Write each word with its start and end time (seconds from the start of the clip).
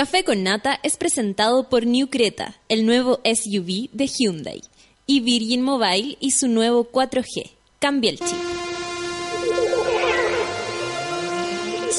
Café 0.00 0.24
con 0.24 0.42
Nata 0.42 0.80
es 0.82 0.96
presentado 0.96 1.68
por 1.68 1.84
New 1.84 2.08
Creta, 2.08 2.54
el 2.70 2.86
nuevo 2.86 3.20
SUV 3.22 3.90
de 3.92 4.06
Hyundai, 4.06 4.62
y 5.04 5.20
Virgin 5.20 5.60
Mobile 5.60 6.16
y 6.18 6.30
su 6.30 6.48
nuevo 6.48 6.90
4G. 6.90 7.50
Cambia 7.78 8.12
el 8.12 8.18
chip. 8.18 8.38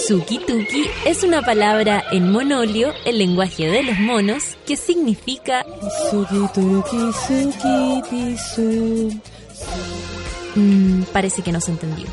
Suki 0.07 0.39
Tuki 0.39 0.85
es 1.05 1.21
una 1.21 1.43
palabra 1.43 2.03
en 2.11 2.31
monolio, 2.31 2.91
el 3.05 3.19
lenguaje 3.19 3.67
de 3.67 3.83
los 3.83 3.99
monos, 3.99 4.57
que 4.65 4.77
significa 4.77 5.63
Mm, 10.55 11.03
parece 11.13 11.43
que 11.43 11.51
no 11.51 11.61
se 11.61 11.69
entendió. 11.69 12.07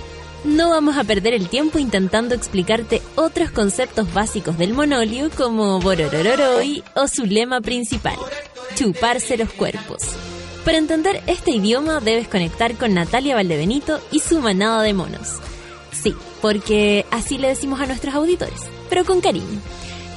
No 0.45 0.71
vamos 0.71 0.97
a 0.97 1.05
perder 1.05 1.35
el 1.35 1.49
tiempo 1.49 1.79
intentando 1.79 2.35
explicarte 2.35 3.03
otros 3.17 3.51
conceptos 3.51 4.13
básicos 4.15 4.57
del 4.57 4.73
monolio 4.73 5.31
como 5.37 5.81
Bororororoi 5.81 6.85
o 6.95 7.09
su 7.09 7.27
lema 7.27 7.61
principal, 7.61 8.17
chuparse 8.77 9.37
los 9.37 9.53
cuerpos. 9.53 9.99
Para 10.65 10.79
entender 10.79 11.23
este 11.27 11.51
idioma 11.51 11.99
debes 12.01 12.29
conectar 12.29 12.75
con 12.77 12.95
Natalia 12.95 13.35
Valdebenito 13.35 14.01
y 14.13 14.21
su 14.21 14.39
manada 14.39 14.83
de 14.83 14.95
monos. 14.95 15.41
Sí, 15.91 16.15
porque 16.41 17.05
así 17.11 17.39
le 17.39 17.49
decimos 17.49 17.81
a 17.81 17.87
nuestros 17.87 18.15
auditores, 18.15 18.61
pero 18.89 19.05
con 19.05 19.21
cariño. 19.21 19.61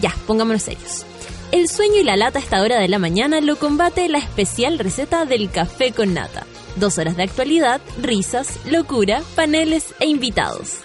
Ya, 0.02 0.16
pongámonos 0.28 0.62
serios. 0.62 1.04
El 1.52 1.68
sueño 1.68 2.00
y 2.00 2.04
la 2.04 2.16
lata 2.16 2.38
a 2.40 2.42
esta 2.42 2.62
hora 2.62 2.80
de 2.80 2.88
la 2.88 3.00
mañana 3.00 3.42
lo 3.42 3.56
combate 3.56 4.08
la 4.08 4.20
especial 4.20 4.78
receta 4.78 5.26
del 5.26 5.50
café 5.50 5.92
con 5.92 6.14
nata. 6.14 6.46
Dos 6.76 6.98
horas 6.98 7.18
de 7.18 7.24
actualidad, 7.24 7.82
risas, 8.02 8.60
locura, 8.66 9.22
paneles 9.36 9.94
e 10.00 10.08
invitados. 10.08 10.78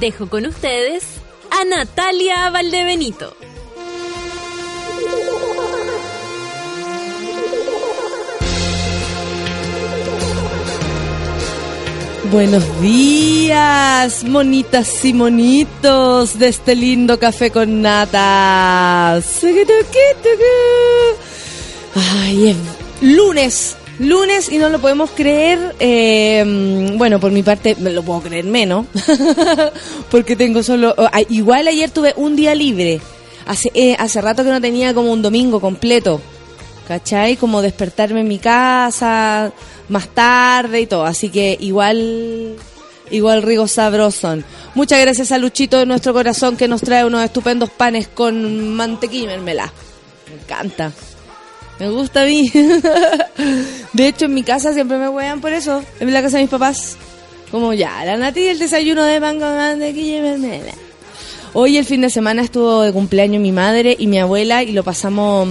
Dejo 0.00 0.28
con 0.28 0.46
ustedes 0.46 1.04
a 1.50 1.64
Natalia 1.64 2.50
Valdebenito. 2.50 3.34
Buenos 12.30 12.80
días, 12.82 14.22
monitas 14.24 15.02
y 15.02 15.14
monitos 15.14 16.38
de 16.38 16.48
este 16.48 16.74
lindo 16.74 17.18
café 17.18 17.50
con 17.50 17.80
nata. 17.80 19.14
Ay, 21.94 22.50
es 22.50 22.56
lunes, 23.00 23.77
lunes 23.98 24.50
y 24.50 24.58
no 24.58 24.68
lo 24.68 24.80
podemos 24.80 25.10
creer. 25.10 25.74
eh, 25.78 26.94
bueno, 26.96 27.20
por 27.20 27.32
mi 27.32 27.42
parte, 27.42 27.76
me 27.78 27.90
lo 27.90 28.02
puedo 28.02 28.20
creer 28.22 28.44
menos, 28.44 28.86
porque 30.10 30.36
tengo 30.36 30.62
solo. 30.62 30.94
ah, 30.96 31.20
igual 31.28 31.68
ayer 31.68 31.90
tuve 31.90 32.14
un 32.16 32.36
día 32.36 32.54
libre. 32.54 33.00
Hace, 33.46 33.70
eh, 33.74 33.96
hace 33.98 34.20
rato 34.20 34.44
que 34.44 34.50
no 34.50 34.60
tenía 34.60 34.92
como 34.94 35.12
un 35.12 35.22
domingo 35.22 35.60
completo. 35.60 36.20
¿Cachai? 36.86 37.36
Como 37.36 37.60
despertarme 37.60 38.20
en 38.20 38.28
mi 38.28 38.38
casa 38.38 39.52
más 39.88 40.08
tarde 40.08 40.80
y 40.80 40.86
todo. 40.86 41.04
Así 41.04 41.28
que 41.30 41.56
igual, 41.60 42.56
igual 43.10 43.42
Rigo 43.42 43.68
Sabrosón. 43.68 44.44
Muchas 44.74 45.00
gracias 45.00 45.32
a 45.32 45.38
Luchito 45.38 45.78
de 45.78 45.86
nuestro 45.86 46.12
corazón 46.12 46.56
que 46.56 46.68
nos 46.68 46.80
trae 46.82 47.04
unos 47.04 47.24
estupendos 47.24 47.70
panes 47.70 48.08
con 48.08 48.74
mantequilla 48.74 49.24
y 49.24 49.26
mermelada. 49.28 49.72
Me 50.28 50.42
encanta. 50.42 50.92
Me 51.78 51.90
gusta 51.90 52.22
a 52.22 52.26
mí. 52.26 52.50
De 53.92 54.08
hecho, 54.08 54.24
en 54.26 54.34
mi 54.34 54.42
casa 54.42 54.72
siempre 54.72 54.98
me 54.98 55.08
huean 55.08 55.40
por 55.40 55.52
eso. 55.52 55.82
En 56.00 56.12
la 56.12 56.22
casa 56.22 56.38
de 56.38 56.44
mis 56.44 56.50
papás. 56.50 56.96
Como 57.50 57.72
ya, 57.72 58.04
la 58.04 58.16
Nati 58.16 58.40
y 58.40 58.48
el 58.48 58.58
desayuno 58.58 59.04
de 59.04 59.20
pan 59.20 59.38
con 59.38 59.56
mantequilla 59.56 60.36
y. 60.36 60.74
Hoy 61.54 61.78
el 61.78 61.86
fin 61.86 62.02
de 62.02 62.10
semana 62.10 62.42
estuvo 62.42 62.82
de 62.82 62.92
cumpleaños 62.92 63.40
mi 63.40 63.52
madre 63.52 63.96
y 63.98 64.06
mi 64.06 64.18
abuela 64.18 64.62
y 64.62 64.72
lo 64.72 64.84
pasamos 64.84 65.48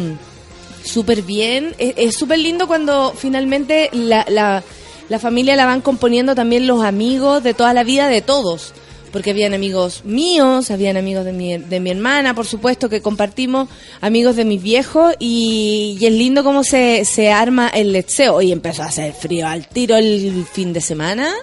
súper 0.84 1.24
bien. 1.24 1.76
Es 1.80 2.16
súper 2.16 2.40
lindo 2.40 2.68
cuando 2.68 3.14
finalmente 3.18 3.90
la, 3.94 4.64
la 5.10 5.20
familia 5.20 5.56
la 5.56 5.66
van 5.66 5.82
componiendo 5.82 6.36
también 6.36 6.68
los 6.68 6.84
amigos 6.84 7.42
de 7.42 7.54
toda 7.56 7.74
la 7.74 7.84
vida 7.84 8.10
de 8.10 8.22
todos. 8.22 8.74
Porque 9.18 9.32
habían 9.32 9.56
amigos 9.56 10.04
míos, 10.06 10.70
habían 10.70 10.96
amigos 10.96 11.26
de 11.26 11.34
mi, 11.34 11.58
de 11.58 11.80
mi 11.80 11.90
hermana, 11.90 12.36
por 12.36 12.46
supuesto, 12.46 12.88
que 12.88 13.02
compartimos, 13.02 13.68
amigos 14.00 14.36
de 14.36 14.46
mis 14.46 14.62
viejos, 14.62 15.16
y, 15.18 15.98
es 16.00 16.12
lindo 16.12 16.44
cómo 16.44 16.64
se, 16.64 17.32
arma 17.32 17.68
el 17.70 17.94
lecheo. 17.94 18.44
Y 18.44 18.52
empezó 18.52 18.84
a 18.84 18.90
hacer 18.90 19.14
frío 19.14 19.48
al 19.48 19.68
tiro 19.68 19.96
el 19.96 20.46
fin 20.46 20.72
de 20.72 20.82
semana, 20.82 21.34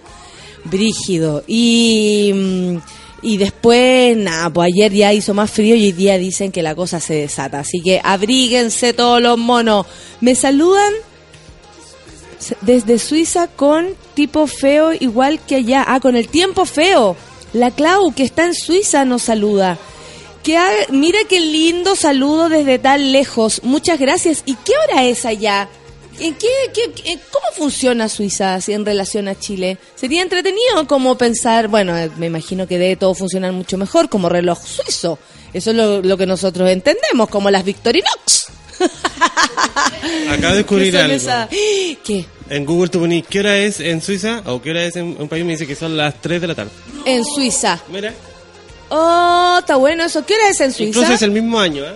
brígido. 0.62 1.43
Y, 1.49 2.31
mm, 2.33 2.77
y 3.23 3.39
después, 3.39 4.17
nada, 4.17 4.51
pues 4.51 4.73
ayer 4.73 4.93
ya 4.93 5.12
hizo 5.12 5.35
más 5.35 5.51
frío 5.51 5.75
y 5.75 5.87
hoy 5.87 5.93
día 5.93 6.17
dicen 6.17 6.53
que 6.53 6.62
la 6.62 6.77
cosa 6.77 7.01
se 7.01 7.15
desata. 7.15 7.59
Así 7.59 7.81
que 7.81 8.01
abríguense 8.05 8.93
todos 8.93 9.21
los 9.21 9.37
monos. 9.37 9.85
Me 10.21 10.37
saludan 10.37 10.93
desde 12.61 13.01
Suiza 13.01 13.49
con 13.49 13.97
tipo 14.15 14.47
feo 14.47 14.93
igual 14.93 15.41
que 15.41 15.56
allá. 15.56 15.85
Ah, 15.89 15.99
con 15.99 16.15
el 16.15 16.29
tiempo 16.29 16.65
feo. 16.67 17.17
La 17.54 17.70
Clau, 17.70 18.12
que 18.15 18.25
está 18.25 18.44
en 18.44 18.54
Suiza, 18.54 19.04
nos 19.06 19.22
saluda. 19.22 19.78
Que 20.42 20.59
ha- 20.59 20.69
mira 20.91 21.19
qué 21.28 21.41
lindo 21.41 21.97
saludo 21.97 22.50
desde 22.50 22.78
tan 22.78 23.12
lejos. 23.12 23.62
Muchas 23.62 23.98
gracias. 23.98 24.42
¿Y 24.44 24.54
qué 24.56 24.72
hora 24.91 25.04
es 25.04 25.25
allá? 25.25 25.69
¿En 26.20 26.34
qué, 26.34 26.47
qué- 26.75 26.93
qué- 26.93 27.19
¿Cómo 27.32 27.47
funciona 27.56 28.09
Suiza 28.09 28.54
así 28.54 28.72
en 28.72 28.84
relación 28.84 29.26
a 29.26 29.38
Chile? 29.38 29.78
Sería 29.97 30.22
entretenido 30.22 30.87
como 30.87 31.16
pensar, 31.16 31.69
bueno, 31.69 31.97
eh, 31.97 32.10
me 32.19 32.26
imagino 32.26 32.66
que 32.69 32.78
debe 32.78 32.97
todo 32.97 33.14
funcionar 33.14 33.53
mucho 33.53 33.78
mejor 33.78 34.09
como 34.09 34.28
reloj 34.28 34.59
suizo. 34.64 35.19
Eso 35.53 35.70
es 35.70 35.76
lo, 35.76 36.03
lo 36.03 36.16
que 36.16 36.26
nosotros 36.26 36.69
entendemos, 36.70 37.28
como 37.31 37.50
las 37.50 37.64
Victorinox. 37.64 38.47
Acabo 40.31 40.53
de 40.53 40.56
descubrir 40.59 40.97
algo. 40.98 41.14
esa- 41.14 41.48
¿Qué? 41.50 42.26
En 42.50 42.65
Google 42.66 42.88
tú 42.91 43.00
ponís 43.00 43.25
qué 43.28 43.41
hora 43.41 43.56
es 43.59 43.81
en 43.81 44.03
Suiza 44.03 44.43
o 44.47 44.60
qué 44.60 44.71
hora 44.71 44.84
es 44.84 44.97
en 44.97 45.16
un 45.19 45.28
país 45.28 45.44
me 45.44 45.53
dice 45.53 45.66
que 45.66 45.75
son 45.75 45.97
las 45.97 46.21
3 46.21 46.41
de 46.43 46.47
la 46.47 46.55
tarde. 46.55 46.71
En 47.05 47.25
Suiza. 47.25 47.81
Mira, 47.88 48.12
Oh, 48.91 49.56
está 49.60 49.77
bueno 49.77 50.05
eso. 50.05 50.25
¿Qué 50.27 50.34
hora 50.34 50.49
es 50.50 50.60
en 50.60 50.71
Suiza? 50.72 50.91
incluso 50.91 51.12
es 51.15 51.22
el 51.22 51.31
mismo 51.31 51.59
año, 51.59 51.84
¿eh? 51.84 51.94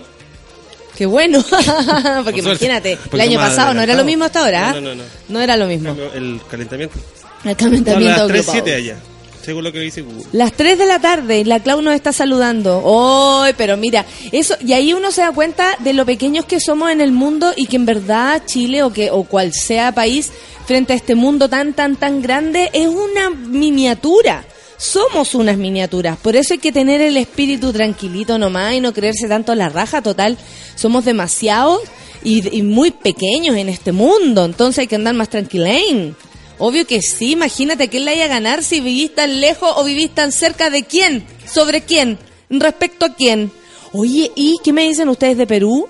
Qué 0.97 1.05
bueno. 1.05 1.41
Porque 2.25 2.41
Por 2.41 2.51
imagínate, 2.51 2.97
el 3.11 3.21
año 3.21 3.39
pasado 3.39 3.73
no 3.73 3.81
era 3.81 3.93
lo 3.95 4.03
mismo 4.03 4.25
hasta 4.25 4.41
ahora. 4.41 4.69
¿ah? 4.69 4.73
No, 4.73 4.81
no, 4.81 4.89
no, 4.89 4.95
no. 4.95 5.03
No 5.29 5.39
era 5.39 5.55
lo 5.55 5.67
mismo. 5.67 5.95
El 6.13 6.41
calentamiento. 6.49 6.97
El 7.45 7.55
calentamiento 7.55 8.17
las 8.19 8.27
3, 8.27 8.45
global. 8.45 8.61
7 8.65 8.75
allá, 8.75 8.97
según 9.41 9.63
lo 9.63 9.71
que 9.71 9.79
dice 9.79 10.01
Google. 10.01 10.25
Las 10.31 10.53
3 10.53 10.77
de 10.77 10.85
la 10.85 10.99
tarde 10.99 11.43
la 11.45 11.59
Clau 11.61 11.81
nos 11.81 11.93
está 11.93 12.13
saludando. 12.13 13.41
¡Ay, 13.43 13.53
pero 13.57 13.77
mira! 13.77 14.05
eso 14.31 14.55
Y 14.65 14.73
ahí 14.73 14.93
uno 14.93 15.11
se 15.11 15.21
da 15.21 15.31
cuenta 15.31 15.75
de 15.79 15.93
lo 15.93 16.05
pequeños 16.05 16.45
que 16.45 16.59
somos 16.59 16.91
en 16.91 17.01
el 17.01 17.11
mundo 17.11 17.53
y 17.55 17.67
que 17.67 17.77
en 17.77 17.85
verdad 17.85 18.43
Chile 18.45 18.83
o, 18.83 18.91
que, 18.91 19.11
o 19.11 19.23
cual 19.23 19.53
sea 19.53 19.93
país 19.93 20.31
frente 20.65 20.93
a 20.93 20.95
este 20.95 21.15
mundo 21.15 21.49
tan, 21.49 21.73
tan, 21.73 21.95
tan 21.95 22.21
grande 22.21 22.69
es 22.73 22.87
una 22.87 23.29
miniatura. 23.29 24.45
Somos 24.77 25.35
unas 25.35 25.57
miniaturas. 25.57 26.17
Por 26.17 26.35
eso 26.35 26.53
hay 26.53 26.59
que 26.59 26.71
tener 26.71 27.01
el 27.01 27.17
espíritu 27.17 27.73
tranquilito 27.73 28.37
nomás 28.37 28.73
y 28.75 28.79
no 28.79 28.93
creerse 28.93 29.27
tanto 29.27 29.53
la 29.55 29.67
raja. 29.67 30.01
Total, 30.01 30.37
somos 30.75 31.03
demasiados 31.03 31.81
y, 32.23 32.57
y 32.57 32.61
muy 32.61 32.91
pequeños 32.91 33.57
en 33.57 33.67
este 33.67 33.91
mundo. 33.91 34.45
Entonces 34.45 34.79
hay 34.79 34.87
que 34.87 34.95
andar 34.95 35.15
más 35.15 35.29
tranquilain. 35.29 36.15
Obvio 36.59 36.85
que 36.85 37.01
sí, 37.01 37.31
imagínate 37.31 37.87
quién 37.87 38.03
le 38.03 38.11
vaya 38.11 38.25
a 38.25 38.27
ganar 38.27 38.63
si 38.63 38.81
vivís 38.81 39.15
tan 39.15 39.39
lejos 39.39 39.71
o 39.77 39.83
vivís 39.85 40.13
tan 40.13 40.33
cerca 40.33 40.69
de 40.69 40.83
quién, 40.83 41.25
sobre 41.51 41.81
quién, 41.81 42.19
respecto 42.49 43.05
a 43.05 43.15
quién. 43.15 43.49
Oye, 43.93 44.29
¿y 44.35 44.57
qué 44.63 44.73
me 44.73 44.83
dicen 44.83 45.07
ustedes 45.07 45.37
de 45.37 45.47
Perú? 45.47 45.87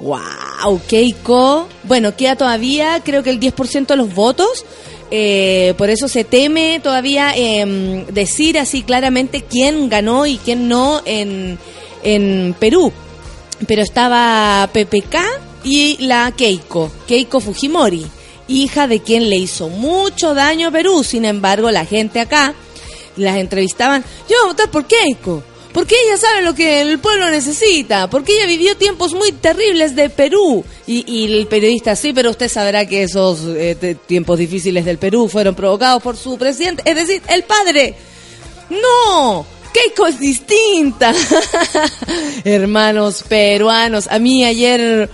¡Wow! 0.00 0.80
Keiko. 0.86 1.68
Bueno, 1.84 2.16
queda 2.16 2.36
todavía, 2.36 3.00
creo 3.04 3.22
que 3.22 3.30
el 3.30 3.40
10% 3.40 3.86
de 3.86 3.96
los 3.96 4.12
votos. 4.14 4.64
eh, 5.12 5.74
por 5.78 5.88
eso 5.88 6.08
se 6.08 6.24
teme 6.24 6.80
todavía 6.82 7.32
em, 7.36 8.04
decir 8.06 8.58
así 8.58 8.82
claramente 8.82 9.44
quién 9.48 9.88
ganó 9.88 10.26
y 10.26 10.36
quién 10.38 10.66
no 10.68 11.00
en, 11.04 11.58
en 12.02 12.56
Perú. 12.58 12.92
Pero 13.68 13.82
estaba 13.82 14.68
PPK 14.72 15.16
y 15.62 15.96
la 16.04 16.32
Keiko, 16.36 16.90
Keiko 17.06 17.38
Fujimori, 17.40 18.04
hija 18.48 18.86
de 18.86 19.00
quien 19.00 19.28
le 19.30 19.36
hizo 19.36 19.68
mucho 19.68 20.34
daño 20.34 20.68
a 20.68 20.70
Perú. 20.70 21.02
Sin 21.04 21.24
embargo, 21.24 21.70
la 21.70 21.84
gente 21.84 22.20
acá 22.20 22.54
las 23.16 23.36
entrevistaban, 23.38 24.02
yo 24.28 24.36
voy 24.36 24.44
a 24.44 24.52
votar 24.52 24.70
por 24.70 24.84
Keiko, 24.86 25.42
porque 25.72 25.94
ella 26.06 26.16
sabe 26.18 26.42
lo 26.42 26.54
que 26.54 26.80
el 26.82 26.98
pueblo 26.98 27.28
necesita, 27.30 28.08
porque 28.10 28.32
ella 28.34 28.46
vivió 28.46 28.76
tiempos 28.76 29.14
muy 29.14 29.32
terribles 29.32 29.94
de 29.96 30.10
Perú. 30.10 30.64
Y, 30.86 31.04
y 31.10 31.24
el 31.38 31.46
periodista, 31.46 31.96
sí, 31.96 32.12
pero 32.12 32.30
usted 32.30 32.48
sabrá 32.48 32.86
que 32.86 33.02
esos 33.02 33.40
eh, 33.56 33.76
te- 33.78 33.94
tiempos 33.94 34.38
difíciles 34.38 34.84
del 34.84 34.98
Perú 34.98 35.28
fueron 35.28 35.54
provocados 35.54 36.02
por 36.02 36.16
su 36.16 36.36
presidente, 36.38 36.82
es 36.84 36.94
decir, 36.96 37.22
el 37.28 37.42
padre. 37.44 37.94
No, 38.70 39.46
Keiko 39.72 40.06
es 40.06 40.18
distinta. 40.20 41.14
Hermanos 42.44 43.24
peruanos, 43.28 44.06
a 44.10 44.18
mí 44.18 44.44
ayer 44.44 45.08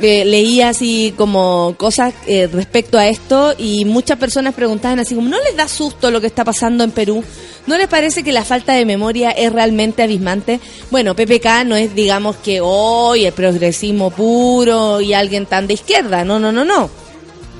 eh, 0.00 0.24
leí 0.24 0.60
así 0.60 1.14
como 1.16 1.74
cosas 1.78 2.14
eh, 2.26 2.48
respecto 2.52 2.98
a 2.98 3.06
esto 3.06 3.54
y 3.56 3.84
muchas 3.84 4.18
personas 4.18 4.54
preguntaban 4.54 4.98
así 4.98 5.14
como, 5.14 5.28
¿no 5.28 5.40
les 5.42 5.56
da 5.56 5.68
susto 5.68 6.10
lo 6.10 6.20
que 6.20 6.26
está 6.26 6.44
pasando 6.44 6.82
en 6.82 6.90
Perú? 6.90 7.22
¿No 7.66 7.78
les 7.78 7.86
parece 7.88 8.22
que 8.22 8.32
la 8.32 8.44
falta 8.44 8.72
de 8.72 8.84
memoria 8.84 9.30
es 9.30 9.52
realmente 9.52 10.02
abismante? 10.02 10.60
Bueno, 10.90 11.14
PPK 11.14 11.64
no 11.64 11.76
es, 11.76 11.94
digamos, 11.94 12.36
que 12.36 12.60
hoy 12.60 13.24
el 13.24 13.32
progresismo 13.32 14.10
puro 14.10 15.00
y 15.00 15.14
alguien 15.14 15.46
tan 15.46 15.66
de 15.66 15.74
izquierda. 15.74 16.24
No, 16.24 16.38
no, 16.38 16.52
no, 16.52 16.64
no. 16.64 16.90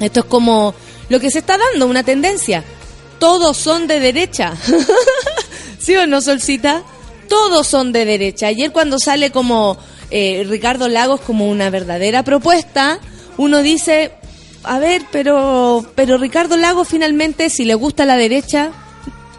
Esto 0.00 0.20
es 0.20 0.26
como 0.26 0.74
lo 1.08 1.20
que 1.20 1.30
se 1.30 1.38
está 1.38 1.56
dando, 1.56 1.86
una 1.86 2.02
tendencia. 2.02 2.64
Todos 3.18 3.56
son 3.56 3.86
de 3.86 4.00
derecha. 4.00 4.54
¿Sí 5.78 5.94
o 5.96 6.06
no, 6.06 6.20
Solcita? 6.20 6.82
Todos 7.28 7.66
son 7.66 7.92
de 7.92 8.04
derecha. 8.04 8.48
Ayer 8.48 8.72
cuando 8.72 8.98
sale 8.98 9.30
como 9.30 9.78
eh, 10.10 10.44
Ricardo 10.48 10.88
Lagos 10.88 11.20
como 11.20 11.48
una 11.48 11.70
verdadera 11.70 12.22
propuesta, 12.22 12.98
uno 13.36 13.62
dice, 13.62 14.12
a 14.62 14.78
ver, 14.78 15.02
pero, 15.10 15.84
pero 15.94 16.18
Ricardo 16.18 16.56
Lagos 16.56 16.88
finalmente, 16.88 17.50
si 17.50 17.64
le 17.64 17.74
gusta 17.74 18.04
la 18.04 18.16
derecha, 18.16 18.70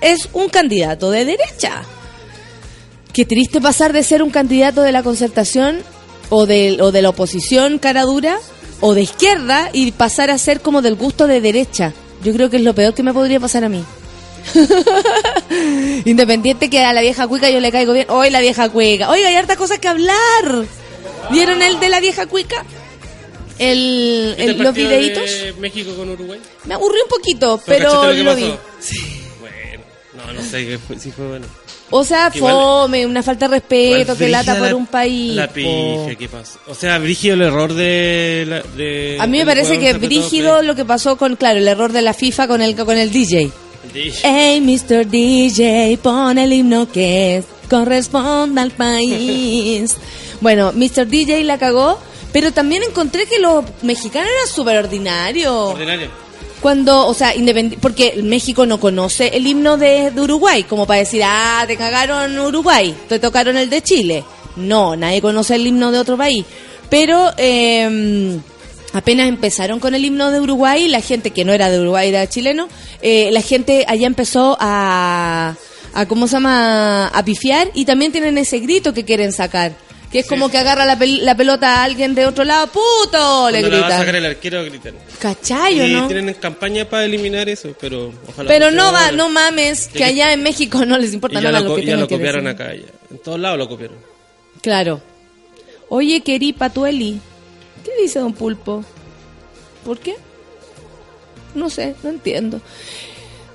es 0.01 0.29
un 0.33 0.50
candidato 0.50 1.12
de 1.12 1.25
derecha. 1.25 1.83
Qué 3.13 3.25
triste 3.25 3.62
pasar 3.62 3.94
de 3.94 4.03
ser 4.03 4.21
un 4.21 4.29
candidato 4.29 4.81
de 4.81 4.91
la 4.91 5.03
concertación 5.03 5.77
o 6.29 6.45
de, 6.45 6.81
o 6.81 6.91
de 6.91 7.01
la 7.01 7.09
oposición 7.09 7.79
cara 7.79 8.03
dura 8.03 8.38
o 8.81 8.94
de 8.94 9.03
izquierda 9.03 9.69
y 9.71 9.91
pasar 9.91 10.29
a 10.29 10.38
ser 10.38 10.62
como 10.62 10.81
del 10.81 10.95
gusto 10.95 11.27
de 11.27 11.41
derecha. 11.41 11.94
Yo 12.23 12.33
creo 12.33 12.50
que 12.50 12.57
es 12.57 12.63
lo 12.63 12.75
peor 12.75 12.94
que 12.94 13.03
me 13.03 13.13
podría 13.13 13.39
pasar 13.39 13.63
a 13.63 13.69
mí. 13.69 13.83
Independiente 16.06 16.69
que 16.69 16.83
a 16.83 16.94
la 16.94 17.01
vieja 17.01 17.27
cuica 17.27 17.50
yo 17.50 17.59
le 17.59 17.71
caigo 17.71 17.94
bien. 17.94 18.07
Hoy 18.09 18.30
la 18.30 18.42
vieja 18.42 18.69
cuica. 18.69 19.09
Oiga, 19.09 19.30
hay 19.30 19.36
harta 19.36 19.56
cosa 19.56 19.77
que 19.77 19.88
hablar. 19.88 20.65
¿Vieron 21.31 21.62
el 21.62 21.80
de 21.80 21.89
la 21.89 22.00
vieja 22.00 22.27
cuica? 22.27 22.63
El, 23.57 24.36
el 24.38 24.57
los 24.57 24.74
videitos. 24.74 25.24
De 25.24 25.53
México 25.59 25.95
con 25.95 26.09
Uruguay? 26.09 26.39
Me 26.65 26.74
aburrió 26.74 27.03
un 27.03 27.09
poquito, 27.09 27.62
pero, 27.65 28.12
lo, 28.13 28.24
lo 28.24 28.36
vi. 28.36 28.53
Sí. 28.80 29.00
Bueno, 29.39 29.83
no, 30.13 30.33
no 30.33 30.42
sé 30.42 30.80
si 31.00 31.12
fue 31.12 31.27
bueno. 31.27 31.45
O 31.91 32.03
sea, 32.03 32.31
fome, 32.31 33.06
una 33.06 33.21
falta 33.21 33.48
de 33.48 33.56
respeto, 33.56 34.18
que 34.18 34.27
lata 34.27 34.57
por 34.57 34.74
un 34.74 34.88
país. 34.88 35.36
La 35.36 35.48
pifia, 35.48 36.15
¿qué 36.18 36.27
pasa? 36.27 36.59
O 36.68 36.74
sea, 36.74 36.98
brígido 36.98 37.36
el 37.36 37.44
error 37.44 37.74
de... 37.74 38.63
de 38.75 39.18
a 39.19 39.27
mí 39.27 39.38
me 39.38 39.45
parece 39.45 39.80
que 39.80 39.94
brígido 39.94 40.63
lo 40.63 40.75
que 40.75 40.83
pasó 40.83 41.15
con, 41.15 41.36
claro, 41.36 41.59
el 41.59 41.68
error 41.68 41.91
de 41.91 42.01
la 42.01 42.13
FIFA 42.13 42.48
con 42.48 42.62
el, 42.62 42.75
con 42.75 42.98
el 42.98 43.12
DJ. 43.12 43.51
Hey, 43.93 44.61
Mr. 44.61 45.05
DJ, 45.05 45.97
pon 46.01 46.37
el 46.37 46.53
himno 46.53 46.91
que 46.91 47.43
corresponda 47.69 48.61
al 48.61 48.71
país. 48.71 49.95
bueno, 50.41 50.71
Mr. 50.73 51.07
DJ 51.07 51.43
la 51.43 51.57
cagó, 51.57 51.99
pero 52.31 52.51
también 52.51 52.83
encontré 52.83 53.25
que 53.25 53.39
los 53.39 53.63
mexicanos 53.81 54.29
eran 54.29 54.47
súper 54.47 54.77
ordinarios. 54.77 55.53
Ordinario 55.73 56.25
cuando, 56.65 57.05
o 57.05 57.13
sea, 57.13 57.31
porque 57.79 58.23
México 58.23 58.65
no 58.65 58.79
conoce 58.79 59.27
el 59.27 59.45
himno 59.45 59.77
de, 59.77 60.11
Uruguay, 60.17 60.63
como 60.63 60.88
para 60.88 61.01
decir, 61.01 61.21
ah, 61.23 61.63
te 61.67 61.77
cagaron 61.77 62.39
Uruguay, 62.39 62.95
te 63.07 63.19
tocaron 63.19 63.55
el 63.55 63.69
de 63.69 63.83
Chile. 63.83 64.23
No, 64.55 64.95
nadie 64.95 65.21
conoce 65.21 65.53
el 65.53 65.67
himno 65.67 65.91
de 65.91 65.99
otro 65.99 66.17
país. 66.17 66.43
Pero 66.89 67.31
eh, 67.38 68.39
apenas 68.93 69.27
empezaron 69.27 69.79
con 69.79 69.95
el 69.95 70.05
himno 70.05 70.31
de 70.31 70.39
Uruguay, 70.39 70.87
la 70.87 71.01
gente 71.01 71.31
que 71.31 71.45
no 71.45 71.53
era 71.53 71.69
de 71.69 71.79
Uruguay, 71.79 72.09
era 72.09 72.27
chileno, 72.27 72.67
eh, 73.01 73.29
la 73.31 73.41
gente 73.41 73.85
allá 73.87 74.07
empezó 74.07 74.57
a, 74.59 75.55
a, 75.93 76.05
¿cómo 76.05 76.27
se 76.27 76.33
llama?, 76.33 77.07
a 77.07 77.25
pifiar 77.25 77.69
y 77.73 77.85
también 77.85 78.11
tienen 78.11 78.37
ese 78.37 78.59
grito 78.59 78.93
que 78.93 79.05
quieren 79.05 79.31
sacar. 79.31 79.73
Que 80.11 80.19
es 80.19 80.27
como 80.27 80.49
que 80.49 80.57
agarra 80.57 80.85
la, 80.85 80.97
la, 80.97 81.35
pelota 81.35 81.81
a 81.81 81.83
alguien 81.83 82.15
de 82.15 82.25
otro 82.25 82.45
lado, 82.45 82.67
¡puto! 82.67 83.49
Le 83.51 83.61
grita. 83.61 83.87
a 83.87 83.97
sacar 83.97 84.15
el 84.15 84.25
arquero, 84.25 84.63
gritan. 84.63 84.93
¿Cachayo, 85.19 85.85
no? 85.88 86.07
tienen 86.07 86.33
campaña 86.35 86.85
para 86.85 87.03
eliminar 87.03 87.49
eso, 87.49 87.75
pero 87.81 88.13
ojalá. 88.29 88.47
Pero 88.47 88.71
no 88.71 88.93
va, 88.93 89.11
no 89.11 89.27
mames, 89.29 89.89
que, 89.89 90.05
allá 90.05 90.31
en 90.31 90.41
México 90.41 90.85
no 90.85 90.97
les 90.97 91.13
importa 91.13 91.41
nada 91.41 91.59
lo, 91.59 91.75
que 91.75 91.83
Ya 91.83 91.97
lo 91.97 92.07
copiaron 92.07 92.47
acá, 92.47 92.73
ya. 92.73 92.83
En 93.11 93.17
todos 93.17 93.39
lados 93.39 93.57
lo 93.57 93.67
copiaron. 93.67 93.97
Claro. 94.61 95.01
Oye, 95.89 96.21
querí 96.21 96.53
Patueli, 96.53 97.19
¿qué 97.85 97.91
dice 98.01 98.19
Don 98.19 98.33
Pulpo? 98.33 98.83
¿Por 99.85 99.99
qué? 99.99 100.15
No 101.53 101.69
sé, 101.69 101.95
no 102.03 102.09
entiendo. 102.09 102.59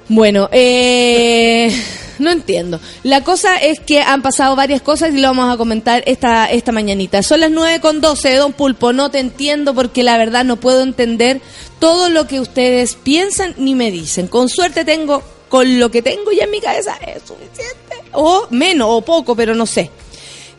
Bueno, 0.09 0.49
eh, 0.53 1.71
no 2.19 2.31
entiendo. 2.31 2.81
La 3.03 3.23
cosa 3.23 3.57
es 3.57 3.81
que 3.81 4.01
han 4.01 4.23
pasado 4.23 4.57
varias 4.57 4.81
cosas 4.81 5.13
y 5.13 5.19
lo 5.19 5.29
vamos 5.29 5.53
a 5.53 5.57
comentar 5.57 6.03
esta, 6.07 6.47
esta 6.47 6.73
mañanita. 6.73 7.23
Son 7.23 7.41
las 7.41 7.51
9 7.51 7.81
con 7.81 8.01
12, 8.01 8.37
don 8.37 8.53
Pulpo. 8.53 8.93
No 8.93 9.11
te 9.11 9.19
entiendo 9.19 9.75
porque 9.75 10.03
la 10.03 10.17
verdad 10.17 10.45
no 10.45 10.57
puedo 10.57 10.83
entender 10.83 11.41
todo 11.79 12.09
lo 12.09 12.27
que 12.27 12.41
ustedes 12.41 12.95
piensan 12.95 13.55
ni 13.59 13.75
me 13.75 13.91
dicen. 13.91 14.29
Con 14.29 14.49
suerte 14.49 14.85
tengo, 14.85 15.23
con 15.49 15.79
lo 15.79 15.91
que 15.91 16.03
tengo 16.03 16.33
ya 16.33 16.45
en 16.45 16.51
mi 16.51 16.61
cabeza 16.61 16.97
es 17.07 17.23
suficiente. 17.23 17.97
O 18.13 18.47
menos, 18.51 18.89
o 18.91 19.03
poco, 19.03 19.37
pero 19.37 19.55
no 19.55 19.67
sé. 19.67 19.91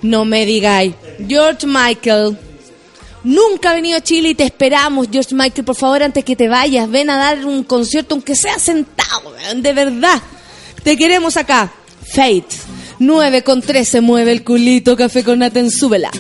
No 0.02 0.26
me 0.26 0.46
digáis. 0.46 0.94
George 1.28 1.68
Michael 1.68 2.38
Nunca 3.24 3.72
ha 3.72 3.74
venido 3.76 3.98
a 3.98 4.02
Chile 4.02 4.30
y 4.30 4.36
te 4.36 4.44
esperamos, 4.44 5.08
George 5.12 5.36
Michael. 5.36 5.66
Por 5.66 5.76
favor, 5.76 6.04
antes 6.04 6.26
que 6.26 6.36
te 6.36 6.48
vayas, 6.48 6.90
ven 6.90 7.10
a 7.10 7.18
dar 7.18 7.46
un 7.46 7.64
concierto, 7.64 8.16
aunque 8.16 8.36
sea 8.36 8.58
sentado, 8.58 9.34
de 9.56 9.74
verdad. 9.74 10.22
Te 10.84 10.98
queremos 10.98 11.38
acá. 11.38 11.72
Fate. 12.14 12.48
9 13.00 13.44
con 13.44 13.62
13 13.62 14.02
mueve 14.02 14.32
el 14.32 14.44
culito, 14.44 14.96
café 14.96 15.24
con 15.24 15.40
nata 15.40 15.60
en 15.60 15.72
súbela. 15.72 16.12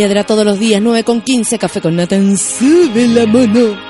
Piedra 0.00 0.24
todos 0.24 0.46
los 0.46 0.58
días, 0.58 0.80
9 0.80 1.04
con 1.04 1.20
15, 1.20 1.58
café 1.58 1.82
con 1.82 1.94
Nathan, 1.94 2.38
sube 2.38 3.06
la 3.06 3.26
mano. 3.26 3.89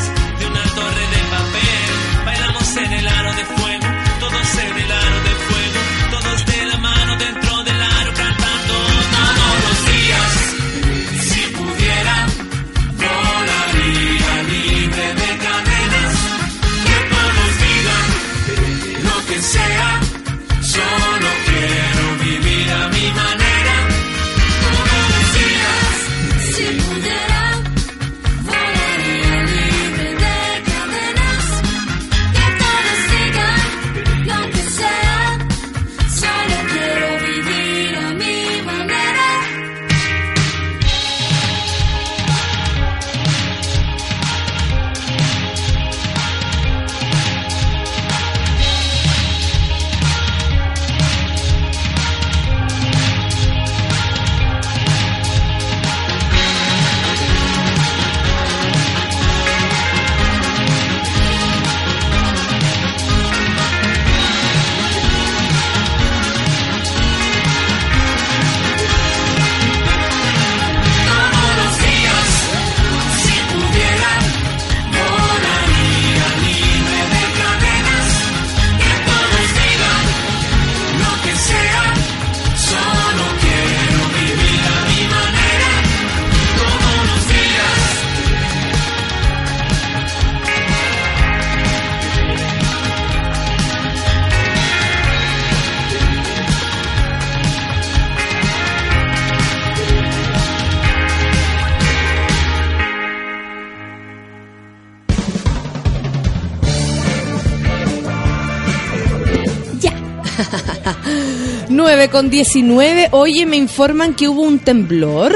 con 112.11 112.29
19. 112.29 113.09
Oye, 113.11 113.45
me 113.45 113.57
informan 113.57 114.13
que 114.13 114.27
hubo 114.27 114.41
un 114.41 114.59
temblor. 114.59 115.33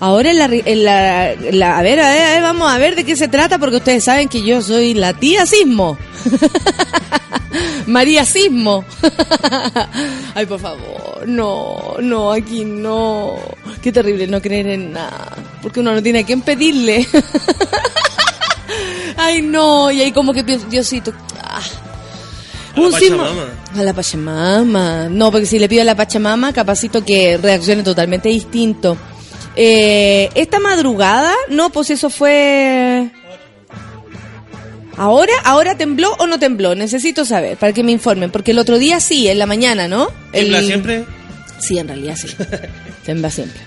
Ahora 0.00 0.30
en 0.30 0.38
la, 0.38 0.44
en 0.46 0.62
en 0.66 0.84
la- 1.58 1.78
a, 1.78 1.82
ver, 1.82 2.00
a 2.00 2.10
ver, 2.10 2.22
a 2.22 2.30
ver, 2.34 2.42
vamos 2.42 2.70
a 2.70 2.78
ver 2.78 2.94
de 2.94 3.04
qué 3.04 3.16
se 3.16 3.28
trata, 3.28 3.58
porque 3.58 3.76
ustedes 3.76 4.04
saben 4.04 4.28
que 4.28 4.42
yo 4.42 4.60
soy 4.60 4.92
la 4.94 5.14
tía 5.14 5.46
Sismo. 5.46 5.96
María 7.86 8.24
Sismo. 8.24 8.84
Ay, 10.34 10.46
por 10.46 10.60
favor, 10.60 11.26
no, 11.26 11.96
no, 12.00 12.32
aquí 12.32 12.64
no. 12.64 13.36
Qué 13.82 13.92
terrible 13.92 14.26
no 14.26 14.42
creer 14.42 14.66
en 14.68 14.92
nada, 14.92 15.32
porque 15.62 15.80
uno 15.80 15.94
no 15.94 16.02
tiene 16.02 16.20
a 16.20 16.26
quién 16.26 16.42
pedirle. 16.42 17.06
Ay, 19.16 19.42
no, 19.42 19.90
y 19.92 20.00
ahí 20.02 20.12
como 20.12 20.32
que 20.32 20.42
pienso, 20.44 20.66
Diosito, 20.68 21.12
A 22.76 22.80
la 22.80 22.86
un 22.86 22.92
Pachamama. 22.92 23.46
A 23.76 23.82
la 23.82 23.92
Pachamama. 23.92 25.08
No, 25.08 25.30
porque 25.30 25.46
si 25.46 25.58
le 25.58 25.68
pido 25.68 25.82
a 25.82 25.84
la 25.84 25.94
Pachamama, 25.94 26.52
capacito 26.52 27.04
que 27.04 27.36
reaccione 27.38 27.82
totalmente 27.82 28.28
distinto. 28.28 28.96
Eh, 29.56 30.28
esta 30.34 30.58
madrugada, 30.60 31.32
no, 31.48 31.70
pues 31.70 31.90
eso 31.90 32.10
fue... 32.10 33.10
¿Ahora? 34.96 35.32
¿Ahora 35.44 35.76
tembló 35.76 36.12
o 36.18 36.26
no 36.26 36.38
tembló? 36.38 36.74
Necesito 36.76 37.24
saber, 37.24 37.56
para 37.56 37.72
que 37.72 37.82
me 37.82 37.90
informen. 37.92 38.30
Porque 38.30 38.52
el 38.52 38.58
otro 38.58 38.78
día 38.78 39.00
sí, 39.00 39.26
en 39.28 39.38
la 39.38 39.46
mañana, 39.46 39.88
¿no? 39.88 40.08
¿Tiembla 40.32 40.58
El- 40.58 40.66
siempre? 40.66 41.04
Sí, 41.58 41.78
en 41.78 41.88
realidad 41.88 42.16
sí. 42.16 42.28
Tembla 43.04 43.30
siempre. 43.30 43.60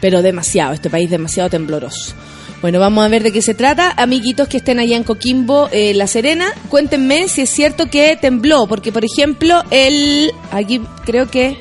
Pero 0.00 0.22
demasiado, 0.22 0.72
este 0.74 0.90
país 0.90 1.10
demasiado 1.10 1.50
tembloroso. 1.50 2.14
Bueno, 2.64 2.80
vamos 2.80 3.04
a 3.04 3.08
ver 3.08 3.22
de 3.22 3.30
qué 3.30 3.42
se 3.42 3.52
trata. 3.52 3.92
Amiguitos 3.94 4.48
que 4.48 4.56
estén 4.56 4.78
allá 4.78 4.96
en 4.96 5.04
Coquimbo, 5.04 5.68
eh, 5.70 5.92
La 5.92 6.06
Serena, 6.06 6.46
cuéntenme 6.70 7.28
si 7.28 7.42
es 7.42 7.50
cierto 7.50 7.90
que 7.90 8.16
tembló. 8.16 8.66
Porque, 8.66 8.90
por 8.90 9.04
ejemplo, 9.04 9.62
el... 9.70 10.32
Aquí 10.50 10.80
creo 11.04 11.28
que... 11.30 11.58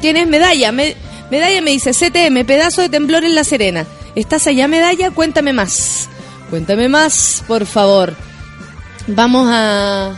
¿Tienes 0.00 0.28
medalla? 0.28 0.70
Me- 0.70 0.94
medalla 1.32 1.60
me 1.62 1.72
dice 1.72 1.90
CTM, 1.90 2.46
pedazo 2.46 2.80
de 2.80 2.88
temblor 2.88 3.24
en 3.24 3.34
La 3.34 3.42
Serena. 3.42 3.86
¿Estás 4.14 4.46
allá, 4.46 4.68
medalla? 4.68 5.10
Cuéntame 5.10 5.52
más. 5.52 6.08
Cuéntame 6.48 6.88
más, 6.88 7.42
por 7.48 7.66
favor. 7.66 8.14
Vamos 9.08 9.48
a... 9.50 10.16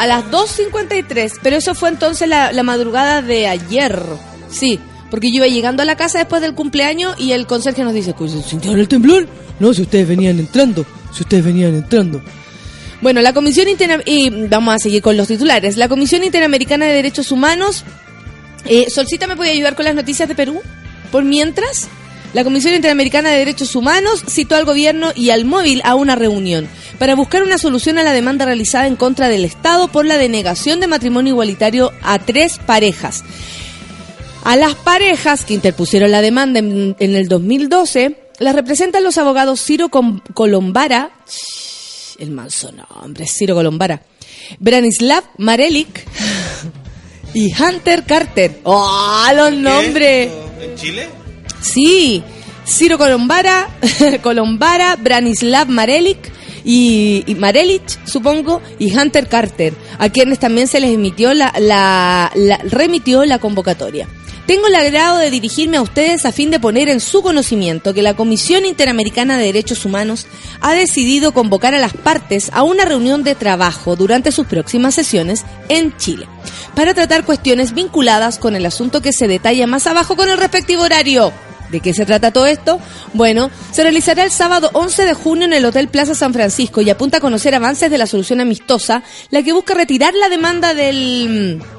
A 0.00 0.06
las 0.08 0.24
2.53, 0.24 1.34
pero 1.40 1.54
eso 1.54 1.76
fue 1.76 1.90
entonces 1.90 2.28
la, 2.28 2.50
la 2.52 2.64
madrugada 2.64 3.22
de 3.22 3.46
ayer. 3.46 4.02
Sí, 4.50 4.80
porque 5.10 5.28
yo 5.30 5.36
iba 5.36 5.46
llegando 5.46 5.82
a 5.82 5.86
la 5.86 5.96
casa 5.96 6.18
después 6.18 6.42
del 6.42 6.54
cumpleaños 6.54 7.14
y 7.18 7.32
el 7.32 7.46
conserje 7.46 7.84
nos 7.84 7.94
dice, 7.94 8.14
"Pues, 8.14 8.32
¿sintieron 8.46 8.78
el 8.80 8.88
temblor? 8.88 9.28
No, 9.60 9.74
si 9.74 9.82
ustedes 9.82 10.06
venían 10.06 10.38
entrando, 10.38 10.84
si 11.12 11.22
ustedes 11.22 11.44
venían 11.44 11.74
entrando. 11.74 12.22
Bueno, 13.00 13.20
la 13.20 13.32
Comisión 13.32 13.68
Intera 13.68 14.00
y 14.04 14.28
vamos 14.48 14.74
a 14.74 14.78
seguir 14.78 15.02
con 15.02 15.16
los 15.16 15.28
titulares. 15.28 15.76
La 15.76 15.88
Comisión 15.88 16.24
Interamericana 16.24 16.86
de 16.86 16.94
Derechos 16.94 17.30
Humanos. 17.30 17.84
Eh, 18.64 18.90
Solcita, 18.90 19.26
¿me 19.26 19.36
puede 19.36 19.52
ayudar 19.52 19.76
con 19.76 19.84
las 19.84 19.94
noticias 19.94 20.28
de 20.28 20.34
Perú? 20.34 20.60
Por 21.12 21.24
mientras, 21.24 21.88
la 22.34 22.44
Comisión 22.44 22.74
Interamericana 22.74 23.30
de 23.30 23.38
Derechos 23.38 23.74
Humanos 23.76 24.24
citó 24.28 24.56
al 24.56 24.64
gobierno 24.64 25.12
y 25.14 25.30
al 25.30 25.44
móvil 25.44 25.80
a 25.84 25.94
una 25.94 26.16
reunión 26.16 26.68
para 26.98 27.14
buscar 27.14 27.42
una 27.44 27.56
solución 27.56 27.98
a 27.98 28.02
la 28.02 28.12
demanda 28.12 28.44
realizada 28.44 28.86
en 28.86 28.96
contra 28.96 29.28
del 29.28 29.44
Estado 29.44 29.88
por 29.88 30.04
la 30.04 30.18
denegación 30.18 30.80
de 30.80 30.88
matrimonio 30.88 31.32
igualitario 31.32 31.92
a 32.02 32.18
tres 32.18 32.58
parejas. 32.66 33.22
A 34.48 34.56
las 34.56 34.74
parejas 34.76 35.44
que 35.44 35.52
interpusieron 35.52 36.10
la 36.10 36.22
demanda 36.22 36.58
en, 36.58 36.96
en 36.98 37.14
el 37.14 37.28
2012 37.28 38.16
las 38.38 38.54
representan 38.54 39.04
los 39.04 39.18
abogados 39.18 39.60
Ciro 39.62 39.90
Com- 39.90 40.20
Colombara, 40.32 41.10
el 42.18 42.30
manso 42.30 42.70
nombre, 42.72 43.26
Ciro 43.26 43.54
Colombara, 43.54 44.00
Branislav 44.58 45.24
Marelik 45.36 46.02
y 47.34 47.52
Hunter 47.62 48.04
Carter. 48.04 48.60
¡Oh, 48.64 49.26
los 49.36 49.52
nombres! 49.52 50.30
¿En 50.62 50.74
Chile? 50.76 51.08
Sí, 51.60 52.22
Ciro 52.66 52.96
Colombara, 52.96 53.68
Colombara, 54.22 54.96
Branislav 54.96 55.68
Marelik 55.68 56.37
y, 56.64 57.24
y 57.26 57.34
Marelich, 57.34 57.98
supongo, 58.04 58.60
y 58.78 58.96
Hunter 58.96 59.28
Carter, 59.28 59.74
a 59.98 60.08
quienes 60.08 60.38
también 60.38 60.66
se 60.68 60.80
les 60.80 60.94
emitió 60.94 61.34
la, 61.34 61.52
la- 61.58 62.30
la- 62.34 62.58
remitió 62.64 63.24
la 63.24 63.38
convocatoria. 63.38 64.08
Tengo 64.46 64.66
el 64.66 64.74
agrado 64.76 65.18
de 65.18 65.30
dirigirme 65.30 65.76
a 65.76 65.82
ustedes 65.82 66.24
a 66.24 66.32
fin 66.32 66.50
de 66.50 66.58
poner 66.58 66.88
en 66.88 67.00
su 67.00 67.20
conocimiento 67.20 67.92
que 67.92 68.00
la 68.00 68.14
Comisión 68.16 68.64
Interamericana 68.64 69.36
de 69.36 69.44
Derechos 69.44 69.84
Humanos 69.84 70.26
ha 70.62 70.72
decidido 70.72 71.32
convocar 71.32 71.74
a 71.74 71.78
las 71.78 71.92
partes 71.92 72.48
a 72.54 72.62
una 72.62 72.86
reunión 72.86 73.24
de 73.24 73.34
trabajo 73.34 73.94
durante 73.94 74.32
sus 74.32 74.46
próximas 74.46 74.94
sesiones 74.94 75.44
en 75.68 75.94
Chile 75.98 76.26
para 76.74 76.94
tratar 76.94 77.26
cuestiones 77.26 77.74
vinculadas 77.74 78.38
con 78.38 78.56
el 78.56 78.64
asunto 78.64 79.02
que 79.02 79.12
se 79.12 79.28
detalla 79.28 79.66
más 79.66 79.86
abajo 79.86 80.16
con 80.16 80.30
el 80.30 80.38
respectivo 80.38 80.82
horario. 80.84 81.30
¿De 81.70 81.80
qué 81.80 81.92
se 81.92 82.06
trata 82.06 82.32
todo 82.32 82.46
esto? 82.46 82.80
Bueno, 83.12 83.50
se 83.72 83.82
realizará 83.82 84.24
el 84.24 84.30
sábado 84.30 84.70
11 84.72 85.04
de 85.04 85.14
junio 85.14 85.44
en 85.44 85.52
el 85.52 85.64
Hotel 85.64 85.88
Plaza 85.88 86.14
San 86.14 86.32
Francisco 86.32 86.80
y 86.80 86.90
apunta 86.90 87.18
a 87.18 87.20
conocer 87.20 87.54
avances 87.54 87.90
de 87.90 87.98
la 87.98 88.06
solución 88.06 88.40
amistosa, 88.40 89.02
la 89.30 89.42
que 89.42 89.52
busca 89.52 89.74
retirar 89.74 90.14
la 90.14 90.28
demanda 90.28 90.74
del... 90.74 91.58
mm, 91.60 91.78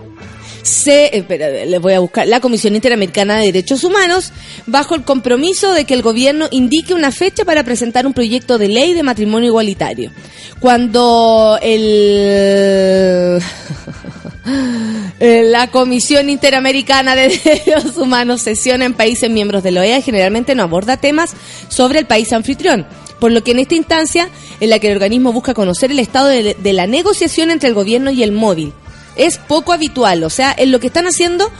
se, 0.62 1.06
eh, 1.06 1.10
espera, 1.14 1.50
les 1.50 1.82
voy 1.82 1.94
a 1.94 2.00
buscar 2.00 2.28
la 2.28 2.40
Comisión 2.40 2.76
Interamericana 2.76 3.38
de 3.38 3.48
Derechos 3.48 3.84
Humanos 3.84 4.32
bajo 4.68 4.94
el 4.94 5.04
compromiso 5.04 5.74
de 5.74 5.86
que 5.86 5.94
el 5.96 6.02
gobierno 6.02 6.48
indique 6.52 6.94
una 6.94 7.12
fecha 7.12 7.46
para 7.46 7.64
presentar 7.64 8.06
un 8.06 8.14
proyecto 8.14 8.58
de 8.58 8.68
ley 8.68 8.94
de 8.94 9.04
matrimonio 9.04 9.48
igualitario. 9.48 10.12
Cuando 10.60 11.58
el 11.62 13.42
la 15.20 15.68
Comisión 15.68 16.30
Interamericana 16.30 17.16
de 17.16 17.30
Derechos 17.44 17.98
Humanos 17.98 18.42
sesiona 18.42 18.86
en 18.86 18.94
países 18.94 19.30
miembros 19.30 19.64
de 19.64 19.72
la 19.72 19.82
OEA 19.82 20.02
generalmente 20.02 20.56
no 20.56 20.64
aborda 20.64 20.98
temas 20.98 21.34
sobre 21.68 22.00
el 22.00 22.06
país 22.06 22.34
anfitrión. 22.34 22.86
Por 23.20 23.32
lo 23.32 23.44
que 23.44 23.52
en 23.52 23.60
esta 23.60 23.76
instancia, 23.76 24.30
en 24.60 24.70
la 24.70 24.80
que 24.80 24.88
el 24.88 24.94
organismo 24.94 25.34
busca 25.34 25.54
conocer 25.54 25.92
el 25.92 26.00
estado 26.00 26.28
de, 26.28 26.56
la 26.74 26.88
negociación 26.88 27.52
entre 27.52 27.68
el 27.68 27.76
gobierno 27.76 28.12
y 28.12 28.24
el 28.24 28.32
móvil, 28.32 28.74
es 29.18 29.38
poco 29.38 29.74
habitual. 29.74 30.24
O 30.24 30.30
sea, 30.30 30.56
en 30.58 30.72
lo 30.72 30.80
que 30.80 30.88
están 30.88 31.06
haciendo, 31.06 31.52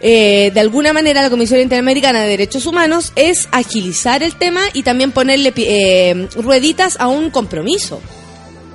eh, 0.00 0.52
de 0.54 0.60
alguna 0.60 0.92
manera, 0.92 1.20
la 1.20 1.30
Comisión 1.30 1.60
Interamericana 1.60 2.22
de 2.22 2.28
Derechos 2.28 2.66
Humanos 2.66 3.12
es 3.16 3.48
agilizar 3.50 4.22
el 4.22 4.36
tema 4.36 4.60
y 4.72 4.84
también 4.84 5.10
ponerle 5.10 5.52
eh, 5.56 6.28
rueditas 6.36 6.96
a 7.00 7.08
un 7.08 7.30
compromiso. 7.30 8.00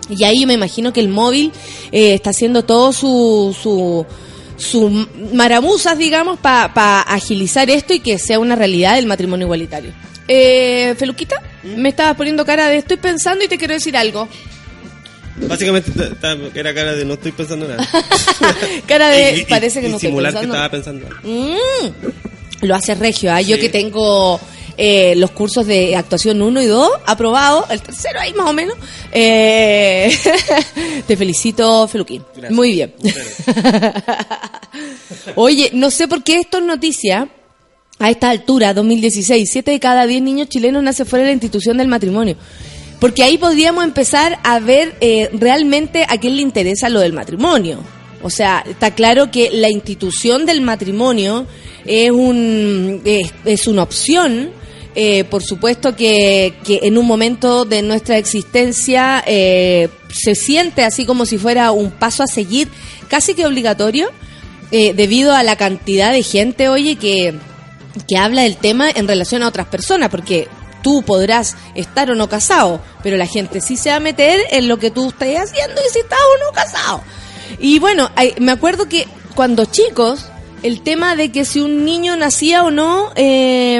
Y 0.09 0.23
ahí 0.23 0.41
yo 0.41 0.47
me 0.47 0.53
imagino 0.53 0.91
que 0.93 0.99
el 0.99 1.09
móvil 1.09 1.51
eh, 1.91 2.13
está 2.13 2.31
haciendo 2.31 2.63
todo 2.63 2.91
su, 2.93 3.55
su, 3.61 4.05
su 4.57 5.07
maramuzas, 5.33 5.97
digamos, 5.97 6.39
para 6.39 7.01
agilizar 7.01 7.69
esto 7.69 7.93
y 7.93 7.99
que 7.99 8.17
sea 8.19 8.39
una 8.39 8.55
realidad 8.55 8.97
el 8.97 9.05
matrimonio 9.07 9.45
igualitario. 9.47 9.91
Eh, 10.27 10.95
Feluquita, 10.97 11.41
me 11.63 11.89
estabas 11.89 12.15
poniendo 12.15 12.45
cara 12.45 12.67
de 12.69 12.77
estoy 12.77 12.97
pensando 12.97 13.43
y 13.43 13.47
te 13.47 13.57
quiero 13.57 13.73
decir 13.73 13.95
algo. 13.97 14.27
Básicamente 15.47 15.91
era 16.53 16.73
cara 16.75 16.93
de 16.93 17.05
no 17.05 17.15
estoy 17.15 17.31
pensando 17.31 17.67
nada. 17.67 17.85
cara 18.87 19.09
de 19.09 19.37
Y- 19.37 19.39
y- 19.41 19.45
parece 19.45 19.81
que 19.81 19.87
y 19.87 19.89
no 19.89 19.95
estoy 19.97 20.11
pensando. 20.11 20.39
que 20.39 20.45
estaba 20.45 20.69
pensando. 20.69 21.07
Mm, 21.23 22.65
lo 22.67 22.75
hace 22.75 22.93
regio, 22.95 23.33
¿ah? 23.33 23.41
yo 23.41 23.57
que 23.59 23.69
tengo 23.69 24.39
eh, 24.77 25.15
los 25.15 25.31
cursos 25.31 25.65
de 25.67 25.95
actuación 25.95 26.41
1 26.41 26.61
y 26.61 26.65
2 26.65 26.89
aprobado, 27.05 27.65
el 27.69 27.81
tercero 27.81 28.19
ahí 28.19 28.33
más 28.33 28.49
o 28.49 28.53
menos. 28.53 28.75
Eh, 29.11 30.11
te 31.07 31.17
felicito, 31.17 31.87
Feluquín. 31.87 32.23
Gracias. 32.33 32.51
Muy 32.51 32.71
bien. 32.71 32.93
Oye, 35.35 35.69
no 35.73 35.91
sé 35.91 36.07
por 36.07 36.23
qué 36.23 36.37
esto 36.37 36.57
es 36.57 36.63
noticia. 36.63 37.29
A 37.99 38.09
esta 38.09 38.31
altura, 38.31 38.73
2016, 38.73 39.49
7 39.49 39.71
de 39.71 39.79
cada 39.79 40.07
10 40.07 40.23
niños 40.23 40.49
chilenos 40.49 40.83
nacen 40.83 41.05
fuera 41.05 41.23
de 41.23 41.29
la 41.29 41.33
institución 41.33 41.77
del 41.77 41.87
matrimonio. 41.87 42.35
Porque 42.99 43.23
ahí 43.23 43.37
podríamos 43.37 43.83
empezar 43.83 44.39
a 44.43 44.59
ver 44.59 44.95
eh, 44.99 45.29
realmente 45.33 46.05
a 46.09 46.17
quién 46.17 46.35
le 46.35 46.41
interesa 46.41 46.89
lo 46.89 46.99
del 46.99 47.13
matrimonio. 47.13 47.79
O 48.21 48.29
sea, 48.29 48.63
está 48.67 48.91
claro 48.91 49.29
que 49.29 49.51
la 49.51 49.69
institución 49.69 50.45
del 50.45 50.61
matrimonio 50.61 51.45
es, 51.85 52.09
un, 52.11 53.01
es, 53.05 53.33
es 53.45 53.67
una 53.67 53.83
opción. 53.83 54.51
Eh, 54.95 55.23
por 55.23 55.41
supuesto 55.43 55.95
que, 55.95 56.53
que 56.63 56.81
en 56.83 56.99
un 56.99 57.07
momento 57.07 57.65
de 57.65 57.81
nuestra 57.81 58.17
existencia 58.17 59.23
eh, 59.25 59.89
se 60.09 60.35
siente 60.35 60.83
así 60.83 61.07
como 61.07 61.25
si 61.25 61.39
fuera 61.39 61.71
un 61.71 61.89
paso 61.89 62.21
a 62.21 62.27
seguir 62.27 62.67
casi 63.07 63.33
que 63.33 63.47
obligatorio 63.47 64.11
eh, 64.69 64.93
debido 64.93 65.33
a 65.33 65.41
la 65.41 65.55
cantidad 65.55 66.11
de 66.11 66.21
gente, 66.21 66.69
oye, 66.69 66.95
que, 66.95 67.33
que 68.07 68.17
habla 68.17 68.43
del 68.43 68.57
tema 68.57 68.89
en 68.89 69.07
relación 69.07 69.41
a 69.41 69.47
otras 69.47 69.67
personas, 69.67 70.09
porque 70.09 70.47
tú 70.83 71.01
podrás 71.01 71.55
estar 71.73 72.11
o 72.11 72.15
no 72.15 72.29
casado, 72.29 72.79
pero 73.01 73.17
la 73.17 73.25
gente 73.25 73.61
sí 73.61 73.77
se 73.77 73.89
va 73.89 73.95
a 73.95 73.99
meter 73.99 74.41
en 74.51 74.67
lo 74.67 74.77
que 74.77 74.91
tú 74.91 75.09
estás 75.09 75.49
haciendo 75.49 75.81
y 75.81 75.91
si 75.91 75.99
estás 75.99 76.19
o 76.19 76.45
no 76.45 76.51
casado. 76.53 77.01
Y 77.59 77.79
bueno, 77.79 78.11
me 78.39 78.51
acuerdo 78.51 78.87
que 78.87 79.07
cuando 79.35 79.65
chicos, 79.65 80.27
el 80.63 80.81
tema 80.81 81.15
de 81.15 81.31
que 81.31 81.45
si 81.45 81.59
un 81.59 81.85
niño 81.85 82.15
nacía 82.15 82.63
o 82.63 82.71
no 82.71 83.11
eh, 83.15 83.75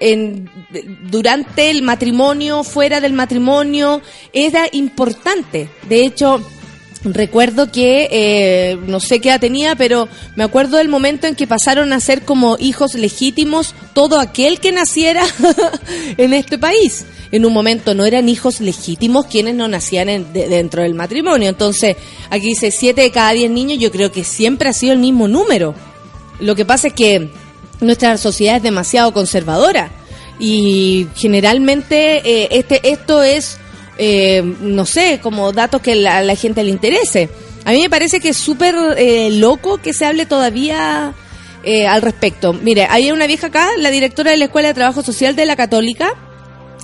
en- 0.00 0.50
durante 1.10 1.70
el 1.70 1.82
matrimonio, 1.82 2.64
fuera 2.64 3.00
del 3.00 3.12
matrimonio, 3.12 4.00
era 4.32 4.66
importante. 4.72 5.68
De 5.88 6.04
hecho, 6.04 6.40
Recuerdo 7.04 7.72
que, 7.72 8.06
eh, 8.12 8.78
no 8.86 9.00
sé 9.00 9.18
qué 9.18 9.30
edad 9.30 9.40
tenía, 9.40 9.74
pero 9.74 10.06
me 10.36 10.44
acuerdo 10.44 10.76
del 10.76 10.88
momento 10.88 11.26
en 11.26 11.34
que 11.34 11.48
pasaron 11.48 11.92
a 11.92 11.98
ser 11.98 12.22
como 12.22 12.56
hijos 12.60 12.94
legítimos 12.94 13.74
todo 13.92 14.20
aquel 14.20 14.60
que 14.60 14.70
naciera 14.70 15.24
en 16.16 16.32
este 16.32 16.58
país. 16.58 17.04
En 17.32 17.44
un 17.44 17.52
momento 17.52 17.92
no 17.96 18.04
eran 18.04 18.28
hijos 18.28 18.60
legítimos 18.60 19.26
quienes 19.26 19.56
no 19.56 19.66
nacían 19.66 20.08
en- 20.10 20.32
de- 20.32 20.48
dentro 20.48 20.82
del 20.84 20.94
matrimonio. 20.94 21.48
Entonces, 21.48 21.96
aquí 22.30 22.46
dice 22.50 22.70
7 22.70 23.00
de 23.00 23.10
cada 23.10 23.32
10 23.32 23.50
niños, 23.50 23.80
yo 23.80 23.90
creo 23.90 24.12
que 24.12 24.22
siempre 24.22 24.68
ha 24.68 24.72
sido 24.72 24.92
el 24.92 25.00
mismo 25.00 25.26
número. 25.26 25.74
Lo 26.42 26.54
que 26.54 26.64
pasa 26.64 26.88
es 26.88 26.92
que 26.94 27.30
nuestra 27.80 28.16
sociedad 28.18 28.56
es 28.56 28.62
demasiado 28.62 29.12
conservadora 29.12 29.90
y 30.38 31.06
generalmente 31.16 32.22
eh, 32.24 32.48
este 32.52 32.80
esto 32.90 33.22
es 33.22 33.58
eh, 33.98 34.42
no 34.60 34.86
sé 34.86 35.20
como 35.22 35.52
datos 35.52 35.80
que 35.82 35.94
la- 35.94 36.22
la 36.22 36.34
gente 36.36 36.62
le 36.64 36.70
interese 36.70 37.28
a 37.64 37.70
mí 37.72 37.80
me 37.80 37.90
parece 37.90 38.18
que 38.20 38.30
es 38.30 38.36
súper 38.36 38.74
eh, 38.96 39.30
loco 39.30 39.78
que 39.78 39.92
se 39.92 40.04
hable 40.06 40.26
todavía 40.26 41.12
eh, 41.64 41.86
al 41.86 42.02
respecto 42.02 42.52
mire 42.54 42.86
hay 42.88 43.10
una 43.12 43.26
vieja 43.26 43.48
acá 43.48 43.68
la 43.78 43.90
directora 43.90 44.30
de 44.30 44.36
la 44.38 44.46
escuela 44.46 44.68
de 44.68 44.74
trabajo 44.74 45.02
social 45.02 45.36
de 45.36 45.46
la 45.46 45.56
católica 45.56 46.14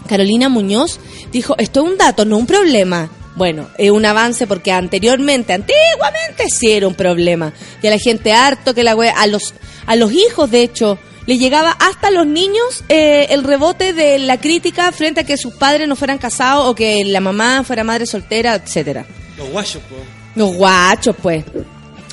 Carolina 0.09 0.49
Muñoz 0.49 1.01
dijo, 1.33 1.55
esto 1.59 1.85
es 1.85 1.91
un 1.93 1.99
dato, 1.99 2.25
no 2.25 2.39
un 2.39 2.47
problema. 2.47 3.11
Bueno, 3.39 3.69
es 3.79 3.93
un 3.93 4.05
avance 4.05 4.49
porque 4.49 4.73
anteriormente, 4.73 5.53
antiguamente 5.53 6.49
sí 6.51 6.73
era 6.73 6.89
un 6.89 6.95
problema. 6.95 7.53
Y 7.81 7.87
a 7.87 7.91
la 7.91 7.99
gente 7.99 8.33
harto 8.33 8.75
que 8.75 8.83
la 8.83 8.97
wea, 8.97 9.15
a 9.17 9.29
los, 9.29 9.55
a 9.87 9.95
los 9.95 10.13
hijos 10.13 10.51
de 10.51 10.63
hecho, 10.63 10.99
le 11.25 11.39
llegaba 11.39 11.71
hasta 11.71 12.09
a 12.09 12.11
los 12.11 12.27
niños 12.27 12.83
eh, 12.89 13.29
el 13.31 13.45
rebote 13.45 13.93
de 13.93 14.19
la 14.19 14.41
crítica 14.41 14.91
frente 14.91 15.21
a 15.21 15.25
que 15.25 15.37
sus 15.37 15.55
padres 15.55 15.87
no 15.87 15.95
fueran 15.95 16.19
casados 16.19 16.67
o 16.67 16.75
que 16.75 17.05
la 17.05 17.21
mamá 17.21 17.63
fuera 17.63 17.85
madre 17.85 18.07
soltera, 18.07 18.57
etcétera. 18.57 19.07
Los 19.37 19.49
guachos, 19.51 19.83
po. 19.83 19.95
Los 20.35 20.55
guachos, 20.57 21.15
pues. 21.23 21.45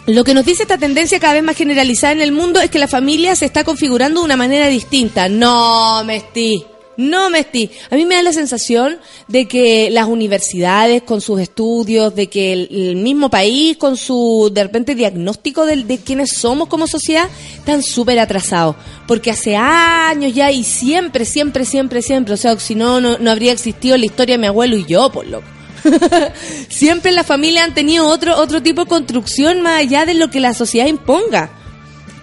Lo 0.06 0.24
que 0.24 0.36
nos 0.36 0.46
dice 0.46 0.62
esta 0.62 0.78
tendencia 0.78 1.20
cada 1.20 1.34
vez 1.34 1.44
más 1.44 1.58
generalizada 1.58 2.14
en 2.14 2.22
el 2.22 2.34
mundo 2.34 2.62
es 2.62 2.70
que 2.70 2.78
la 2.78 2.88
familia 2.88 3.36
se 3.36 3.46
está 3.46 3.64
configurando 3.64 4.20
de 4.20 4.26
una 4.26 4.38
manera 4.38 4.68
distinta. 4.68 5.28
No, 5.28 6.04
Mesti. 6.04 6.75
No, 6.98 7.30
Mesti. 7.30 7.70
A 7.90 7.96
mí 7.96 8.06
me 8.06 8.16
da 8.16 8.24
la 8.24 8.32
sensación 8.32 9.00
de 9.28 9.48
que 9.48 9.90
las 9.92 10.08
universidades 10.08 11.04
con 11.04 11.22
sus 11.22 11.42
estudios, 11.42 12.16
de 12.16 12.28
que 12.28 12.54
el, 12.54 12.96
mismo 12.96 13.30
país 13.30 13.78
con 13.78 13.98
su, 13.98 14.50
de 14.54 14.64
repente, 14.64 14.96
diagnóstico 14.96 15.66
de, 15.66 15.84
de 15.84 15.98
quiénes 15.98 16.38
somos 16.38 16.70
como 16.70 16.88
sociedad, 16.88 17.28
están 17.58 17.84
súper 17.84 18.20
atrasados. 18.20 18.76
Porque 19.08 19.32
hace 19.32 19.56
años 19.56 20.34
ya 20.34 20.52
y 20.52 20.64
siempre, 20.64 21.26
siempre, 21.26 21.66
siempre, 21.66 22.02
siempre, 22.02 22.34
o 22.34 22.38
sea, 22.38 22.58
si 22.60 22.76
no, 22.76 23.02
no, 23.02 23.32
habría 23.32 23.52
existido 23.52 23.98
la 23.98 24.06
historia 24.06 24.36
de 24.36 24.40
mi 24.40 24.48
abuelo 24.48 24.78
y 24.78 24.86
yo, 24.86 25.12
por 25.12 25.28
loco. 25.28 25.48
Siempre 26.68 27.12
las 27.12 27.28
familias 27.28 27.66
han 27.66 27.76
tenido 27.76 28.08
otro, 28.08 28.36
otro 28.38 28.64
tipo 28.64 28.82
de 28.82 28.90
construcción 28.90 29.62
más 29.62 29.82
allá 29.82 30.08
de 30.08 30.16
lo 30.16 30.32
que 30.32 30.40
la 30.40 30.56
sociedad 30.56 30.88
imponga. 30.88 31.52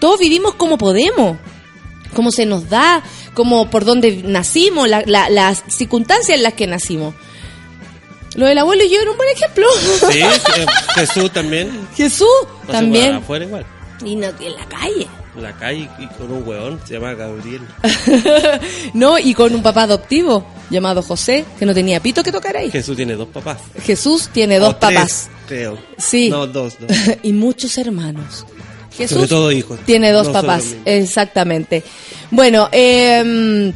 Todos 0.00 0.18
vivimos 0.18 0.54
como 0.54 0.78
podemos, 0.78 1.36
como 2.12 2.32
se 2.32 2.44
nos 2.44 2.68
da, 2.68 3.04
como 3.34 3.70
por 3.70 3.84
donde 3.84 4.22
nacimos, 4.24 4.88
la- 4.88 5.02
la- 5.06 5.28
las 5.30 5.62
circunstancias 5.68 6.36
en 6.36 6.42
las 6.42 6.54
que 6.54 6.66
nacimos. 6.66 7.14
Lo 8.34 8.46
del 8.46 8.56
abuelo 8.58 8.82
y 8.84 8.90
yo 8.90 9.00
era 9.00 9.10
un 9.10 9.16
buen 9.16 9.28
ejemplo. 9.28 9.66
Sí, 10.10 10.20
Jesús 10.94 11.30
también. 11.32 11.86
Jesús 11.96 12.26
O 12.62 12.66
sea, 12.66 12.80
también. 12.80 13.16
afuera 13.16 13.44
igual. 13.44 13.66
Y 14.04 14.16
no, 14.16 14.26
en 14.28 14.54
la 14.56 14.64
calle. 14.66 15.06
En 15.36 15.42
la 15.42 15.52
calle 15.56 15.88
y 15.98 16.06
con 16.08 16.30
un 16.32 16.46
hueón, 16.46 16.80
se 16.86 16.94
llama 16.94 17.14
Gabriel. 17.14 17.60
no, 18.94 19.18
y 19.18 19.34
con 19.34 19.54
un 19.54 19.62
papá 19.62 19.82
adoptivo 19.82 20.44
llamado 20.70 21.02
José, 21.02 21.44
que 21.58 21.66
no 21.66 21.74
tenía 21.74 22.00
pito 22.00 22.22
que 22.22 22.32
tocar 22.32 22.56
ahí. 22.56 22.70
Jesús 22.70 22.96
tiene 22.96 23.14
dos 23.14 23.28
papás. 23.28 23.58
Jesús 23.82 24.28
tiene 24.32 24.58
dos 24.58 24.70
O 24.70 24.76
tres, 24.76 24.94
papás. 24.94 25.30
creo. 25.46 25.78
Sí. 25.98 26.28
No, 26.30 26.46
dos, 26.46 26.74
dos. 26.80 26.90
y 27.22 27.32
muchos 27.32 27.76
hermanos. 27.78 28.44
Jesús 28.96 29.16
Sobre 29.16 29.28
todo 29.28 29.52
hijos. 29.52 29.80
tiene 29.84 30.12
dos 30.12 30.28
No 30.28 30.32
papás, 30.32 30.74
exactamente. 30.84 31.82
Bueno, 32.30 32.68
eh, 32.72 33.72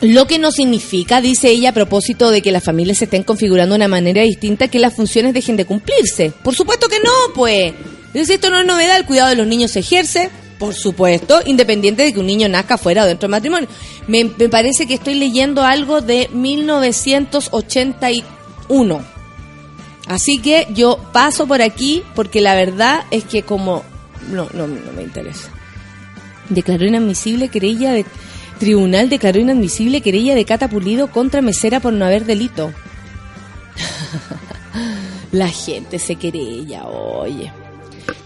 lo 0.00 0.26
que 0.26 0.38
no 0.38 0.50
significa, 0.52 1.20
dice 1.20 1.50
ella, 1.50 1.70
a 1.70 1.72
propósito 1.72 2.30
de 2.30 2.42
que 2.42 2.52
las 2.52 2.62
familias 2.62 2.98
se 2.98 3.04
estén 3.04 3.22
configurando 3.22 3.74
de 3.74 3.78
una 3.78 3.88
manera 3.88 4.22
distinta, 4.22 4.68
que 4.68 4.78
las 4.78 4.94
funciones 4.94 5.32
dejen 5.34 5.56
de 5.56 5.64
cumplirse. 5.64 6.32
Por 6.42 6.54
supuesto 6.54 6.88
que 6.88 6.98
no, 7.00 7.10
pues. 7.34 7.72
Entonces, 8.08 8.36
esto 8.36 8.50
no 8.50 8.60
es 8.60 8.66
novedad, 8.66 8.96
el 8.96 9.06
cuidado 9.06 9.30
de 9.30 9.36
los 9.36 9.46
niños 9.46 9.70
se 9.72 9.80
ejerce, 9.80 10.30
por 10.58 10.74
supuesto, 10.74 11.40
independiente 11.46 12.02
de 12.02 12.12
que 12.12 12.20
un 12.20 12.26
niño 12.26 12.48
nazca 12.48 12.78
fuera 12.78 13.04
o 13.04 13.06
dentro 13.06 13.26
del 13.26 13.32
matrimonio. 13.32 13.68
Me, 14.06 14.24
me 14.24 14.48
parece 14.48 14.86
que 14.86 14.94
estoy 14.94 15.14
leyendo 15.14 15.64
algo 15.64 16.00
de 16.00 16.28
1981. 16.32 19.04
Así 20.06 20.38
que 20.38 20.66
yo 20.70 20.98
paso 21.12 21.46
por 21.46 21.62
aquí 21.62 22.02
porque 22.14 22.40
la 22.40 22.54
verdad 22.54 23.04
es 23.10 23.24
que 23.24 23.42
como... 23.42 23.82
No, 24.30 24.48
no, 24.52 24.66
no 24.66 24.92
me 24.92 25.02
interesa. 25.02 25.48
Declaró 26.48 26.84
inadmisible 26.86 27.48
querella 27.48 27.92
de... 27.92 28.04
Tribunal 28.58 29.08
declaró 29.08 29.40
inadmisible 29.40 30.00
querella 30.00 30.34
de 30.34 30.44
Cata 30.44 30.68
Pulido 30.68 31.10
contra 31.10 31.42
Mesera 31.42 31.80
por 31.80 31.92
no 31.92 32.04
haber 32.04 32.24
delito. 32.24 32.72
La 35.32 35.48
gente 35.48 35.98
se 35.98 36.14
querella, 36.16 36.86
oye. 36.86 37.52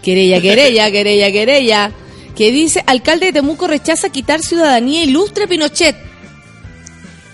Querella, 0.03 0.39
querella, 0.39 0.91
querella, 0.91 1.31
querella. 1.31 1.91
Que 2.35 2.51
dice, 2.51 2.83
alcalde 2.85 3.27
de 3.27 3.33
Temuco 3.33 3.67
rechaza 3.67 4.09
quitar 4.09 4.41
ciudadanía 4.41 5.03
ilustre 5.03 5.47
Pinochet. 5.47 5.95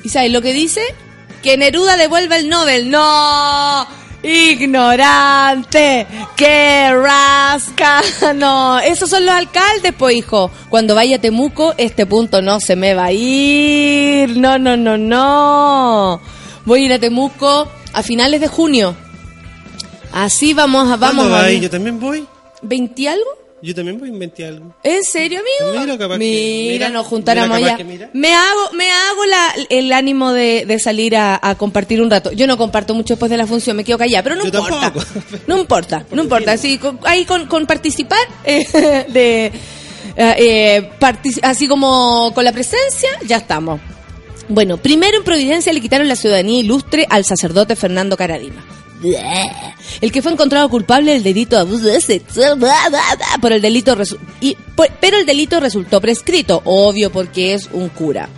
¿Y 0.04 0.10
sabes 0.10 0.32
lo 0.32 0.42
que 0.42 0.54
dice? 0.54 0.82
Que 1.44 1.58
Neruda 1.58 1.98
devuelva 1.98 2.38
el 2.38 2.48
Nobel. 2.48 2.90
¡No! 2.90 3.86
¡Ignorante! 4.26 6.08
¡Qué 6.36 6.92
rasca! 6.92 8.02
No, 8.36 8.80
esos 8.80 9.10
son 9.10 9.26
los 9.26 9.36
alcaldes, 9.36 9.94
pues 9.98 10.16
hijo. 10.18 10.50
Cuando 10.70 10.96
vaya 10.96 11.18
a 11.18 11.22
Temuco, 11.22 11.74
este 11.78 12.06
punto 12.06 12.42
no 12.42 12.60
se 12.60 12.76
me 12.76 12.94
va 12.94 13.06
a 13.06 13.12
ir. 13.12 14.36
No, 14.38 14.58
no, 14.58 14.76
no, 14.76 14.98
no. 14.98 16.20
Voy 16.66 16.82
a 16.82 16.86
ir 16.86 16.94
a 16.94 17.00
Temuco 17.00 17.68
a 17.94 18.04
finales 18.04 18.42
de 18.42 18.48
junio. 18.48 18.96
Así 20.12 20.54
vamos 20.54 20.90
a... 20.92 20.98
Vamos 20.98 21.16
¿Cuándo 21.16 21.36
a 21.36 21.40
va 21.40 21.46
ahí? 21.46 21.60
Yo 21.60 21.70
también 21.70 22.00
voy. 22.00 22.26
¿20 22.64 23.08
algo? 23.08 23.45
Yo 23.66 23.74
también 23.76 23.98
voy 24.00 24.10
a 24.10 24.12
inventar 24.14 24.46
algo. 24.48 24.76
¿En 24.84 25.04
serio, 25.04 25.40
amigo? 25.40 25.80
Mira, 25.82 25.98
capaz 25.98 26.14
que- 26.14 26.20
Mira, 26.20 26.72
mira, 26.74 26.90
nos 26.90 27.08
juntáramos 27.08 27.58
allá. 27.58 27.78
Me 28.14 28.34
hago, 28.34 28.72
me 28.74 28.90
hago 28.92 29.26
la, 29.26 29.54
el 29.70 29.92
ánimo 29.92 30.32
de, 30.34 30.66
de 30.68 30.80
salir 30.80 31.16
a, 31.16 31.40
a 31.42 31.56
compartir 31.56 32.02
un 32.02 32.10
rato. 32.12 32.32
Yo 32.32 32.46
no 32.48 32.58
comparto 32.58 32.94
mucho 32.94 33.16
después 33.16 33.32
de 33.32 33.38
la 33.38 33.48
función, 33.48 33.76
me 33.76 33.84
quedo 33.84 33.98
callada, 33.98 34.24
pero 34.24 34.36
no 34.36 34.44
Yo 34.44 34.60
importa. 34.60 34.94
No 35.48 35.58
importa, 35.58 36.06
no 36.12 36.22
importa. 36.24 36.52
Así, 36.52 36.78
con, 36.78 37.00
ahí 37.04 37.26
con, 37.26 37.48
con 37.48 37.66
participar 37.66 38.20
eh, 38.46 39.06
de... 39.10 39.46
eh, 39.48 39.52
eh, 40.18 40.90
así 41.42 41.68
como 41.68 42.32
con 42.36 42.44
la 42.46 42.52
presencia, 42.52 43.10
ya 43.26 43.38
estamos. 43.38 43.80
Bueno, 44.48 44.78
primero 44.78 45.18
en 45.18 45.24
Providencia 45.24 45.74
le 45.74 45.82
quitaron 45.82 46.08
la 46.08 46.16
ciudadanía 46.16 46.60
ilustre 46.60 47.08
al 47.10 47.26
sacerdote 47.26 47.76
Fernando 47.76 48.16
Caradima. 48.16 48.64
El 50.02 50.12
que 50.12 50.22
fue 50.22 50.32
encontrado 50.32 50.70
culpable 50.70 51.14
del 51.14 51.24
delito 51.24 51.56
de 51.56 51.62
abuso 51.64 51.84
por 53.42 53.52
el 53.54 53.62
delito 53.62 53.96
por- 54.76 54.90
pero 55.00 55.18
el 55.18 55.26
delito 55.26 55.60
resultó 55.60 56.00
prescrito, 56.02 56.62
obvio 56.66 57.12
porque 57.12 57.54
es 57.54 57.70
un 57.72 57.90
cura 57.90 58.30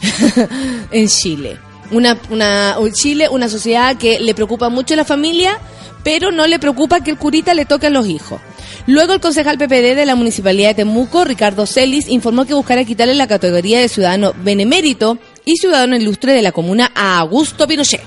en 0.90 1.08
Chile. 1.08 1.58
Una, 1.90 2.18
una 2.30 2.76
un 2.78 2.92
Chile, 2.92 3.28
una 3.28 3.48
sociedad 3.48 3.96
que 3.96 4.18
le 4.20 4.34
preocupa 4.34 4.68
mucho 4.68 4.96
la 4.96 5.04
familia, 5.04 5.58
pero 6.02 6.30
no 6.30 6.46
le 6.46 6.58
preocupa 6.58 7.00
que 7.02 7.10
el 7.10 7.18
curita 7.18 7.54
le 7.54 7.64
toque 7.66 7.88
a 7.88 7.90
los 7.90 8.06
hijos. 8.06 8.40
Luego 8.86 9.12
el 9.12 9.20
concejal 9.20 9.58
PPD 9.58 9.94
de 9.94 10.06
la 10.06 10.16
Municipalidad 10.16 10.70
de 10.70 10.74
Temuco, 10.76 11.24
Ricardo 11.24 11.66
Celis, 11.66 12.08
informó 12.08 12.46
que 12.46 12.54
buscará 12.54 12.84
quitarle 12.84 13.14
la 13.14 13.28
categoría 13.28 13.78
de 13.78 13.88
ciudadano 13.88 14.32
benemérito 14.42 15.18
y 15.44 15.56
ciudadano 15.56 15.94
ilustre 15.96 16.32
de 16.32 16.42
la 16.42 16.50
comuna 16.52 16.90
a 16.94 17.18
Augusto 17.20 17.66
Pinochet. 17.68 18.00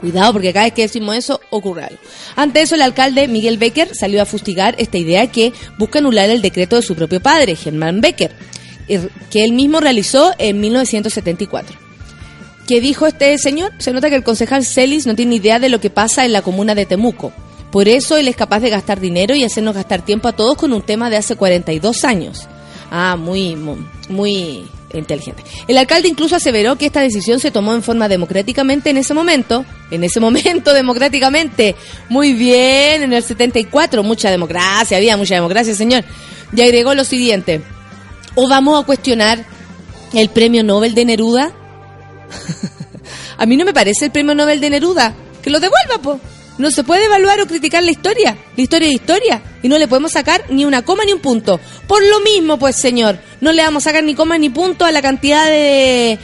Cuidado, 0.00 0.32
porque 0.32 0.52
cada 0.52 0.66
vez 0.66 0.74
que 0.74 0.82
decimos 0.82 1.16
eso, 1.16 1.40
ocurre 1.50 1.84
algo. 1.84 1.98
Ante 2.36 2.60
eso, 2.62 2.76
el 2.76 2.82
alcalde 2.82 3.26
Miguel 3.26 3.58
Becker 3.58 3.94
salió 3.96 4.22
a 4.22 4.26
fustigar 4.26 4.76
esta 4.78 4.96
idea 4.96 5.26
que 5.26 5.52
busca 5.76 5.98
anular 5.98 6.30
el 6.30 6.40
decreto 6.40 6.76
de 6.76 6.82
su 6.82 6.94
propio 6.94 7.20
padre, 7.20 7.56
Germán 7.56 8.00
Becker, 8.00 8.32
er- 8.88 9.10
que 9.30 9.44
él 9.44 9.52
mismo 9.52 9.80
realizó 9.80 10.32
en 10.38 10.60
1974. 10.60 11.76
¿Qué 12.68 12.80
dijo 12.80 13.06
este 13.06 13.36
señor? 13.38 13.72
Se 13.78 13.92
nota 13.92 14.08
que 14.10 14.16
el 14.16 14.22
concejal 14.22 14.64
Celis 14.64 15.06
no 15.06 15.14
tiene 15.16 15.36
idea 15.36 15.58
de 15.58 15.68
lo 15.68 15.80
que 15.80 15.90
pasa 15.90 16.24
en 16.24 16.32
la 16.32 16.42
comuna 16.42 16.74
de 16.74 16.86
Temuco. 16.86 17.32
Por 17.72 17.88
eso 17.88 18.16
él 18.16 18.28
es 18.28 18.36
capaz 18.36 18.60
de 18.60 18.70
gastar 18.70 19.00
dinero 19.00 19.34
y 19.34 19.42
hacernos 19.44 19.74
gastar 19.74 20.02
tiempo 20.02 20.28
a 20.28 20.32
todos 20.32 20.56
con 20.56 20.72
un 20.72 20.82
tema 20.82 21.10
de 21.10 21.16
hace 21.16 21.34
42 21.34 22.04
años. 22.04 22.46
Ah, 22.90 23.16
muy, 23.16 23.56
muy, 23.56 23.78
muy 24.08 24.64
inteligente. 24.94 25.42
El 25.66 25.78
alcalde 25.78 26.08
incluso 26.08 26.36
aseveró 26.36 26.76
que 26.76 26.86
esta 26.86 27.00
decisión 27.00 27.40
se 27.40 27.50
tomó 27.50 27.74
en 27.74 27.82
forma 27.82 28.08
democráticamente 28.08 28.90
en 28.90 28.96
ese 28.96 29.14
momento. 29.14 29.64
En 29.90 30.04
ese 30.04 30.20
momento, 30.20 30.72
democráticamente. 30.72 31.74
Muy 32.08 32.32
bien, 32.32 33.02
en 33.02 33.12
el 33.12 33.22
74. 33.22 34.02
Mucha 34.02 34.30
democracia, 34.30 34.96
había 34.96 35.16
mucha 35.16 35.34
democracia, 35.34 35.74
señor. 35.74 36.04
Y 36.52 36.62
agregó 36.62 36.94
lo 36.94 37.04
siguiente. 37.04 37.60
¿O 38.34 38.48
vamos 38.48 38.80
a 38.82 38.86
cuestionar 38.86 39.44
el 40.12 40.28
premio 40.30 40.64
Nobel 40.64 40.94
de 40.94 41.04
Neruda? 41.04 41.52
A 43.38 43.46
mí 43.46 43.56
no 43.56 43.64
me 43.64 43.72
parece 43.72 44.06
el 44.06 44.10
premio 44.10 44.34
Nobel 44.34 44.60
de 44.60 44.70
Neruda. 44.70 45.14
Que 45.42 45.50
lo 45.50 45.60
devuelva, 45.60 45.98
po. 46.02 46.20
No 46.58 46.70
se 46.70 46.84
puede 46.84 47.04
evaluar 47.04 47.40
o 47.40 47.46
criticar 47.46 47.82
la 47.82 47.90
historia. 47.90 48.36
La 48.56 48.62
historia 48.62 48.88
es 48.88 48.94
historia. 48.94 49.42
Y 49.62 49.68
no 49.68 49.78
le 49.78 49.88
podemos 49.88 50.12
sacar 50.12 50.44
ni 50.50 50.64
una 50.64 50.82
coma 50.82 51.04
ni 51.04 51.12
un 51.12 51.20
punto. 51.20 51.60
Por 51.86 52.04
lo 52.04 52.20
mismo, 52.20 52.58
pues, 52.58 52.76
señor, 52.76 53.18
no 53.40 53.52
le 53.52 53.62
vamos 53.62 53.84
a 53.84 53.90
sacar 53.90 54.04
ni 54.04 54.14
coma 54.14 54.38
ni 54.38 54.50
punto 54.50 54.84
a 54.84 54.92
la 54.92 55.00
cantidad 55.00 55.46
de 55.46 56.18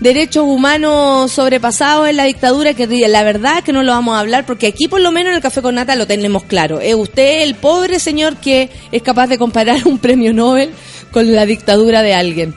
derechos 0.00 0.44
humanos 0.46 1.30
sobrepasados 1.30 2.08
en 2.08 2.16
la 2.16 2.24
dictadura, 2.24 2.74
que 2.74 2.86
la 2.86 3.22
verdad 3.22 3.58
es 3.58 3.64
que 3.64 3.72
no 3.72 3.82
lo 3.82 3.92
vamos 3.92 4.16
a 4.16 4.20
hablar, 4.20 4.46
porque 4.46 4.66
aquí 4.66 4.88
por 4.88 5.00
lo 5.00 5.12
menos 5.12 5.30
en 5.30 5.36
el 5.36 5.42
Café 5.42 5.62
con 5.62 5.74
Nata 5.74 5.94
lo 5.94 6.06
tenemos 6.06 6.44
claro. 6.44 6.80
Es 6.80 6.94
usted 6.94 7.42
el 7.42 7.54
pobre 7.54 8.00
señor 8.00 8.36
que 8.36 8.70
es 8.90 9.02
capaz 9.02 9.28
de 9.28 9.38
comparar 9.38 9.82
un 9.86 9.98
premio 9.98 10.32
Nobel 10.32 10.70
con 11.12 11.32
la 11.34 11.46
dictadura 11.46 12.02
de 12.02 12.14
alguien. 12.14 12.54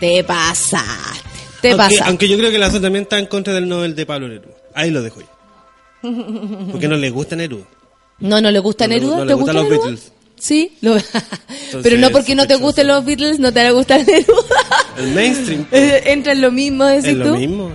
Te 0.00 0.24
pasaste. 0.24 1.20
Te 1.60 1.70
aunque, 1.70 1.76
pasaste. 1.76 2.04
aunque 2.08 2.28
yo 2.28 2.36
creo 2.38 2.50
que 2.50 2.58
la 2.58 2.70
SO 2.70 2.80
también 2.80 3.02
está 3.02 3.18
en 3.18 3.26
contra 3.26 3.52
del 3.52 3.68
Nobel 3.68 3.94
de 3.94 4.06
Pablo 4.06 4.28
Neruda. 4.28 4.54
Ahí 4.74 4.90
lo 4.90 5.02
dejo 5.02 5.20
yo. 5.20 5.33
Porque 6.70 6.88
no 6.88 6.96
le 6.96 7.10
gusta 7.10 7.36
Neruda. 7.36 7.64
No, 8.20 8.40
no 8.40 8.50
le 8.50 8.58
gusta 8.60 8.86
No 8.86 8.94
le- 8.94 9.00
Neruda. 9.00 9.16
no 9.18 9.24
le 9.24 9.28
¿Te 9.28 9.34
gustan 9.34 9.54
gusta 9.56 9.62
los 9.62 9.64
Neruda? 9.70 9.86
Beatles. 9.90 10.12
Sí, 10.38 10.72
lo- 10.82 10.96
pero 11.82 11.96
no 11.98 12.10
porque 12.10 12.34
no 12.34 12.46
te 12.46 12.56
gusten 12.56 12.86
los 12.88 13.04
Beatles, 13.04 13.38
no 13.38 13.52
te 13.52 13.62
va 13.62 13.68
a 13.68 13.72
gustar 13.72 14.00
Neruda. 14.06 14.44
El 14.98 15.12
mainstream. 15.14 15.66
Eh, 15.72 16.02
Entra 16.06 16.32
en 16.32 16.40
lo 16.40 16.50
mismo, 16.52 16.84
decís 16.84 17.14
lo 17.14 17.26
tú. 17.32 17.36
mismo. 17.38 17.70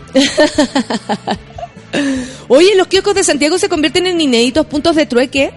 Oye, 2.47 2.75
los 2.75 2.87
kioscos 2.87 3.15
de 3.15 3.23
Santiago 3.23 3.57
se 3.57 3.69
convierten 3.69 4.05
en 4.07 4.21
inéditos 4.21 4.65
puntos 4.65 4.95
de 4.95 5.05
trueque 5.05 5.51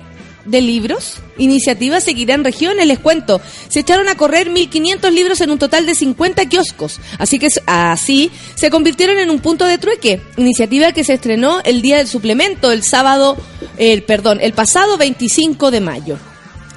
de 0.45 0.61
libros. 0.61 1.17
Iniciativas 1.39 2.05
seguirán 2.05 2.45
regiones, 2.45 2.87
les 2.87 2.99
cuento. 2.99 3.41
Se 3.69 3.81
echaron 3.81 4.09
a 4.09 4.15
correr 4.15 4.51
1.500 4.51 5.11
libros 5.11 5.41
en 5.41 5.51
un 5.51 5.59
total 5.59 5.87
de 5.87 5.95
50 5.95 6.47
kioscos. 6.47 7.01
Así 7.19 7.39
que 7.39 7.49
así 7.67 8.31
se 8.55 8.71
convirtieron 8.71 9.19
en 9.19 9.31
un 9.31 9.41
punto 9.41 9.65
de 9.67 9.79
trueque. 9.79 10.21
Iniciativa 10.37 10.93
que 10.93 11.05
se 11.05 11.15
estrenó 11.15 11.61
el 11.65 11.83
día 11.83 11.99
del 11.99 12.09
suplemento, 12.09 12.73
el 12.73 12.83
sábado, 12.83 13.37
el 13.79 14.03
perdón, 14.03 14.39
el 14.41 14.53
pasado 14.53 14.97
25 14.97 15.71
de 15.71 15.81
mayo. 15.81 16.19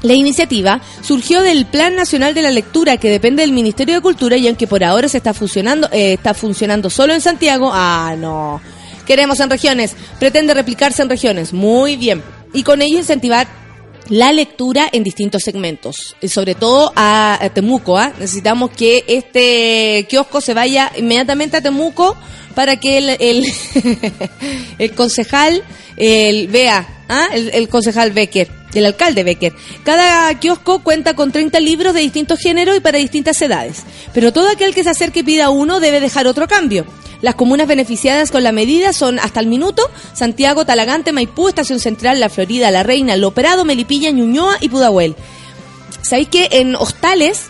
La 0.01 0.13
iniciativa 0.13 0.81
surgió 1.01 1.41
del 1.41 1.65
Plan 1.65 1.95
Nacional 1.95 2.35
de 2.35 2.43
la 2.43 2.51
Lectura 2.51 2.97
que 2.97 3.09
depende 3.09 3.41
del 3.41 3.51
Ministerio 3.51 3.95
de 3.95 4.01
Cultura 4.01 4.37
y 4.37 4.47
aunque 4.47 4.67
por 4.67 4.83
ahora 4.83 5.09
se 5.09 5.17
está 5.17 5.33
funcionando, 5.33 5.89
eh, 5.91 6.13
está 6.13 6.35
funcionando 6.35 6.91
solo 6.91 7.13
en 7.13 7.21
Santiago, 7.21 7.71
ah 7.73 8.15
no, 8.15 8.61
queremos 9.07 9.39
en 9.39 9.49
regiones, 9.49 9.95
pretende 10.19 10.53
replicarse 10.53 11.01
en 11.01 11.09
regiones, 11.09 11.53
muy 11.53 11.95
bien, 11.95 12.21
y 12.55 12.63
con 12.63 12.81
ello 12.81 12.97
incentivar 12.97 13.47
la 14.09 14.31
lectura 14.31 14.87
en 14.91 15.03
distintos 15.03 15.43
segmentos, 15.43 16.15
y 16.21 16.27
sobre 16.27 16.55
todo 16.55 16.91
a, 16.95 17.39
Temuco. 17.53 17.97
¿ah? 17.97 18.13
Necesitamos 18.19 18.71
que 18.71 19.03
este 19.07 20.05
kiosco 20.09 20.41
se 20.41 20.53
vaya 20.53 20.91
inmediatamente 20.95 21.57
a 21.57 21.61
Temuco 21.61 22.15
para 22.55 22.77
que 22.77 22.97
el, 22.97 23.09
el, 24.79 24.91
concejal 24.93 25.63
el, 25.97 26.47
vea, 26.47 26.87
¿ah? 27.09 27.27
el, 27.33 27.69
concejal 27.69 28.11
Becker, 28.11 28.49
el 28.73 28.85
alcalde 28.85 29.23
Becker. 29.23 29.53
Cada 29.83 30.33
kiosco 30.39 30.79
cuenta 30.79 31.13
con 31.15 31.31
30 31.31 31.59
libros 31.59 31.93
de 31.93 32.01
distintos 32.01 32.39
géneros 32.39 32.77
y 32.77 32.79
para 32.79 32.97
distintas 32.97 33.41
edades, 33.41 33.83
pero 34.13 34.33
todo 34.33 34.49
aquel 34.49 34.73
que 34.73 34.83
se 34.83 34.89
acerque 34.89 35.23
pida 35.23 35.49
uno 35.49 35.79
debe 35.79 35.99
dejar 35.99 36.27
otro 36.27 36.47
cambio. 36.47 36.85
Las 37.21 37.35
comunas 37.35 37.67
beneficiadas 37.67 38.29
con 38.29 38.43
la 38.43 38.51
medida 38.51 38.93
son 38.93 39.19
hasta 39.19 39.39
el 39.39 39.47
minuto 39.47 39.89
Santiago, 40.13 40.65
Talagante, 40.65 41.11
Maipú, 41.11 41.47
Estación 41.47 41.79
Central, 41.79 42.19
La 42.19 42.29
Florida, 42.29 42.71
La 42.71 42.83
Reina, 42.83 43.15
Lo 43.15 43.29
Operado, 43.29 43.65
Melipilla, 43.65 44.11
Ñuñoa 44.11 44.57
y 44.61 44.69
Pudahuel. 44.69 45.15
¿Sabéis 46.01 46.27
que 46.27 46.49
en 46.51 46.75
hostales, 46.75 47.47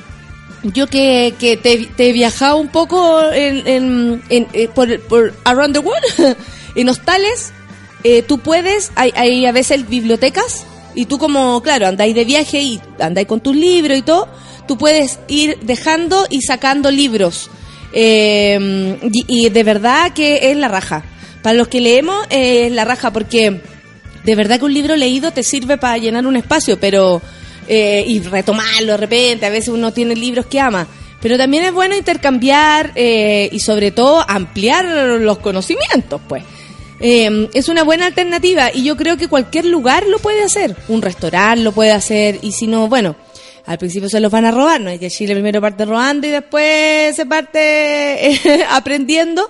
yo 0.73 0.87
que, 0.87 1.33
que 1.39 1.57
te, 1.57 1.85
te 1.95 2.09
he 2.09 2.13
viajado 2.13 2.57
un 2.57 2.67
poco 2.69 3.21
en, 3.31 3.67
en- 3.67 4.23
en- 4.29 4.47
eh, 4.53 4.67
por, 4.73 4.99
por 5.01 5.33
around 5.43 5.73
the 5.73 5.79
world, 5.79 6.37
en 6.75 6.89
hostales, 6.89 7.51
eh, 8.03 8.21
tú 8.21 8.39
puedes, 8.39 8.91
hay, 8.95 9.11
hay 9.15 9.45
a 9.45 9.51
veces 9.51 9.87
bibliotecas, 9.87 10.65
y 10.93 11.05
tú 11.05 11.17
como, 11.17 11.61
claro, 11.61 11.87
andáis 11.87 12.15
de 12.15 12.23
viaje 12.25 12.61
y 12.61 12.81
andáis 12.99 13.27
con 13.27 13.41
tus 13.41 13.55
libros 13.55 13.97
y 13.97 14.01
todo, 14.01 14.27
tú 14.67 14.77
puedes 14.77 15.19
ir 15.27 15.57
dejando 15.61 16.25
y 16.29 16.41
sacando 16.41 16.89
libros. 16.89 17.49
Eh, 17.91 18.97
y, 19.27 19.49
de 19.49 19.63
verdad 19.63 20.11
que 20.13 20.51
es 20.51 20.57
la 20.57 20.67
raja. 20.67 21.03
Para 21.41 21.55
los 21.57 21.67
que 21.67 21.81
leemos, 21.81 22.25
eh, 22.29 22.67
es 22.67 22.71
la 22.71 22.85
raja, 22.85 23.11
porque 23.11 23.61
de 24.23 24.35
verdad 24.35 24.59
que 24.59 24.65
un 24.65 24.73
libro 24.73 24.95
leído 24.95 25.31
te 25.31 25.43
sirve 25.43 25.77
para 25.77 25.97
llenar 25.97 26.25
un 26.25 26.35
espacio, 26.35 26.79
pero 26.79 27.21
eh, 27.67 28.03
y 28.07 28.19
retomarlo 28.19 28.93
de 28.93 28.97
repente, 28.97 29.45
a 29.45 29.49
veces 29.49 29.69
uno 29.69 29.91
tiene 29.91 30.15
libros 30.15 30.45
que 30.45 30.59
ama. 30.59 30.87
Pero 31.21 31.37
también 31.37 31.63
es 31.63 31.73
bueno 31.73 31.95
intercambiar 31.95 32.91
eh, 32.95 33.49
y 33.51 33.59
sobre 33.59 33.91
todo 33.91 34.23
ampliar 34.27 34.85
los 35.19 35.39
conocimientos, 35.39 36.21
pues. 36.27 36.43
Eh, 36.99 37.49
es 37.53 37.67
una 37.67 37.83
buena 37.83 38.05
alternativa 38.05 38.69
y 38.73 38.83
yo 38.83 38.95
creo 38.95 39.17
que 39.17 39.27
cualquier 39.27 39.65
lugar 39.65 40.05
lo 40.07 40.19
puede 40.19 40.43
hacer. 40.43 40.75
Un 40.87 41.01
restaurante 41.01 41.63
lo 41.63 41.71
puede 41.71 41.91
hacer 41.91 42.39
y 42.41 42.51
si 42.51 42.67
no, 42.67 42.87
bueno, 42.87 43.15
al 43.65 43.77
principio 43.77 44.07
se 44.07 44.19
los 44.19 44.31
van 44.31 44.45
a 44.45 44.51
robar, 44.51 44.79
no 44.79 44.89
es 44.89 44.99
que 44.99 45.09
Chile 45.09 45.33
primero 45.33 45.59
parte 45.59 45.85
robando 45.85 46.27
y 46.27 46.29
después 46.29 47.15
se 47.15 47.25
parte 47.25 48.39
aprendiendo. 48.69 49.49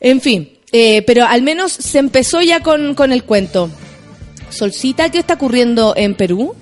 En 0.00 0.20
fin, 0.20 0.58
pero 1.06 1.24
al 1.24 1.42
menos 1.42 1.72
se 1.72 1.98
empezó 1.98 2.42
ya 2.42 2.60
con, 2.60 2.94
con 2.96 3.12
el 3.12 3.22
cuento. 3.22 3.70
Solcita, 4.50 5.10
¿qué 5.10 5.20
está 5.20 5.34
ocurriendo 5.34 5.94
en 5.96 6.14
Perú? 6.14 6.54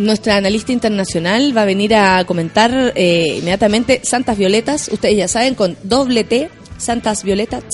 Nuestra 0.00 0.36
analista 0.36 0.72
internacional 0.72 1.56
va 1.56 1.62
a 1.62 1.64
venir 1.66 1.94
a 1.94 2.24
comentar 2.24 2.92
eh, 2.96 3.36
inmediatamente 3.38 4.00
Santas 4.02 4.38
Violetas, 4.38 4.88
ustedes 4.92 5.16
ya 5.16 5.28
saben, 5.28 5.54
con 5.54 5.76
doble 5.82 6.24
T, 6.24 6.48
Santas 6.78 7.22
Violetas. 7.22 7.64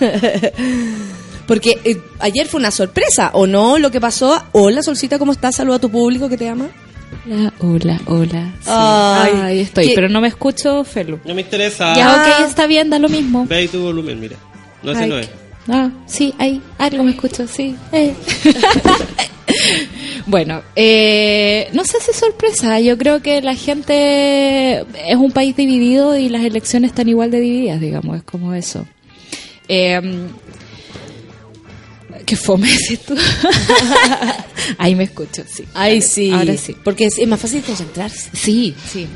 Porque 1.46 1.78
eh, 1.84 1.96
ayer 2.18 2.46
fue 2.48 2.58
una 2.58 2.70
sorpresa, 2.72 3.30
¿o 3.34 3.46
no? 3.46 3.78
Lo 3.78 3.90
que 3.90 4.00
pasó. 4.00 4.42
Hola, 4.52 4.82
Solcita, 4.82 5.18
¿cómo 5.18 5.32
estás? 5.32 5.54
Saluda 5.56 5.76
a 5.76 5.78
tu 5.78 5.90
público 5.90 6.28
que 6.28 6.36
te 6.36 6.48
ama. 6.48 6.66
Hola, 7.28 7.52
hola, 7.60 8.00
hola. 8.06 8.52
Sí. 8.60 8.66
Ay, 8.70 9.32
Ahí 9.42 9.60
estoy, 9.60 9.88
¿qué? 9.88 9.92
pero 9.94 10.08
no 10.08 10.20
me 10.20 10.28
escucho, 10.28 10.82
Felu. 10.84 11.20
No 11.24 11.34
me 11.34 11.42
interesa. 11.42 11.94
Ya, 11.94 12.12
Ah. 12.12 12.38
ok, 12.40 12.48
está 12.48 12.66
bien, 12.66 12.90
da 12.90 12.98
lo 12.98 13.08
mismo. 13.08 13.46
Ve 13.46 13.56
ahí 13.56 13.68
tu 13.68 13.80
volumen, 13.80 14.18
mira. 14.18 14.36
No, 14.82 14.90
Ay, 14.98 15.08
no 15.08 15.18
es. 15.18 15.28
Ah, 15.68 15.90
sí, 16.06 16.34
ahí, 16.38 16.60
algo 16.78 17.04
me 17.04 17.12
escucho, 17.12 17.46
sí. 17.46 17.76
eh. 17.92 18.12
bueno, 20.26 20.62
eh, 20.74 21.68
no 21.72 21.84
sé 21.84 22.00
si 22.00 22.10
es 22.10 22.16
sorpresa, 22.16 22.80
yo 22.80 22.98
creo 22.98 23.22
que 23.22 23.40
la 23.42 23.54
gente 23.54 24.80
es 24.80 25.16
un 25.16 25.30
país 25.30 25.56
dividido 25.56 26.16
y 26.16 26.28
las 26.28 26.44
elecciones 26.44 26.90
están 26.90 27.08
igual 27.08 27.30
de 27.30 27.40
divididas, 27.40 27.80
digamos, 27.80 28.16
es 28.16 28.22
como 28.24 28.52
eso. 28.54 28.86
Eh, 29.68 30.00
¿Qué 32.26 32.34
fome 32.36 32.66
decís 32.72 33.00
tú? 33.06 33.14
ahí 34.78 34.96
me 34.96 35.04
escucho, 35.04 35.44
sí. 35.48 35.64
Ay, 35.74 36.02
sí. 36.02 36.32
Ahora 36.32 36.56
sí. 36.56 36.76
Porque 36.82 37.06
es, 37.06 37.24
más 37.28 37.40
fácil 37.40 37.62
concentrarse. 37.62 38.30
Sí, 38.32 38.74
sí. 38.92 39.06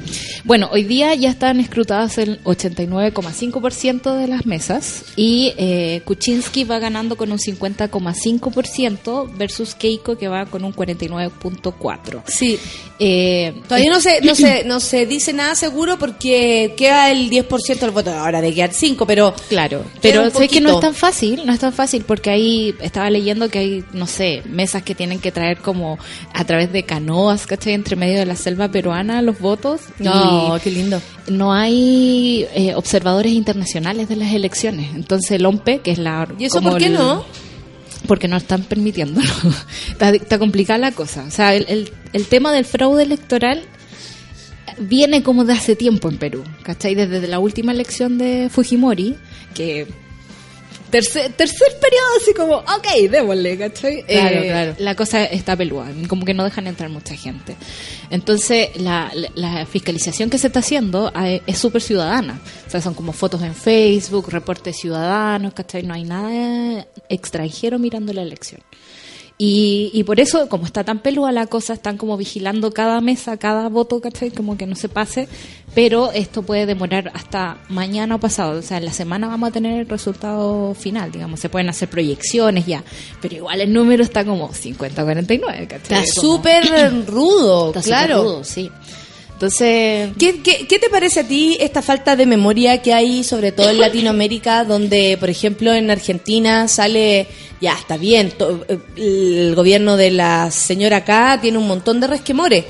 Bueno, 0.45 0.69
hoy 0.73 0.85
día 0.85 1.13
ya 1.17 1.29
están 1.29 1.59
escrutadas 1.59 2.19
el 2.19 2.41
89,5% 2.45 4.17
de 4.17 4.29
las 4.29 4.47
mesas 4.47 5.05
y 5.17 5.53
eh, 5.57 6.03
Kuczynski 6.05 6.63
va 6.63 6.79
ganando 6.79 7.17
con 7.17 7.33
un 7.33 7.39
50,5% 7.39 9.37
versus 9.37 9.75
Keiko 9.75 10.17
que 10.17 10.29
va 10.29 10.47
con 10.47 10.65
un 10.65 10.73
49,4%. 10.73 12.23
Sí. 12.29 12.61
Eh, 13.01 13.55
Todavía 13.67 13.91
no 13.91 14.01
se, 14.01 14.21
no 14.21 14.35
se, 14.37 14.63
no 14.65 14.79
se 14.79 15.07
dice 15.07 15.33
nada 15.33 15.57
seguro 15.57 15.99
porque 15.99 16.75
queda 16.77 17.11
el 17.11 17.29
10% 17.29 17.79
del 17.81 17.91
voto. 17.91 18.13
Ahora 18.13 18.41
de 18.41 18.55
quedar 18.55 18.73
5, 18.73 19.05
pero 19.05 19.35
Claro, 19.49 19.85
pero 20.01 20.31
sé 20.31 20.47
que 20.47 20.61
no 20.61 20.75
es 20.75 20.81
tan 20.81 20.95
fácil, 20.95 21.45
no 21.45 21.53
es 21.53 21.59
tan 21.59 21.73
fácil 21.73 22.05
porque 22.07 22.31
ahí 22.31 22.75
estaba 23.01 23.11
leyendo 23.11 23.49
que 23.49 23.59
hay, 23.59 23.85
no 23.95 24.07
sé, 24.07 24.43
mesas 24.45 24.83
que 24.83 24.95
tienen 24.95 25.21
que 25.21 25.33
traer 25.33 25.59
como 25.59 25.99
a 26.35 26.45
través 26.45 26.71
de 26.71 26.83
canoas, 26.83 27.47
¿cachai? 27.47 27.73
Entre 27.73 27.97
medio 27.97 28.19
de 28.19 28.27
la 28.27 28.37
selva 28.37 28.69
peruana 28.69 29.23
los 29.23 29.39
votos. 29.39 29.81
No, 29.99 30.55
y 30.57 30.61
qué 30.61 30.71
lindo. 30.71 31.01
No 31.29 31.53
hay 31.55 32.47
eh, 32.55 32.75
observadores 32.75 33.33
internacionales 33.33 34.09
de 34.11 34.17
las 34.17 34.35
elecciones. 34.35 34.95
Entonces 34.95 35.31
el 35.31 35.47
OMPE, 35.47 35.79
que 35.81 35.93
es 35.93 35.99
la... 35.99 36.29
¿Y 36.39 36.45
eso 36.45 36.61
por 36.61 36.77
qué 36.77 36.87
el- 36.87 36.93
no? 36.95 37.25
Porque 38.07 38.29
no 38.29 38.37
están 38.37 38.65
permitiéndolo. 38.65 39.27
está, 39.91 40.11
está 40.11 40.39
complicada 40.39 40.79
la 40.79 40.93
cosa. 40.93 41.25
O 41.27 41.31
sea, 41.31 41.55
el, 41.55 41.65
el, 41.69 41.91
el 42.13 42.27
tema 42.27 42.53
del 42.53 42.67
fraude 42.67 43.03
electoral 43.03 43.63
viene 44.79 45.23
como 45.23 45.45
de 45.45 45.53
hace 45.55 45.77
tiempo 45.77 46.09
en 46.11 46.19
Perú, 46.19 46.45
¿cachai? 46.63 46.95
Desde 46.95 47.27
la 47.29 47.39
última 47.39 47.73
elección 47.73 48.19
de 48.19 48.49
Fujimori, 48.51 49.17
que 49.55 49.87
tercer, 50.91 51.33
tercer 51.33 51.69
periodo 51.81 52.07
así 52.21 52.35
como, 52.35 52.55
ok, 52.57 53.11
démosle, 53.11 53.57
¿cachai? 53.59 54.03
Claro, 54.05 54.37
Eh, 54.41 54.47
claro. 54.49 54.75
La 54.79 54.95
cosa 54.95 55.25
está 55.25 55.57
peluda, 55.57 55.87
como 56.09 56.25
que 56.25 56.35
no 56.35 56.45
dejan 56.45 56.67
entrar 56.67 56.91
mucha 56.91 57.15
gente. 57.17 57.57
Entonces, 58.11 58.69
la, 58.77 59.11
la- 59.15 59.31
la 59.35 59.67
fiscalización 59.67 60.31
que 60.31 60.39
se 60.39 60.49
está 60.49 60.61
haciendo 60.61 61.13
eh, 61.23 61.41
es 61.47 61.59
súper 61.59 61.81
ciudadana. 61.83 62.41
O 62.67 62.71
sea, 62.71 62.81
son 62.81 62.95
como 62.95 63.13
fotos 63.13 63.43
en 63.43 63.55
Facebook, 63.55 64.29
reportes 64.31 64.77
ciudadanos, 64.77 65.55
¿cachai? 65.55 65.83
No 65.83 65.95
hay 65.95 66.05
nada 66.05 66.87
extranjero 67.09 67.79
mirando 67.79 68.13
la 68.13 68.23
elección. 68.23 68.61
Y, 69.43 69.91
y 69.95 70.05
por 70.05 70.21
eso, 70.21 70.51
como 70.51 70.67
está 70.67 70.85
tan 70.85 70.99
peluda 70.99 71.33
la 71.33 71.47
cosa, 71.47 71.73
están 71.73 71.97
como 71.97 72.19
vigilando 72.19 72.73
cada 72.73 73.01
mesa, 73.01 73.39
cada 73.39 73.71
voto, 73.71 73.99
¿cachai? 74.03 74.31
Como 74.31 74.59
que 74.59 74.67
no 74.67 74.77
se 74.77 74.91
pase. 74.91 75.29
Pero 75.75 76.13
esto 76.13 76.43
puede 76.43 76.67
demorar 76.67 77.11
hasta 77.15 77.57
mañana 77.71 78.17
o 78.17 78.21
pasado. 78.21 78.59
O 78.59 78.63
sea, 78.63 78.77
en 78.77 78.85
la 78.85 78.93
semana 78.93 79.29
vamos 79.29 79.49
a 79.49 79.53
tener 79.53 79.81
el 79.81 79.89
resultado 79.89 80.75
final, 80.75 81.11
digamos. 81.11 81.41
Se 81.41 81.49
pueden 81.49 81.71
hacer 81.71 81.89
proyecciones 81.89 82.67
ya. 82.67 82.85
Pero 83.23 83.37
igual 83.37 83.63
el 83.63 83.73
número 83.73 84.03
está 84.03 84.27
como 84.27 84.51
50-49, 84.51 85.41
¿cachai? 85.69 85.79
Está 85.79 85.95
Como- 85.97 86.07
súper 86.37 86.63
rudo, 87.07 87.69
Está 87.69 87.81
súper 87.81 87.97
claro. 87.97 88.23
rudo, 88.23 88.45
sí. 88.45 88.71
Entonces, 89.41 90.11
¿Qué, 90.19 90.43
qué, 90.43 90.67
qué 90.67 90.79
te 90.79 90.91
parece 90.91 91.21
a 91.21 91.27
ti 91.27 91.57
esta 91.59 91.81
falta 91.81 92.15
de 92.15 92.27
memoria 92.27 92.83
que 92.83 92.93
hay, 92.93 93.25
sobre 93.25 93.53
todo 93.53 93.71
en 93.71 93.81
Latinoamérica, 93.81 94.65
donde, 94.65 95.17
por 95.19 95.31
ejemplo, 95.31 95.73
en 95.73 95.91
Argentina 95.91 96.69
sale, 96.69 97.27
ya 97.59 97.73
está 97.73 97.97
bien, 97.97 98.33
to- 98.33 98.67
eh, 98.69 98.79
el 98.99 99.55
gobierno 99.55 99.97
de 99.97 100.11
la 100.11 100.51
señora 100.51 100.99
acá 100.99 101.39
tiene 101.41 101.57
un 101.57 101.67
montón 101.67 102.01
de 102.01 102.09
resquemores, 102.09 102.67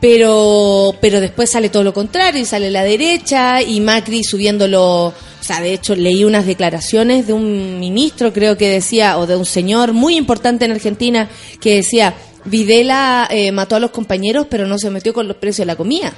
pero, 0.00 0.94
pero 1.02 1.20
después 1.20 1.50
sale 1.50 1.68
todo 1.68 1.84
lo 1.84 1.92
contrario, 1.92 2.40
y 2.40 2.46
sale 2.46 2.70
la 2.70 2.82
derecha 2.82 3.60
y 3.60 3.80
Macri 3.80 4.24
subiéndolo, 4.24 5.08
o 5.08 5.14
sea, 5.40 5.60
de 5.60 5.74
hecho 5.74 5.94
leí 5.94 6.24
unas 6.24 6.46
declaraciones 6.46 7.26
de 7.26 7.34
un 7.34 7.78
ministro, 7.78 8.32
creo 8.32 8.56
que 8.56 8.70
decía, 8.70 9.18
o 9.18 9.26
de 9.26 9.36
un 9.36 9.44
señor 9.44 9.92
muy 9.92 10.16
importante 10.16 10.64
en 10.64 10.72
Argentina, 10.72 11.28
que 11.60 11.74
decía, 11.76 12.14
Videla 12.46 13.28
eh, 13.30 13.52
mató 13.52 13.76
a 13.76 13.80
los 13.80 13.90
compañeros, 13.90 14.46
pero 14.48 14.66
no 14.66 14.78
se 14.78 14.90
metió 14.90 15.12
con 15.12 15.28
los 15.28 15.36
precios 15.36 15.58
de 15.58 15.66
la 15.66 15.76
comida. 15.76 16.12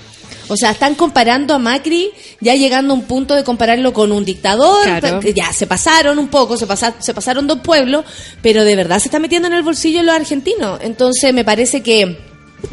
O 0.51 0.57
sea, 0.57 0.71
están 0.71 0.95
comparando 0.95 1.53
a 1.53 1.59
Macri, 1.59 2.11
ya 2.41 2.55
llegando 2.55 2.95
a 2.95 2.97
un 2.97 3.03
punto 3.05 3.35
de 3.35 3.45
compararlo 3.45 3.93
con 3.93 4.13
un 4.13 4.25
dictador. 4.25 4.83
Claro. 4.83 5.21
Ya 5.35 5.53
se 5.53 5.67
pasaron 5.67 6.19
un 6.19 6.29
poco, 6.29 6.57
se, 6.57 6.67
pasa- 6.67 6.95
se 7.01 7.13
pasaron 7.13 7.47
dos 7.47 7.59
pueblos, 7.61 8.05
pero 8.41 8.65
de 8.65 8.75
verdad 8.75 8.99
se 8.99 9.09
está 9.09 9.19
metiendo 9.19 9.49
en 9.49 9.55
el 9.55 9.63
bolsillo 9.63 10.03
los 10.03 10.15
argentinos. 10.15 10.81
Entonces 10.83 11.35
me 11.35 11.45
parece 11.45 11.83
que, 11.83 12.17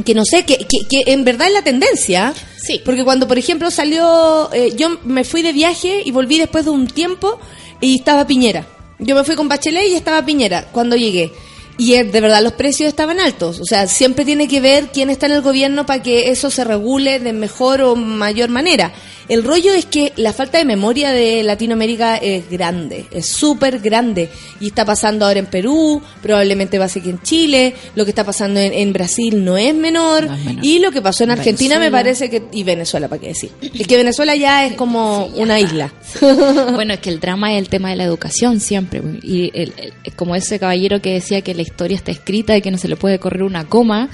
que 0.05 0.13
no 0.15 0.23
sé, 0.23 0.45
que, 0.45 0.57
que, 0.59 0.77
que 0.89 1.11
en 1.11 1.25
verdad 1.25 1.47
es 1.47 1.53
la 1.53 1.63
tendencia. 1.63 2.33
Sí. 2.61 2.81
Porque 2.85 3.03
cuando, 3.03 3.27
por 3.27 3.37
ejemplo, 3.37 3.69
salió, 3.69 4.49
eh, 4.53 4.73
yo 4.77 4.97
me 5.03 5.25
fui 5.25 5.41
de 5.41 5.51
viaje 5.51 6.01
y 6.05 6.11
volví 6.11 6.37
después 6.39 6.63
de 6.63 6.71
un 6.71 6.87
tiempo 6.87 7.39
y 7.81 7.95
estaba 7.97 8.25
Piñera. 8.25 8.65
Yo 8.99 9.15
me 9.15 9.25
fui 9.25 9.35
con 9.35 9.49
Bachelet 9.49 9.89
y 9.89 9.95
estaba 9.95 10.25
Piñera 10.25 10.67
cuando 10.71 10.95
llegué. 10.95 11.33
Y 11.77 11.95
eh, 11.95 12.03
de 12.03 12.21
verdad 12.21 12.41
los 12.41 12.53
precios 12.53 12.87
estaban 12.87 13.19
altos. 13.19 13.59
O 13.59 13.65
sea, 13.65 13.87
siempre 13.87 14.25
tiene 14.25 14.47
que 14.47 14.61
ver 14.61 14.87
quién 14.93 15.09
está 15.09 15.25
en 15.25 15.33
el 15.33 15.41
gobierno 15.41 15.85
para 15.85 16.01
que 16.01 16.29
eso 16.29 16.49
se 16.49 16.63
regule 16.63 17.19
de 17.19 17.33
mejor 17.33 17.81
o 17.81 17.95
mayor 17.95 18.49
manera. 18.49 18.93
El 19.27 19.43
rollo 19.43 19.73
es 19.73 19.85
que 19.85 20.13
la 20.17 20.33
falta 20.33 20.57
de 20.57 20.65
memoria 20.65 21.11
de 21.11 21.41
Latinoamérica 21.43 22.17
es 22.17 22.49
grande, 22.49 23.05
es 23.11 23.25
súper 23.25 23.79
grande. 23.79 24.29
Y 24.59 24.67
está 24.67 24.85
pasando 24.85 25.25
ahora 25.25 25.39
en 25.39 25.47
Perú, 25.47 26.01
probablemente 26.21 26.77
va 26.77 26.85
a 26.85 26.89
seguir 26.89 27.11
en 27.15 27.21
Chile, 27.21 27.73
lo 27.95 28.05
que 28.05 28.11
está 28.11 28.23
pasando 28.23 28.59
en, 28.59 28.73
en 28.73 28.93
Brasil 28.93 29.43
no 29.43 29.57
es 29.57 29.73
menor, 29.73 30.27
No 30.27 30.35
es 30.35 30.45
menor. 30.45 30.65
y 30.65 30.79
lo 30.79 30.91
que 30.91 31.01
pasó 31.01 31.23
en 31.23 31.31
Argentina 31.31 31.79
me 31.79 31.89
parece 31.91 32.29
que... 32.29 32.43
Y 32.51 32.63
Venezuela, 32.63 33.07
¿para 33.07 33.19
qué 33.21 33.27
decir? 33.29 33.49
Es 33.61 33.87
que 33.87 33.97
Venezuela 33.97 34.35
ya 34.35 34.65
es 34.65 34.73
como 34.73 35.25
una 35.35 35.59
isla. 35.59 35.93
Bueno, 36.75 36.93
es 36.93 36.99
que 36.99 37.09
el 37.09 37.19
drama 37.19 37.53
es 37.53 37.59
el 37.59 37.69
tema 37.69 37.89
de 37.89 37.95
la 37.95 38.03
educación 38.03 38.59
siempre. 38.59 39.01
Y 39.23 39.51
el- 39.53 39.73
el- 40.03 40.13
como 40.15 40.35
ese 40.35 40.59
caballero 40.59 41.01
que 41.01 41.13
decía 41.13 41.41
que 41.41 41.53
la 41.55 41.61
historia 41.61 41.95
está 41.97 42.11
escrita 42.11 42.55
y 42.55 42.61
que 42.61 42.71
no 42.71 42.77
se 42.77 42.87
le 42.87 42.95
puede 42.95 43.19
correr 43.19 43.43
una 43.43 43.65
coma, 43.65 44.09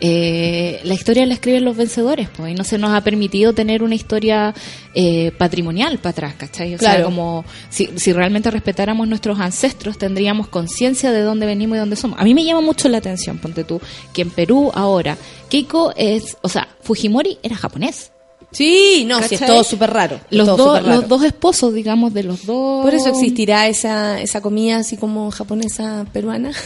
eh, 0.00 0.80
la 0.84 0.94
historia 0.94 1.26
la 1.26 1.34
escriben 1.34 1.64
los 1.64 1.76
vencedores, 1.76 2.28
pues, 2.36 2.52
y 2.52 2.54
no 2.54 2.64
se 2.64 2.78
nos 2.78 2.90
ha 2.90 3.00
permitido 3.02 3.52
tener 3.52 3.82
una 3.82 3.94
historia 3.94 4.54
eh, 4.94 5.32
patrimonial 5.38 5.98
para 5.98 6.10
atrás, 6.10 6.34
¿cachai? 6.34 6.74
O 6.74 6.78
sea, 6.78 7.02
como 7.02 7.44
si, 7.68 7.90
si 7.96 8.12
realmente 8.12 8.50
respetáramos 8.50 9.08
nuestros 9.08 9.40
ancestros, 9.40 9.98
tendríamos 9.98 10.48
conciencia 10.48 11.12
de 11.12 11.22
dónde 11.22 11.46
venimos 11.46 11.76
y 11.76 11.80
dónde 11.80 11.96
somos. 11.96 12.18
A 12.18 12.24
mí 12.24 12.34
me 12.34 12.44
llama 12.44 12.60
mucho 12.60 12.88
la 12.88 12.98
atención, 12.98 13.38
ponte 13.38 13.64
tú, 13.64 13.80
que 14.12 14.22
en 14.22 14.30
Perú 14.30 14.70
ahora, 14.74 15.16
Keiko 15.48 15.92
es, 15.96 16.36
o 16.42 16.48
sea, 16.48 16.68
Fujimori 16.82 17.38
era 17.42 17.56
japonés. 17.56 18.13
Sí, 18.54 19.04
no, 19.06 19.20
sí, 19.22 19.34
es 19.34 19.44
todo 19.44 19.62
súper 19.64 19.90
raro. 19.90 20.20
Los, 20.30 20.46
todo 20.46 20.76
raro. 20.76 20.86
los 20.88 21.08
dos 21.08 21.24
esposos, 21.24 21.74
digamos, 21.74 22.14
de 22.14 22.22
los 22.22 22.46
dos. 22.46 22.84
Por 22.84 22.94
eso 22.94 23.08
existirá 23.10 23.66
esa, 23.68 24.20
esa 24.20 24.40
comida 24.40 24.76
así 24.78 24.96
como 24.96 25.30
japonesa 25.30 26.06
peruana. 26.12 26.52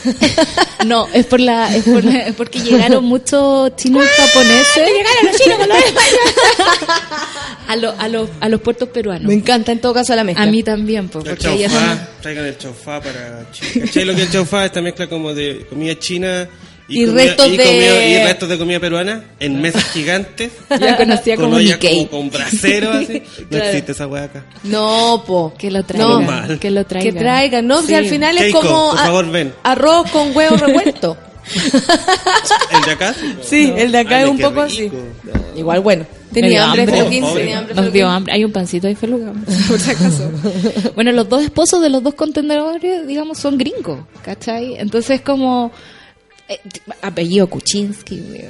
No, 0.87 1.09
es 1.13 1.27
por 1.27 1.41
la, 1.41 1.75
es, 1.75 1.83
por 1.85 2.05
la- 2.05 2.21
es 2.29 2.35
porque 2.37 2.61
llegaron 2.61 3.05
muchos 3.05 3.75
chinos 3.75 4.05
y 4.05 4.21
japoneses. 4.23 4.77
Llegaron 4.77 5.27
los 5.27 5.37
chinos 5.37 5.59
con 5.59 5.69
los 5.69 5.79
a, 7.69 7.77
lo- 7.77 7.95
a, 7.99 8.09
los, 8.09 8.29
a 8.41 8.49
los 8.49 8.61
puertos 8.61 8.89
peruanos. 8.91 9.25
Me 9.27 9.35
encanta 9.35 9.73
en 9.73 9.81
todo 9.81 9.93
caso 9.95 10.15
la 10.15 10.23
mezcla. 10.25 10.45
A 10.45 10.47
mí 10.47 10.63
también, 10.63 11.09
pues, 11.09 11.25
El 11.27 11.31
porque 11.37 11.69
son- 11.69 11.79
chaufá, 11.79 12.09
traigan 12.23 12.45
el 12.47 12.59
chaufá 12.59 13.01
para 13.01 13.47
Chile. 13.53 13.87
¿Cachai? 13.87 14.05
Lo 14.05 14.15
que 14.15 14.21
es 14.23 14.27
el 14.29 14.33
chaufá 14.33 14.65
esta 14.67 14.81
mezcla 14.81 15.09
como 15.09 15.35
de 15.35 15.67
comida 15.69 15.99
china 15.99 16.49
Y 16.91 17.05
restos 17.07 17.47
y 17.49 17.57
de- 17.59 17.65
comida- 17.65 18.07
y 18.07 18.25
restos 18.25 18.49
de 18.49 18.59
comida 18.59 18.81
peruana 18.81 19.25
en 19.39 19.61
mesas 19.61 19.85
gigantes. 19.93 20.53
Ya 20.71 20.97
conocía 20.97 21.37
con 21.37 21.51
como 21.51 21.59
como 21.81 22.09
con 22.09 22.31
brasero 22.31 22.91
así. 22.93 23.23
No 23.41 23.49
Claro. 23.49 23.65
existe 23.67 23.93
esa 23.93 24.07
hueá 24.07 24.25
acá. 24.25 24.45
No, 24.65 25.23
po. 25.27 25.53
Que 25.59 25.71
lo 25.71 25.81
No, 25.81 25.85
traigan. 25.85 26.27
mal. 26.27 26.59
que 26.59 26.71
lo 26.71 26.85
traigan. 26.87 27.13
Que 27.15 27.19
traigan, 27.19 27.67
¿no? 27.67 27.83
Sí. 27.83 27.89
Que 27.89 27.97
al 27.97 28.07
final 28.07 28.37
es 28.39 28.45
Keiko, 28.45 28.61
como 28.61 28.91
por 28.91 28.99
a- 28.99 29.03
favor, 29.05 29.31
ven. 29.31 29.53
arroz 29.63 30.11
con 30.11 30.35
huevo 30.37 30.57
revuelto. 30.67 31.17
¿El 32.73 32.83
de 32.85 32.91
acá? 32.93 33.15
sí, 33.43 33.73
el 33.77 33.91
de 33.93 33.99
acá 33.99 34.19
Ay, 34.19 34.25
es 34.25 34.31
un 34.31 34.39
poco 34.39 34.65
rico. 34.67 34.97
así. 34.97 35.59
Igual 35.59 35.81
bueno. 35.81 36.07
Tenía 36.33 36.65
hambre, 36.65 36.83
hambre. 36.83 36.97
Feluquín, 36.99 37.25
tenía 37.35 37.59
hambre, 37.59 37.75
Nos 37.75 37.93
dio 37.93 38.07
hambre. 38.09 38.35
Hay 38.35 38.45
un 38.45 38.53
pancito 38.53 38.87
ahí, 38.87 38.95
feluga, 38.95 39.33
por 39.67 39.81
si 39.81 39.91
acaso. 39.91 40.31
bueno, 40.95 41.11
los 41.13 41.27
dos 41.29 41.43
esposos 41.43 41.81
de 41.81 41.89
los 41.89 42.03
dos 42.03 42.13
contenedores, 42.15 43.07
digamos, 43.07 43.39
son 43.39 43.57
gringos, 43.57 44.01
¿cachai? 44.23 44.75
Entonces, 44.79 45.23
como. 45.23 45.73
Eh, 46.49 46.61
apellido 47.03 47.47
Kuczynski, 47.49 48.21
güey. 48.21 48.45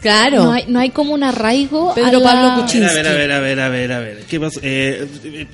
Claro. 0.00 0.44
No 0.44 0.52
hay, 0.52 0.64
no 0.66 0.78
hay 0.80 0.90
como 0.90 1.12
un 1.14 1.22
arraigo. 1.22 1.94
Pedro 1.94 2.08
a 2.18 2.20
la- 2.20 2.32
Pablo 2.32 2.62
Kuczynski. 2.62 2.90
A 2.90 2.92
ver, 2.94 3.06
a 3.06 3.12
ver, 3.12 3.32
a 3.32 3.38
ver, 3.40 3.60
a 3.60 3.68
ver, 3.68 3.92
a 3.92 3.98
ver. 4.00 4.18
¿Qué 4.28 4.40
pasó? 4.40 4.60
Eh, 4.62 5.06
eh, 5.24 5.46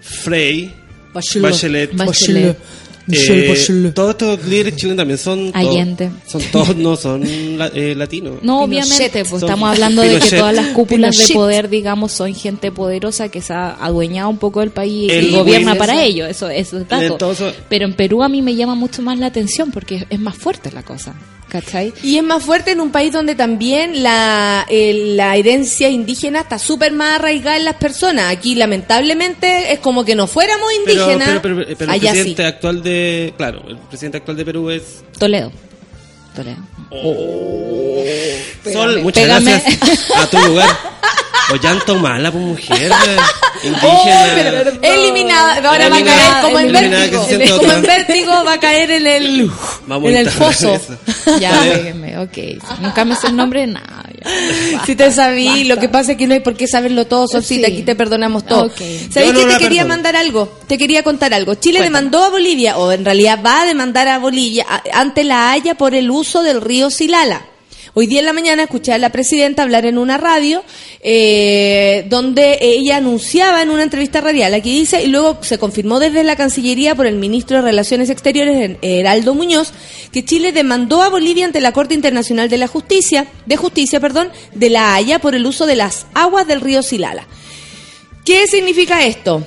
Frey, 0.00 0.74
Bachelet. 1.12 1.42
Bachelet, 1.50 1.92
Bachelet. 1.94 2.56
Eh, 3.10 3.92
todos 3.94 4.10
estos 4.10 4.44
líderes 4.46 4.76
chilenos 4.76 4.98
también 4.98 5.18
son 5.18 5.52
todos- 5.52 5.66
Allende. 5.66 6.10
son 6.26 6.42
todos 6.52 6.76
no 6.76 6.96
son 6.96 7.58
la- 7.58 7.68
eh, 7.68 7.94
latinos. 7.96 8.34
No, 8.42 8.62
obviamente, 8.62 9.10
pues 9.24 9.40
Son- 9.40 9.48
estamos 9.48 9.70
hablando 9.70 10.02
de 10.02 10.18
que 10.18 10.36
todas 10.36 10.54
las 10.54 10.66
cúpulas 10.68 11.16
de 11.16 11.34
poder, 11.34 11.68
digamos, 11.68 12.12
son 12.12 12.34
gente 12.34 12.70
poderosa 12.72 13.28
que 13.28 13.40
se 13.40 13.52
ha 13.52 13.70
adueñado 13.84 14.28
un 14.28 14.38
poco 14.38 14.60
del 14.60 14.70
país 14.70 15.10
El 15.12 15.28
y 15.28 15.30
gobierna 15.32 15.74
para 15.74 16.02
ello, 16.02 16.26
eso, 16.26 16.48
eso 16.48 16.78
es 16.78 16.88
dato. 16.88 17.04
Entonces- 17.04 17.54
Pero 17.68 17.84
en 17.84 17.94
Perú 17.94 18.22
a 18.22 18.28
mí 18.28 18.42
me 18.42 18.54
llama 18.54 18.74
mucho 18.74 19.02
más 19.02 19.18
la 19.18 19.26
atención 19.26 19.70
porque 19.70 20.06
es 20.08 20.18
más 20.20 20.36
fuerte 20.36 20.70
la 20.72 20.82
cosa, 20.82 21.14
¿cachai? 21.48 21.92
Y 22.02 22.16
es 22.16 22.22
más 22.22 22.42
fuerte 22.42 22.72
en 22.72 22.80
un 22.80 22.90
país 22.90 23.12
donde 23.12 23.34
también 23.34 24.02
la, 24.02 24.66
el- 24.68 25.16
la 25.16 25.36
herencia 25.36 25.88
indígena 25.88 26.40
está 26.40 26.58
súper 26.58 26.92
más 26.92 27.16
arraigada 27.18 27.56
en 27.56 27.64
las 27.64 27.76
personas. 27.76 28.30
Aquí, 28.30 28.54
lamentablemente, 28.54 29.72
es 29.72 29.78
como 29.78 30.04
que 30.04 30.14
no 30.14 30.26
fuéramos 30.26 30.68
indígenas. 30.80 31.28
pero, 31.28 31.42
pero- 31.42 31.76
pero 31.78 31.92
el 31.92 32.00
sí. 32.00 32.06
presidente 32.06 32.44
actual 32.44 32.82
de, 32.82 32.90
claro, 33.36 33.62
el 33.68 33.76
presidente 33.78 34.18
actual 34.18 34.36
de 34.36 34.44
Perú 34.44 34.70
es 34.70 35.02
Toledo. 35.18 35.50
Toledo. 36.34 36.58
Sol. 38.72 39.00
Muchas 39.02 39.24
Pégame. 39.24 39.50
gracias 39.50 40.10
a 40.16 40.26
tu 40.26 40.38
lugar. 40.38 40.68
Ollanta 41.50 41.94
mala, 41.94 42.30
pues 42.30 42.44
mujer, 42.44 42.92
Oh, 42.92 43.66
indígena. 43.66 44.62
Eliminada, 44.82 45.68
ahora 45.70 45.88
va 45.88 45.96
a 45.96 46.04
caer 46.04 46.42
como 46.42 46.58
en 46.60 46.72
vértigo. 46.72 47.10
que 47.10 47.18
se 47.18 47.24
siente 47.26 47.48
Como 47.48 47.62
otra. 47.62 47.74
en 47.76 47.82
vértigo 47.82 48.44
va 48.44 48.52
a 48.52 48.60
caer 48.60 48.90
en 48.90 49.06
el, 49.06 49.50
Vamos 49.86 50.10
en 50.10 50.16
el 50.18 50.30
foso. 50.30 50.74
eso. 50.74 50.96
Ya, 51.40 51.58
péguenme, 51.62 52.18
ok. 52.18 52.38
Nunca 52.80 53.04
me 53.06 53.16
sé 53.16 53.28
el 53.28 53.36
nombre 53.36 53.60
de 53.62 53.66
nada. 53.68 54.04
Si 54.86 54.94
te 54.96 55.10
sabí, 55.12 55.64
lo 55.64 55.76
que 55.78 55.88
pasa 55.88 56.12
es 56.12 56.18
que 56.18 56.26
no 56.26 56.34
hay 56.34 56.40
por 56.40 56.54
qué 56.56 56.66
saberlo 56.66 57.06
todo, 57.06 57.26
Solcita, 57.28 57.66
Sí. 57.68 57.72
aquí 57.74 57.82
te 57.82 57.94
perdonamos 57.94 58.44
todo. 58.46 58.66
Ok. 58.66 58.76
¿Sabéis 59.10 59.32
Yo 59.32 59.32
no 59.32 59.46
que 59.48 59.52
te 59.54 59.58
quería 59.58 59.84
mandar 59.84 60.16
algo? 60.16 60.52
Te 60.66 60.78
quería 60.78 61.02
contar 61.02 61.32
algo. 61.34 61.54
Chile 61.54 61.80
demandó 61.82 62.22
a 62.24 62.30
Bolivia, 62.30 62.78
o 62.78 62.92
en 62.92 63.04
realidad 63.04 63.40
va 63.44 63.62
a 63.62 63.66
demandar 63.66 64.08
a 64.08 64.18
Bolivia, 64.18 64.66
a- 64.68 64.82
ante 65.00 65.24
la 65.24 65.50
Haya 65.52 65.74
por 65.76 65.94
el 65.94 66.10
uso 66.10 66.42
del 66.42 66.60
río 66.60 66.90
Silala. 66.90 67.42
Hoy 68.00 68.06
día 68.06 68.20
en 68.20 68.26
la 68.26 68.32
mañana 68.32 68.62
escuché 68.62 68.92
a 68.92 68.98
la 68.98 69.10
presidenta 69.10 69.64
hablar 69.64 69.84
en 69.84 69.98
una 69.98 70.18
radio 70.18 70.62
eh, 71.02 72.06
donde 72.08 72.56
ella 72.60 72.98
anunciaba 72.98 73.60
en 73.60 73.70
una 73.70 73.82
entrevista 73.82 74.20
radial, 74.20 74.54
aquí 74.54 74.72
dice, 74.72 75.02
y 75.02 75.08
luego 75.08 75.38
se 75.42 75.58
confirmó 75.58 75.98
desde 75.98 76.22
la 76.22 76.36
Cancillería 76.36 76.94
por 76.94 77.06
el 77.06 77.16
ministro 77.16 77.56
de 77.56 77.64
Relaciones 77.64 78.08
Exteriores, 78.08 78.76
Heraldo 78.82 79.34
Muñoz, 79.34 79.72
que 80.12 80.24
Chile 80.24 80.52
demandó 80.52 81.02
a 81.02 81.08
Bolivia 81.08 81.44
ante 81.44 81.60
la 81.60 81.72
Corte 81.72 81.94
Internacional 81.94 82.48
de 82.48 82.58
la 82.58 82.68
Justicia, 82.68 83.26
de 83.46 83.56
Justicia, 83.56 83.98
perdón, 83.98 84.30
de 84.54 84.70
la 84.70 84.94
Haya 84.94 85.18
por 85.18 85.34
el 85.34 85.44
uso 85.44 85.66
de 85.66 85.74
las 85.74 86.06
aguas 86.14 86.46
del 86.46 86.60
río 86.60 86.84
Silala. 86.84 87.26
¿Qué 88.24 88.46
significa 88.46 89.04
esto? 89.06 89.44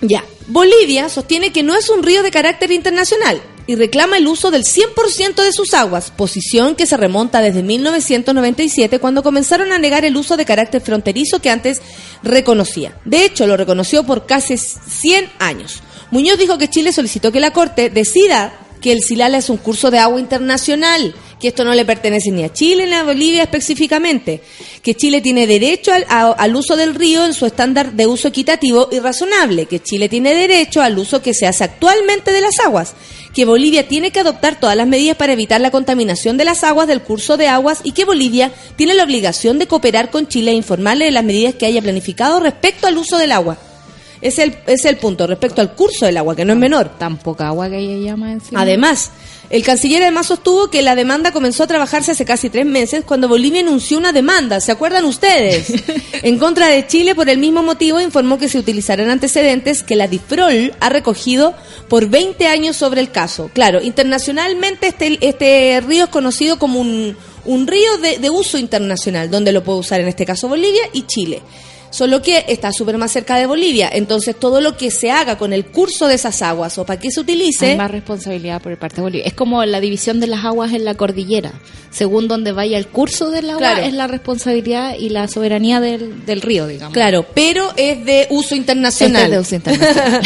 Ya, 0.00 0.24
Bolivia 0.48 1.08
sostiene 1.08 1.52
que 1.52 1.62
no 1.62 1.76
es 1.76 1.88
un 1.88 2.02
río 2.02 2.24
de 2.24 2.32
carácter 2.32 2.72
internacional 2.72 3.40
y 3.66 3.74
reclama 3.74 4.18
el 4.18 4.26
uso 4.26 4.50
del 4.50 4.64
100% 4.64 5.42
de 5.42 5.52
sus 5.52 5.74
aguas, 5.74 6.10
posición 6.10 6.74
que 6.74 6.86
se 6.86 6.96
remonta 6.96 7.40
desde 7.40 7.62
1997 7.62 8.98
cuando 8.98 9.22
comenzaron 9.22 9.72
a 9.72 9.78
negar 9.78 10.04
el 10.04 10.16
uso 10.16 10.36
de 10.36 10.44
carácter 10.44 10.80
fronterizo 10.80 11.40
que 11.40 11.50
antes 11.50 11.82
reconocía. 12.22 12.96
De 13.04 13.24
hecho, 13.24 13.46
lo 13.46 13.56
reconoció 13.56 14.04
por 14.04 14.26
casi 14.26 14.56
100 14.56 15.30
años. 15.38 15.82
Muñoz 16.10 16.38
dijo 16.38 16.58
que 16.58 16.70
Chile 16.70 16.92
solicitó 16.92 17.32
que 17.32 17.40
la 17.40 17.52
Corte 17.52 17.90
decida 17.90 18.52
que 18.86 18.92
el 18.92 19.02
Silala 19.02 19.38
es 19.38 19.50
un 19.50 19.56
curso 19.56 19.90
de 19.90 19.98
agua 19.98 20.20
internacional, 20.20 21.12
que 21.40 21.48
esto 21.48 21.64
no 21.64 21.74
le 21.74 21.84
pertenece 21.84 22.30
ni 22.30 22.44
a 22.44 22.52
Chile 22.52 22.86
ni 22.86 22.92
a 22.92 23.02
Bolivia 23.02 23.42
específicamente, 23.42 24.40
que 24.80 24.94
Chile 24.94 25.20
tiene 25.20 25.48
derecho 25.48 25.92
al, 25.92 26.06
al 26.08 26.54
uso 26.54 26.76
del 26.76 26.94
río 26.94 27.26
en 27.26 27.34
su 27.34 27.46
estándar 27.46 27.94
de 27.94 28.06
uso 28.06 28.28
equitativo 28.28 28.88
y 28.92 29.00
razonable, 29.00 29.66
que 29.66 29.82
Chile 29.82 30.08
tiene 30.08 30.36
derecho 30.36 30.82
al 30.82 30.96
uso 31.00 31.20
que 31.20 31.34
se 31.34 31.48
hace 31.48 31.64
actualmente 31.64 32.30
de 32.30 32.40
las 32.40 32.60
aguas, 32.60 32.94
que 33.34 33.44
Bolivia 33.44 33.88
tiene 33.88 34.12
que 34.12 34.20
adoptar 34.20 34.60
todas 34.60 34.76
las 34.76 34.86
medidas 34.86 35.16
para 35.16 35.32
evitar 35.32 35.60
la 35.60 35.72
contaminación 35.72 36.36
de 36.36 36.44
las 36.44 36.62
aguas 36.62 36.86
del 36.86 37.02
curso 37.02 37.36
de 37.36 37.48
aguas 37.48 37.80
y 37.82 37.90
que 37.90 38.04
Bolivia 38.04 38.52
tiene 38.76 38.94
la 38.94 39.02
obligación 39.02 39.58
de 39.58 39.66
cooperar 39.66 40.12
con 40.12 40.28
Chile 40.28 40.52
e 40.52 40.54
informarle 40.54 41.06
de 41.06 41.10
las 41.10 41.24
medidas 41.24 41.56
que 41.56 41.66
haya 41.66 41.82
planificado 41.82 42.38
respecto 42.38 42.86
al 42.86 42.98
uso 42.98 43.18
del 43.18 43.32
agua. 43.32 43.58
Es 44.20 44.38
el, 44.38 44.56
es 44.66 44.84
el 44.84 44.96
punto, 44.96 45.26
respecto 45.26 45.60
al 45.60 45.74
curso 45.74 46.06
del 46.06 46.16
agua, 46.16 46.34
que 46.34 46.44
no 46.44 46.52
es 46.52 46.58
menor. 46.58 46.90
Tan 46.98 47.18
poca 47.18 47.48
agua 47.48 47.68
que 47.68 47.78
ella 47.78 48.10
llama 48.10 48.32
encima. 48.32 48.62
Además, 48.62 49.10
el 49.48 49.62
canciller 49.62 50.02
además 50.02 50.26
sostuvo 50.26 50.70
que 50.70 50.82
la 50.82 50.96
demanda 50.96 51.30
comenzó 51.30 51.62
a 51.62 51.66
trabajarse 51.68 52.10
hace 52.10 52.24
casi 52.24 52.50
tres 52.50 52.66
meses 52.66 53.04
cuando 53.04 53.28
Bolivia 53.28 53.60
anunció 53.60 53.96
una 53.96 54.12
demanda, 54.12 54.60
¿se 54.60 54.72
acuerdan 54.72 55.04
ustedes? 55.04 55.72
En 56.22 56.38
contra 56.38 56.68
de 56.68 56.86
Chile 56.86 57.14
por 57.14 57.28
el 57.28 57.38
mismo 57.38 57.62
motivo 57.62 58.00
informó 58.00 58.38
que 58.38 58.48
se 58.48 58.58
utilizarán 58.58 59.10
antecedentes 59.10 59.82
que 59.82 59.94
la 59.94 60.08
DIFROL 60.08 60.74
ha 60.80 60.88
recogido 60.88 61.54
por 61.88 62.08
20 62.08 62.48
años 62.48 62.76
sobre 62.76 63.00
el 63.00 63.10
caso. 63.10 63.50
Claro, 63.52 63.80
internacionalmente 63.80 64.88
este, 64.88 65.18
este 65.20 65.80
río 65.86 66.04
es 66.04 66.10
conocido 66.10 66.58
como 66.58 66.80
un, 66.80 67.16
un 67.44 67.66
río 67.66 67.98
de, 67.98 68.18
de 68.18 68.30
uso 68.30 68.58
internacional, 68.58 69.30
donde 69.30 69.52
lo 69.52 69.62
puede 69.62 69.78
usar 69.78 70.00
en 70.00 70.08
este 70.08 70.26
caso 70.26 70.48
Bolivia 70.48 70.82
y 70.92 71.02
Chile. 71.02 71.42
Solo 71.90 72.20
que 72.22 72.44
está 72.48 72.72
súper 72.72 72.98
más 72.98 73.12
cerca 73.12 73.36
de 73.36 73.46
Bolivia, 73.46 73.88
entonces 73.92 74.36
todo 74.38 74.60
lo 74.60 74.76
que 74.76 74.90
se 74.90 75.10
haga 75.10 75.38
con 75.38 75.52
el 75.52 75.66
curso 75.66 76.06
de 76.08 76.14
esas 76.14 76.42
aguas 76.42 76.76
o 76.78 76.84
para 76.84 77.00
qué 77.00 77.10
se 77.10 77.20
utilice... 77.20 77.70
Hay 77.72 77.76
más 77.76 77.90
responsabilidad 77.90 78.60
por 78.60 78.76
parte 78.78 78.96
de 78.96 79.02
Bolivia. 79.02 79.26
Es 79.26 79.34
como 79.34 79.64
la 79.64 79.80
división 79.80 80.20
de 80.20 80.26
las 80.26 80.44
aguas 80.44 80.72
en 80.72 80.84
la 80.84 80.94
cordillera. 80.94 81.52
Según 81.90 82.28
donde 82.28 82.52
vaya 82.52 82.76
el 82.76 82.88
curso 82.88 83.30
del 83.30 83.48
agua, 83.48 83.58
Claro. 83.58 83.82
es 83.86 83.94
la 83.94 84.06
responsabilidad 84.06 84.96
y 84.98 85.08
la 85.08 85.28
soberanía 85.28 85.80
del, 85.80 86.26
del 86.26 86.42
río, 86.42 86.66
digamos. 86.66 86.92
Claro, 86.92 87.24
pero 87.34 87.72
es 87.76 88.04
de 88.04 88.26
uso 88.30 88.54
internacional. 88.54 89.22
Este 89.22 89.26
es 89.26 89.30
de 89.30 89.38
uso 89.40 89.54
internacional. 89.54 90.22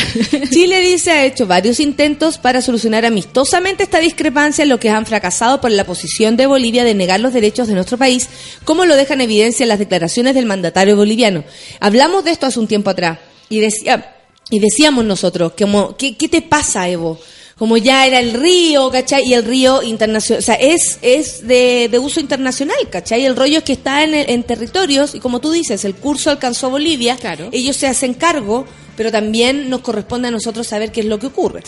Chile 0.50 0.80
dice 0.80 1.12
ha 1.12 1.24
hecho 1.24 1.46
varios 1.46 1.78
intentos 1.78 2.38
para 2.38 2.60
solucionar 2.60 3.04
amistosamente 3.04 3.84
esta 3.84 4.00
discrepancia, 4.00 4.64
lo 4.64 4.80
que 4.80 4.90
han 4.90 5.06
fracasado 5.06 5.60
por 5.60 5.70
la 5.70 5.84
posición 5.84 6.36
de 6.36 6.46
Bolivia 6.46 6.82
de 6.82 6.94
negar 6.94 7.20
los 7.20 7.32
derechos 7.32 7.68
de 7.68 7.74
nuestro 7.74 7.98
país, 7.98 8.28
como 8.64 8.84
lo 8.84 8.96
dejan 8.96 9.20
en 9.20 9.26
evidencia 9.30 9.64
las 9.66 9.78
declaraciones 9.78 10.34
del 10.34 10.46
mandatario 10.46 10.96
boliviano. 10.96 11.44
Hablamos 11.80 12.24
de 12.24 12.30
esto 12.30 12.46
hace 12.46 12.60
un 12.60 12.66
tiempo 12.68 12.90
atrás 12.90 13.18
y 13.48 13.60
decía 13.60 14.16
y 14.50 14.58
decíamos 14.58 15.04
nosotros, 15.04 15.52
como, 15.56 15.96
¿qué, 15.96 16.16
qué 16.16 16.28
te 16.28 16.42
pasa, 16.42 16.88
Evo? 16.88 17.18
Como 17.56 17.76
ya 17.76 18.06
era 18.06 18.18
el 18.18 18.32
río, 18.32 18.90
¿cachai? 18.90 19.28
Y 19.28 19.34
el 19.34 19.44
río 19.44 19.82
internacional, 19.82 20.40
o 20.40 20.42
sea, 20.42 20.56
es, 20.56 20.98
es 21.02 21.46
de, 21.46 21.88
de 21.88 21.98
uso 22.00 22.18
internacional, 22.18 22.76
¿cachai? 22.90 23.24
El 23.24 23.36
rollo 23.36 23.58
es 23.58 23.64
que 23.64 23.74
está 23.74 24.02
en, 24.02 24.14
en 24.14 24.42
territorios, 24.42 25.14
y 25.14 25.20
como 25.20 25.40
tú 25.40 25.52
dices, 25.52 25.84
el 25.84 25.94
curso 25.94 26.30
alcanzó 26.30 26.66
a 26.66 26.70
Bolivia, 26.70 27.16
Claro. 27.16 27.48
ellos 27.52 27.76
se 27.76 27.86
hacen 27.86 28.14
cargo, 28.14 28.66
pero 28.96 29.12
también 29.12 29.70
nos 29.70 29.82
corresponde 29.82 30.28
a 30.28 30.30
nosotros 30.32 30.66
saber 30.66 30.90
qué 30.90 31.00
es 31.00 31.06
lo 31.06 31.18
que 31.20 31.26
ocurre. 31.26 31.62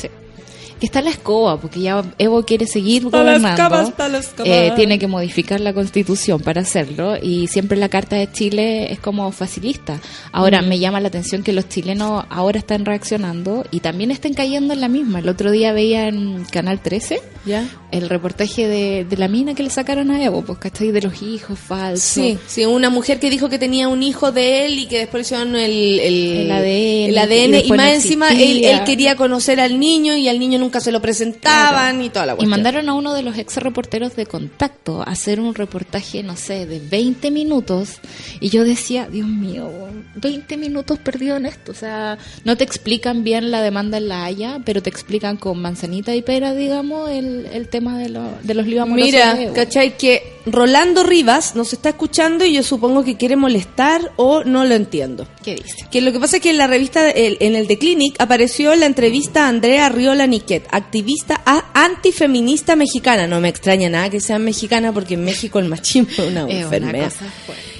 Que 0.82 0.86
está 0.86 1.00
la 1.00 1.10
escoba, 1.10 1.60
porque 1.60 1.78
ya 1.80 2.02
Evo 2.18 2.44
quiere 2.44 2.66
seguir 2.66 3.04
Está 3.04 3.18
la 3.22 3.38
gobernando. 3.38 3.62
escoba, 3.62 3.82
está 3.84 4.08
la 4.08 4.18
escoba. 4.18 4.48
Eh, 4.48 4.72
tiene 4.74 4.98
que 4.98 5.06
modificar 5.06 5.60
la 5.60 5.72
constitución 5.72 6.40
para 6.40 6.62
hacerlo 6.62 7.14
y 7.22 7.46
siempre 7.46 7.78
la 7.78 7.88
Carta 7.88 8.16
de 8.16 8.28
Chile 8.32 8.90
es 8.92 8.98
como 8.98 9.30
facilista. 9.30 10.00
Ahora 10.32 10.60
Mm. 10.60 10.66
me 10.68 10.80
llama 10.80 10.98
la 11.00 11.06
atención 11.06 11.44
que 11.44 11.52
los 11.52 11.68
chilenos 11.68 12.24
ahora 12.30 12.58
están 12.58 12.84
reaccionando 12.84 13.64
y 13.70 13.78
también 13.78 14.10
están 14.10 14.34
cayendo 14.34 14.74
en 14.74 14.80
la 14.80 14.88
misma. 14.88 15.20
El 15.20 15.28
otro 15.28 15.52
día 15.52 15.72
veía 15.72 16.08
en 16.08 16.44
Canal 16.50 16.80
13 16.82 17.20
¿Ya? 17.46 17.64
el 17.92 18.08
reportaje 18.08 18.66
de, 18.66 19.04
de 19.08 19.16
la 19.16 19.28
mina 19.28 19.54
que 19.54 19.62
le 19.62 19.70
sacaron 19.70 20.10
a 20.10 20.20
Evo, 20.24 20.42
pues, 20.42 20.58
¿cachai? 20.58 20.90
De 20.90 21.00
los 21.02 21.22
hijos 21.22 21.60
falsos. 21.60 22.02
Sí, 22.02 22.38
sí, 22.48 22.64
una 22.66 22.90
mujer 22.90 23.20
que 23.20 23.30
dijo 23.30 23.48
que 23.48 23.60
tenía 23.60 23.86
un 23.86 24.02
hijo 24.02 24.32
de 24.32 24.66
él 24.66 24.80
y 24.80 24.86
que 24.86 24.98
después 24.98 25.26
hicieron 25.26 25.54
el, 25.54 26.00
el, 26.00 26.32
El 26.40 26.50
ADN, 26.50 26.66
el 26.66 27.14
y 27.14 27.18
ADN, 27.18 27.32
y, 27.44 27.50
después 27.52 27.78
más 27.78 27.92
encima 27.94 28.30
él, 28.30 28.64
él 28.64 28.82
quería 28.84 29.14
conocer 29.14 29.60
al 29.60 29.78
niño 29.78 30.16
y 30.16 30.26
al 30.28 30.40
niño 30.40 30.58
nunca 30.58 30.71
se 30.80 30.92
lo 30.92 31.00
presentaban 31.02 32.02
y 32.02 32.10
toda 32.10 32.26
la 32.26 32.32
Y 32.32 32.36
cuestión. 32.36 32.50
mandaron 32.50 32.88
a 32.88 32.94
uno 32.94 33.14
de 33.14 33.22
los 33.22 33.36
ex 33.38 33.56
reporteros 33.56 34.16
de 34.16 34.26
contacto 34.26 35.00
a 35.02 35.04
hacer 35.12 35.40
un 35.40 35.54
reportaje, 35.54 36.22
no 36.22 36.36
sé, 36.36 36.66
de 36.66 36.80
20 36.80 37.30
minutos. 37.30 38.00
Y 38.40 38.48
yo 38.50 38.64
decía, 38.64 39.06
Dios 39.10 39.26
mío, 39.28 39.70
20 40.16 40.56
minutos 40.56 40.98
perdido 40.98 41.36
en 41.36 41.46
esto. 41.46 41.72
O 41.72 41.74
sea, 41.74 42.18
no 42.44 42.56
te 42.56 42.64
explican 42.64 43.24
bien 43.24 43.50
la 43.50 43.62
demanda 43.62 43.98
en 43.98 44.08
la 44.08 44.24
Haya, 44.24 44.60
pero 44.64 44.82
te 44.82 44.90
explican 44.90 45.36
con 45.36 45.58
manzanita 45.60 46.14
y 46.14 46.22
pera, 46.22 46.54
digamos, 46.54 47.10
el, 47.10 47.46
el 47.52 47.68
tema 47.68 47.98
de, 47.98 48.08
lo- 48.08 48.38
de 48.42 48.54
los 48.54 48.66
amorosos 48.66 48.94
Mira. 49.12 49.36
¿cachai? 49.54 49.96
Que 49.96 50.22
Rolando 50.46 51.04
Rivas 51.04 51.54
nos 51.54 51.72
está 51.72 51.90
escuchando 51.90 52.44
y 52.44 52.54
yo 52.54 52.62
supongo 52.62 53.04
que 53.04 53.16
quiere 53.16 53.36
molestar 53.36 54.12
o 54.16 54.42
no 54.44 54.64
lo 54.64 54.74
entiendo. 54.74 55.26
¿Qué 55.44 55.54
dice? 55.54 55.86
Que 55.90 56.00
lo 56.00 56.12
que 56.12 56.18
pasa 56.18 56.36
es 56.36 56.42
que 56.42 56.50
en 56.50 56.58
la 56.58 56.66
revista, 56.66 57.08
el- 57.10 57.36
en 57.40 57.54
el 57.54 57.66
The 57.68 57.78
Clinic, 57.78 58.16
apareció 58.18 58.74
la 58.74 58.86
entrevista 58.86 59.44
a 59.46 59.48
Andrea 59.48 59.88
Riola 59.88 60.26
Niquet, 60.26 60.66
activista 60.70 61.40
antifeminista 61.74 62.74
mexicana. 62.76 63.26
No 63.26 63.40
me 63.40 63.48
extraña 63.48 63.88
nada 63.88 64.10
que 64.10 64.20
sea 64.20 64.38
mexicana 64.38 64.92
porque 64.92 65.14
en 65.14 65.24
México 65.24 65.58
el 65.58 65.68
machismo 65.68 66.08
es 66.12 66.18
una 66.18 66.42
Es 66.48 66.64
enfermedad. 66.64 67.12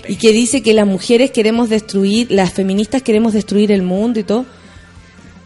Y 0.09 0.17
que 0.17 0.33
dice 0.33 0.63
que 0.63 0.75
las 0.75 0.87
mujeres 0.87 1.31
queremos 1.31 1.69
destruir, 1.69 2.31
las 2.31 2.53
feministas 2.53 3.03
queremos 3.03 3.33
destruir 3.33 3.73
el 3.73 3.83
mundo 3.83 4.21
y 4.21 4.25
todo. 4.25 4.45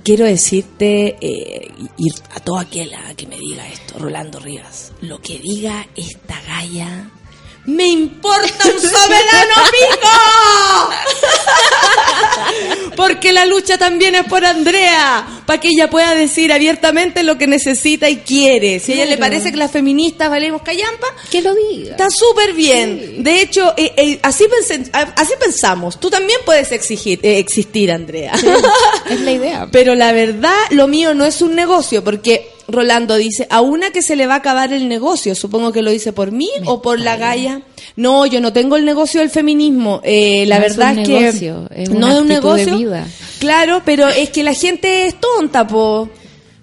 Quiero 0.07 0.25
decirte, 0.25 1.17
eh, 1.21 1.69
ir 1.99 2.13
a 2.33 2.39
toda 2.39 2.61
aquella 2.61 3.13
que 3.17 3.27
me 3.27 3.37
diga 3.37 3.67
esto, 3.67 3.99
Rolando 3.99 4.39
Rivas, 4.39 4.93
lo 5.01 5.19
que 5.21 5.41
diga 5.41 5.85
esta 5.97 6.41
galla, 6.43 7.11
me 7.67 7.89
importa 7.89 8.65
un 8.65 8.81
soberano 8.81 9.55
pico. 9.71 10.09
Porque 12.97 13.33
la 13.33 13.45
lucha 13.45 13.77
también 13.77 14.15
es 14.15 14.25
por 14.25 14.45
Andrea, 14.45 15.43
para 15.45 15.61
que 15.61 15.69
ella 15.69 15.91
pueda 15.91 16.15
decir 16.15 16.53
abiertamente 16.53 17.23
lo 17.23 17.37
que 17.37 17.47
necesita 17.47 18.09
y 18.09 18.19
quiere. 18.19 18.81
Si 18.81 18.93
a 18.93 18.95
ella 18.97 19.07
le 19.07 19.19
parece 19.19 19.51
que 19.51 19.59
las 19.59 19.71
feministas 19.71 20.31
valemos 20.31 20.63
callampa, 20.63 21.07
Que 21.31 21.43
lo 21.43 21.55
diga. 21.55 21.91
Está 21.93 22.09
súper 22.11 22.55
bien. 22.55 23.23
De 23.23 23.43
hecho, 23.43 23.75
eh, 23.77 23.93
eh, 23.97 24.19
así 24.23 24.45
pensamos. 25.39 26.01
Tú 26.01 26.09
también 26.09 26.41
puedes 26.45 26.73
exigir, 26.73 27.21
eh, 27.23 27.39
existir, 27.39 27.93
Andrea. 27.93 28.33
Es 29.11 29.21
la 29.21 29.33
idea. 29.33 29.69
Pero 29.71 29.95
la 29.95 30.13
verdad, 30.13 30.57
lo 30.71 30.89
mío 30.89 31.15
no 31.15 31.25
es 31.25 31.43
un 31.43 31.55
negocio, 31.55 32.03
porque 32.03 32.56
Rolando 32.69 33.15
dice, 33.17 33.47
a 33.51 33.61
una 33.61 33.91
que 33.91 34.03
se 34.03 34.17
le 34.17 34.27
va 34.27 34.35
a 34.35 34.39
acabar 34.39 34.73
el 34.73 34.89
negocio, 34.89 35.35
supongo 35.35 35.73
que 35.73 35.83
lo 35.83 35.91
dice 35.91 36.13
por 36.13 36.33
mí 36.33 36.49
o 36.65 36.83
por 36.83 36.99
la 36.99 37.17
Gaia. 37.17 37.63
No, 37.95 38.27
yo 38.27 38.41
no 38.41 38.53
tengo 38.53 38.77
el 38.77 38.85
negocio 38.85 39.21
del 39.21 39.31
feminismo. 39.31 40.01
Eh, 40.03 40.45
la 40.47 40.59
No 40.59 40.67
es 40.67 40.77
verdad 40.77 40.93
un 40.93 40.99
es 40.99 41.09
que 41.09 41.21
negocio, 41.21 41.69
es 41.75 41.91
no 41.91 42.09
es 42.09 42.15
un 42.15 42.33
actitud 42.33 42.57
de 42.57 42.65
negocio. 42.65 42.79
vida. 42.79 43.07
Claro, 43.39 43.83
pero 43.85 44.09
es 44.09 44.31
que 44.31 44.43
la 44.43 44.53
gente 44.55 45.07
es 45.07 45.15
tonta, 45.21 45.67
po. 45.67 46.09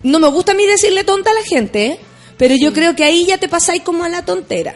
No 0.03 0.19
me 0.19 0.27
gusta 0.27 0.51
a 0.51 0.55
mí 0.55 0.65
decirle 0.65 1.03
tonta 1.05 1.31
a 1.31 1.33
la 1.33 1.43
gente, 1.43 1.85
¿eh? 1.85 1.99
pero 2.37 2.55
yo 2.55 2.73
creo 2.73 2.95
que 2.95 3.05
ahí 3.05 3.25
ya 3.25 3.37
te 3.37 3.47
pasáis 3.47 3.81
como 3.83 4.03
a 4.03 4.09
la 4.09 4.25
tontera. 4.25 4.75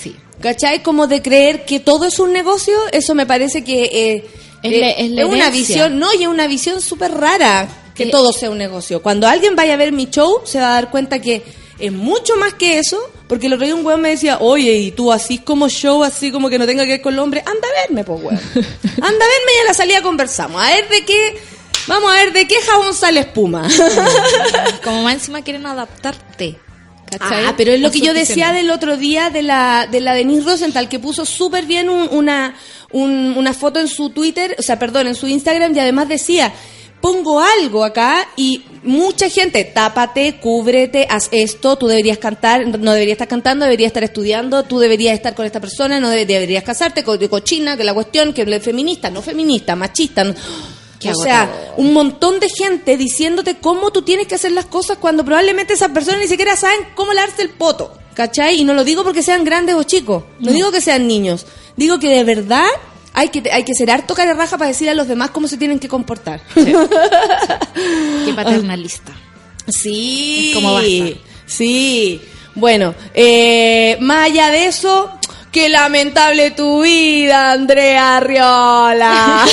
Sí. 0.00 0.14
¿Cachai? 0.40 0.84
Como 0.84 1.08
de 1.08 1.20
creer 1.20 1.64
que 1.64 1.80
todo 1.80 2.04
es 2.04 2.20
un 2.20 2.32
negocio, 2.32 2.74
eso 2.92 3.16
me 3.16 3.26
parece 3.26 3.64
que 3.64 3.82
eh, 3.92 4.24
Es 4.62 4.72
eh, 4.72 4.94
es 5.18 5.24
una 5.24 5.50
visión, 5.50 5.98
no, 5.98 6.14
y 6.14 6.22
es 6.22 6.28
una 6.28 6.46
visión 6.46 6.80
súper 6.80 7.10
rara 7.12 7.68
que 7.98 8.04
Eh, 8.04 8.10
todo 8.10 8.32
sea 8.32 8.48
un 8.50 8.56
negocio. 8.56 9.02
Cuando 9.02 9.26
alguien 9.28 9.54
vaya 9.54 9.74
a 9.74 9.76
ver 9.76 9.92
mi 9.92 10.06
show, 10.06 10.40
se 10.44 10.58
va 10.58 10.70
a 10.70 10.72
dar 10.72 10.90
cuenta 10.90 11.20
que 11.20 11.42
es 11.78 11.92
mucho 11.92 12.34
más 12.36 12.54
que 12.54 12.78
eso, 12.78 12.98
porque 13.28 13.46
el 13.46 13.52
otro 13.52 13.66
día 13.66 13.74
un 13.74 13.84
weón 13.84 14.00
me 14.00 14.08
decía, 14.10 14.38
oye, 14.40 14.72
y 14.78 14.90
tú 14.92 15.12
así 15.12 15.38
como 15.38 15.68
show, 15.68 16.02
así 16.02 16.32
como 16.32 16.48
que 16.48 16.58
no 16.58 16.66
tenga 16.66 16.84
que 16.84 16.92
ver 16.92 17.02
con 17.02 17.12
el 17.12 17.18
hombre, 17.20 17.40
anda 17.46 17.68
a 17.68 17.80
verme, 17.82 18.02
pues 18.04 18.22
weón. 18.22 18.36
Anda 18.54 19.24
a 19.24 19.28
verme 19.34 19.52
y 19.56 19.60
a 19.62 19.64
la 19.66 19.74
salida 19.74 20.00
conversamos, 20.02 20.60
a 20.62 20.70
ver 20.70 20.88
de 20.88 21.04
qué, 21.04 21.38
vamos 21.86 22.10
a 22.10 22.14
ver 22.14 22.32
de 22.32 22.48
qué 22.48 22.56
jabón 22.62 22.94
sale 22.94 23.20
espuma. 23.20 23.68
Como 24.84 25.02
más 25.02 25.14
encima 25.14 25.42
quieren 25.42 25.66
adaptarte. 25.66 26.56
¿cachai? 27.10 27.46
Ah, 27.46 27.54
pero 27.56 27.72
es 27.72 27.80
lo 27.80 27.90
que 27.90 28.00
yo 28.00 28.12
decía 28.12 28.52
del 28.52 28.70
otro 28.70 28.96
día 28.98 29.30
de 29.30 29.42
la, 29.42 29.86
de 29.90 30.00
la 30.00 30.12
Denise 30.14 30.44
Rosenthal, 30.44 30.88
que 30.90 30.98
puso 30.98 31.24
súper 31.24 31.64
bien 31.64 31.88
un- 31.88 32.08
una, 32.10 32.54
un- 32.92 33.34
una 33.36 33.54
foto 33.54 33.80
en 33.80 33.88
su 33.88 34.10
Twitter, 34.10 34.54
o 34.58 34.62
sea, 34.62 34.78
perdón, 34.78 35.06
en 35.06 35.14
su 35.14 35.26
Instagram, 35.26 35.74
y 35.74 35.78
además 35.80 36.08
decía, 36.08 36.52
pongo 37.00 37.40
algo 37.40 37.84
acá 37.84 38.28
y 38.36 38.62
mucha 38.82 39.28
gente, 39.28 39.64
tápate, 39.64 40.38
cúbrete, 40.40 41.06
haz 41.10 41.28
esto, 41.30 41.76
tú 41.76 41.86
deberías 41.86 42.18
cantar, 42.18 42.66
no 42.66 42.92
deberías 42.92 43.16
estar 43.16 43.28
cantando, 43.28 43.64
deberías 43.64 43.88
estar 43.88 44.04
estudiando, 44.04 44.62
tú 44.64 44.78
deberías 44.78 45.14
estar 45.14 45.34
con 45.34 45.46
esta 45.46 45.60
persona, 45.60 46.00
no 46.00 46.08
debe- 46.10 46.26
deberías 46.26 46.64
casarte, 46.64 47.04
co- 47.04 47.18
de 47.18 47.28
cochina, 47.28 47.76
que 47.76 47.84
la 47.84 47.94
cuestión, 47.94 48.32
que 48.32 48.42
es 48.42 48.62
feminista, 48.62 49.10
no 49.10 49.22
feminista, 49.22 49.76
machista. 49.76 50.24
no- 50.24 50.34
Qué 51.00 51.10
o 51.10 51.14
sea, 51.14 51.74
un 51.76 51.92
montón 51.92 52.40
de 52.40 52.48
gente 52.48 52.96
diciéndote 52.96 53.58
cómo 53.58 53.92
tú 53.92 54.02
tienes 54.02 54.26
que 54.26 54.34
hacer 54.34 54.50
las 54.50 54.66
cosas 54.66 54.98
cuando 54.98 55.24
probablemente 55.24 55.74
esas 55.74 55.90
personas 55.92 56.20
ni 56.20 56.26
siquiera 56.26 56.56
saben 56.56 56.80
cómo 56.96 57.12
lavarse 57.12 57.42
el 57.42 57.50
poto. 57.50 57.92
¿Cachai? 58.14 58.60
Y 58.60 58.64
no 58.64 58.74
lo 58.74 58.82
digo 58.82 59.04
porque 59.04 59.22
sean 59.22 59.44
grandes 59.44 59.76
o 59.76 59.84
chicos. 59.84 60.24
No, 60.40 60.50
digo 60.50 60.72
que 60.72 60.80
sean 60.80 61.06
niños. 61.06 61.46
Digo 61.76 62.00
que 62.00 62.08
de 62.08 62.24
verdad 62.24 62.66
hay 63.18 63.28
que, 63.30 63.50
hay 63.50 63.64
que 63.64 63.74
ser 63.74 63.90
harto 63.90 64.14
cara 64.14 64.32
raja 64.34 64.56
para 64.58 64.68
decir 64.68 64.88
a 64.88 64.94
los 64.94 65.08
demás 65.08 65.30
cómo 65.30 65.48
se 65.48 65.56
tienen 65.56 65.78
que 65.78 65.88
comportar. 65.88 66.40
Qué 66.54 68.32
paternalista. 68.34 69.12
Sí. 69.66 70.52
Como 70.54 70.74
basta. 70.74 70.88
Sí. 71.46 72.20
Bueno, 72.54 72.94
eh, 73.14 73.96
más 74.00 74.26
allá 74.30 74.50
de 74.50 74.66
eso, 74.66 75.10
qué 75.52 75.68
lamentable 75.68 76.50
tu 76.52 76.82
vida, 76.82 77.52
Andrea 77.52 78.16
Arriola. 78.16 79.44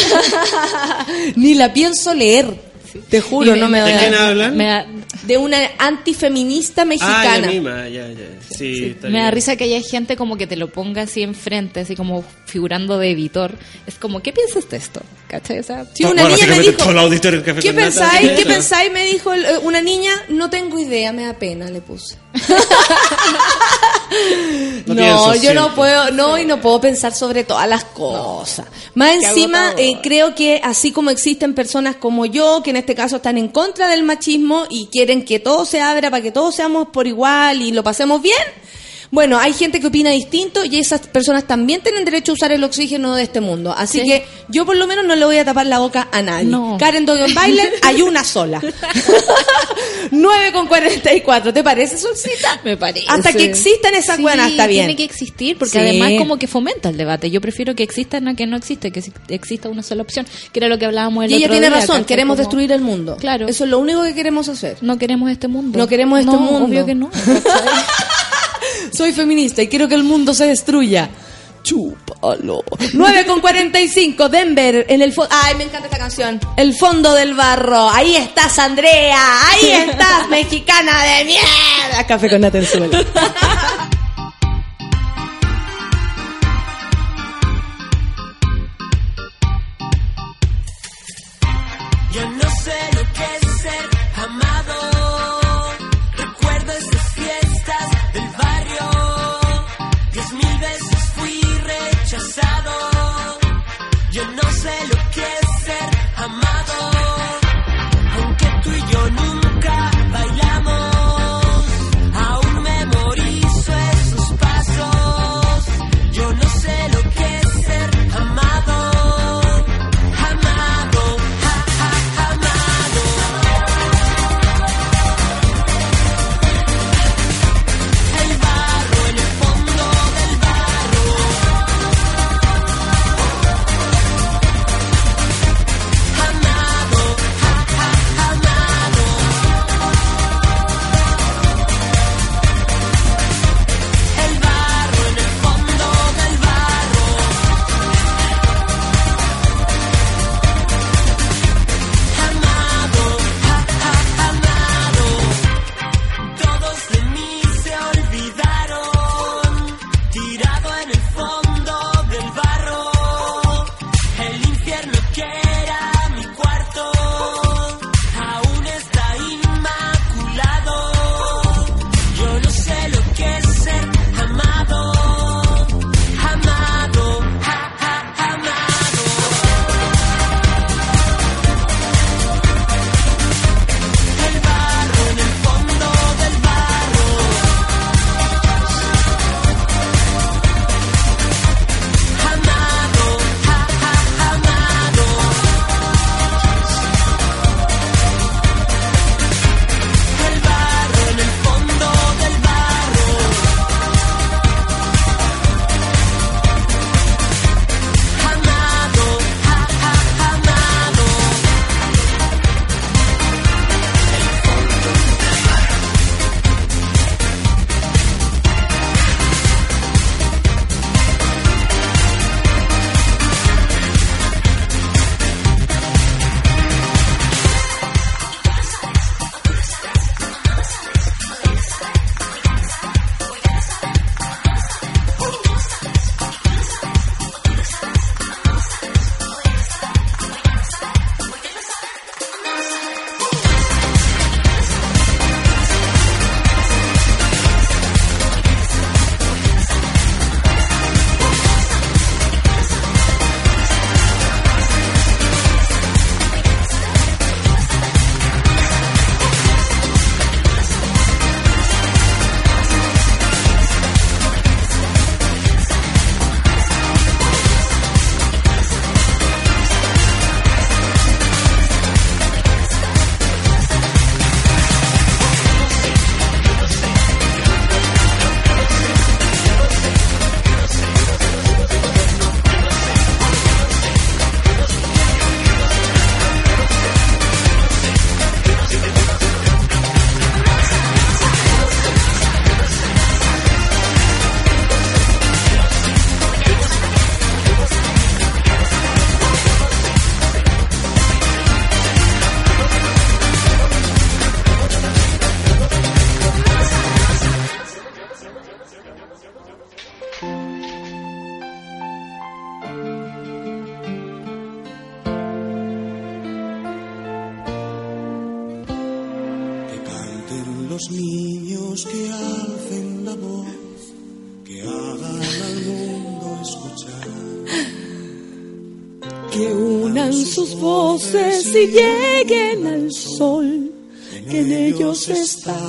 Ni 1.36 1.54
la 1.54 1.72
pienso 1.74 2.14
leer. 2.14 2.64
Te 3.10 3.20
juro, 3.22 3.56
Y 3.56 3.60
no 3.60 3.68
me 3.70 3.82
¿De 3.82 3.92
da- 3.92 4.00
quién 4.00 4.14
hablan? 4.16 4.56
Me 4.58 4.66
da, 4.66 4.86
De 5.26 5.38
una 5.38 5.58
antifeminista 5.80 6.84
Ah, 6.84 6.86
mexicana. 6.86 7.38
la 7.40 7.48
misma, 7.48 7.90
ya, 7.90 8.08
ya. 8.10 8.40
Sí, 8.56 8.86
está 8.92 9.08
me 9.08 9.14
da 9.18 9.24
bien. 9.26 9.32
risa 9.34 9.56
que 9.56 9.64
haya 9.64 9.82
gente 9.82 10.16
como 10.16 10.38
que 10.38 10.46
te 10.48 10.56
lo 10.56 10.70
ponga 10.70 11.04
así 11.04 11.22
enfrente, 11.24 11.80
así 11.80 11.96
como 11.96 12.24
figurando 12.46 12.98
de 13.00 13.12
editor. 13.12 13.52
Es 13.88 13.96
como, 13.96 14.22
¿qué 14.22 14.32
piensas 14.34 14.70
de 14.70 14.78
esto? 14.78 15.02
¿Cachai? 15.28 15.60
O 15.60 15.64
sea, 15.64 15.86
Sí, 15.94 16.04
No, 16.04 16.12
una 16.12 16.22
bueno, 16.24 16.36
niña 16.38 16.48
me 16.48 16.60
dijo, 16.62 17.44
Café 17.44 17.60
¿qué 17.62 17.74
pensáis? 17.74 18.32
¿Qué 18.32 18.46
pensáis? 18.46 18.92
Me 18.92 19.06
dijo 19.06 19.34
eh, 19.34 19.58
una 19.64 19.82
niña, 19.82 20.12
no 20.30 20.50
tengo 20.50 20.78
idea, 20.80 21.12
me 21.12 21.24
da 21.26 21.34
pena, 21.34 21.70
le 21.70 21.82
puse. 21.82 22.18
No 24.86 25.36
yo 25.36 25.54
no 25.54 25.74
puedo, 25.74 26.12
no, 26.12 26.38
y 26.38 26.46
no 26.46 26.62
puedo 26.62 26.80
pensar 26.80 27.14
sobre 27.14 27.44
todas 27.44 27.68
las 27.68 27.86
cosas. 27.86 28.68
Más 28.94 29.16
encima, 29.16 29.74
eh, 29.78 29.98
creo 30.02 30.36
que 30.36 30.62
así 30.64 30.92
como 30.92 31.10
existen 31.10 31.54
personas 31.54 31.96
como 31.96 32.26
yo, 32.26 32.62
que 32.64 32.70
en 32.70 32.78
este 32.78 32.96
caso 32.96 33.18
están 33.18 33.38
en 33.38 33.48
contra 33.48 33.88
del 33.90 34.04
machismo 34.04 34.66
y 34.70 34.88
quieren 34.88 35.26
que 35.26 35.40
todo 35.40 35.66
se 35.66 35.82
abra 35.82 36.12
para 36.12 36.22
que 36.22 36.32
todos 36.32 36.56
seamos 36.56 36.90
por 36.90 37.08
igual 37.08 37.62
y 37.62 37.72
lo 37.72 37.84
pasemos 37.84 38.22
bien, 38.22 38.36
bueno, 39.12 39.40
hay 39.40 39.54
gente 39.54 39.80
que 39.80 39.88
opina 39.88 40.10
distinto 40.12 40.66
y 40.66 40.80
esas 40.80 41.02
personas 41.02 41.46
también 41.46 41.82
tienen 41.82 42.06
derecho 42.06 42.32
a 42.32 42.36
usar 42.36 42.52
el 42.52 42.64
oxígeno 42.64 43.16
de 43.16 43.24
este 43.24 43.42
mundo. 43.42 43.74
Así 43.78 44.00
Sí. 44.02 44.06
que 44.06 44.26
yo 44.50 44.66
por 44.66 44.76
lo 44.76 44.88
menos 44.88 45.06
no 45.06 45.16
le 45.16 45.26
voy 45.26 45.38
a 45.38 45.46
tapar 45.46 45.66
la 45.68 45.80
boca 45.80 46.08
a 46.12 46.22
nadie. 46.22 46.46
No. 46.46 46.78
Karen 46.80 47.06
Dogen 47.06 47.34
Bailer, 47.34 47.74
hay 47.84 48.02
una 48.02 48.24
sola. 48.24 48.62
9 50.12 50.52
con 50.54 50.68
44, 50.68 51.54
¿te 51.54 51.64
parece, 51.64 51.98
Solcita? 51.98 52.60
me 52.64 52.78
parece. 52.78 53.06
Hasta 53.10 53.34
que 53.34 53.46
existan 53.46 53.96
esas 53.96 54.18
Sí, 54.18 54.22
buenas, 54.22 54.52
está 54.52 54.68
bien. 54.68 54.86
Tiene 54.86 54.96
que 54.96 55.04
existir, 55.04 55.58
porque 55.58 55.72
Sí. 55.74 55.78
además 55.80 56.12
como 56.18 56.38
que 56.38 56.48
fomenta 56.48 56.90
el 56.90 56.98
debate. 56.98 57.30
Yo 57.32 57.42
prefiero 57.42 57.76
que 57.76 57.84
exista 57.84 58.18
a 58.18 58.36
que 58.36 58.46
no 58.48 58.56
existe, 58.58 58.92
que 58.92 59.04
exista 59.30 59.70
una 59.70 59.84
sola 59.84 60.02
opción, 60.04 60.26
que 60.52 60.60
era 60.60 60.68
lo 60.68 60.78
que 60.78 60.86
hablábamos 60.86 61.26
el 61.26 61.32
Y 61.32 61.36
ella 61.36 61.46
otro 61.48 61.54
tiene 61.56 61.68
día, 61.68 61.76
razón, 61.80 61.96
¿cachai? 61.98 62.06
queremos 62.08 62.36
Como, 62.36 62.44
destruir 62.48 62.72
el 62.72 62.82
mundo. 62.82 63.18
Claro. 63.18 63.48
Eso 63.48 63.64
es 63.64 63.70
lo 63.70 63.80
único 63.80 64.04
que 64.04 64.14
queremos 64.14 64.48
hacer. 64.50 64.78
No 64.82 64.98
queremos 64.98 65.32
este 65.32 65.48
mundo. 65.48 65.78
No 65.80 65.88
queremos 65.88 66.20
este 66.20 66.32
mundo. 66.38 66.66
Obvio 66.66 66.86
que 66.86 66.96
no. 66.96 67.10
Soy 68.92 69.12
feminista 69.14 69.62
y 69.62 69.68
quiero 69.68 69.88
que 69.88 69.96
el 69.96 70.04
mundo 70.04 70.34
se 70.34 70.46
destruya. 70.46 71.10
Chupa. 71.64 72.16
Aló. 72.22 72.64
9 72.94 73.26
con 73.26 73.42
45, 73.42 74.30
Denver, 74.30 74.86
en 74.88 75.02
el 75.02 75.14
fondo. 75.14 75.34
Ay, 75.44 75.56
me 75.56 75.64
encanta 75.64 75.88
esta 75.88 75.98
canción. 75.98 76.40
El 76.58 76.74
fondo 76.76 77.14
del 77.14 77.34
barro. 77.34 77.90
Ahí 77.90 78.16
estás, 78.16 78.58
Andrea. 78.60 79.20
Ahí 79.50 79.72
estás, 79.72 80.28
mexicana 80.30 81.04
de 81.04 81.26
mierda. 81.26 82.08
Café 82.08 82.30
con 82.30 82.42
Natenzuela. 82.42 83.00
Yo 83.02 83.04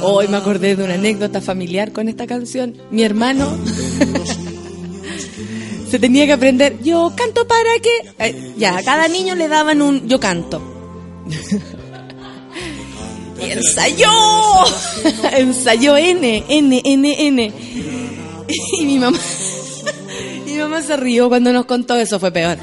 Hoy 0.02 0.28
me 0.28 0.36
acordé 0.36 0.76
de 0.76 0.84
una 0.84 0.94
anécdota 0.94 1.40
familiar 1.40 1.92
con 1.92 2.08
esta 2.08 2.26
canción. 2.26 2.76
Mi 2.90 3.02
hermano 3.02 3.46
se 5.90 5.98
tenía 5.98 6.26
que 6.26 6.32
aprender. 6.32 6.78
Yo 6.82 7.12
canto 7.16 7.46
para 7.46 7.70
que. 7.82 7.90
Eh, 8.18 8.54
ya, 8.56 8.78
a 8.78 8.82
cada 8.82 9.08
niño 9.08 9.34
le 9.34 9.48
daban 9.48 9.82
un 9.82 10.08
yo 10.08 10.18
canto. 10.20 10.62
y 13.40 13.50
ensayó. 13.50 14.10
ensayó 15.36 15.96
N, 15.96 16.44
N, 16.48 16.82
N, 16.84 17.26
N. 17.26 17.52
y 18.80 18.86
mi 18.86 18.98
mamá. 18.98 19.18
mi 20.46 20.54
mamá 20.54 20.82
se 20.82 20.96
rió 20.96 21.28
cuando 21.28 21.52
nos 21.52 21.66
contó 21.66 21.96
eso, 21.96 22.20
fue 22.20 22.30
peor. 22.30 22.58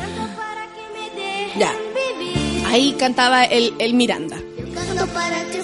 Ya. 1.58 1.74
Ahí 2.68 2.96
cantaba 2.98 3.44
el, 3.44 3.74
el 3.80 3.94
Miranda. 3.94 4.38
Canto 4.74 5.06
para 5.14 5.44
que. 5.52 5.64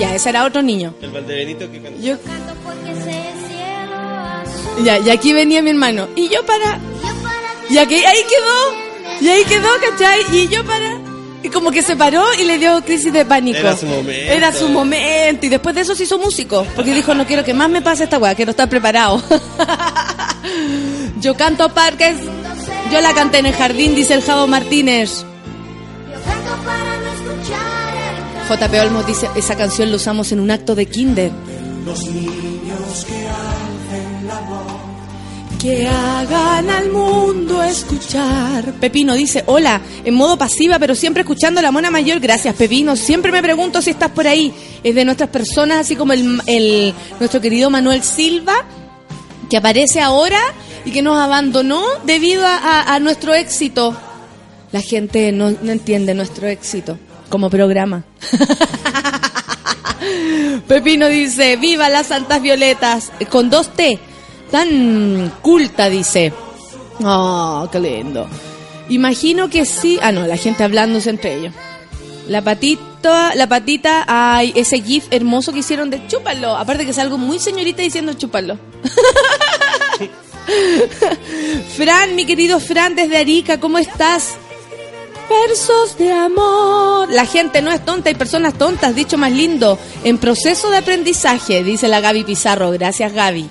Ya, 0.00 0.14
ese 0.14 0.30
era 0.30 0.46
otro 0.46 0.62
niño. 0.62 0.94
El 1.02 1.10
Valdebenito 1.10 1.70
que 1.70 1.82
canta. 1.82 2.00
Yo, 2.00 2.18
Canto 2.22 2.54
porque 2.64 2.90
ese 2.90 3.22
cielo 3.48 3.96
azul. 3.96 4.84
Ya, 4.84 4.98
y 4.98 5.10
aquí 5.10 5.34
venía 5.34 5.60
mi 5.60 5.68
hermano. 5.70 6.08
Y 6.16 6.30
yo 6.30 6.44
para. 6.46 6.80
Y 7.68 7.76
aquí, 7.76 7.96
ahí 7.96 8.22
quedó. 8.26 9.20
Y 9.20 9.28
ahí 9.28 9.44
quedó, 9.44 9.68
¿cachai? 9.90 10.20
Y 10.32 10.48
yo 10.48 10.64
para. 10.64 10.98
Y 11.42 11.50
como 11.50 11.70
que 11.70 11.82
se 11.82 11.96
paró 11.96 12.24
y 12.40 12.44
le 12.44 12.56
dio 12.56 12.82
crisis 12.82 13.12
de 13.12 13.26
pánico. 13.26 13.58
Era 13.58 13.76
su 13.76 13.86
momento. 13.86 14.32
Era 14.32 14.52
su 14.52 14.68
momento. 14.70 15.44
Y 15.44 15.48
después 15.50 15.74
de 15.74 15.82
eso 15.82 15.94
se 15.94 16.04
hizo 16.04 16.18
músico. 16.18 16.66
Porque 16.74 16.94
dijo, 16.94 17.14
no 17.14 17.26
quiero 17.26 17.44
que 17.44 17.52
más 17.52 17.68
me 17.68 17.82
pase 17.82 18.04
esta 18.04 18.18
weá, 18.18 18.34
quiero 18.34 18.52
estar 18.52 18.70
preparado. 18.70 19.22
yo 21.20 21.36
canto 21.36 21.68
parques. 21.74 22.16
Yo 22.90 23.02
la 23.02 23.12
canté 23.12 23.38
en 23.38 23.46
el 23.46 23.54
jardín, 23.54 23.94
dice 23.94 24.14
el 24.14 24.22
Javo 24.22 24.46
Martínez. 24.46 25.26
JP 28.56 28.74
Olmos 28.80 29.06
dice, 29.06 29.28
esa 29.36 29.54
canción 29.56 29.90
la 29.90 29.96
usamos 29.96 30.32
en 30.32 30.40
un 30.40 30.50
acto 30.50 30.74
de 30.74 30.86
kinder. 30.86 31.30
Los 31.84 32.04
niños 32.06 33.06
que 33.06 33.28
alcen 33.28 34.26
la 34.26 34.40
voz. 34.40 35.60
Que 35.60 35.86
hagan 35.86 36.68
al 36.70 36.90
mundo 36.90 37.62
escuchar. 37.62 38.72
Pepino 38.80 39.14
dice, 39.14 39.44
hola, 39.46 39.80
en 40.04 40.14
modo 40.14 40.36
pasiva, 40.36 40.78
pero 40.78 40.94
siempre 40.94 41.20
escuchando 41.22 41.60
a 41.60 41.62
la 41.62 41.70
mona 41.70 41.90
mayor. 41.90 42.18
Gracias, 42.18 42.54
Pepino. 42.56 42.96
Siempre 42.96 43.30
me 43.30 43.42
pregunto 43.42 43.80
si 43.82 43.90
estás 43.90 44.10
por 44.10 44.26
ahí. 44.26 44.52
Es 44.82 44.94
de 44.94 45.04
nuestras 45.04 45.30
personas, 45.30 45.78
así 45.78 45.96
como 45.96 46.12
el, 46.12 46.40
el- 46.46 46.94
nuestro 47.18 47.40
querido 47.40 47.70
Manuel 47.70 48.02
Silva, 48.02 48.64
que 49.48 49.56
aparece 49.56 50.00
ahora 50.00 50.40
y 50.84 50.90
que 50.92 51.02
nos 51.02 51.18
abandonó 51.18 51.82
debido 52.04 52.46
a, 52.46 52.56
a- 52.56 52.94
a 52.94 52.98
nuestro 53.00 53.34
éxito. 53.34 53.94
La 54.72 54.80
gente 54.80 55.30
no, 55.32 55.50
no 55.62 55.72
entiende 55.72 56.14
nuestro 56.14 56.46
éxito 56.48 56.98
como 57.30 57.48
programa. 57.48 58.04
Pepino 60.68 61.08
dice, 61.08 61.56
viva 61.56 61.88
las 61.88 62.08
Santas 62.08 62.42
Violetas, 62.42 63.10
con 63.30 63.48
dos 63.48 63.70
T, 63.70 63.98
tan 64.50 65.32
culta, 65.40 65.88
dice. 65.88 66.34
Oh, 67.02 67.66
qué 67.72 67.80
lindo. 67.80 68.28
Imagino 68.90 69.48
que 69.48 69.64
sí, 69.64 69.98
ah 70.02 70.12
no, 70.12 70.26
la 70.26 70.36
gente 70.36 70.64
hablándose 70.64 71.08
entre 71.10 71.36
ellos. 71.36 71.54
La 72.28 72.42
patita, 72.42 73.34
la 73.34 73.48
patita, 73.48 74.04
ay, 74.06 74.52
ese 74.54 74.82
gif 74.82 75.06
hermoso 75.10 75.50
que 75.52 75.60
hicieron 75.60 75.88
de 75.90 76.06
chúpalo. 76.08 76.56
Aparte 76.56 76.84
que 76.84 76.90
es 76.90 76.98
algo 76.98 77.16
muy 77.16 77.38
señorita 77.38 77.80
diciendo 77.82 78.12
chúpalo. 78.14 78.58
Fran, 81.76 82.16
mi 82.16 82.26
querido 82.26 82.58
Fran 82.60 82.96
desde 82.96 83.16
Arica, 83.16 83.58
¿cómo 83.60 83.78
estás? 83.78 84.34
Versos 85.30 85.96
de 85.96 86.10
amor. 86.10 87.08
La 87.10 87.24
gente 87.24 87.62
no 87.62 87.70
es 87.70 87.84
tonta, 87.84 88.08
hay 88.08 88.16
personas 88.16 88.54
tontas, 88.54 88.96
dicho 88.96 89.16
más 89.16 89.30
lindo. 89.30 89.78
En 90.02 90.18
proceso 90.18 90.70
de 90.70 90.78
aprendizaje, 90.78 91.62
dice 91.62 91.86
la 91.86 92.00
Gaby 92.00 92.24
Pizarro. 92.24 92.72
Gracias, 92.72 93.12
Gaby. 93.12 93.48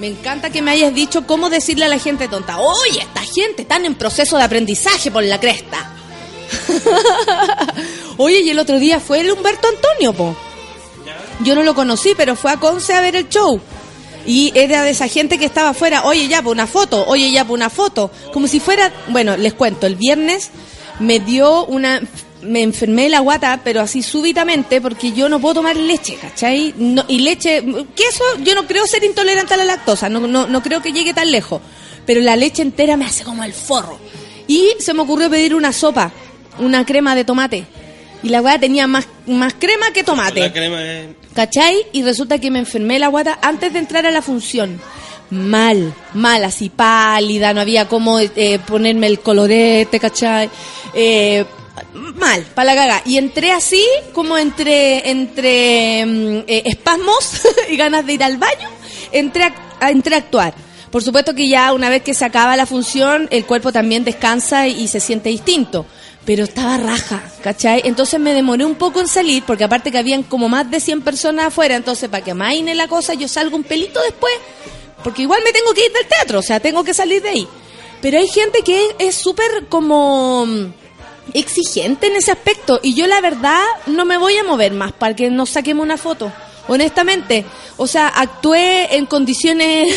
Me 0.00 0.08
encanta 0.08 0.50
que 0.50 0.62
me 0.62 0.72
hayas 0.72 0.92
dicho 0.92 1.24
cómo 1.24 1.48
decirle 1.48 1.84
a 1.84 1.88
la 1.88 2.00
gente 2.00 2.26
tonta. 2.26 2.58
Oye, 2.58 2.98
esta 2.98 3.20
gente 3.20 3.62
está 3.62 3.76
en 3.76 3.94
proceso 3.94 4.36
de 4.36 4.42
aprendizaje 4.42 5.12
por 5.12 5.22
la 5.22 5.38
cresta. 5.38 5.92
Oye, 8.16 8.40
y 8.40 8.50
el 8.50 8.58
otro 8.58 8.80
día 8.80 8.98
fue 8.98 9.20
el 9.20 9.30
Humberto 9.30 9.68
Antonio, 9.68 10.12
po. 10.12 10.36
Yo 11.44 11.54
no 11.54 11.62
lo 11.62 11.74
conocí, 11.76 12.14
pero 12.16 12.34
fue 12.34 12.50
a 12.50 12.56
Conce 12.56 12.94
a 12.94 13.00
ver 13.00 13.14
el 13.14 13.28
show. 13.28 13.60
Y 14.26 14.50
era 14.56 14.82
de 14.82 14.90
esa 14.90 15.06
gente 15.06 15.38
que 15.38 15.44
estaba 15.44 15.68
afuera, 15.68 16.02
oye 16.04 16.26
ya, 16.26 16.42
por 16.42 16.50
una 16.50 16.66
foto, 16.66 17.04
oye 17.06 17.30
ya, 17.30 17.44
por 17.44 17.54
una 17.54 17.70
foto. 17.70 18.10
Como 18.32 18.48
si 18.48 18.58
fuera, 18.58 18.92
bueno, 19.08 19.36
les 19.36 19.54
cuento, 19.54 19.86
el 19.86 19.94
viernes 19.94 20.50
me 20.98 21.20
dio 21.20 21.64
una, 21.66 22.00
me 22.42 22.62
enfermé 22.62 23.04
de 23.04 23.08
la 23.10 23.20
guata, 23.20 23.60
pero 23.62 23.80
así 23.80 24.02
súbitamente, 24.02 24.80
porque 24.80 25.12
yo 25.12 25.28
no 25.28 25.40
puedo 25.40 25.56
tomar 25.56 25.76
leche, 25.76 26.16
¿cachai? 26.16 26.74
No, 26.76 27.04
y 27.08 27.20
leche, 27.20 27.62
queso, 27.94 28.24
yo 28.42 28.54
no 28.54 28.66
creo 28.66 28.86
ser 28.86 29.04
intolerante 29.04 29.54
a 29.54 29.56
la 29.58 29.64
lactosa, 29.64 30.08
no, 30.08 30.20
no, 30.20 30.46
no 30.46 30.62
creo 30.62 30.80
que 30.82 30.92
llegue 30.92 31.14
tan 31.14 31.30
lejos. 31.30 31.60
Pero 32.06 32.20
la 32.20 32.36
leche 32.36 32.62
entera 32.62 32.96
me 32.96 33.04
hace 33.04 33.24
como 33.24 33.42
el 33.42 33.52
forro. 33.52 33.98
Y 34.46 34.74
se 34.78 34.94
me 34.94 35.02
ocurrió 35.02 35.28
pedir 35.28 35.54
una 35.54 35.72
sopa, 35.72 36.12
una 36.58 36.86
crema 36.86 37.16
de 37.16 37.24
tomate. 37.24 37.66
Y 38.22 38.28
la 38.28 38.40
guata 38.40 38.60
tenía 38.60 38.86
más, 38.86 39.08
más 39.26 39.54
crema 39.54 39.90
que 39.92 40.04
tomate. 40.04 40.40
La 40.40 40.52
crema 40.52 40.82
es... 40.82 41.08
¿Cachai? 41.34 41.76
Y 41.92 42.02
resulta 42.02 42.38
que 42.38 42.50
me 42.50 42.60
enfermé 42.60 42.98
la 42.98 43.08
guata 43.08 43.38
antes 43.42 43.72
de 43.72 43.80
entrar 43.80 44.06
a 44.06 44.10
la 44.10 44.22
función. 44.22 44.80
Mal, 45.30 45.92
mal, 46.14 46.44
así 46.44 46.68
pálida, 46.68 47.52
no 47.52 47.60
había 47.60 47.88
cómo 47.88 48.20
eh, 48.20 48.60
ponerme 48.64 49.08
el 49.08 49.20
colorete, 49.20 49.98
¿cachai? 49.98 50.48
Eh, 50.94 51.44
mal, 52.14 52.42
para 52.54 52.74
la 52.74 52.80
caga. 52.80 53.02
Y 53.04 53.18
entré 53.18 53.52
así, 53.52 53.82
como 54.12 54.38
entre, 54.38 55.10
entre 55.10 56.06
mm, 56.06 56.44
eh, 56.46 56.62
espasmos 56.66 57.42
y 57.70 57.76
ganas 57.76 58.06
de 58.06 58.14
ir 58.14 58.22
al 58.22 58.36
baño, 58.36 58.68
entré 59.12 59.52
a, 59.80 59.90
entré 59.90 60.14
a 60.14 60.18
actuar. 60.18 60.54
Por 60.90 61.02
supuesto 61.02 61.34
que 61.34 61.48
ya 61.48 61.72
una 61.72 61.90
vez 61.90 62.02
que 62.02 62.14
se 62.14 62.24
acaba 62.24 62.56
la 62.56 62.64
función, 62.64 63.28
el 63.30 63.44
cuerpo 63.44 63.72
también 63.72 64.04
descansa 64.04 64.68
y, 64.68 64.88
se 64.88 65.00
siente 65.00 65.28
distinto. 65.28 65.86
Pero 66.24 66.44
estaba 66.44 66.76
raja, 66.78 67.22
¿cachai? 67.42 67.82
Entonces 67.84 68.18
me 68.18 68.32
demoré 68.32 68.64
un 68.64 68.74
poco 68.74 69.00
en 69.00 69.06
salir, 69.06 69.44
porque 69.44 69.64
aparte 69.64 69.92
que 69.92 69.98
habían 69.98 70.22
como 70.22 70.48
más 70.48 70.68
de 70.70 70.80
100 70.80 71.02
personas 71.02 71.46
afuera, 71.46 71.76
entonces 71.76 72.08
para 72.08 72.24
que 72.24 72.34
maine 72.34 72.74
la 72.74 72.88
cosa, 72.88 73.14
yo 73.14 73.28
salgo 73.28 73.56
un 73.56 73.62
pelito 73.62 74.00
después, 74.02 74.32
porque 75.04 75.22
igual 75.22 75.40
me 75.44 75.52
tengo 75.52 75.72
que 75.74 75.84
ir 75.86 75.92
del 75.92 76.06
teatro, 76.06 76.38
o 76.38 76.42
sea, 76.42 76.60
tengo 76.60 76.82
que 76.84 76.94
salir 76.94 77.22
de 77.22 77.28
ahí. 77.30 77.48
Pero 78.02 78.18
hay 78.18 78.28
gente 78.28 78.62
que 78.62 78.94
es- 78.98 79.16
súper 79.16 79.66
como 79.68 80.44
mm, 80.46 80.72
exigente 81.34 82.06
en 82.08 82.16
ese 82.16 82.32
aspecto, 82.32 82.78
y 82.82 82.94
yo 82.94 83.06
la 83.06 83.20
verdad 83.20 83.62
no 83.86 84.04
me 84.04 84.18
voy 84.18 84.36
a 84.36 84.44
mover 84.44 84.72
más 84.72 84.92
para 84.92 85.14
que 85.16 85.30
nos 85.30 85.50
saquemos 85.50 85.84
una 85.84 85.96
foto. 85.96 86.32
Honestamente, 86.68 87.46
o 87.76 87.86
sea, 87.86 88.08
actué 88.08 88.96
en 88.96 89.06
condiciones 89.06 89.94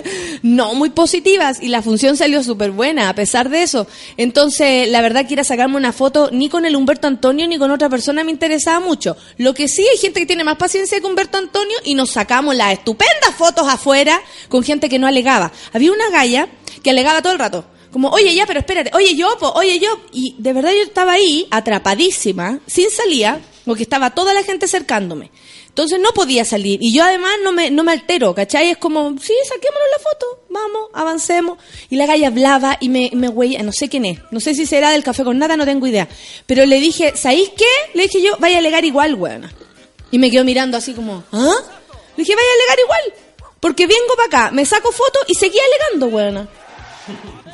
no 0.42 0.74
muy 0.74 0.90
positivas 0.90 1.62
y 1.62 1.68
la 1.68 1.82
función 1.82 2.16
salió 2.16 2.42
súper 2.42 2.70
buena 2.70 3.08
a 3.08 3.14
pesar 3.14 3.48
de 3.48 3.62
eso. 3.62 3.86
Entonces, 4.16 4.88
la 4.88 5.00
verdad 5.02 5.26
que 5.26 5.42
sacarme 5.44 5.76
una 5.76 5.92
foto 5.92 6.30
ni 6.32 6.48
con 6.48 6.66
el 6.66 6.76
Humberto 6.76 7.06
Antonio 7.06 7.48
ni 7.48 7.58
con 7.58 7.70
otra 7.70 7.88
persona 7.88 8.24
me 8.24 8.30
interesaba 8.30 8.80
mucho. 8.80 9.16
Lo 9.38 9.54
que 9.54 9.68
sí 9.68 9.86
hay 9.88 9.98
gente 9.98 10.20
que 10.20 10.26
tiene 10.26 10.44
más 10.44 10.56
paciencia 10.56 11.00
que 11.00 11.06
Humberto 11.06 11.38
Antonio 11.38 11.76
y 11.84 11.94
nos 11.94 12.10
sacamos 12.10 12.54
las 12.54 12.72
estupendas 12.72 13.34
fotos 13.36 13.66
afuera 13.68 14.20
con 14.48 14.62
gente 14.62 14.88
que 14.88 14.98
no 14.98 15.06
alegaba. 15.06 15.52
Había 15.72 15.92
una 15.92 16.10
galla 16.10 16.48
que 16.82 16.90
alegaba 16.90 17.22
todo 17.22 17.32
el 17.32 17.38
rato. 17.38 17.64
Como, 17.92 18.08
oye, 18.08 18.34
ya, 18.34 18.46
pero 18.46 18.60
espérate, 18.60 18.90
oye, 18.94 19.14
yo, 19.16 19.28
oye, 19.54 19.78
yo. 19.78 20.00
Y 20.12 20.34
de 20.38 20.52
verdad 20.52 20.70
yo 20.70 20.82
estaba 20.82 21.12
ahí, 21.12 21.46
atrapadísima, 21.50 22.60
sin 22.66 22.90
salida, 22.90 23.40
porque 23.66 23.82
estaba 23.82 24.10
toda 24.10 24.32
la 24.32 24.42
gente 24.42 24.66
cercándome. 24.66 25.30
Entonces 25.72 25.98
no 26.00 26.12
podía 26.12 26.44
salir. 26.44 26.82
Y 26.82 26.92
yo 26.92 27.02
además 27.02 27.32
no 27.42 27.50
me, 27.50 27.70
no 27.70 27.82
me 27.82 27.92
altero, 27.92 28.34
¿cachai? 28.34 28.68
Es 28.68 28.76
como, 28.76 29.18
sí, 29.18 29.32
saquémonos 29.48 29.88
la 29.96 30.02
foto, 30.02 30.44
vamos, 30.50 30.90
avancemos. 30.92 31.56
Y 31.88 31.96
la 31.96 32.04
galla 32.04 32.26
hablaba 32.28 32.76
y 32.78 32.90
me, 32.90 33.10
me 33.14 33.28
güey, 33.28 33.56
no 33.56 33.72
sé 33.72 33.88
quién 33.88 34.04
es. 34.04 34.18
No 34.30 34.38
sé 34.38 34.54
si 34.54 34.66
será 34.66 34.90
del 34.90 35.02
café 35.02 35.24
con 35.24 35.38
nada, 35.38 35.56
no 35.56 35.64
tengo 35.64 35.86
idea. 35.86 36.06
Pero 36.44 36.66
le 36.66 36.78
dije, 36.78 37.16
¿sabéis 37.16 37.52
qué? 37.56 37.64
Le 37.94 38.02
dije 38.02 38.20
yo, 38.20 38.36
vaya 38.38 38.56
a 38.56 38.58
alegar 38.58 38.84
igual, 38.84 39.14
weona. 39.14 39.50
Y 40.10 40.18
me 40.18 40.30
quedó 40.30 40.44
mirando 40.44 40.76
así 40.76 40.92
como, 40.92 41.24
¿ah? 41.32 41.54
Le 42.16 42.22
dije, 42.22 42.36
vaya 42.36 42.48
a 42.48 42.54
alegar 42.54 42.78
igual. 42.84 43.14
Porque 43.58 43.86
vengo 43.86 44.14
para 44.14 44.26
acá, 44.26 44.50
me 44.50 44.66
saco 44.66 44.92
foto 44.92 45.20
y 45.26 45.34
seguía 45.34 45.62
alegando, 45.64 46.14
weona. 46.14 46.48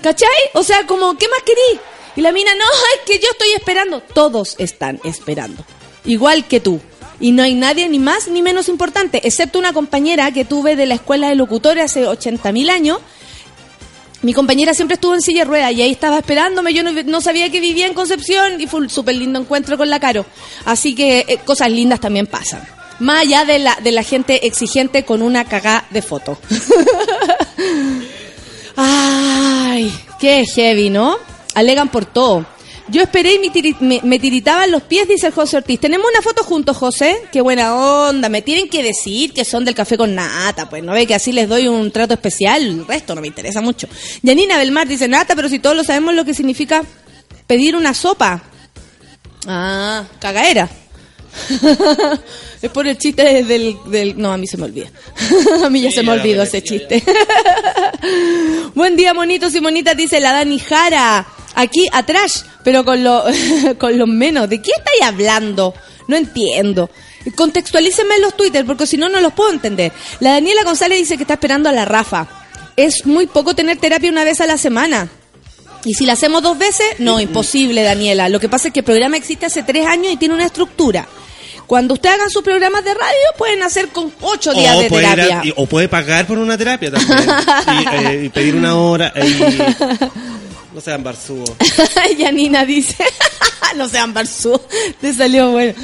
¿Cachai? 0.03 0.29
O 0.55 0.65
sea, 0.65 0.89
como, 0.89 1.17
¿qué 1.17 1.29
más 1.29 1.43
querí? 1.43 1.81
Y 2.17 2.21
la 2.21 2.33
mina, 2.33 2.53
no, 2.57 2.65
es 2.97 3.01
que 3.07 3.21
yo 3.21 3.29
estoy 3.31 3.53
esperando. 3.53 4.01
Todos 4.01 4.57
están 4.59 5.01
esperando. 5.05 5.65
Igual 6.05 6.49
que 6.49 6.59
tú. 6.59 6.81
Y 7.21 7.33
no 7.33 7.43
hay 7.43 7.55
nadie 7.55 7.89
ni 7.89 7.99
más 7.99 8.29
ni 8.29 8.43
menos 8.43 8.69
importante, 8.69 9.27
excepto 9.27 9.59
una 9.59 9.73
compañera 9.73 10.31
que 10.33 10.45
tuve 10.45 10.77
de 10.77 10.87
la 10.87 10.95
escuela 10.95 11.29
de 11.29 11.35
locutores 11.35 11.85
hace 11.85 12.07
80.000 12.07 12.71
años. 12.71 12.99
Mi 14.23 14.33
compañera 14.33 14.75
siempre 14.75 14.95
estuvo 14.95 15.15
en 15.15 15.23
silla 15.23 15.41
de 15.41 15.45
ruedas 15.45 15.73
y 15.73 15.83
ahí 15.83 15.93
estaba 15.93 16.19
esperándome. 16.19 16.75
Yo 16.75 16.83
no, 16.83 17.21
sabía 17.21 17.51
que 17.51 17.61
vivía 17.61 17.87
en 17.87 17.95
Concepción 17.95 18.61
y 18.61 18.67
fue 18.67 18.81
un 18.81 18.91
súper 18.91 19.15
lindo 19.15 19.39
encuentro 19.39 19.77
con 19.77 19.91
la 19.91 20.01
Caro. 20.01 20.27
Así 20.65 20.95
que 20.95 21.25
eh, 21.29 21.39
cosas 21.45 21.71
lindas 21.71 22.01
también 22.01 22.27
pasan. 22.27 22.63
Más 22.99 23.21
allá 23.21 23.45
de 23.45 23.61
la, 23.61 23.77
de 23.77 23.93
la 23.93 24.03
gente 24.03 24.47
exigente 24.47 25.05
con 25.05 25.23
una 25.23 25.45
cagá 25.45 25.87
de 25.91 26.03
foto. 26.03 26.37
Ay, 28.77 29.93
qué 30.19 30.45
heavy, 30.47 30.91
¿no? 30.91 31.17
Alegan 31.55 31.89
por 31.89 32.05
todo. 32.05 32.45
Yo 32.91 33.03
esperé 33.03 33.35
y 33.35 33.39
me, 33.39 33.49
tiri- 33.53 33.77
me- 33.81 34.01
me 34.03 34.19
tiritaban 34.19 34.71
los 34.71 34.83
pies, 34.83 35.07
dice 35.07 35.27
el 35.27 35.33
José 35.33 35.59
Ortiz. 35.59 35.79
Tenemos 35.81 36.07
una 36.11 36.23
foto 36.23 36.43
juntos, 36.43 36.77
José. 36.77 37.21
Qué 37.31 37.41
buena 37.43 37.75
onda. 37.75 38.29
Me 38.31 38.41
tienen 38.43 38.69
que 38.69 38.83
decir 38.83 39.33
que 39.35 39.45
son 39.45 39.65
del 39.65 39.75
café 39.75 39.99
con 39.99 40.15
nata. 40.15 40.71
Pues 40.71 40.83
no 40.83 40.93
ve 40.93 41.07
que 41.07 41.15
así 41.15 41.33
les 41.33 41.49
doy 41.49 41.69
un 41.69 41.91
trato 41.91 42.15
especial. 42.15 42.63
El 42.63 42.87
resto 42.87 43.15
no 43.15 43.21
me 43.21 43.27
interesa 43.27 43.61
mucho. 43.61 43.89
Yanina 44.23 44.57
Belmar 44.59 44.89
dice 44.89 45.07
nata, 45.07 45.37
pero 45.37 45.49
si 45.49 45.59
todos 45.59 45.77
lo 45.77 45.85
sabemos 45.85 46.15
lo 46.15 46.25
que 46.25 46.33
significa 46.35 46.83
pedir 47.47 47.77
una 47.77 47.93
sopa. 47.93 48.43
Ah, 49.47 50.05
cagaera. 50.21 50.69
es 52.63 52.71
por 52.71 52.87
el 52.89 52.97
chiste 52.99 53.45
del, 53.45 53.77
del... 53.87 54.19
No, 54.21 54.33
a 54.33 54.37
mí 54.39 54.47
se 54.47 54.57
me 54.57 54.65
olvida. 54.65 54.89
a 55.65 55.69
mí 55.71 55.81
ya 55.83 55.91
Sí, 55.91 55.97
se 55.97 56.03
me 56.03 56.13
olvidó 56.13 56.43
ese 56.43 56.63
chiste. 56.63 57.03
Buen 58.75 58.97
día, 58.97 59.15
monitos 59.15 59.55
y 59.55 59.61
monitas, 59.61 59.97
dice 59.97 60.21
la 60.21 60.33
Dani 60.33 60.59
Jara. 60.59 61.27
Aquí 61.61 61.89
atrás, 61.93 62.45
pero 62.63 62.85
con, 62.85 63.03
lo, 63.03 63.25
con 63.79 63.99
los 63.99 64.07
menos. 64.09 64.49
¿De 64.49 64.63
qué 64.63 64.71
estáis 64.77 65.03
hablando? 65.03 65.75
No 66.07 66.17
entiendo. 66.17 66.89
Contextualícenme 67.35 68.15
en 68.15 68.23
los 68.23 68.37
Twitter, 68.37 68.65
porque 68.65 68.87
si 68.87 68.97
no, 68.97 69.09
no 69.09 69.21
los 69.21 69.33
puedo 69.33 69.51
entender. 69.51 69.93
La 70.21 70.33
Daniela 70.33 70.63
González 70.65 70.99
dice 70.99 71.17
que 71.17 71.25
está 71.25 71.35
esperando 71.35 71.69
a 71.69 71.73
la 71.73 71.85
Rafa. 71.85 72.27
Es 72.77 73.07
muy 73.07 73.27
poco 73.27 73.55
tener 73.55 73.77
terapia 73.79 74.11
una 74.11 74.25
vez 74.25 74.41
a 74.41 74.47
la 74.47 74.57
semana. 74.57 75.09
Y 75.85 75.95
si 75.95 76.07
la 76.07 76.13
hacemos 76.15 76.43
dos 76.43 76.57
veces, 76.59 76.87
no, 76.99 77.21
imposible, 77.21 77.83
Daniela. 77.83 78.29
Lo 78.29 78.41
que 78.41 78.49
pasa 78.49 78.69
es 78.69 78.75
que 78.75 78.81
el 78.81 78.85
programa 78.85 79.17
existe 79.17 79.47
hace 79.47 79.63
tres 79.63 79.87
años 79.87 80.13
y 80.13 80.17
tiene 80.17 80.35
una 80.35 80.47
estructura. 80.47 81.07
Cuando 81.67 81.95
usted 81.95 82.09
hagan 82.09 82.31
sus 82.31 82.43
programas 82.43 82.83
de 82.83 82.95
radio, 82.95 83.27
pueden 83.37 83.63
hacer 83.63 83.89
con 83.89 84.11
ocho 84.23 84.55
días 84.55 84.75
O 84.77 84.81
de 84.81 84.87
a- 84.87 84.89
terapia. 84.89 85.41
y- 85.45 85.53
o 85.55 85.67
puede 85.67 85.87
pagar 85.89 86.27
por 86.27 86.39
una 86.39 86.57
terapia 86.57 86.91
también. 86.91 87.19
y, 87.69 88.07
eh, 88.07 88.23
y 88.25 88.29
pedir 88.31 88.55
una 88.57 88.77
hora. 88.77 89.13
eh, 89.15 89.27
y- 89.27 90.38
no 90.75 90.81
sean 90.81 91.03
barzúos. 91.05 91.51
Yanina 92.19 92.65
dice, 92.65 93.05
no 93.77 93.89
sean 93.89 94.13
barzú, 94.15 94.61
te 95.01 95.13
salió 95.15 95.51
bueno. 95.53 95.75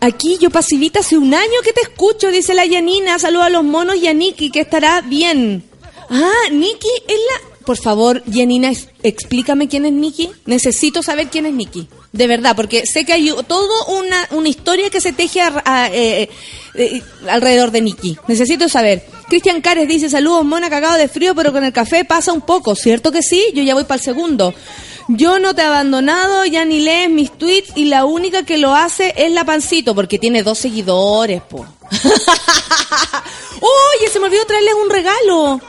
Aquí 0.00 0.36
yo 0.38 0.50
pasivita 0.50 1.00
hace 1.00 1.16
un 1.16 1.32
año 1.34 1.60
que 1.64 1.72
te 1.72 1.80
escucho, 1.80 2.30
dice 2.30 2.54
la 2.54 2.66
Yanina. 2.66 3.18
Saluda 3.18 3.46
a 3.46 3.50
los 3.50 3.64
monos 3.64 3.96
y 3.96 4.06
a 4.06 4.12
Nikki, 4.12 4.50
que 4.50 4.60
estará 4.60 5.00
bien. 5.00 5.64
Ah, 6.10 6.30
Nikki 6.50 6.88
es 7.06 7.14
la... 7.16 7.64
Por 7.64 7.76
favor, 7.76 8.22
Yanina, 8.26 8.72
explícame 9.02 9.68
quién 9.68 9.84
es 9.86 9.92
Nikki. 9.92 10.30
Necesito 10.46 11.02
saber 11.02 11.28
quién 11.28 11.46
es 11.46 11.52
Nikki. 11.52 11.88
De 12.12 12.26
verdad, 12.26 12.56
porque 12.56 12.86
sé 12.86 13.04
que 13.04 13.12
hay 13.12 13.30
todo 13.46 13.68
una, 13.98 14.26
una 14.30 14.48
historia 14.48 14.88
que 14.90 15.00
se 15.02 15.12
teje 15.12 15.42
a- 15.42 15.62
a- 15.64 15.88
eh, 15.92 16.30
eh, 16.74 17.02
alrededor 17.28 17.70
de 17.70 17.82
Nikki. 17.82 18.16
Necesito 18.26 18.68
saber. 18.68 19.04
Cristian 19.28 19.60
Cares 19.60 19.88
dice, 19.88 20.08
saludos, 20.08 20.44
mona, 20.44 20.70
cagado 20.70 20.96
de 20.96 21.08
frío, 21.08 21.34
pero 21.34 21.52
con 21.52 21.64
el 21.64 21.72
café 21.72 22.04
pasa 22.04 22.32
un 22.32 22.40
poco. 22.40 22.74
¿Cierto 22.74 23.12
que 23.12 23.22
sí? 23.22 23.44
Yo 23.54 23.62
ya 23.62 23.74
voy 23.74 23.84
para 23.84 23.96
el 23.96 24.02
segundo. 24.02 24.54
Yo 25.08 25.38
no 25.38 25.54
te 25.54 25.62
he 25.62 25.64
abandonado, 25.64 26.44
ya 26.44 26.64
ni 26.64 26.80
lees 26.80 27.08
mis 27.10 27.30
tweets 27.32 27.72
y 27.76 27.86
la 27.86 28.04
única 28.04 28.42
que 28.42 28.58
lo 28.58 28.74
hace 28.74 29.14
es 29.16 29.32
la 29.32 29.44
pancito, 29.44 29.94
porque 29.94 30.18
tiene 30.18 30.42
dos 30.42 30.58
seguidores, 30.58 31.40
po. 31.42 31.66
Oye, 33.60 34.08
se 34.12 34.20
me 34.20 34.26
olvidó 34.26 34.44
traerles 34.44 34.74
un 34.82 34.90
regalo. 34.90 35.60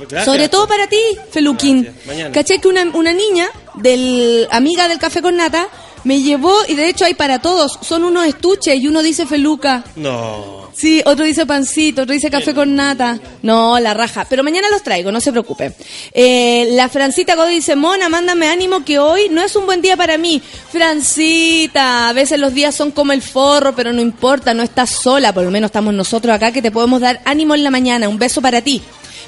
Gracias. 0.00 0.24
Sobre 0.24 0.48
todo 0.48 0.66
para 0.66 0.86
ti, 0.86 1.00
Feluquín. 1.30 1.88
Caché 2.32 2.58
que 2.58 2.68
una, 2.68 2.82
una 2.94 3.12
niña, 3.12 3.48
del 3.74 4.48
amiga 4.50 4.88
del 4.88 4.98
café 4.98 5.22
con 5.22 5.36
nata, 5.36 5.68
me 6.04 6.20
llevó, 6.22 6.54
y 6.68 6.74
de 6.74 6.88
hecho 6.88 7.04
hay 7.04 7.14
para 7.14 7.40
todos, 7.40 7.78
son 7.82 8.04
unos 8.04 8.26
estuches 8.26 8.80
y 8.80 8.88
uno 8.88 9.02
dice 9.02 9.26
Feluca. 9.26 9.84
No. 9.96 10.60
Sí, 10.80 11.02
otro 11.04 11.26
dice 11.26 11.44
pancito, 11.44 12.02
otro 12.02 12.14
dice 12.14 12.30
café 12.30 12.54
con 12.54 12.74
nata. 12.74 13.18
No, 13.42 13.78
la 13.78 13.92
raja. 13.92 14.26
Pero 14.30 14.42
mañana 14.42 14.68
los 14.70 14.82
traigo, 14.82 15.12
no 15.12 15.20
se 15.20 15.30
preocupe. 15.30 15.74
Eh, 16.12 16.68
la 16.72 16.88
Francita 16.88 17.34
Godoy 17.34 17.56
dice, 17.56 17.76
Mona, 17.76 18.08
mándame 18.08 18.48
ánimo 18.48 18.82
que 18.82 18.98
hoy 18.98 19.28
no 19.30 19.42
es 19.42 19.54
un 19.56 19.66
buen 19.66 19.82
día 19.82 19.96
para 19.98 20.16
mí. 20.16 20.40
Francita, 20.72 22.08
a 22.08 22.12
veces 22.14 22.38
los 22.38 22.54
días 22.54 22.74
son 22.74 22.92
como 22.92 23.12
el 23.12 23.20
forro, 23.20 23.74
pero 23.76 23.92
no 23.92 24.00
importa, 24.00 24.54
no 24.54 24.62
estás 24.62 24.88
sola. 24.88 25.34
Por 25.34 25.44
lo 25.44 25.50
menos 25.50 25.68
estamos 25.68 25.92
nosotros 25.92 26.34
acá 26.34 26.50
que 26.50 26.62
te 26.62 26.70
podemos 26.70 27.02
dar 27.02 27.20
ánimo 27.26 27.54
en 27.54 27.62
la 27.62 27.70
mañana. 27.70 28.08
Un 28.08 28.18
beso 28.18 28.40
para 28.40 28.62
ti. 28.62 28.80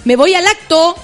Me 0.04 0.16
voy 0.16 0.34
al 0.34 0.46
acto. 0.46 0.96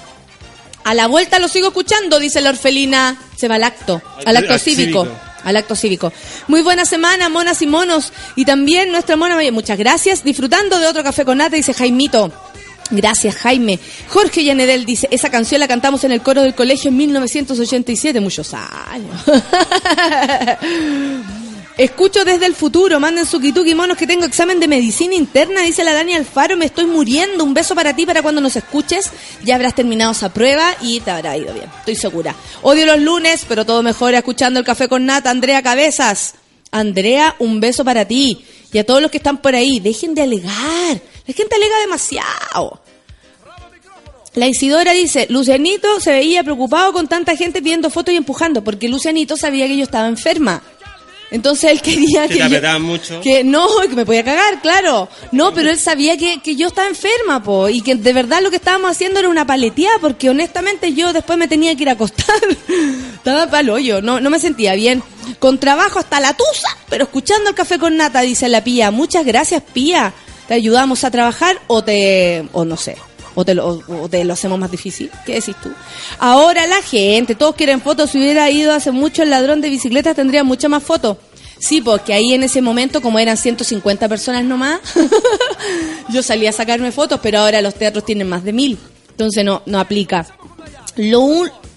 A 0.85 0.95
la 0.95 1.09
vuelta 1.09 1.39
lo 1.39 1.49
sigo 1.49 1.69
escuchando, 1.69 2.19
dice 2.19 2.41
la 2.41 2.49
orfelina. 2.49 3.19
Se 3.37 3.49
va 3.49 3.57
al 3.57 3.65
acto, 3.65 4.01
al 4.25 4.37
acto 4.37 4.59
cívico. 4.59 5.07
Al 5.45 5.57
acto 5.57 5.77
cívico. 5.77 6.13
Muy 6.49 6.63
buena 6.63 6.85
semana, 6.85 7.29
monas 7.29 7.63
y 7.63 7.67
monos. 7.67 8.13
Y 8.37 8.45
también 8.45 8.91
nuestra 8.91 9.17
mona 9.17 9.35
María. 9.35 9.53
Muchas 9.53 9.79
gracias. 9.79 10.25
Disfrutando 10.25 10.79
de 10.79 10.87
otro 10.87 11.03
café 11.03 11.25
con 11.25 11.39
nata, 11.39 11.57
dice 11.57 11.75
Jaimito. 11.75 12.33
Gracias, 12.91 13.37
Jaime. 13.37 13.79
Jorge 14.09 14.45
Yanedel 14.45 14.87
dice, 14.87 15.09
esa 15.11 15.31
canción 15.31 15.61
la 15.61 15.69
cantamos 15.69 16.05
en 16.05 16.13
el 16.13 16.23
coro 16.23 16.43
del 16.43 16.55
colegio 16.55 16.89
en 16.89 16.97
1987, 16.97 18.21
muchos 18.21 18.55
años. 18.55 19.25
Escucho 21.79 22.25
desde 22.25 22.47
el 22.47 22.57
futuro, 22.57 22.99
manden 22.99 23.25
su 23.25 23.39
kituki 23.39 23.73
monos 23.73 23.97
que 23.97 24.07
tengo 24.07 24.25
examen 24.25 24.59
de 24.59 24.67
medicina 24.67 25.15
interna, 25.15 25.63
dice 25.63 25.85
la 25.85 25.93
Dani 25.93 26.13
Alfaro, 26.15 26.57
me 26.57 26.65
estoy 26.65 26.87
muriendo, 26.87 27.45
un 27.45 27.55
beso 27.55 27.77
para 27.77 27.95
ti 27.95 28.05
para 28.05 28.21
cuando 28.21 28.41
nos 28.41 28.57
escuches, 28.57 29.13
ya 29.45 29.55
habrás 29.55 29.77
terminado 29.77 30.11
esa 30.11 30.35
prueba 30.35 30.75
y 30.83 30.99
te 30.99 31.13
habrá 31.13 31.37
ido 31.37 31.55
bien, 31.55 31.71
estoy 31.79 31.95
segura. 31.95 32.35
Odio 32.63 32.85
los 32.85 33.01
lunes, 33.01 33.47
pero 33.49 33.65
todo 33.65 33.85
mejor 33.85 34.13
escuchando 34.15 34.59
el 34.59 34.67
café 34.67 34.89
con 34.89 35.07
nata, 35.07 35.31
Andrea 35.31 35.63
Cabezas. 35.63 36.35
Andrea, 36.73 37.37
un 37.39 37.61
beso 37.61 37.85
para 37.85 38.05
ti. 38.05 38.45
Y 38.73 38.79
a 38.79 38.85
todos 38.85 39.01
los 39.01 39.11
que 39.11 39.19
están 39.19 39.39
por 39.39 39.55
ahí, 39.55 39.79
dejen 39.81 40.15
de 40.15 40.23
alegar. 40.23 41.01
La 41.27 41.35
gente 41.35 41.55
alega 41.55 41.79
demasiado. 41.81 42.83
La 44.35 44.47
Isidora 44.47 44.93
dice, 44.93 45.27
Lucianito 45.31 46.01
se 46.01 46.11
veía 46.11 46.45
preocupado 46.45 46.93
con 46.93 47.09
tanta 47.09 47.35
gente 47.37 47.63
pidiendo 47.63 47.89
fotos 47.89 48.13
y 48.15 48.17
empujando, 48.17 48.63
porque 48.63 48.89
Lucianito 48.89 49.37
sabía 49.37 49.67
que 49.67 49.77
yo 49.77 49.85
estaba 49.85 50.09
enferma. 50.09 50.63
Entonces 51.31 51.71
él 51.71 51.83
quería 51.83 52.27
Que 52.27 52.39
que, 52.39 52.49
te 52.49 52.61
yo- 52.61 52.81
mucho. 52.81 53.21
que 53.21 53.45
no, 53.45 53.67
que 53.89 53.95
me 53.95 54.07
podía 54.07 54.25
cagar, 54.25 54.63
claro. 54.63 55.09
No, 55.33 55.53
pero 55.53 55.71
él 55.71 55.79
sabía 55.79 56.17
que, 56.17 56.41
que 56.41 56.57
yo 56.57 56.69
estaba 56.69 56.89
enferma, 56.89 57.43
po, 57.43 57.69
y 57.69 57.83
que 57.83 57.95
de 57.97 58.13
verdad 58.15 58.41
lo 58.43 58.49
que 58.51 58.57
estábamos 58.57 58.91
haciendo 58.91 59.19
era 59.21 59.29
una 59.29 59.47
paleteada, 59.47 59.99
porque 60.01 60.31
honestamente 60.31 60.95
yo 60.95 61.13
después 61.13 61.39
me 61.39 61.47
tenía 61.49 61.75
que 61.77 61.83
ir 61.83 61.89
a 61.91 61.93
acostar. 61.93 62.37
Estaba 63.15 63.51
pa'l 63.51 63.69
hoyo, 63.71 64.01
no, 64.01 64.21
no 64.21 64.31
me 64.31 64.39
sentía 64.39 64.75
bien. 64.75 65.03
Con 65.39 65.59
trabajo 65.59 65.99
hasta 65.99 66.21
la 66.21 66.33
tusa, 66.35 66.69
pero 66.89 67.05
escuchando 67.05 67.51
el 67.51 67.55
café 67.55 67.79
con 67.79 67.97
nata, 67.97 68.23
dice 68.23 68.49
la 68.49 68.65
Pía. 68.65 68.91
Muchas 68.91 69.27
gracias, 69.27 69.63
Pía. 69.75 70.15
¿Te 70.47 70.55
ayudamos 70.55 71.05
a 71.05 71.11
trabajar 71.11 71.59
o 71.67 71.85
te, 71.85 72.49
o 72.53 72.65
no 72.65 72.79
sé, 72.79 72.97
o 73.39 73.45
te, 73.45 73.55
lo, 74.25 74.33
hacemos 74.33 74.59
más 74.59 74.69
difícil? 74.69 75.13
¿Qué 75.25 75.35
decís 75.35 75.55
tú? 75.63 75.71
Ahora 76.19 76.67
la 76.67 76.83
gente, 76.83 77.37
todos 77.37 77.55
quieren 77.55 77.81
fotos. 77.81 78.11
Si 78.11 78.19
hubiera 78.19 78.51
ido 78.51 78.73
hace 78.73 78.91
mucho 78.91 79.23
el 79.23 79.31
ladrón 79.31 79.61
de 79.61 79.71
bicicletas, 79.71 80.17
tendría 80.17 80.43
muchas 80.43 80.69
más 80.69 80.83
fotos. 80.83 81.19
Sí, 81.61 81.81
porque 81.81 82.15
ahí 82.15 82.35
en 82.35 82.43
ese 82.43 82.61
momento, 82.61 83.01
como 83.01 83.21
eran 83.21 83.37
150 83.37 84.09
personas 84.09 84.45
nomás, 84.45 84.81
yo 86.09 86.21
salía 86.25 86.51
a 86.51 86.53
sacarme 86.53 86.91
fotos, 86.91 87.21
pero 87.23 87.39
ahora 87.39 87.63
los 87.63 87.75
teatros 87.75 88.05
tienen 88.05 88.29
más 88.29 88.43
de 88.43 88.53
mil. 88.53 88.77
Entonces 89.11 89.45
no, 89.45 89.63
no 89.67 89.79
aplica. 89.79 90.27
Lo, 90.97 91.25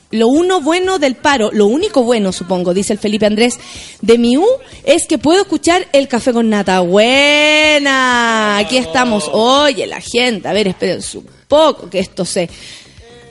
lo 0.09 0.27
uno 0.29 0.61
bueno 0.61 0.97
del 0.97 1.13
paro, 1.13 1.51
lo 1.53 1.67
único 1.67 2.01
bueno, 2.01 2.31
supongo, 2.31 2.73
dice 2.73 2.93
el 2.93 2.99
Felipe 2.99 3.27
Andrés, 3.27 3.59
de 4.01 4.17
mi 4.17 4.35
U, 4.35 4.47
es 4.83 5.05
que 5.05 5.19
puedo 5.19 5.41
escuchar 5.41 5.87
el 5.93 6.07
café 6.07 6.33
con 6.33 6.49
nata. 6.49 6.79
Buena, 6.79 8.57
aquí 8.57 8.77
estamos. 8.77 9.29
Oye, 9.31 9.85
la 9.85 10.01
gente, 10.01 10.47
a 10.47 10.53
ver, 10.53 10.67
esperen 10.67 11.01
un 11.13 11.40
poco 11.51 11.89
que 11.89 11.99
esto 11.99 12.23
se 12.23 12.49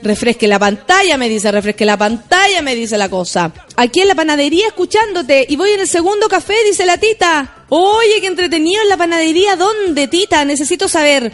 refresque 0.03 0.47
la 0.47 0.59
pantalla, 0.59 1.17
me 1.17 1.27
dice, 1.27 1.51
refresque 1.51 1.85
la 1.85 1.97
pantalla, 1.97 2.61
me 2.61 2.75
dice 2.75 2.99
la 2.99 3.09
cosa. 3.09 3.51
Aquí 3.75 4.01
en 4.01 4.09
la 4.09 4.15
panadería 4.15 4.67
escuchándote 4.67 5.47
y 5.49 5.55
voy 5.55 5.71
en 5.71 5.79
el 5.79 5.87
segundo 5.87 6.27
café, 6.27 6.53
dice 6.63 6.85
la 6.85 6.99
tita. 6.99 7.65
Oye, 7.69 8.21
qué 8.21 8.27
entretenido 8.27 8.79
en 8.83 8.89
la 8.89 8.97
panadería. 8.97 9.55
¿Dónde, 9.55 10.07
tita? 10.07 10.45
Necesito 10.45 10.87
saber. 10.87 11.33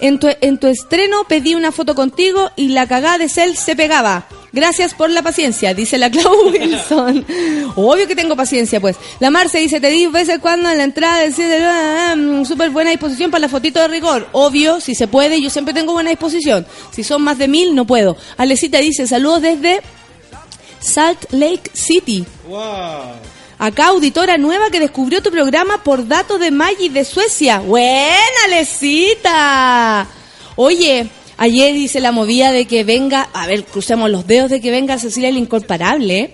En 0.00 0.18
tu, 0.18 0.26
en 0.40 0.58
tu 0.58 0.66
estreno 0.66 1.22
pedí 1.28 1.54
una 1.54 1.70
foto 1.70 1.94
contigo 1.94 2.50
y 2.56 2.68
la 2.68 2.88
cagada 2.88 3.18
de 3.18 3.28
Cell 3.28 3.54
se 3.54 3.76
pegaba. 3.76 4.26
Gracias 4.54 4.94
por 4.94 5.10
la 5.10 5.20
paciencia, 5.20 5.74
dice 5.74 5.98
la 5.98 6.08
Clau 6.08 6.48
Wilson. 6.52 7.26
Obvio 7.74 8.06
que 8.06 8.14
tengo 8.14 8.36
paciencia, 8.36 8.80
pues. 8.80 8.94
La 9.18 9.28
Marce 9.28 9.58
dice, 9.58 9.80
te 9.80 9.88
di 9.88 10.06
veces 10.06 10.38
cuando 10.38 10.70
en 10.70 10.78
la 10.78 10.84
entrada 10.84 11.18
decía, 11.18 12.14
súper 12.46 12.70
buena 12.70 12.90
disposición 12.90 13.32
para 13.32 13.40
la 13.40 13.48
fotito 13.48 13.80
de 13.80 13.88
rigor. 13.88 14.28
Obvio, 14.30 14.80
si 14.80 14.94
se 14.94 15.08
puede, 15.08 15.42
yo 15.42 15.50
siempre 15.50 15.74
tengo 15.74 15.92
buena 15.92 16.10
disposición. 16.10 16.64
Si 16.92 17.02
son 17.02 17.22
más 17.22 17.36
de 17.36 17.48
mil, 17.48 17.74
no 17.74 17.84
puedo. 17.84 18.16
Alecita 18.36 18.78
dice, 18.78 19.08
saludos 19.08 19.42
desde 19.42 19.80
Salt 20.78 21.32
Lake 21.32 21.72
City. 21.72 22.24
Wow. 22.46 22.62
Acá, 23.58 23.86
auditora 23.86 24.38
nueva 24.38 24.70
que 24.70 24.78
descubrió 24.78 25.20
tu 25.20 25.32
programa 25.32 25.82
por 25.82 26.06
datos 26.06 26.38
de 26.38 26.52
Maggi 26.52 26.90
de 26.90 27.04
Suecia. 27.04 27.58
¡Buena, 27.58 28.46
Lecita! 28.50 30.06
Oye, 30.54 31.08
ayer 31.36 31.74
dice 31.74 32.00
la 32.00 32.12
movida 32.12 32.52
de 32.52 32.66
que 32.66 32.84
venga, 32.84 33.28
a 33.32 33.46
ver, 33.46 33.64
crucemos 33.64 34.10
los 34.10 34.26
dedos 34.26 34.50
de 34.50 34.60
que 34.60 34.70
venga 34.70 34.98
Cecilia 34.98 35.28
el 35.28 35.38
Incomparable. 35.38 36.32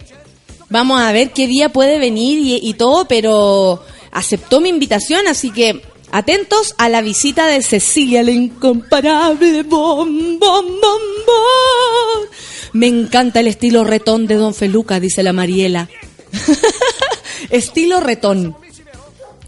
Vamos 0.69 1.01
a 1.01 1.13
ver 1.13 1.31
qué 1.33 1.47
día 1.47 1.71
puede 1.71 1.99
venir 1.99 2.39
y, 2.39 2.69
y 2.69 2.75
todo, 2.75 3.07
pero 3.07 3.83
aceptó 4.13 4.61
mi 4.61 4.69
invitación, 4.69 5.27
así 5.27 5.51
que 5.51 5.83
atentos 6.13 6.75
a 6.79 6.89
la 6.89 7.01
visita 7.01 7.47
de 7.47 7.63
Cecilia 7.63 8.23
la 8.23 8.31
Incomparable. 8.31 9.63
Bom, 9.65 10.39
bom, 10.39 10.67
bom, 10.67 11.03
bom. 11.27 12.29
Me 12.73 12.87
encanta 12.87 13.41
el 13.41 13.49
estilo 13.49 13.85
retón 13.85 14.27
de 14.27 14.37
Don 14.37 14.55
Feluca, 14.55 15.01
dice 15.01 15.23
la 15.23 15.33
Mariela. 15.33 15.89
Estilo 17.51 18.01
retón. 18.01 18.57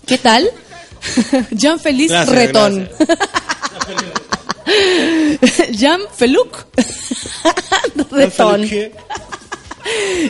¿Qué 0.07 0.19
tal? 0.19 0.51
Jean 1.51 1.79
Feliz 1.79 2.11
Gracias, 2.11 2.37
Retón. 2.37 2.89
Jean 5.73 6.01
Feluc. 6.15 6.67
retón. 8.11 8.69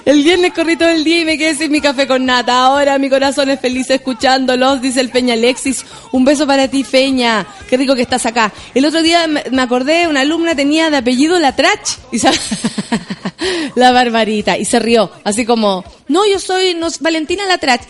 El 0.04 0.22
viernes 0.22 0.52
corrí 0.54 0.76
todo 0.76 0.88
el 0.88 1.04
día 1.04 1.20
y 1.20 1.24
me 1.24 1.36
quedé 1.36 1.54
sin 1.54 1.70
mi 1.70 1.80
café 1.80 2.06
con 2.06 2.24
nata. 2.24 2.64
Ahora 2.64 2.98
mi 2.98 3.10
corazón 3.10 3.50
es 3.50 3.60
feliz 3.60 3.90
escuchándolos, 3.90 4.80
dice 4.80 5.00
el 5.00 5.10
Peña 5.10 5.34
Alexis. 5.34 5.84
Un 6.12 6.24
beso 6.24 6.46
para 6.46 6.68
ti, 6.68 6.84
Peña. 6.84 7.46
Qué 7.68 7.76
rico 7.76 7.94
que 7.94 8.02
estás 8.02 8.24
acá. 8.26 8.52
El 8.74 8.84
otro 8.86 9.02
día 9.02 9.26
me 9.26 9.62
acordé, 9.62 10.08
una 10.08 10.22
alumna 10.22 10.54
tenía 10.54 10.90
de 10.90 10.96
apellido 10.96 11.38
la 11.38 11.54
Trach. 11.54 11.98
Y 12.10 12.18
la 13.74 13.92
barbarita. 13.92 14.56
Y 14.56 14.64
se 14.64 14.78
rió. 14.78 15.10
Así 15.24 15.44
como, 15.44 15.84
no, 16.08 16.26
yo 16.26 16.38
soy 16.38 16.74
no, 16.74 16.88
Valentina 17.00 17.44
la 17.46 17.58
Trach. 17.58 17.82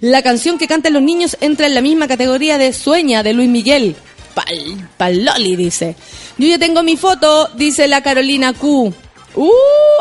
La 0.00 0.22
canción 0.22 0.58
que 0.58 0.68
cantan 0.68 0.92
los 0.92 1.02
niños 1.02 1.36
entra 1.40 1.66
en 1.66 1.74
la 1.74 1.80
misma 1.80 2.08
categoría 2.08 2.58
de 2.58 2.72
Sueña 2.72 3.22
de 3.22 3.32
Luis 3.32 3.48
Miguel. 3.48 3.96
Pal, 4.38 4.88
pal 4.96 5.24
Loli, 5.24 5.56
dice. 5.56 5.96
Yo 6.36 6.46
ya 6.46 6.58
tengo 6.58 6.84
mi 6.84 6.96
foto, 6.96 7.48
dice 7.56 7.88
la 7.88 8.02
Carolina 8.02 8.52
Q. 8.52 8.94
Uh, 9.34 9.50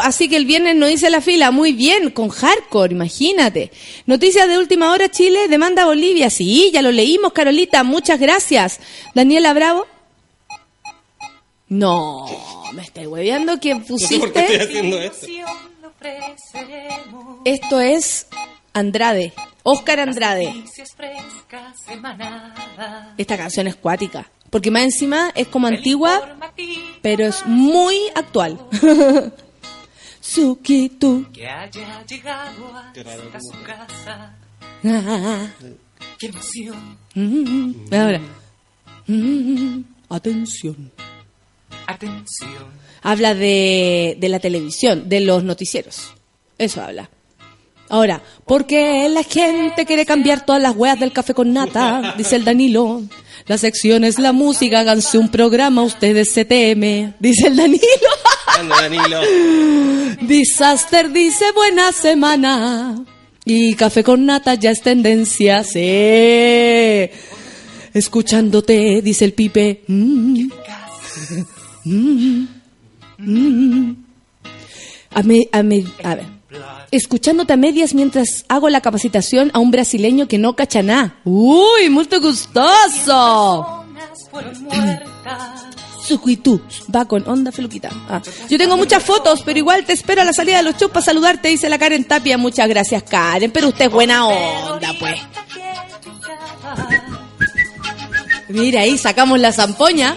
así 0.03 0.29
que 0.29 0.37
el 0.37 0.45
viernes 0.45 0.75
no 0.75 0.87
hice 0.87 1.09
la 1.09 1.21
fila. 1.21 1.49
Muy 1.49 1.71
bien, 1.73 2.11
con 2.11 2.29
hardcore, 2.29 2.93
imagínate. 2.93 3.71
Noticias 4.05 4.47
de 4.47 4.59
última 4.59 4.91
hora, 4.91 5.09
Chile, 5.09 5.47
demanda 5.47 5.83
a 5.83 5.85
Bolivia. 5.87 6.29
Sí, 6.29 6.69
ya 6.71 6.83
lo 6.83 6.91
leímos, 6.91 7.33
Carolita, 7.33 7.83
muchas 7.83 8.19
gracias. 8.19 8.79
Daniela 9.15 9.53
Bravo. 9.53 9.87
No, 11.69 12.25
me 12.73 12.83
estoy 12.83 13.07
hueveando 13.07 13.59
que 13.59 13.73
No 13.75 13.97
sé 13.97 14.19
por 14.19 14.31
qué 14.31 14.39
estoy 14.39 14.57
pusiste. 14.57 14.63
haciendo 14.63 14.99
esto. 14.99 15.27
Esto 17.43 17.79
es 17.81 18.27
Andrade, 18.73 19.33
Oscar 19.69 19.99
Andrade. 19.99 20.63
Esta 23.17 23.37
canción 23.37 23.67
es 23.67 23.75
cuática, 23.75 24.29
porque 24.49 24.71
más 24.71 24.83
encima 24.83 25.31
es 25.35 25.47
como 25.49 25.67
antigua, 25.67 26.37
pero 27.01 27.25
es 27.25 27.45
muy 27.45 27.97
actual. 28.15 28.57
Suki 30.21 30.89
tu. 30.89 31.29
Que 31.33 31.47
haya 31.47 32.05
llegado 32.05 32.73
hasta 32.75 33.39
su 33.41 33.63
casa. 33.63 34.35
Ah, 34.85 35.47
¡Qué 36.17 36.27
emoción! 36.27 36.97
mm, 37.15 37.93
Ahora. 37.93 38.21
Mm, 39.07 39.81
Atención. 40.09 40.91
Atención. 41.87 42.65
Habla 43.01 43.33
de, 43.35 44.17
de 44.19 44.29
la 44.29 44.39
televisión, 44.39 45.09
de 45.09 45.19
los 45.21 45.43
noticieros. 45.43 46.13
Eso 46.57 46.81
habla. 46.81 47.09
Ahora, 47.89 48.21
porque 48.45 49.07
la 49.09 49.23
gente 49.23 49.85
quiere 49.85 50.05
cambiar 50.05 50.45
todas 50.45 50.61
las 50.61 50.75
weas 50.75 50.99
del 50.99 51.13
café 51.13 51.33
con 51.33 51.53
nata, 51.53 52.15
dice 52.17 52.35
el 52.35 52.43
Danilo. 52.45 53.01
La 53.47 53.57
sección 53.57 54.03
es 54.03 54.19
la 54.19 54.33
música, 54.33 54.81
háganse 54.81 55.17
un 55.17 55.29
programa, 55.29 55.83
ustedes 55.83 56.31
se 56.33 56.43
teme, 56.43 57.13
dice 57.19 57.47
el 57.47 57.55
Danilo. 57.55 57.81
Anda, 58.59 58.81
Danilo. 58.81 59.21
Disaster 60.27 61.11
dice 61.11 61.45
buena 61.55 61.91
semana. 61.93 63.05
Y 63.45 63.75
café 63.75 64.03
con 64.03 64.25
nata 64.25 64.55
ya 64.55 64.71
es 64.71 64.81
tendencia, 64.81 65.63
sí. 65.63 67.09
Escuchándote, 67.93 69.01
dice 69.01 69.23
el 69.25 69.33
pipe. 69.33 69.83
Mm. 69.87 70.49
Mm. 71.85 72.47
Mm. 73.17 73.95
A, 75.13 75.23
me- 75.23 75.47
a 75.53 75.63
me- 75.63 75.85
a 76.03 76.15
ver. 76.15 76.36
Escuchándote 76.91 77.53
a 77.53 77.57
medias 77.57 77.93
mientras 77.93 78.45
hago 78.47 78.69
la 78.69 78.81
capacitación 78.81 79.51
a 79.53 79.59
un 79.59 79.71
brasileño 79.71 80.27
que 80.27 80.37
no 80.37 80.55
cacha 80.55 80.81
nada. 80.83 81.15
¡Uy, 81.25 81.89
muy 81.89 82.07
gustoso! 82.21 83.85
Sucuitú 86.07 86.61
va 86.95 87.03
con 87.03 87.27
onda 87.27 87.51
feluquita. 87.51 87.89
Ah. 88.07 88.21
Yo 88.49 88.57
tengo 88.57 88.77
muchas 88.77 89.03
fotos, 89.03 89.41
pero 89.43 89.59
igual 89.59 89.83
te 89.83 89.91
espero 89.91 90.21
a 90.21 90.23
la 90.25 90.31
salida 90.31 90.57
de 90.57 90.63
los 90.63 90.77
shows 90.77 90.91
para 90.91 91.05
saludarte, 91.05 91.49
dice 91.49 91.67
la 91.67 91.77
Karen 91.77 92.05
Tapia. 92.05 92.37
Muchas 92.37 92.69
gracias, 92.69 93.03
Karen, 93.03 93.51
pero 93.51 93.67
usted 93.67 93.85
es 93.85 93.91
buena 93.91 94.25
onda, 94.25 94.93
pues. 94.97 95.19
Mira, 98.47 98.81
ahí 98.81 98.97
sacamos 98.97 99.37
la 99.39 99.51
zampoña. 99.51 100.15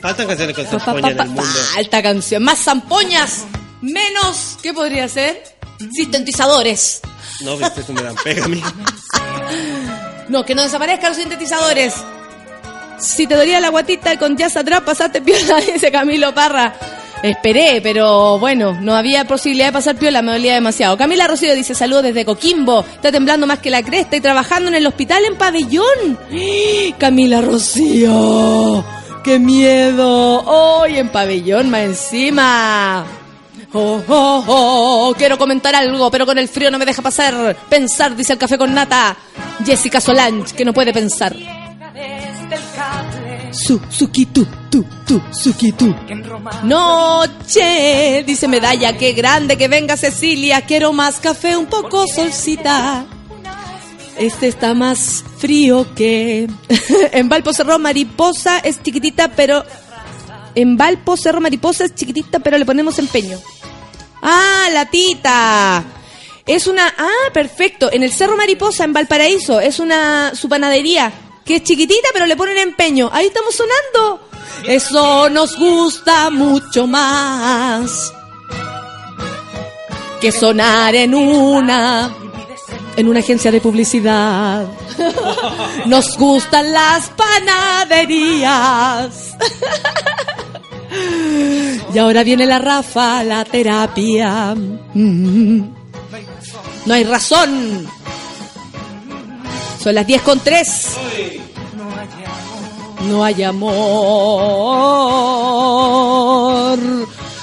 Faltan 0.00 0.28
canciones 0.28 0.54
con 0.54 0.66
zampoña 0.66 1.10
en 1.10 1.18
el 1.18 1.26
mundo. 1.26 1.42
Falta 1.74 2.02
canción. 2.02 2.44
Más 2.44 2.58
zampoñas, 2.60 3.46
menos. 3.80 4.58
¿Qué 4.62 4.72
podría 4.72 5.08
ser? 5.08 5.42
Sintetizadores. 5.92 7.00
No, 7.42 7.56
viste, 7.56 7.80
eso 7.80 7.92
me 7.92 8.02
dan 8.02 8.16
pega 8.16 8.44
a 8.44 8.48
mí. 8.48 8.62
No, 10.28 10.44
que 10.44 10.54
no 10.54 10.62
desaparezcan 10.62 11.12
los 11.12 11.18
sintetizadores. 11.18 11.94
Si 12.98 13.26
te 13.26 13.34
dolía 13.34 13.60
la 13.60 13.70
guatita 13.70 14.18
con 14.18 14.36
jazz 14.36 14.56
atrás, 14.58 14.82
pasaste 14.82 15.22
piola, 15.22 15.56
dice 15.72 15.90
Camilo 15.90 16.34
Parra. 16.34 16.74
Esperé, 17.22 17.80
pero 17.82 18.38
bueno, 18.38 18.78
no 18.80 18.94
había 18.94 19.24
posibilidad 19.24 19.68
de 19.68 19.72
pasar 19.72 19.96
piola, 19.96 20.22
me 20.22 20.32
dolía 20.32 20.54
demasiado. 20.54 20.96
Camila 20.96 21.26
Rocío 21.26 21.54
dice 21.54 21.74
saludos 21.74 22.04
desde 22.04 22.24
Coquimbo, 22.24 22.84
está 22.94 23.10
temblando 23.10 23.46
más 23.46 23.58
que 23.58 23.70
la 23.70 23.82
cresta 23.82 24.16
y 24.16 24.20
trabajando 24.20 24.68
en 24.68 24.76
el 24.76 24.86
hospital 24.86 25.24
en 25.24 25.36
pabellón. 25.36 26.18
Camila 26.98 27.40
Rocío, 27.40 28.84
qué 29.24 29.38
miedo. 29.40 30.42
Hoy 30.44 30.98
en 30.98 31.08
pabellón 31.08 31.70
más 31.70 31.80
encima. 31.80 33.04
Oh, 33.72 34.02
oh, 34.08 34.44
oh, 34.46 35.14
quiero 35.16 35.36
comentar 35.36 35.74
algo, 35.74 36.10
pero 36.10 36.24
con 36.24 36.38
el 36.38 36.48
frío 36.48 36.70
no 36.70 36.78
me 36.78 36.86
deja 36.86 37.02
pasar. 37.02 37.56
Pensar, 37.68 38.16
dice 38.16 38.32
el 38.32 38.38
café 38.38 38.56
con 38.56 38.72
nata. 38.72 39.16
Jessica 39.64 40.00
Solange, 40.00 40.54
que 40.54 40.64
no 40.64 40.72
puede 40.72 40.92
pensar. 40.92 41.36
Su, 43.50 43.80
suki, 43.90 44.26
tu, 44.26 44.46
tu, 44.70 44.84
tu, 45.06 45.20
suki, 45.32 45.72
tu. 45.72 45.94
Noche, 46.64 48.24
dice 48.26 48.48
Medalla, 48.48 48.96
qué 48.96 49.12
grande 49.12 49.58
que 49.58 49.68
venga 49.68 49.96
Cecilia. 49.96 50.62
Quiero 50.62 50.92
más 50.94 51.16
café, 51.16 51.56
un 51.56 51.66
poco 51.66 52.06
solcita. 52.06 53.04
Este 54.16 54.48
está 54.48 54.72
más 54.72 55.24
frío 55.38 55.94
que. 55.94 56.48
en 57.12 57.28
Valpo 57.28 57.52
Cerro 57.52 57.78
Mariposa 57.78 58.58
es 58.60 58.82
chiquitita, 58.82 59.28
pero. 59.28 59.64
En 60.54 60.76
Valpo 60.76 61.16
Cerro 61.16 61.40
Mariposa 61.40 61.84
es 61.84 61.94
chiquitita, 61.94 62.38
pero 62.38 62.56
le 62.56 62.64
ponemos 62.64 62.98
empeño. 62.98 63.38
Ah, 64.22 64.68
la 64.72 64.86
tita. 64.86 65.84
Es 66.46 66.66
una. 66.66 66.92
Ah, 66.96 67.30
perfecto. 67.32 67.90
En 67.92 68.02
el 68.02 68.12
Cerro 68.12 68.36
Mariposa, 68.36 68.84
en 68.84 68.92
Valparaíso, 68.92 69.60
es 69.60 69.78
una. 69.78 70.34
Su 70.34 70.48
panadería. 70.48 71.12
Que 71.44 71.56
es 71.56 71.62
chiquitita, 71.62 72.08
pero 72.12 72.26
le 72.26 72.36
ponen 72.36 72.58
empeño. 72.58 73.08
Ahí 73.12 73.26
estamos 73.26 73.54
sonando. 73.54 74.28
Eso 74.66 75.30
nos 75.30 75.56
gusta 75.56 76.30
mucho 76.30 76.86
más. 76.86 78.12
Que 80.20 80.32
sonar 80.32 80.94
en 80.94 81.14
una. 81.14 82.14
En 82.96 83.08
una 83.08 83.20
agencia 83.20 83.52
de 83.52 83.60
publicidad. 83.60 84.66
Nos 85.86 86.16
gustan 86.16 86.72
las 86.72 87.10
panaderías. 87.10 89.36
Y 91.92 91.98
ahora 91.98 92.22
viene 92.22 92.46
la 92.46 92.58
Rafa, 92.58 93.22
la 93.24 93.44
terapia. 93.44 94.54
Mm. 94.54 95.60
No 96.86 96.94
hay 96.94 97.04
razón. 97.04 97.86
Son 99.82 99.94
las 99.94 100.06
10 100.06 100.22
con 100.22 100.40
3. 100.40 100.86
No 103.08 103.24
hay 103.24 103.42
amor. 103.42 103.68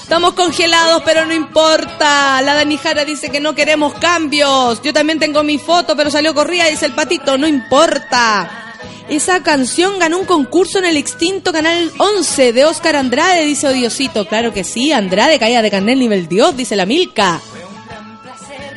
Estamos 0.01 0.33
congelados, 0.33 1.01
pero 1.03 1.25
no 1.25 1.33
importa. 1.33 2.41
La 2.41 2.53
Dani 2.55 2.77
Jara 2.77 3.05
dice 3.05 3.29
que 3.29 3.39
no 3.39 3.55
queremos 3.55 3.93
cambios. 3.95 4.81
Yo 4.83 4.93
también 4.93 5.17
tengo 5.19 5.43
mi 5.43 5.57
foto, 5.57 5.95
pero 5.95 6.11
salió 6.11 6.33
corrida, 6.33 6.65
dice 6.65 6.85
el 6.85 6.93
patito. 6.93 7.37
No 7.37 7.47
importa. 7.47 8.64
Esa 9.09 9.43
canción 9.43 9.99
ganó 9.99 10.17
un 10.17 10.25
concurso 10.25 10.79
en 10.79 10.85
el 10.85 10.97
extinto 10.97 11.53
Canal 11.53 11.91
11 11.99 12.53
de 12.53 12.65
Oscar 12.65 12.95
Andrade, 12.95 13.45
dice 13.45 13.67
Odiosito. 13.67 14.27
Claro 14.27 14.51
que 14.51 14.63
sí, 14.63 14.91
Andrade 14.91 15.37
caía 15.37 15.61
de 15.61 15.69
carnet 15.69 15.97
nivel 15.97 16.27
Dios, 16.27 16.57
dice 16.57 16.75
la 16.75 16.87
Milka. 16.87 17.39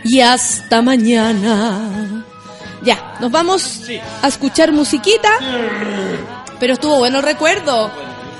Y 0.04 0.20
hasta 0.20 0.82
mañana. 0.82 2.24
Ya, 2.82 3.16
nos 3.20 3.30
vamos 3.30 3.82
a 4.22 4.28
escuchar 4.28 4.70
musiquita. 4.70 5.30
Pero 6.60 6.74
estuvo 6.74 6.98
bueno 6.98 7.22
recuerdo. 7.22 7.90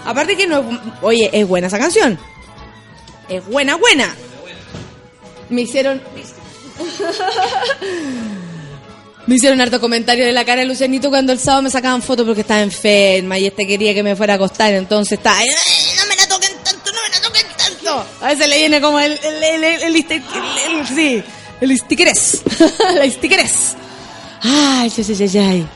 Aparte 0.05 0.37
que 0.37 0.47
no... 0.47 0.65
Oye, 1.03 1.31
es 1.33 1.49
buena 1.49 1.69
esa 1.69 1.79
canción. 1.79 2.19
Es 3.29 3.47
buena, 3.47 3.77
buena. 3.77 4.15
Me 5.49 5.63
hicieron... 5.63 6.03
Me 9.29 9.35
hicieron 9.35 9.61
harto 9.61 9.79
comentario 9.79 10.25
de 10.25 10.33
la 10.33 10.43
cara 10.45 10.63
de 10.63 10.67
Lucianito 10.67 11.11
cuando 11.11 11.33
el 11.35 11.39
sábado 11.39 11.63
me 11.63 11.71
sacaban 11.71 12.01
fotos 12.03 12.25
porque 12.25 12.41
estaba 12.41 12.63
enferma 12.63 13.39
y 13.39 13.47
este 13.47 13.67
quería 13.67 13.93
que 13.93 14.03
me 14.03 14.17
fuera 14.17 14.33
a 14.33 14.37
acostar, 14.37 14.73
entonces 14.73 15.19
estaba... 15.19 15.37
"Ay, 15.39 15.47
No 15.99 16.07
me 16.09 16.17
la 16.17 16.27
toquen 16.27 16.51
tanto, 16.65 16.91
no 16.91 16.99
me 17.07 17.15
la 17.15 17.21
toquen 17.21 17.47
tanto. 17.59 18.07
A 18.23 18.29
veces 18.29 18.49
le 18.49 18.57
viene 18.57 18.81
como 18.81 18.99
el... 18.99 19.13
el, 19.13 19.45
el, 19.45 19.65
el, 19.65 19.97
el, 19.97 20.87
sí, 20.87 21.23
el 21.61 21.73
istiquerés. 21.73 22.41
la 22.95 23.05
istiquerés. 23.05 23.77
Ay, 24.43 24.91
ay, 24.97 25.05
ay, 25.07 25.17
ay, 25.21 25.39
ay. 25.39 25.67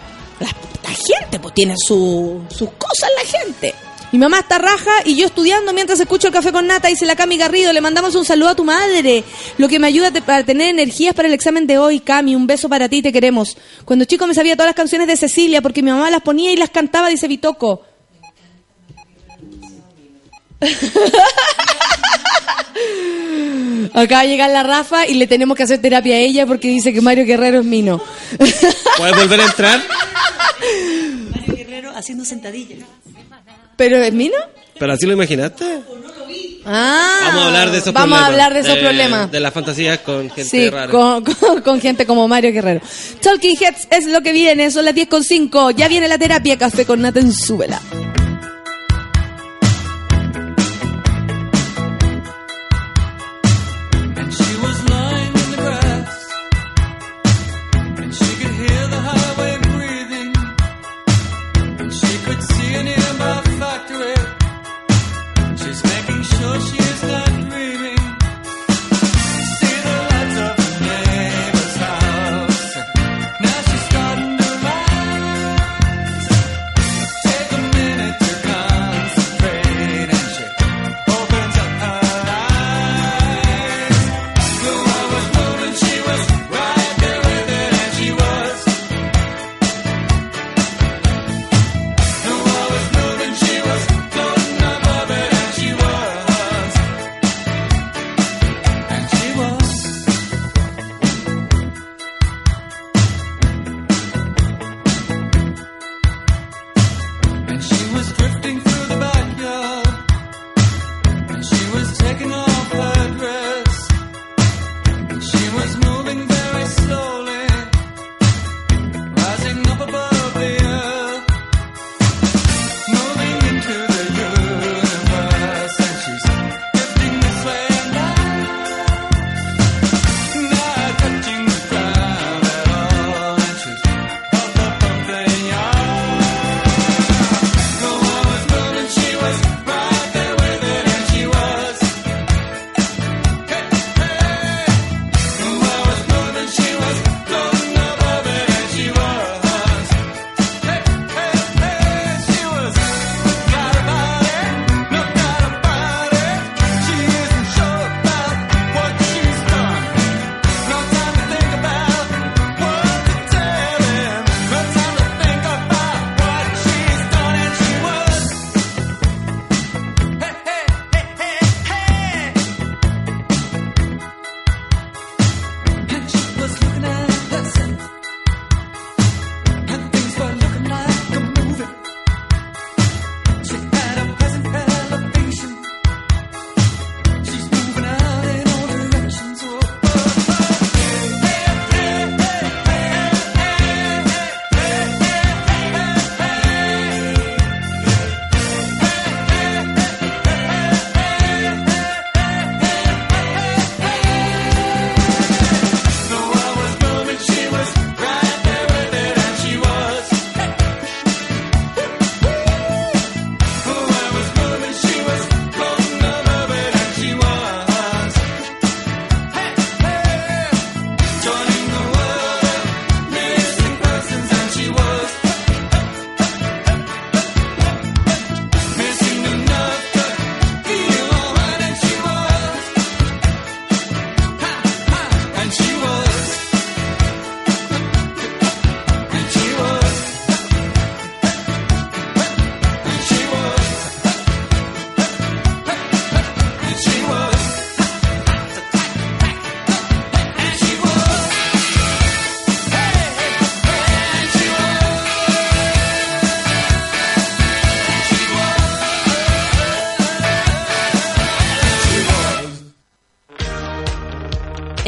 La, 0.40 0.46
la 0.46 0.90
gente, 0.90 1.38
pues 1.38 1.52
tiene 1.54 1.74
su, 1.76 2.42
sus 2.48 2.70
cosas 2.78 3.10
la 3.22 3.38
gente. 3.38 3.74
Mi 4.12 4.18
mamá 4.18 4.40
está 4.40 4.58
raja 4.58 4.90
y 5.06 5.16
yo 5.16 5.24
estudiando 5.24 5.72
mientras 5.72 5.98
escucho 5.98 6.26
el 6.28 6.34
café 6.34 6.52
con 6.52 6.66
nata, 6.66 6.88
dice 6.88 7.06
la 7.06 7.16
Cami 7.16 7.38
Garrido. 7.38 7.72
Le 7.72 7.80
mandamos 7.80 8.14
un 8.14 8.26
saludo 8.26 8.50
a 8.50 8.54
tu 8.54 8.62
madre, 8.64 9.24
lo 9.56 9.68
que 9.68 9.78
me 9.78 9.86
ayuda 9.86 10.10
te- 10.10 10.20
para 10.20 10.44
tener 10.44 10.68
energías 10.68 11.14
para 11.14 11.28
el 11.28 11.34
examen 11.34 11.66
de 11.66 11.78
hoy. 11.78 12.00
Cami, 12.00 12.34
un 12.36 12.46
beso 12.46 12.68
para 12.68 12.90
ti, 12.90 13.00
te 13.00 13.10
queremos. 13.10 13.56
Cuando 13.86 14.04
chico 14.04 14.26
me 14.26 14.34
sabía 14.34 14.54
todas 14.54 14.68
las 14.68 14.76
canciones 14.76 15.06
de 15.08 15.16
Cecilia 15.16 15.62
porque 15.62 15.82
mi 15.82 15.90
mamá 15.90 16.10
las 16.10 16.20
ponía 16.20 16.52
y 16.52 16.56
las 16.56 16.68
cantaba, 16.70 17.08
dice 17.08 17.26
Vitoco. 17.26 17.82
Acaba 23.94 24.22
de 24.22 24.28
llegar 24.28 24.50
la 24.50 24.62
Rafa 24.62 25.06
y 25.06 25.14
le 25.14 25.26
tenemos 25.26 25.56
que 25.56 25.64
hacer 25.64 25.80
terapia 25.80 26.14
a 26.14 26.18
ella 26.18 26.46
porque 26.46 26.68
dice 26.68 26.92
que 26.92 27.00
Mario 27.00 27.24
Guerrero 27.26 27.60
es 27.60 27.66
mino. 27.66 28.00
¿Puedes 28.96 29.16
volver 29.16 29.40
a 29.40 29.44
entrar? 29.46 29.82
Mario 31.30 31.56
Guerrero 31.56 31.90
haciendo 31.94 32.24
sentadillas. 32.24 32.78
¿Pero 33.76 33.96
es 34.02 34.12
mino? 34.12 34.36
¿Pero 34.78 34.92
así 34.92 35.06
lo 35.06 35.12
imaginaste? 35.12 35.64
Ah, 36.64 37.18
Vamos 37.26 37.42
a 37.42 37.46
hablar 37.48 37.70
de 37.72 37.78
esos 37.78 37.92
Vamos 37.92 38.18
problemas. 38.18 38.22
a 38.22 38.26
hablar 38.26 38.54
de 38.54 38.60
esos 38.60 38.78
problemas. 38.78 39.32
De 39.32 39.40
las 39.40 39.52
fantasías 39.52 39.98
con 39.98 40.28
gente 40.30 40.44
Sí, 40.44 40.70
rara. 40.70 40.90
con, 40.92 41.24
con- 41.40 41.60
con 41.62 41.80
gente 41.80 42.06
como 42.06 42.28
Mario 42.28 42.52
Guerrero. 42.52 42.80
Talking 43.20 43.56
Heads 43.60 43.88
es 43.90 44.06
lo 44.06 44.20
que 44.22 44.32
viene, 44.32 44.70
son 44.70 44.84
las 44.84 44.94
10 44.94 45.08
con 45.08 45.24
5. 45.24 45.72
Ya 45.72 45.88
viene 45.88 46.06
la 46.06 46.18
terapia, 46.18 46.56
café 46.56 46.84
con 46.86 47.00
nata 47.02 47.18
en 47.18 47.32
súbela. 47.32 47.80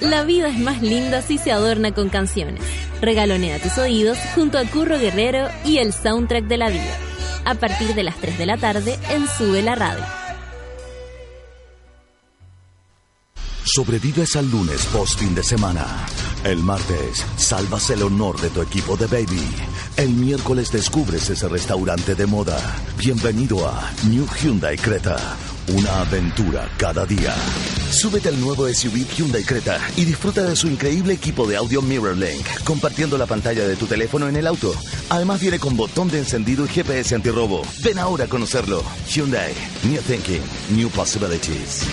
La 0.00 0.22
vida 0.22 0.48
es 0.48 0.58
más 0.58 0.80
linda 0.80 1.22
si 1.22 1.38
se 1.38 1.50
adorna 1.50 1.92
con 1.92 2.08
canciones. 2.08 2.62
Regalonea 3.00 3.58
tus 3.58 3.78
oídos 3.78 4.16
junto 4.34 4.56
a 4.58 4.64
Curro 4.64 4.96
Guerrero 4.98 5.48
y 5.64 5.78
el 5.78 5.92
soundtrack 5.92 6.44
de 6.44 6.56
la 6.56 6.68
vida. 6.68 6.96
A 7.44 7.54
partir 7.54 7.94
de 7.94 8.04
las 8.04 8.16
3 8.16 8.38
de 8.38 8.46
la 8.46 8.56
tarde 8.58 8.96
en 9.10 9.26
Sube 9.26 9.60
la 9.60 9.74
Radio. 9.74 10.04
Sobrevives 13.64 14.36
al 14.36 14.48
lunes 14.50 14.86
post 14.86 15.18
fin 15.18 15.34
de 15.34 15.42
semana. 15.42 15.84
El 16.44 16.58
martes, 16.62 17.24
salvas 17.36 17.90
el 17.90 18.02
honor 18.02 18.40
de 18.40 18.50
tu 18.50 18.62
equipo 18.62 18.96
de 18.96 19.06
baby. 19.06 19.46
El 19.96 20.10
miércoles 20.10 20.70
descubres 20.70 21.28
ese 21.28 21.48
restaurante 21.48 22.14
de 22.14 22.26
moda. 22.26 22.58
Bienvenido 22.96 23.68
a 23.68 23.90
New 24.08 24.26
Hyundai 24.40 24.76
Creta. 24.76 25.16
Una 25.74 26.00
aventura 26.00 26.68
cada 26.78 27.04
día. 27.04 27.34
Súbete 27.90 28.28
al 28.28 28.38
nuevo 28.38 28.68
SUV 28.68 29.06
Hyundai 29.16 29.42
Creta 29.44 29.80
y 29.96 30.04
disfruta 30.04 30.42
de 30.42 30.54
su 30.56 30.68
increíble 30.68 31.14
equipo 31.14 31.46
de 31.46 31.56
audio 31.56 31.80
MirrorLink, 31.80 32.46
compartiendo 32.64 33.16
la 33.16 33.26
pantalla 33.26 33.66
de 33.66 33.76
tu 33.76 33.86
teléfono 33.86 34.28
en 34.28 34.36
el 34.36 34.46
auto. 34.46 34.72
Además 35.08 35.40
viene 35.40 35.58
con 35.58 35.76
botón 35.76 36.08
de 36.08 36.18
encendido 36.18 36.64
y 36.66 36.68
GPS 36.68 37.14
antirrobo. 37.14 37.62
Ven 37.82 37.98
ahora 37.98 38.24
a 38.24 38.28
conocerlo. 38.28 38.82
Hyundai. 39.08 39.54
New 39.84 40.02
Thinking. 40.02 40.42
New 40.76 40.90
Possibilities. 40.90 41.86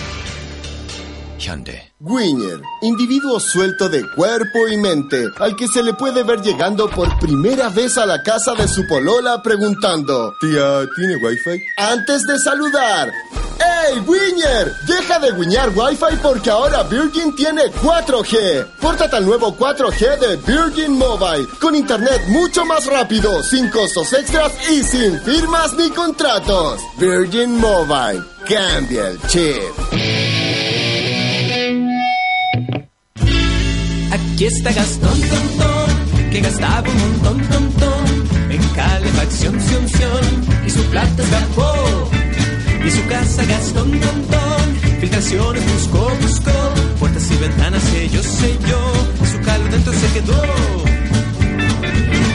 Winner, 2.00 2.60
individuo 2.82 3.38
suelto 3.38 3.88
de 3.88 4.02
cuerpo 4.14 4.68
y 4.68 4.76
mente, 4.76 5.24
al 5.38 5.54
que 5.56 5.68
se 5.68 5.82
le 5.82 5.94
puede 5.94 6.22
ver 6.22 6.40
llegando 6.40 6.88
por 6.88 7.18
primera 7.18 7.68
vez 7.68 7.98
a 7.98 8.06
la 8.06 8.22
casa 8.22 8.54
de 8.54 8.66
su 8.66 8.86
polola 8.86 9.42
preguntando, 9.42 10.34
tía, 10.40 10.86
¿tiene 10.96 11.16
wifi? 11.16 11.62
Antes 11.76 12.22
de 12.22 12.38
saludar, 12.38 13.12
¡Ey, 13.58 14.00
Winner! 14.00 14.72
Deja 14.86 15.18
de 15.18 15.32
guiñar 15.32 15.70
wifi 15.74 16.16
porque 16.22 16.50
ahora 16.50 16.82
Virgin 16.84 17.34
tiene 17.34 17.62
4G. 17.82 18.66
Pórtate 18.80 19.16
al 19.16 19.24
nuevo 19.24 19.56
4G 19.56 20.18
de 20.18 20.36
Virgin 20.36 20.92
Mobile, 20.92 21.46
con 21.60 21.74
internet 21.74 22.20
mucho 22.28 22.64
más 22.64 22.86
rápido, 22.86 23.42
sin 23.42 23.68
costos 23.70 24.12
extras 24.12 24.52
y 24.70 24.82
sin 24.82 25.20
firmas 25.20 25.72
ni 25.74 25.90
contratos. 25.90 26.80
Virgin 26.98 27.58
Mobile, 27.58 28.22
cambia 28.46 29.08
el 29.08 29.20
chip. 29.28 30.15
Aquí 34.36 34.44
está 34.44 34.70
Gastón, 34.70 35.18
ton, 35.18 36.30
que 36.30 36.40
gastaba 36.42 36.86
un 36.90 37.22
montón, 37.22 37.72
ton, 37.72 38.04
en 38.50 38.62
calefacción, 38.74 39.58
sion, 39.58 39.88
sion, 39.88 40.44
y 40.66 40.68
su 40.68 40.82
plata 40.90 41.22
escapó. 41.22 41.72
Y 42.84 42.90
su 42.90 43.02
casa 43.06 43.46
Gastón, 43.46 43.92
ton, 43.92 44.22
ton, 44.24 44.76
filtraciones 45.00 45.64
buscó, 45.72 46.12
buscó, 46.20 46.52
puertas 47.00 47.30
y 47.30 47.36
ventanas 47.36 47.82
selló, 47.82 48.22
selló, 48.22 48.78
y 49.22 49.26
su 49.26 49.40
calor 49.40 49.70
dentro 49.70 49.94
se 49.94 50.06
quedó. 50.12 50.42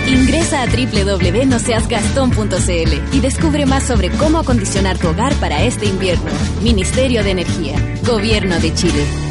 Ingresa 0.08 0.64
a 0.64 0.66
www.noseasgastón.cl 0.66 3.16
y 3.16 3.20
descubre 3.20 3.68
más 3.68 3.84
sobre 3.84 4.10
cómo 4.10 4.40
acondicionar 4.40 4.98
tu 4.98 5.10
hogar 5.10 5.36
para 5.36 5.62
este 5.62 5.86
invierno. 5.86 6.32
Ministerio 6.64 7.24
de 7.24 7.30
Energía, 7.30 7.76
Gobierno 8.04 8.60
de 8.60 8.74
Chile. 8.74 9.31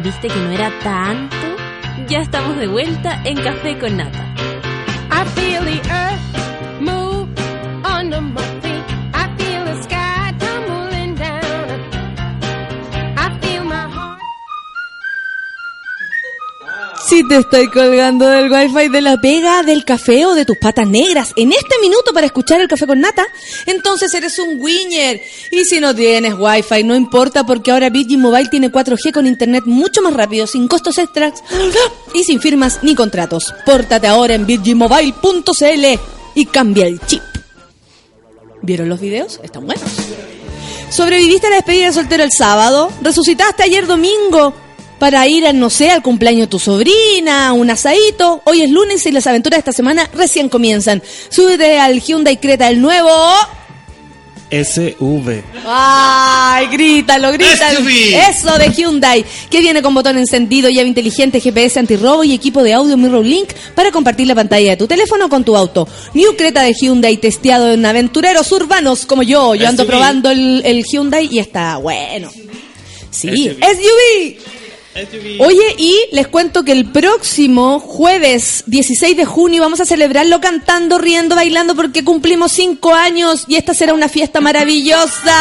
¿Viste 0.00 0.28
que 0.28 0.36
no 0.36 0.50
era 0.50 0.70
tanto? 0.82 1.36
Ya 2.08 2.20
estamos 2.20 2.56
de 2.56 2.66
vuelta 2.66 3.20
en 3.24 3.36
Café 3.36 3.78
con 3.78 3.96
Nata. 3.96 4.34
I 5.10 5.24
feel 5.34 5.62
the 5.64 5.80
earth 5.90 6.80
move 6.80 7.28
Si 17.12 17.28
te 17.28 17.36
estoy 17.36 17.68
colgando 17.68 18.26
del 18.26 18.50
wifi 18.50 18.88
de 18.88 19.02
la 19.02 19.20
pega, 19.20 19.62
del 19.62 19.84
café 19.84 20.24
o 20.24 20.34
de 20.34 20.46
tus 20.46 20.56
patas 20.56 20.88
negras 20.88 21.34
en 21.36 21.52
este 21.52 21.78
minuto 21.82 22.14
para 22.14 22.24
escuchar 22.24 22.62
el 22.62 22.68
café 22.68 22.86
con 22.86 23.02
nata, 23.02 23.26
entonces 23.66 24.14
eres 24.14 24.38
un 24.38 24.58
winner. 24.58 25.22
Y 25.50 25.66
si 25.66 25.78
no 25.78 25.94
tienes 25.94 26.32
wifi, 26.38 26.82
no 26.84 26.96
importa 26.96 27.44
porque 27.44 27.70
ahora 27.70 27.90
Virgin 27.90 28.18
Mobile 28.18 28.48
tiene 28.48 28.72
4G 28.72 29.12
con 29.12 29.26
internet 29.26 29.64
mucho 29.66 30.00
más 30.00 30.14
rápido, 30.14 30.46
sin 30.46 30.66
costos 30.66 30.96
extras 30.96 31.44
y 32.14 32.24
sin 32.24 32.40
firmas 32.40 32.78
ni 32.80 32.94
contratos. 32.94 33.52
Pórtate 33.66 34.06
ahora 34.06 34.32
en 34.32 34.46
virginmobile.cl 34.46 36.00
y 36.34 36.46
cambia 36.46 36.86
el 36.86 36.98
chip. 37.00 37.22
¿Vieron 38.62 38.88
los 38.88 39.00
videos? 39.00 39.38
Están 39.42 39.66
buenos. 39.66 39.84
¿Sobreviviste 40.88 41.48
a 41.48 41.50
la 41.50 41.56
despedida 41.56 41.88
de 41.88 41.92
soltero 41.92 42.24
el 42.24 42.32
sábado? 42.32 42.90
¿Resucitaste 43.02 43.64
ayer 43.64 43.86
domingo? 43.86 44.54
Para 45.02 45.26
ir, 45.26 45.44
a, 45.48 45.52
no 45.52 45.68
sé, 45.68 45.90
al 45.90 46.00
cumpleaños 46.00 46.42
de 46.42 46.46
tu 46.46 46.60
sobrina, 46.60 47.52
un 47.54 47.68
asadito. 47.68 48.40
Hoy 48.44 48.62
es 48.62 48.70
lunes 48.70 49.04
y 49.04 49.10
las 49.10 49.26
aventuras 49.26 49.56
de 49.56 49.58
esta 49.58 49.72
semana 49.72 50.08
recién 50.14 50.48
comienzan. 50.48 51.02
Súbete 51.28 51.80
al 51.80 52.00
Hyundai 52.00 52.36
Creta, 52.36 52.68
el 52.68 52.80
nuevo. 52.80 53.10
SV. 54.48 55.42
¡Ay, 55.66 56.68
grítalo, 56.68 57.32
grítalo! 57.32 57.80
SUV. 57.80 58.14
Eso 58.30 58.56
de 58.56 58.70
Hyundai, 58.70 59.24
que 59.50 59.58
viene 59.58 59.82
con 59.82 59.92
botón 59.92 60.18
encendido, 60.18 60.70
llave 60.70 60.86
inteligente, 60.86 61.40
GPS 61.40 61.80
antirrobo 61.80 62.22
y 62.22 62.32
equipo 62.32 62.62
de 62.62 62.72
audio 62.74 62.96
Mirror 62.96 63.26
Link 63.26 63.48
para 63.74 63.90
compartir 63.90 64.28
la 64.28 64.36
pantalla 64.36 64.70
de 64.70 64.76
tu 64.76 64.86
teléfono 64.86 65.28
con 65.28 65.42
tu 65.42 65.56
auto. 65.56 65.88
New 66.14 66.36
Creta 66.36 66.62
de 66.62 66.74
Hyundai, 66.74 67.16
testeado 67.16 67.72
en 67.72 67.84
aventureros 67.84 68.52
urbanos 68.52 69.04
como 69.04 69.24
yo. 69.24 69.56
Yo 69.56 69.66
ando 69.66 69.82
SUV. 69.82 69.90
probando 69.90 70.30
el, 70.30 70.62
el 70.64 70.84
Hyundai 70.84 71.28
y 71.28 71.40
está 71.40 71.78
bueno. 71.78 72.30
Sí, 73.10 73.28
SUV. 73.28 73.58
SUV. 73.58 74.61
Oye, 75.38 75.74
y 75.78 75.98
les 76.12 76.28
cuento 76.28 76.64
que 76.64 76.72
el 76.72 76.84
próximo 76.84 77.80
jueves 77.80 78.64
16 78.66 79.16
de 79.16 79.24
junio 79.24 79.62
vamos 79.62 79.80
a 79.80 79.86
celebrarlo 79.86 80.38
cantando, 80.42 80.98
riendo, 80.98 81.34
bailando 81.34 81.74
porque 81.74 82.04
cumplimos 82.04 82.52
cinco 82.52 82.92
años 82.92 83.46
y 83.48 83.56
esta 83.56 83.72
será 83.72 83.94
una 83.94 84.10
fiesta 84.10 84.42
maravillosa. 84.42 85.32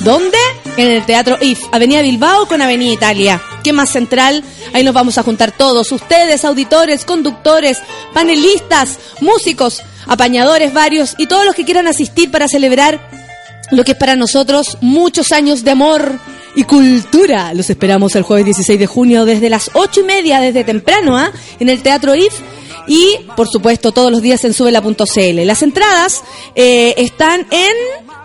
¿Dónde? 0.00 0.38
En 0.76 0.88
el 0.88 1.06
Teatro 1.06 1.38
IF, 1.40 1.60
Avenida 1.70 2.02
Bilbao 2.02 2.46
con 2.46 2.60
Avenida 2.60 2.92
Italia. 2.92 3.40
¿Qué 3.62 3.72
más 3.72 3.90
central? 3.90 4.42
Ahí 4.72 4.82
nos 4.82 4.94
vamos 4.94 5.16
a 5.16 5.22
juntar 5.22 5.52
todos, 5.52 5.92
ustedes, 5.92 6.44
auditores, 6.44 7.04
conductores, 7.04 7.78
panelistas, 8.12 8.98
músicos, 9.20 9.82
apañadores 10.06 10.74
varios 10.74 11.14
y 11.16 11.28
todos 11.28 11.44
los 11.44 11.54
que 11.54 11.64
quieran 11.64 11.86
asistir 11.86 12.32
para 12.32 12.48
celebrar 12.48 12.98
lo 13.70 13.84
que 13.84 13.92
es 13.92 13.98
para 13.98 14.16
nosotros 14.16 14.78
muchos 14.80 15.30
años 15.30 15.62
de 15.62 15.70
amor 15.70 16.18
y 16.54 16.64
cultura. 16.64 17.54
Los 17.54 17.70
esperamos 17.70 18.14
el 18.16 18.22
jueves 18.22 18.44
16 18.46 18.78
de 18.78 18.86
junio 18.86 19.24
desde 19.24 19.48
las 19.50 19.70
ocho 19.74 20.00
y 20.00 20.04
media, 20.04 20.40
desde 20.40 20.64
temprano, 20.64 21.16
¿ah? 21.16 21.30
en 21.58 21.68
el 21.68 21.82
Teatro 21.82 22.14
IF. 22.14 22.34
Y, 22.86 23.18
por 23.36 23.48
supuesto, 23.48 23.92
todos 23.92 24.10
los 24.10 24.20
días 24.22 24.44
en 24.44 24.52
subela.cl. 24.54 25.46
Las 25.46 25.62
entradas 25.62 26.22
eh, 26.56 26.94
están 26.96 27.46
en 27.50 27.72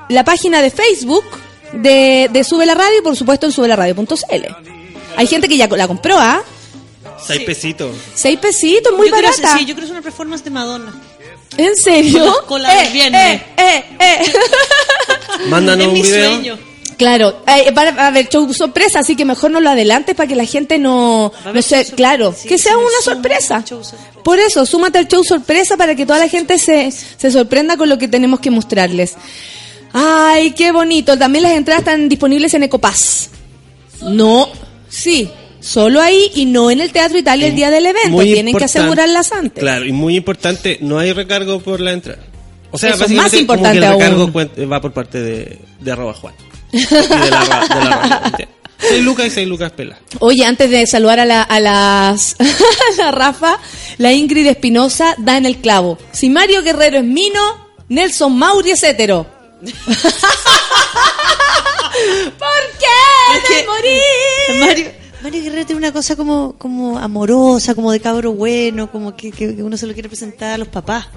la 0.09 0.23
página 0.23 0.61
de 0.61 0.71
Facebook 0.71 1.23
de, 1.73 2.29
de 2.31 2.43
Sube 2.43 2.65
la 2.65 2.73
Radio 2.73 2.99
y, 2.99 3.01
por 3.03 3.15
supuesto, 3.15 3.45
en 3.45 3.51
subelaradio.cl. 3.51 4.45
Hay 5.17 5.27
gente 5.27 5.47
que 5.47 5.57
ya 5.57 5.67
la 5.67 5.87
compró, 5.87 6.17
¿ah? 6.17 6.41
Seis 7.25 7.41
pesitos. 7.41 7.95
Seis 8.13 8.39
pesitos, 8.39 8.93
muy 8.97 9.09
yo 9.09 9.15
creo 9.15 9.31
que- 9.31 9.41
barata. 9.41 9.59
sí, 9.59 9.65
yo 9.65 9.75
creo 9.75 9.81
que 9.81 9.85
es 9.85 9.91
una 9.91 10.01
performance 10.01 10.43
de 10.43 10.49
Madonna. 10.51 10.93
¿En 11.57 11.75
serio? 11.75 12.19
Con 12.19 12.61
la- 12.61 12.69
con 12.69 12.75
la 12.77 12.81
del 12.83 12.93
viernes. 12.93 13.41
Eh, 13.41 13.45
eh, 13.57 13.85
eh. 13.99 14.33
Mándanos 15.47 15.87
un 15.87 15.93
mi 15.93 16.01
video. 16.01 16.31
sueño. 16.35 16.57
Claro, 16.97 17.43
eh, 17.47 17.71
va 17.71 17.83
a 17.83 18.07
haber 18.07 18.29
show 18.29 18.51
sorpresa, 18.53 18.99
así 18.99 19.15
que 19.15 19.25
mejor 19.25 19.51
no 19.51 19.59
lo 19.59 19.69
adelantes 19.69 20.15
para 20.15 20.27
que 20.27 20.35
la 20.35 20.45
gente 20.45 20.79
no, 20.79 21.31
no 21.53 21.61
sé, 21.61 21.85
claro, 21.95 22.33
Sí, 22.37 22.47
que 22.47 22.57
sea 22.57 22.77
una 22.77 23.01
sorpresa. 23.03 23.63
Por 24.23 24.39
eso, 24.39 24.65
súmate 24.65 24.97
al 24.99 25.07
show 25.07 25.23
sorpresa 25.23 25.77
para 25.77 25.95
que 25.95 26.05
toda 26.05 26.19
la 26.19 26.27
gente 26.29 26.57
se, 26.57 26.91
se 26.91 27.31
sorprenda 27.31 27.77
con 27.77 27.89
lo 27.89 27.97
que 27.97 28.07
tenemos 28.07 28.39
que 28.39 28.51
mostrarles. 28.51 29.15
Ay, 29.93 30.51
qué 30.51 30.71
bonito. 30.71 31.17
También 31.17 31.43
las 31.43 31.53
entradas 31.53 31.81
están 31.81 32.09
disponibles 32.09 32.53
en 32.53 32.63
Ecopass. 32.63 33.29
No, 34.01 34.49
sí, 34.89 35.29
solo 35.59 36.01
ahí 36.01 36.31
y 36.35 36.45
no 36.45 36.69
en 36.69 36.81
el 36.81 36.91
Teatro 36.91 37.17
Italia 37.17 37.47
el 37.47 37.55
día 37.55 37.71
del 37.71 37.85
evento. 37.85 38.09
Muy 38.09 38.25
Tienen 38.33 38.55
que 38.55 38.65
asegurarlas 38.65 39.31
antes. 39.31 39.61
Claro, 39.63 39.85
y 39.85 39.91
muy 39.93 40.15
importante, 40.17 40.79
no 40.81 40.99
hay 40.99 41.13
recargo 41.13 41.59
por 41.59 41.79
la 41.79 41.93
entrada. 41.93 42.21
O 42.71 42.77
sea, 42.77 42.89
Eso 42.89 43.05
es 43.05 43.15
básicamente 43.15 43.23
más 43.23 43.41
importante 43.41 43.79
como 43.79 43.97
que 43.97 44.03
el 44.05 44.11
recargo 44.11 44.21
aún. 44.23 44.71
va 44.71 44.81
por 44.81 44.91
parte 44.91 45.21
de, 45.21 45.59
de 45.79 45.91
arroba 45.91 46.13
Juan. 46.13 46.33
Y 46.71 46.83
de 46.85 47.29
la, 47.31 47.67
de 47.67 47.85
la. 47.85 48.31
Seis 48.77 49.03
lucas 49.03 49.27
y 49.27 49.29
seis 49.29 49.47
lucas 49.47 49.71
pela. 49.71 49.97
Oye, 50.19 50.43
antes 50.45 50.69
de 50.69 50.85
saludar 50.85 51.19
a 51.21 51.25
la, 51.25 51.41
a 51.43 51.59
las, 51.61 52.35
a 52.39 52.97
la 52.97 53.11
Rafa, 53.11 53.57
la 53.97 54.11
Ingrid 54.11 54.45
Espinosa 54.47 55.15
da 55.17 55.37
en 55.37 55.45
el 55.45 55.57
clavo. 55.57 55.97
Si 56.11 56.29
Mario 56.29 56.61
Guerrero 56.61 56.97
es 56.97 57.03
mino, 57.05 57.39
Nelson 57.87 58.37
Mauri 58.37 58.71
es 58.71 58.83
hétero. 58.83 59.25
¿Por 62.37 62.49
qué? 62.79 63.53
De 63.55 63.65
morir? 63.67 64.59
Mario, 64.59 64.91
Mario 65.23 65.41
Guerrero 65.43 65.65
tiene 65.65 65.79
una 65.79 65.93
cosa 65.93 66.15
como, 66.15 66.55
como 66.57 66.99
amorosa, 66.99 67.73
como 67.75 67.91
de 67.91 67.99
cabro 67.99 68.33
bueno, 68.33 68.91
como 68.91 69.15
que, 69.15 69.31
que- 69.31 69.47
uno 69.63 69.77
se 69.77 69.87
lo 69.87 69.93
quiere 69.93 70.09
presentar 70.09 70.53
a 70.53 70.57
los 70.57 70.67
papás. 70.67 71.07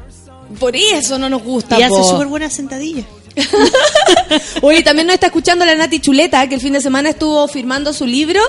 Por 0.59 0.75
eso 0.77 1.19
no 1.19 1.29
nos 1.29 1.43
gusta. 1.43 1.79
Y 1.79 1.83
hace 1.83 2.03
súper 2.05 2.27
buenas 2.29 2.53
sentadillas. 2.55 3.05
Oye, 4.62 4.82
también 4.82 5.06
nos 5.06 5.15
está 5.15 5.27
escuchando 5.27 5.65
la 5.65 5.74
Nati 5.74 6.01
Chuleta, 6.01 6.47
que 6.48 6.55
el 6.56 6.60
fin 6.60 6.73
de 6.73 6.81
semana 6.81 7.10
estuvo 7.10 7.47
firmando 7.48 7.93
su 7.93 8.06
libro 8.06 8.40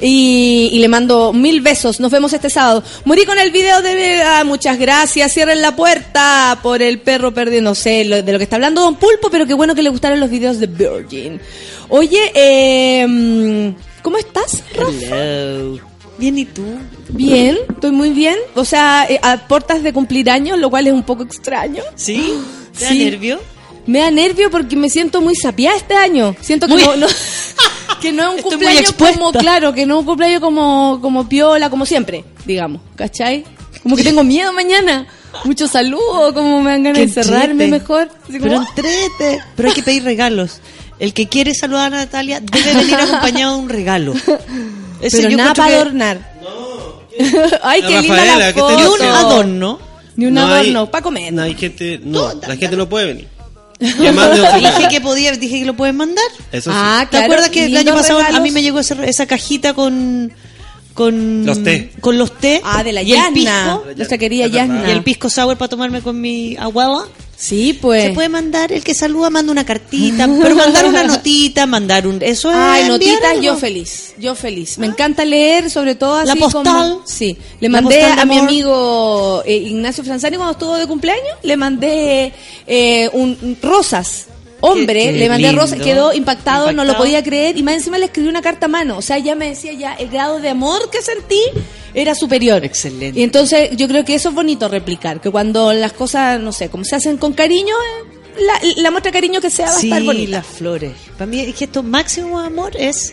y, 0.00 0.70
y 0.72 0.78
le 0.78 0.88
mando 0.88 1.32
mil 1.32 1.60
besos. 1.60 2.00
Nos 2.00 2.10
vemos 2.10 2.32
este 2.32 2.50
sábado. 2.50 2.82
Morí 3.04 3.24
con 3.24 3.38
el 3.38 3.50
video 3.50 3.80
de... 3.82 4.22
ah, 4.22 4.44
muchas 4.44 4.78
gracias. 4.78 5.32
Cierren 5.32 5.62
la 5.62 5.74
puerta 5.76 6.58
por 6.62 6.82
el 6.82 7.00
perro 7.00 7.32
perdido. 7.32 7.62
No 7.62 7.74
sé 7.74 8.04
lo- 8.04 8.22
de 8.22 8.32
lo 8.32 8.38
que 8.38 8.44
está 8.44 8.56
hablando 8.56 8.80
Don 8.82 8.96
Pulpo, 8.96 9.30
pero 9.30 9.46
qué 9.46 9.54
bueno 9.54 9.74
que 9.74 9.82
le 9.82 9.90
gustaron 9.90 10.20
los 10.20 10.30
videos 10.30 10.58
de 10.58 10.66
Virgin. 10.66 11.40
Oye, 11.88 12.30
eh, 12.34 13.72
¿cómo 14.02 14.18
estás, 14.18 14.62
Rafa? 14.74 15.16
Bien, 16.18 16.38
¿y 16.38 16.44
tú? 16.44 16.62
Bien, 17.08 17.58
estoy 17.68 17.90
muy 17.90 18.10
bien. 18.10 18.36
O 18.54 18.64
sea, 18.64 19.06
eh, 19.08 19.18
a 19.22 19.36
de 19.82 19.92
cumplir 19.92 20.30
años, 20.30 20.58
lo 20.58 20.70
cual 20.70 20.86
es 20.86 20.92
un 20.92 21.02
poco 21.02 21.22
extraño. 21.22 21.82
¿Sí? 21.94 22.34
¿Te 22.78 22.84
da 22.84 22.90
Sí. 22.90 23.04
nervio? 23.04 23.40
Me 23.86 23.98
da 24.00 24.10
nervio 24.10 24.50
porque 24.50 24.76
me 24.76 24.88
siento 24.88 25.20
muy 25.20 25.34
sapiada 25.34 25.76
este 25.76 25.94
año. 25.94 26.36
Siento 26.40 26.66
que 26.66 26.74
Muy- 26.74 26.82
no, 26.84 26.96
no- 26.96 27.06
que 28.00 28.12
no 28.12 28.22
es 28.22 28.28
un 28.30 28.36
Estoy 28.38 28.50
cumpleaños 28.52 28.92
como, 28.92 29.32
claro, 29.32 29.72
que 29.72 29.86
no 29.86 29.94
es 29.94 30.00
un 30.00 30.06
cumpleaños 30.06 30.40
como, 30.40 30.98
como 31.02 31.28
piola, 31.28 31.68
como 31.70 31.84
siempre, 31.86 32.24
digamos, 32.46 32.80
¿cachai? 32.96 33.44
Como 33.82 33.96
que 33.96 34.04
tengo 34.04 34.22
miedo 34.24 34.52
mañana. 34.52 35.06
Mucho 35.44 35.66
saludo, 35.66 36.32
como 36.34 36.60
me 36.62 36.70
dan 36.72 36.82
ganas 36.84 36.98
de 36.98 37.04
encerrarme 37.04 37.64
entrete. 37.64 37.70
mejor. 37.70 38.08
Así 38.28 38.38
como, 38.38 38.42
Pero 38.42 38.56
entrete. 38.62 39.40
Pero 39.56 39.68
hay 39.68 39.74
que 39.74 39.82
pedir 39.82 40.04
regalos. 40.04 40.60
El 40.98 41.14
que 41.14 41.26
quiere 41.26 41.54
saludar 41.54 41.92
a 41.94 41.96
Natalia 41.96 42.38
debe 42.40 42.74
venir 42.74 42.94
acompañado 43.00 43.56
de 43.56 43.62
un 43.62 43.68
regalo. 43.68 44.12
Ese 45.00 45.16
pero 45.16 45.30
yo 45.30 45.36
nada 45.38 45.54
para 45.54 45.70
que- 45.70 45.74
adornar. 45.76 46.32
Ay, 47.62 47.82
La 47.82 47.88
qué 47.88 48.00
linda 48.02 48.24
la 48.38 48.46
¿qué 48.52 48.52
te 48.54 48.60
foto. 48.60 48.76
Ni 48.78 48.84
un 48.86 49.02
adorno. 49.02 49.78
Ni 50.16 50.26
un 50.26 50.34
No 50.34 50.42
adorno, 50.46 50.90
para 50.90 51.02
comer. 51.02 51.32
No 51.32 51.42
hay 51.42 51.54
gente, 51.54 52.00
no, 52.04 52.32
la 52.34 52.56
gente 52.56 52.76
no 52.76 52.88
puede 52.88 53.06
venir. 53.06 53.28
Y 53.82 54.06
además 54.06 54.34
de 54.34 54.40
otro 54.40 54.58
Dije 54.58 54.88
que 54.88 55.00
podía, 55.00 55.32
dije 55.32 55.58
que 55.60 55.64
lo 55.64 55.74
pueden 55.74 55.96
mandar. 55.96 56.24
Eso 56.52 56.70
sí. 56.70 56.76
Ah, 56.80 57.00
¿Te 57.04 57.10
claro. 57.10 57.24
acuerdas 57.26 57.50
que 57.50 57.64
el 57.66 57.76
año 57.76 57.94
pasado 57.94 58.18
a 58.20 58.22
regalos. 58.22 58.42
mí 58.42 58.50
me 58.50 58.62
llegó 58.62 58.80
ese- 58.80 58.96
esa 59.08 59.26
cajita 59.26 59.74
con 59.74 60.32
con 60.94 61.44
Los 61.46 61.62
té. 61.62 61.90
con 62.00 62.18
los 62.18 62.32
té 62.38 62.60
Ah, 62.64 62.82
de 62.84 62.92
la 62.92 63.02
y 63.02 63.12
el 63.12 63.18
Yasna. 63.18 63.32
pisco 63.34 63.84
Nuestra 63.96 64.18
querida. 64.18 64.46
Yasna. 64.46 64.84
y 64.88 64.90
el 64.92 65.02
pisco 65.02 65.28
sour 65.30 65.56
para 65.56 65.68
tomarme 65.68 66.00
con 66.02 66.20
mi 66.20 66.56
abuela. 66.56 67.04
Sí, 67.36 67.76
pues. 67.80 68.04
Se 68.04 68.10
puede 68.10 68.28
mandar, 68.28 68.70
el 68.70 68.84
que 68.84 68.94
saluda 68.94 69.28
manda 69.28 69.50
una 69.50 69.66
cartita, 69.66 70.28
pero 70.42 70.54
mandar 70.54 70.84
una 70.86 71.02
notita, 71.02 71.66
mandar 71.66 72.06
un... 72.06 72.22
Eso 72.22 72.50
es 72.50 72.56
Ay, 72.56 72.86
notitas, 72.86 73.40
yo 73.40 73.56
feliz, 73.56 74.14
yo 74.16 74.36
feliz. 74.36 74.78
Me 74.78 74.86
encanta 74.86 75.24
leer, 75.24 75.68
sobre 75.68 75.96
todo 75.96 76.14
así 76.18 76.28
La 76.28 76.36
postal. 76.36 76.62
como- 76.64 77.02
sí, 77.04 77.36
le 77.58 77.68
La 77.68 77.80
mandé 77.80 78.04
a 78.04 78.24
mi 78.24 78.38
amigo 78.38 79.42
eh, 79.44 79.56
Ignacio 79.56 80.04
Franzani 80.04 80.36
cuando 80.36 80.52
estuvo 80.52 80.76
de 80.76 80.86
cumpleaños, 80.86 81.34
le 81.42 81.56
mandé 81.56 82.32
eh, 82.68 83.10
un- 83.12 83.58
rosas. 83.60 84.26
Hombre, 84.64 85.00
Qué- 85.06 85.12
qué 85.12 85.18
le 85.18 85.28
mandé 85.28 85.48
lindo. 85.48 85.60
rosas, 85.62 85.80
quedó 85.80 86.12
impactado, 86.14 86.72
no 86.72 86.84
lo 86.84 86.96
podía 86.96 87.22
creer 87.22 87.56
y 87.58 87.62
más 87.62 87.74
encima 87.74 87.98
le 87.98 88.06
escribí 88.06 88.28
una 88.28 88.40
carta 88.42 88.66
a 88.66 88.68
mano. 88.68 88.96
O 88.96 89.02
sea, 89.02 89.18
ya 89.18 89.34
me 89.34 89.48
decía 89.48 89.72
ya 89.72 89.94
el 89.94 90.08
grado 90.08 90.38
de 90.40 90.48
amor 90.50 90.88
que 90.90 91.02
sentí 91.02 91.40
era 91.94 92.14
superior. 92.14 92.64
Excelente. 92.64 93.18
Y 93.18 93.22
entonces 93.22 93.70
yo 93.76 93.88
creo 93.88 94.04
que 94.04 94.14
eso 94.14 94.28
es 94.30 94.34
bonito 94.34 94.68
replicar, 94.68 95.20
que 95.20 95.30
cuando 95.30 95.72
las 95.72 95.92
cosas, 95.92 96.40
no 96.40 96.52
sé, 96.52 96.68
como 96.70 96.84
se 96.84 96.96
hacen 96.96 97.16
con 97.18 97.32
cariño, 97.32 97.74
eh, 97.74 98.40
la, 98.46 98.82
la 98.82 98.90
muestra 98.90 99.10
de 99.10 99.14
cariño 99.18 99.40
que 99.40 99.50
sea 99.50 99.66
va 99.66 99.72
a 99.72 99.78
Sí, 99.78 99.88
estar 99.88 100.02
bonita. 100.04 100.30
las 100.38 100.46
flores. 100.46 100.92
Para 101.18 101.26
mí 101.26 101.40
es 101.40 101.54
que 101.54 101.64
esto 101.64 101.82
máximo 101.82 102.38
amor 102.38 102.72
es 102.78 103.12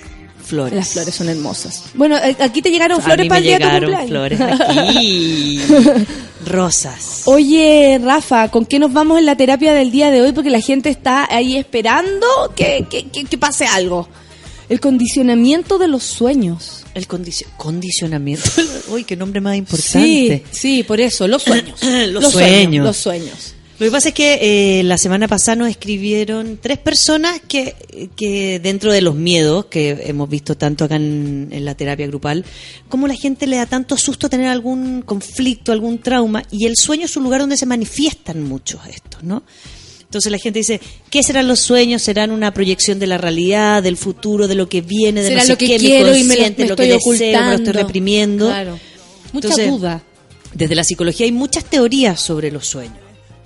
flores. 0.49 0.73
Las 0.75 0.89
flores 0.89 1.15
son 1.15 1.29
hermosas. 1.29 1.83
Bueno, 1.93 2.17
eh, 2.17 2.35
aquí 2.39 2.61
te 2.61 2.69
llegaron 2.71 3.01
flores 3.01 3.27
para 3.27 3.37
el 3.39 3.43
día 3.45 3.57
de 3.59 3.65
tu 3.65 3.71
cumpleaños. 3.71 4.09
flores 4.09 4.41
aquí. 4.41 5.61
Rosas. 6.45 7.21
Oye, 7.25 7.99
Rafa, 8.03 8.49
¿con 8.49 8.65
qué 8.65 8.79
nos 8.79 8.91
vamos 8.93 9.19
en 9.19 9.25
la 9.25 9.35
terapia 9.35 9.73
del 9.73 9.91
día 9.91 10.09
de 10.11 10.21
hoy? 10.21 10.31
Porque 10.31 10.49
la 10.49 10.61
gente 10.61 10.89
está 10.89 11.27
ahí 11.33 11.57
esperando 11.57 12.25
que, 12.55 12.85
que, 12.89 13.03
que- 13.09 13.25
que 13.25 13.37
pase 13.37 13.65
algo. 13.65 14.07
El 14.69 14.79
condicionamiento 14.79 15.77
de 15.79 15.87
los 15.87 16.03
sueños. 16.03 16.83
El 16.93 17.07
condicio- 17.07 17.47
condicionamiento. 17.57 18.49
Uy, 18.89 19.03
qué 19.03 19.15
nombre 19.15 19.41
más 19.41 19.53
Sí, 19.53 19.57
importante. 19.59 20.43
sí, 20.51 20.83
por 20.83 20.99
eso, 21.01 21.27
los 21.27 21.43
sueños. 21.43 21.79
Los 22.11 22.31
sueños. 22.31 22.85
Los 22.85 22.97
sueños. 22.97 23.53
Lo 23.79 23.85
que 23.85 23.91
pasa 23.91 24.09
es 24.09 24.13
que 24.13 24.79
eh, 24.79 24.83
la 24.83 24.97
semana 24.97 25.29
pasada 25.29 25.55
nos 25.55 25.69
escribieron 25.69 26.59
tres 26.61 26.77
personas 26.79 27.39
que, 27.47 27.75
que 28.17 28.59
dentro 28.59 28.91
de 28.91 29.01
los 29.01 29.15
miedos 29.15 29.67
que 29.67 30.03
hemos 30.05 30.29
visto 30.29 30.55
tanto 30.57 30.83
acá 30.83 30.97
en, 30.97 31.47
en 31.51 31.63
la 31.63 31.75
terapia 31.75 32.05
grupal, 32.07 32.43
como 32.89 33.07
la 33.07 33.15
gente 33.15 33.47
le 33.47 33.55
da 33.55 33.65
tanto 33.65 33.95
susto 33.97 34.27
tener 34.27 34.47
algún 34.47 35.01
conflicto, 35.01 35.71
algún 35.71 35.99
trauma, 35.99 36.43
y 36.51 36.65
el 36.65 36.75
sueño 36.75 37.05
es 37.05 37.15
un 37.15 37.23
lugar 37.23 37.39
donde 37.39 37.55
se 37.55 37.65
manifiestan 37.65 38.43
muchos 38.43 38.81
estos, 38.85 39.23
¿no? 39.23 39.43
Entonces 40.01 40.29
la 40.29 40.39
gente 40.39 40.59
dice, 40.59 40.81
¿qué 41.09 41.23
serán 41.23 41.47
los 41.47 41.59
sueños? 41.61 42.01
¿Serán 42.01 42.31
una 42.31 42.51
proyección 42.53 42.99
de 42.99 43.07
la 43.07 43.17
realidad, 43.17 43.81
del 43.81 43.95
futuro, 43.95 44.49
de 44.49 44.55
lo 44.55 44.67
que 44.67 44.81
viene, 44.81 45.21
de 45.21 45.29
Será 45.29 45.41
no 45.41 45.45
sé 45.45 45.51
lo 45.53 45.57
que 45.57 45.67
qué, 45.67 45.79
mi 45.79 45.85
quiero 45.85 46.15
y 46.17 46.23
me 46.23 46.35
lo- 46.35 46.41
consciente, 46.41 46.63
me 46.63 46.69
lo 46.69 46.75
que 46.75 46.93
estoy 46.95 47.13
deseo, 47.17 47.41
me 47.41 47.47
lo 47.47 47.53
estoy 47.53 47.73
reprimiendo? 47.73 48.47
Claro. 48.47 48.79
Mucha 49.31 49.47
Entonces, 49.47 49.69
duda. 49.69 50.03
Desde 50.53 50.75
la 50.75 50.83
psicología 50.83 51.25
hay 51.27 51.31
muchas 51.31 51.63
teorías 51.63 52.19
sobre 52.19 52.51
los 52.51 52.67
sueños. 52.67 52.97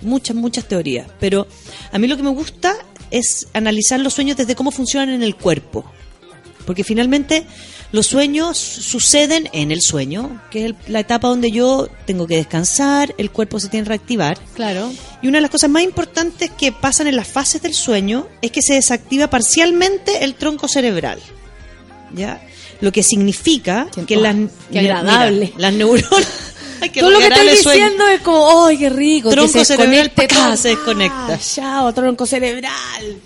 Muchas, 0.04 0.36
muchas 0.36 0.66
teorías. 0.66 1.08
Pero 1.18 1.46
a 1.92 1.98
mí 1.98 2.06
lo 2.06 2.16
que 2.16 2.22
me 2.22 2.30
gusta 2.30 2.74
es 3.10 3.48
analizar 3.52 4.00
los 4.00 4.14
sueños 4.14 4.36
desde 4.36 4.54
cómo 4.54 4.70
funcionan 4.70 5.10
en 5.10 5.22
el 5.22 5.36
cuerpo. 5.36 5.84
Porque 6.66 6.84
finalmente 6.84 7.46
los 7.92 8.08
sueños 8.08 8.58
suceden 8.58 9.48
en 9.52 9.70
el 9.70 9.80
sueño, 9.80 10.42
que 10.50 10.66
es 10.66 10.74
la 10.88 10.98
etapa 10.98 11.28
donde 11.28 11.52
yo 11.52 11.88
tengo 12.06 12.26
que 12.26 12.36
descansar, 12.36 13.14
el 13.18 13.30
cuerpo 13.30 13.60
se 13.60 13.68
tiene 13.68 13.84
que 13.84 13.90
reactivar. 13.90 14.36
Claro. 14.54 14.90
Y 15.22 15.28
una 15.28 15.38
de 15.38 15.42
las 15.42 15.50
cosas 15.52 15.70
más 15.70 15.84
importantes 15.84 16.50
que 16.50 16.72
pasan 16.72 17.06
en 17.06 17.14
las 17.14 17.28
fases 17.28 17.62
del 17.62 17.72
sueño 17.72 18.26
es 18.42 18.50
que 18.50 18.62
se 18.62 18.74
desactiva 18.74 19.28
parcialmente 19.28 20.24
el 20.24 20.34
tronco 20.34 20.66
cerebral. 20.66 21.20
¿Ya? 22.14 22.44
Lo 22.80 22.90
que 22.90 23.04
significa 23.04 23.86
que 24.06 24.16
las, 24.16 24.34
agradable. 24.74 25.52
mira, 25.54 25.58
las 25.58 25.74
neuronas. 25.74 26.43
Qué 26.90 27.00
Todo 27.00 27.10
lo 27.10 27.18
que 27.18 27.26
estás 27.28 27.50
diciendo 27.50 28.06
es 28.08 28.20
como, 28.20 28.66
¡ay, 28.66 28.78
qué 28.78 28.90
rico! 28.90 29.28
que 29.30 29.36
Tronco 29.36 29.52
se 29.52 29.64
cerebral, 29.64 30.10
todo. 30.28 30.56
se 30.56 30.68
desconecta. 30.68 31.34
Ah, 31.34 31.38
chao, 31.38 31.92
tronco 31.94 32.26
cerebral. 32.26 33.16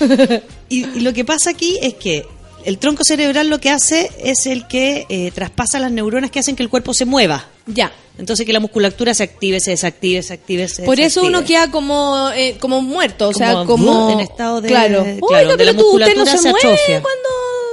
Y, 0.68 0.84
y 0.86 1.00
lo 1.00 1.12
que 1.12 1.24
pasa 1.24 1.50
aquí 1.50 1.78
es 1.80 1.94
que 1.94 2.26
el 2.64 2.78
tronco 2.78 3.04
cerebral 3.04 3.48
lo 3.48 3.60
que 3.60 3.68
hace 3.70 4.10
es 4.18 4.46
el 4.46 4.66
que 4.66 5.06
eh, 5.08 5.30
traspasa 5.34 5.78
las 5.78 5.92
neuronas 5.92 6.30
que 6.30 6.40
hacen 6.40 6.56
que 6.56 6.62
el 6.62 6.68
cuerpo 6.70 6.94
se 6.94 7.04
mueva. 7.04 7.46
Ya. 7.66 7.92
Entonces 8.18 8.46
que 8.46 8.52
la 8.52 8.60
musculatura 8.60 9.12
se 9.12 9.22
active, 9.24 9.60
se 9.60 9.72
desactive, 9.72 10.22
se 10.22 10.32
active, 10.32 10.68
se 10.68 10.82
Por 10.84 10.98
eso 11.00 11.20
desactive. 11.20 11.28
uno 11.38 11.44
queda 11.46 11.70
como 11.70 12.30
eh, 12.34 12.56
como 12.58 12.80
muerto, 12.80 13.28
o 13.28 13.32
sea, 13.34 13.64
Como, 13.66 14.10
en 14.12 14.20
estado 14.20 14.60
de- 14.62 14.68
claro. 14.68 15.02
Oiga, 15.20 15.54
pero 15.56 15.64
la 15.72 15.76
tú 15.78 15.90
usted 15.94 16.14
no 16.16 16.24
musculatura 16.24 16.32
se, 16.32 16.38
se 16.38 16.50
mueve 16.50 16.68
atrofia. 16.72 17.02
cuando 17.02 17.28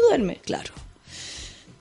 duerme. 0.09 0.39
Claro. 0.43 0.73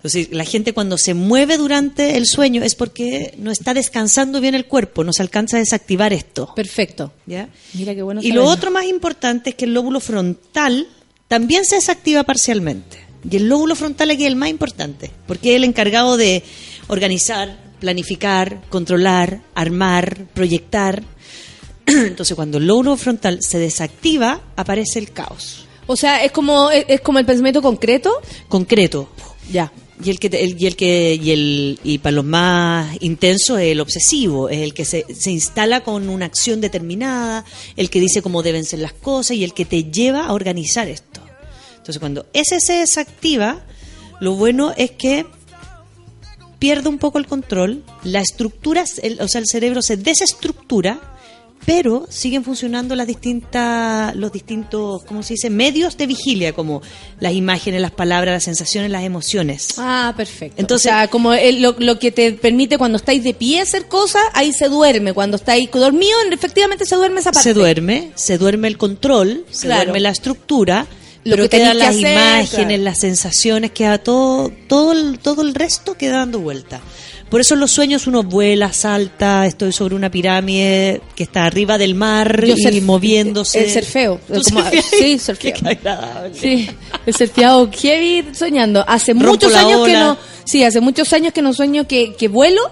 Entonces, 0.00 0.28
la 0.32 0.44
gente 0.46 0.72
cuando 0.72 0.96
se 0.96 1.12
mueve 1.12 1.58
durante 1.58 2.16
el 2.16 2.24
sueño 2.24 2.62
es 2.62 2.74
porque 2.74 3.34
no 3.36 3.50
está 3.50 3.74
descansando 3.74 4.40
bien 4.40 4.54
el 4.54 4.64
cuerpo, 4.64 5.04
no 5.04 5.12
se 5.12 5.20
alcanza 5.20 5.58
a 5.58 5.60
desactivar 5.60 6.14
esto. 6.14 6.54
Perfecto. 6.56 7.12
¿ya? 7.26 7.50
Mira 7.74 7.94
qué 7.94 8.00
bueno. 8.00 8.22
Y 8.22 8.32
lo 8.32 8.46
otro 8.46 8.70
más 8.70 8.86
importante 8.86 9.50
es 9.50 9.56
que 9.56 9.66
el 9.66 9.74
lóbulo 9.74 10.00
frontal 10.00 10.88
también 11.28 11.66
se 11.66 11.74
desactiva 11.74 12.22
parcialmente. 12.22 12.96
Y 13.30 13.36
el 13.36 13.50
lóbulo 13.50 13.76
frontal 13.76 14.10
aquí 14.10 14.22
es 14.22 14.28
el 14.28 14.36
más 14.36 14.48
importante, 14.48 15.10
porque 15.26 15.50
es 15.50 15.56
el 15.56 15.64
encargado 15.64 16.16
de 16.16 16.44
organizar, 16.88 17.58
planificar, 17.78 18.62
controlar, 18.70 19.42
armar, 19.54 20.28
proyectar. 20.32 21.02
Entonces, 21.86 22.34
cuando 22.34 22.56
el 22.56 22.66
lóbulo 22.66 22.96
frontal 22.96 23.42
se 23.42 23.58
desactiva, 23.58 24.40
aparece 24.56 24.98
el 24.98 25.12
caos. 25.12 25.66
O 25.86 25.94
sea, 25.94 26.24
es 26.24 26.32
como 26.32 26.70
es, 26.70 26.86
es 26.88 27.02
como 27.02 27.18
el 27.18 27.26
pensamiento 27.26 27.60
concreto. 27.60 28.10
Concreto. 28.48 29.10
Ya. 29.52 29.70
Y 30.02 30.08
el 30.10 30.18
que 30.18 30.28
el- 30.28 30.60
y 30.62 30.66
el 30.66 30.76
que 30.76 31.18
y 31.22 31.30
el 31.30 31.80
y 31.84 31.98
para 31.98 32.12
los 32.16 32.24
más 32.24 32.96
intensos 33.00 33.58
es 33.60 33.66
el 33.72 33.80
obsesivo, 33.80 34.48
es 34.48 34.58
el 34.60 34.72
que 34.72 34.84
se, 34.84 35.04
se 35.14 35.30
instala 35.30 35.82
con 35.84 36.08
una 36.08 36.24
acción 36.26 36.60
determinada, 36.60 37.44
el 37.76 37.90
que 37.90 38.00
dice 38.00 38.22
cómo 38.22 38.42
deben 38.42 38.64
ser 38.64 38.78
las 38.78 38.92
cosas 38.94 39.36
y 39.36 39.44
el 39.44 39.52
que 39.52 39.64
te 39.66 39.84
lleva 39.84 40.26
a 40.26 40.32
organizar 40.32 40.88
esto. 40.88 41.20
Entonces, 41.72 41.98
cuando 41.98 42.26
ese 42.32 42.60
se 42.60 42.74
desactiva, 42.74 43.64
lo 44.20 44.34
bueno 44.34 44.72
es 44.76 44.90
que 44.92 45.26
pierde 46.58 46.88
un 46.88 46.98
poco 46.98 47.18
el 47.18 47.26
control, 47.26 47.84
la 48.04 48.20
estructura, 48.20 48.84
el- 49.02 49.20
o 49.20 49.28
sea, 49.28 49.40
el 49.40 49.46
cerebro 49.46 49.82
se 49.82 49.96
desestructura, 49.96 51.00
pero 51.66 52.06
siguen 52.08 52.42
funcionando 52.42 52.96
las 52.96 53.06
distintas, 53.06 54.14
los 54.16 54.32
distintos, 54.32 55.02
¿cómo 55.04 55.22
se 55.22 55.34
dice? 55.34 55.50
Medios 55.50 55.96
de 55.96 56.06
vigilia, 56.06 56.52
como 56.52 56.82
las 57.20 57.32
imágenes, 57.34 57.80
las 57.80 57.90
palabras, 57.90 58.34
las 58.34 58.44
sensaciones, 58.44 58.90
las 58.90 59.04
emociones. 59.04 59.68
Ah, 59.78 60.12
perfecto. 60.16 60.56
Entonces- 60.60 60.86
o 60.86 60.94
sea, 60.94 61.08
como 61.08 61.32
el- 61.34 61.62
lo, 61.62 61.76
lo 61.78 61.98
que 61.98 62.10
te 62.10 62.32
permite 62.32 62.78
cuando 62.78 62.96
estáis 62.96 63.22
de 63.22 63.34
pie 63.34 63.60
hacer 63.60 63.86
cosas, 63.88 64.22
ahí 64.34 64.52
se 64.52 64.68
duerme. 64.68 65.12
Cuando 65.12 65.36
estáis 65.36 65.70
dormido, 65.70 66.16
efectivamente 66.32 66.84
se 66.86 66.96
duerme 66.96 67.20
esa 67.20 67.30
parte. 67.32 67.48
Se 67.50 67.54
duerme, 67.54 68.12
se 68.14 68.38
duerme 68.38 68.66
el 68.68 68.78
control, 68.78 69.44
se 69.50 69.66
Claro. 69.66 69.82
duerme 69.84 70.00
la 70.00 70.10
estructura, 70.10 70.86
Lo 71.24 71.36
pero 71.36 71.42
que 71.50 71.58
quedan 71.58 71.72
que 71.72 71.78
las 71.78 71.88
hacer, 71.90 72.12
imágenes, 72.12 72.66
claro. 72.66 72.82
las 72.82 72.98
sensaciones, 72.98 73.70
queda 73.72 73.98
todo, 73.98 74.50
todo, 74.66 74.92
el, 74.92 75.18
todo 75.18 75.42
el 75.42 75.54
resto 75.54 75.94
queda 75.94 76.16
dando 76.18 76.40
vuelta. 76.40 76.80
Por 77.30 77.40
eso 77.40 77.54
en 77.54 77.60
los 77.60 77.70
sueños 77.70 78.06
uno 78.08 78.24
vuela, 78.24 78.72
salta, 78.72 79.46
estoy 79.46 79.72
sobre 79.72 79.94
una 79.94 80.10
pirámide 80.10 81.00
que 81.14 81.22
está 81.22 81.44
arriba 81.44 81.78
del 81.78 81.94
mar 81.94 82.44
Yo 82.44 82.54
y 82.56 82.60
surf- 82.64 82.82
moviéndose. 82.82 83.64
El 83.64 83.70
surfeo. 83.70 84.20
¿Tú 84.26 84.40
Como- 84.42 84.64
sí, 84.98 85.18
surfeo. 85.18 85.54
Qué 85.54 85.68
agradable. 85.68 86.34
Sí, 86.38 86.68
el 87.06 87.14
surfeado 87.14 87.70
heavy 87.72 88.24
soñando. 88.34 88.84
Hace 88.86 89.12
Rompo 89.12 89.28
muchos 89.28 89.54
años 89.54 89.86
que 89.86 89.92
ola. 89.92 90.00
no, 90.00 90.18
sí, 90.44 90.64
hace 90.64 90.80
muchos 90.80 91.12
años 91.12 91.32
que 91.32 91.40
no 91.40 91.54
sueño 91.54 91.86
que, 91.86 92.14
que 92.14 92.26
vuelo, 92.26 92.62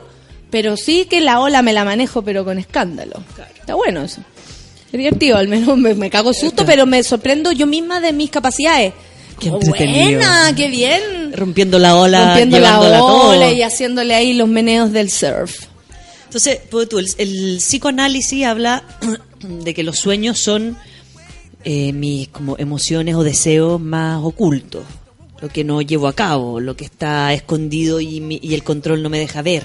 pero 0.51 0.77
sí 0.77 1.07
que 1.09 1.21
la 1.21 1.39
ola 1.41 1.63
me 1.63 1.73
la 1.73 1.85
manejo, 1.85 2.23
pero 2.23 2.45
con 2.45 2.59
escándalo. 2.59 3.23
Está 3.61 3.75
bueno 3.77 4.03
eso. 4.03 4.21
Es 4.87 4.93
divertido, 4.99 5.37
al 5.37 5.47
menos 5.49 5.77
me, 5.77 5.95
me 5.95 6.11
cago 6.11 6.33
susto, 6.33 6.65
pero 6.67 6.85
me 6.87 7.03
sorprendo 7.05 7.53
yo 7.53 7.67
misma 7.69 8.01
de 8.01 8.13
mis 8.13 8.31
capacidades. 8.31 8.93
Qué 9.41 9.51
Oh, 9.51 9.59
buena, 9.61 10.53
qué 10.57 10.69
bien. 10.69 11.33
Rompiendo 11.33 11.79
la 11.79 11.97
ola, 11.97 12.27
Rompiendo 12.29 12.59
la 12.59 12.79
todo. 12.79 13.31
ola 13.31 13.53
y 13.53 13.63
haciéndole 13.63 14.15
ahí 14.15 14.33
los 14.33 14.49
meneos 14.49 14.91
del 14.93 15.11
surf. 15.11 15.65
Entonces, 16.25 16.61
tú, 16.69 16.81
el, 16.99 17.07
el 17.19 17.57
psicoanálisis 17.59 18.45
habla 18.45 18.83
de 19.41 19.75
que 19.75 19.83
los 19.83 19.99
sueños 19.99 20.39
son 20.39 20.77
eh, 21.65 21.93
mis 21.93 22.29
como 22.29 22.57
emociones 22.59 23.15
o 23.15 23.23
deseos 23.23 23.81
más 23.81 24.21
ocultos, 24.23 24.83
lo 25.41 25.49
que 25.49 25.65
no 25.65 25.81
llevo 25.83 26.09
a 26.09 26.13
cabo, 26.15 26.61
lo 26.61 26.77
que 26.77 26.85
está 26.85 27.33
escondido 27.33 28.01
y, 28.01 28.21
mi- 28.21 28.41
y 28.43 28.55
el 28.55 28.63
control 28.65 29.03
no 29.03 29.09
me 29.09 29.19
deja 29.19 29.41
ver. 29.43 29.63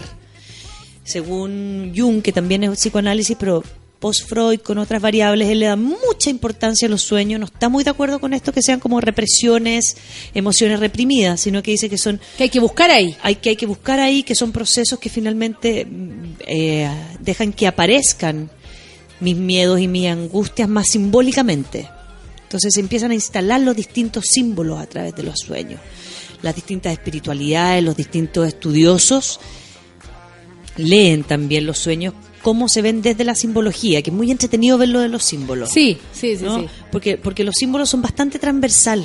Según 1.04 1.94
Jung, 1.96 2.22
que 2.22 2.32
también 2.32 2.64
es 2.64 2.72
psicoanálisis, 2.80 3.36
pero 3.40 3.64
post-Freud 4.04 4.60
con 4.60 4.80
otras 4.80 5.02
variables, 5.02 5.48
él 5.48 5.60
le 5.60 5.68
da 5.68 5.78
mucha 5.78 6.30
importancia 6.30 6.90
a 6.90 6.92
los 6.92 7.04
sueños, 7.04 7.40
no 7.40 7.46
está 7.46 7.70
muy 7.70 7.86
de 7.86 7.92
acuerdo 7.92 8.20
con 8.20 8.34
esto 8.34 8.52
que 8.52 8.62
sean 8.62 8.82
como 8.82 9.00
represiones, 9.00 9.96
emociones 10.34 10.82
reprimidas, 10.82 11.40
sino 11.40 11.64
que 11.64 11.72
dice 11.72 11.88
que 11.88 11.98
son... 11.98 12.20
Que 12.38 12.44
hay 12.44 12.50
que 12.50 12.60
buscar 12.60 12.92
ahí. 12.92 13.16
Hay 13.22 13.36
que, 13.36 13.52
hay 13.52 13.56
que 13.56 13.66
buscar 13.66 14.02
ahí, 14.02 14.24
que 14.24 14.36
son 14.36 14.52
procesos 14.52 15.00
que 15.00 15.10
finalmente 15.10 15.86
mm, 15.86 16.36
eh, 16.46 16.92
dejan 17.22 17.54
que 17.54 17.66
aparezcan 17.66 18.50
mis 19.22 19.38
miedos 19.38 19.80
y 19.80 19.88
mis 19.88 20.10
angustias 20.10 20.68
más 20.68 20.88
simbólicamente. 20.90 21.90
Entonces 22.42 22.74
se 22.74 22.82
empiezan 22.82 23.12
a 23.12 23.16
instalar 23.16 23.62
los 23.62 23.74
distintos 23.74 24.26
símbolos 24.26 24.82
a 24.82 24.86
través 24.86 25.16
de 25.16 25.24
los 25.24 25.36
sueños. 25.40 25.80
Las 26.42 26.54
distintas 26.54 26.92
espiritualidades, 26.92 27.82
los 27.82 27.96
distintos 27.96 28.50
estudiosos 28.50 29.40
leen 30.76 31.24
también 31.24 31.66
los 31.66 31.78
sueños, 31.78 32.14
cómo 32.44 32.70
se 32.70 32.82
ven 32.84 33.02
desde 33.02 33.24
la 33.24 33.34
simbología, 33.34 34.02
que 34.04 34.12
es 34.12 34.16
muy 34.16 34.30
entretenido 34.30 34.78
ver 34.78 34.90
lo 34.90 35.00
de 35.00 35.10
los 35.10 35.24
símbolos. 35.24 35.72
Sí, 35.72 35.98
sí, 36.12 36.38
sí, 36.38 36.44
¿no? 36.44 36.60
sí. 36.60 36.68
Porque, 36.92 37.18
porque 37.18 37.44
los 37.44 37.56
símbolos 37.56 37.90
son 37.90 38.02
bastante 38.04 38.38
transversal. 38.38 39.04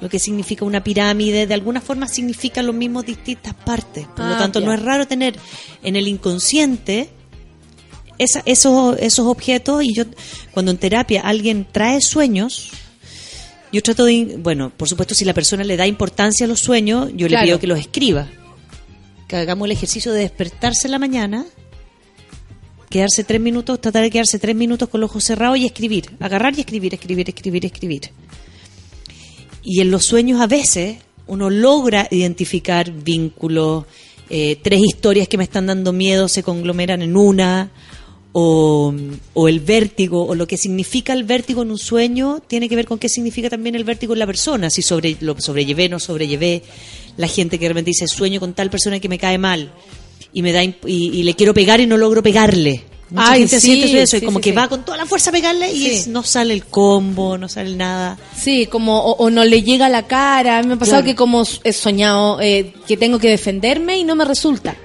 Lo 0.00 0.08
que 0.08 0.18
significa 0.18 0.64
una 0.64 0.82
pirámide, 0.82 1.46
de 1.46 1.54
alguna 1.54 1.80
forma 1.80 2.08
significa 2.08 2.60
lo 2.62 2.72
mismo 2.72 3.02
distintas 3.04 3.54
partes. 3.54 4.06
Por 4.08 4.24
lo 4.24 4.34
Ah, 4.34 4.38
tanto, 4.38 4.60
no 4.60 4.72
es 4.72 4.82
raro 4.82 5.06
tener 5.06 5.36
en 5.84 5.94
el 5.94 6.08
inconsciente 6.08 7.10
esa- 8.18 8.42
esos, 8.46 8.96
esos 8.98 9.26
objetos. 9.26 9.84
Y 9.84 9.94
yo, 9.94 10.04
cuando 10.52 10.72
en 10.72 10.78
terapia 10.78 11.20
alguien 11.20 11.66
trae 11.70 12.00
sueños, 12.00 12.70
yo 13.72 13.80
trato 13.82 14.04
de, 14.04 14.38
bueno, 14.40 14.72
por 14.76 14.88
supuesto, 14.88 15.14
si 15.14 15.24
la 15.24 15.34
persona 15.34 15.62
le 15.62 15.76
da 15.76 15.86
importancia 15.86 16.46
a 16.46 16.48
los 16.48 16.58
sueños, 16.60 17.10
yo 17.14 17.28
Claro. 17.28 17.42
le 17.42 17.48
pido 17.48 17.60
que 17.60 17.66
los 17.68 17.78
escriba. 17.78 18.26
Que 19.28 19.36
hagamos 19.36 19.66
el 19.66 19.72
ejercicio 19.72 20.12
de 20.12 20.20
despertarse 20.20 20.88
en 20.88 20.90
la 20.92 20.98
mañana, 20.98 21.46
quedarse 22.92 23.24
tres 23.24 23.40
minutos, 23.40 23.80
tratar 23.80 24.02
de 24.02 24.10
quedarse 24.10 24.38
tres 24.38 24.54
minutos 24.54 24.88
con 24.88 25.00
los 25.00 25.10
ojos 25.10 25.24
cerrados 25.24 25.58
y 25.58 25.64
escribir. 25.64 26.10
Agarrar 26.20 26.54
y 26.56 26.60
escribir, 26.60 26.94
escribir, 26.94 27.28
escribir, 27.28 27.66
escribir. 27.66 28.10
Y 29.64 29.80
en 29.80 29.90
los 29.90 30.04
sueños 30.04 30.40
a 30.40 30.46
veces 30.46 30.98
uno 31.26 31.48
logra 31.48 32.06
identificar 32.10 32.92
vínculos, 32.92 33.86
eh, 34.28 34.58
tres 34.62 34.80
historias 34.80 35.26
que 35.26 35.38
me 35.38 35.44
están 35.44 35.66
dando 35.66 35.92
miedo 35.92 36.28
se 36.28 36.42
conglomeran 36.42 37.00
en 37.00 37.16
una, 37.16 37.70
o, 38.32 38.94
o 39.34 39.48
el 39.48 39.60
vértigo, 39.60 40.26
o 40.26 40.34
lo 40.34 40.46
que 40.46 40.56
significa 40.56 41.12
el 41.14 41.24
vértigo 41.24 41.62
en 41.62 41.70
un 41.70 41.78
sueño, 41.78 42.42
tiene 42.46 42.68
que 42.68 42.76
ver 42.76 42.86
con 42.86 42.98
qué 42.98 43.08
significa 43.08 43.48
también 43.48 43.74
el 43.74 43.84
vértigo 43.84 44.12
en 44.12 44.18
la 44.18 44.26
persona, 44.26 44.68
si 44.68 44.82
sobre, 44.82 45.16
lo 45.20 45.40
sobrellevé, 45.40 45.88
no 45.88 45.98
sobrellevé, 45.98 46.62
la 47.16 47.28
gente 47.28 47.58
que 47.58 47.64
de 47.64 47.68
repente 47.70 47.90
dice 47.90 48.06
sueño 48.06 48.40
con 48.40 48.52
tal 48.54 48.68
persona 48.70 49.00
que 49.00 49.08
me 49.08 49.18
cae 49.18 49.38
mal 49.38 49.72
y 50.32 50.42
me 50.42 50.52
da 50.52 50.62
y, 50.64 50.72
y 50.86 51.22
le 51.22 51.34
quiero 51.34 51.52
pegar 51.54 51.80
y 51.80 51.86
no 51.86 51.96
logro 51.96 52.22
pegarle. 52.22 52.84
Mucha 53.10 53.32
Ay, 53.32 53.40
gente 53.40 53.60
sí, 53.60 53.74
siente 53.82 54.02
eso, 54.02 54.16
y 54.16 54.22
como 54.22 54.38
sí, 54.38 54.44
que 54.44 54.50
sí. 54.50 54.56
va 54.56 54.68
con 54.68 54.84
toda 54.86 54.96
la 54.96 55.04
fuerza 55.04 55.28
a 55.28 55.32
pegarle 55.34 55.70
y 55.70 55.76
Sí. 55.84 55.90
es- 55.90 56.08
no 56.08 56.22
sale 56.22 56.54
el 56.54 56.64
combo, 56.64 57.36
no 57.36 57.46
sale 57.46 57.76
nada. 57.76 58.16
Sí, 58.34 58.66
como 58.66 58.98
o, 59.00 59.12
o 59.16 59.28
no 59.28 59.44
le 59.44 59.62
llega 59.62 59.86
a 59.86 59.90
la 59.90 60.06
cara. 60.06 60.56
A 60.58 60.62
mí 60.62 60.68
me 60.68 60.74
ha 60.74 60.78
pasado 60.78 61.02
Claro. 61.02 61.06
que 61.12 61.14
como 61.16 61.44
he 61.62 61.72
soñado 61.74 62.40
eh, 62.40 62.72
que 62.88 62.96
tengo 62.96 63.18
que 63.18 63.28
defenderme 63.28 63.98
y 63.98 64.04
no 64.04 64.14
me 64.16 64.24
resulta. 64.24 64.76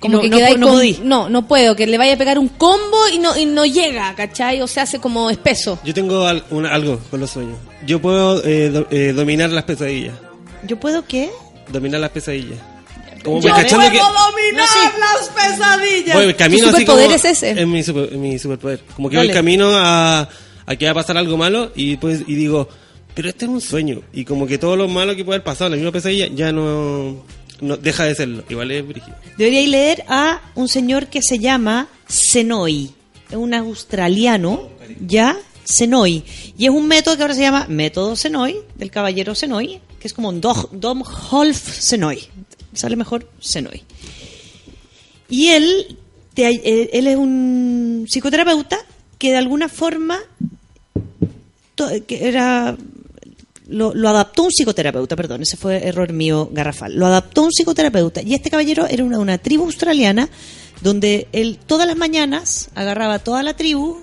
Como 0.00 0.16
No- 0.16 0.22
que 0.22 0.28
no 0.30 0.38
po- 0.38 0.56
no 0.56 0.66
con- 0.68 1.08
no, 1.08 1.28
no 1.28 1.46
puedo, 1.46 1.76
que 1.76 1.86
le 1.86 1.98
vaya 1.98 2.14
a 2.14 2.16
pegar 2.16 2.38
un 2.38 2.48
combo 2.48 2.96
y 3.12 3.18
no 3.18 3.36
y 3.38 3.44
no 3.44 3.64
llega, 3.66 4.12
¿cachai? 4.16 4.60
O 4.62 4.66
se 4.66 4.80
hace 4.80 4.98
como 4.98 5.30
espeso. 5.30 5.78
Yo 5.84 5.92
tengo 5.94 6.26
al- 6.26 6.42
una- 6.50 6.74
algo 6.74 6.98
con 7.10 7.20
los 7.20 7.30
sueños. 7.30 7.58
Yo 7.86 8.00
puedo 8.00 8.42
eh, 8.44 8.70
do- 8.70 8.86
eh, 8.90 9.12
dominar 9.12 9.50
las 9.50 9.64
pesadillas. 9.64 10.14
¿Yo 10.66 10.80
puedo 10.80 11.04
qué? 11.06 11.30
Dominar 11.70 12.00
las 12.00 12.10
pesadillas. 12.10 12.58
Como 13.24 13.40
Yo 13.40 13.48
me 13.54 13.62
cachando 13.62 13.90
que... 13.90 13.98
dominar 13.98 14.98
las 14.98 15.28
pesadillas. 15.28 16.16
Voy 16.16 16.34
camino 16.34 16.70
¿Tu 16.70 16.76
así 16.76 16.84
como- 16.84 16.98
superpoder 16.98 17.12
es 17.12 17.24
ese? 17.24 17.50
Es 17.60 17.66
mi, 17.66 17.82
super- 17.82 18.12
mi 18.12 18.38
superpoder. 18.38 18.80
Como 18.96 19.08
que 19.10 19.16
Dale. 19.16 19.28
voy 19.28 19.34
camino 19.34 19.70
a, 19.72 20.28
a 20.66 20.76
que 20.76 20.84
va 20.86 20.90
a 20.92 20.94
pasar 20.94 21.16
algo 21.18 21.36
malo 21.36 21.72
y 21.74 21.96
pues 21.96 22.22
y 22.26 22.34
digo, 22.34 22.68
pero 23.14 23.28
este 23.28 23.44
es 23.44 23.50
un 23.50 23.60
sueño. 23.60 24.02
Y 24.12 24.24
como 24.24 24.46
que 24.46 24.58
todo 24.58 24.76
lo 24.76 24.88
malo 24.88 25.14
que 25.16 25.24
puede 25.24 25.36
haber 25.36 25.44
pasado 25.44 25.66
en 25.66 25.72
la 25.72 25.76
misma 25.76 25.92
pesadilla 25.92 26.28
ya 26.28 26.52
no, 26.52 27.24
no 27.60 27.76
deja 27.76 28.04
de 28.04 28.14
serlo. 28.14 28.44
Igual 28.48 28.70
es 28.70 28.86
brígido. 28.86 29.16
Deberíais 29.36 29.68
leer 29.68 30.04
a 30.08 30.40
un 30.54 30.68
señor 30.68 31.06
que 31.08 31.20
se 31.22 31.38
llama 31.38 31.88
Senoi. 32.08 32.90
Es 33.30 33.36
un 33.36 33.52
australiano, 33.54 34.68
ya, 35.06 35.36
Senoi. 35.64 36.24
Y 36.58 36.64
es 36.64 36.70
un 36.70 36.86
método 36.88 37.16
que 37.16 37.22
ahora 37.22 37.34
se 37.34 37.42
llama 37.42 37.66
método 37.68 38.16
Senoi, 38.16 38.56
del 38.74 38.90
caballero 38.90 39.34
Senoi, 39.34 39.80
que 40.00 40.08
es 40.08 40.14
como 40.14 40.30
un 40.30 40.40
Dog- 40.40 40.70
Dom 40.72 41.02
Holf 41.30 41.78
Senoi. 41.78 42.18
Sale 42.72 42.96
mejor 42.96 43.28
Senoi. 43.40 43.82
Y 45.28 45.48
él, 45.48 45.98
te- 46.34 46.48
eh, 46.48 46.90
él 46.92 47.06
es 47.06 47.16
un 47.16 48.06
psicoterapeuta 48.08 48.78
que 49.18 49.30
de 49.30 49.36
alguna 49.36 49.68
forma 49.68 50.18
que 52.06 52.28
era 52.28 52.76
lo, 53.68 53.94
lo 53.94 54.08
adaptó 54.08 54.42
un 54.42 54.50
psicoterapeuta, 54.50 55.16
perdón, 55.16 55.42
ese 55.42 55.56
fue 55.56 55.86
error 55.86 56.12
mío 56.12 56.50
garrafal. 56.52 56.94
Lo 56.94 57.06
adaptó 57.06 57.42
un 57.42 57.50
psicoterapeuta 57.52 58.20
y 58.22 58.34
este 58.34 58.50
caballero 58.50 58.86
era 58.86 59.04
una, 59.04 59.18
una 59.18 59.38
tribu 59.38 59.64
australiana 59.64 60.28
donde 60.82 61.28
él 61.32 61.58
todas 61.66 61.86
las 61.86 61.96
mañanas 61.96 62.68
agarraba 62.74 63.14
a 63.14 63.18
toda 63.20 63.42
la 63.42 63.54
tribu 63.54 63.98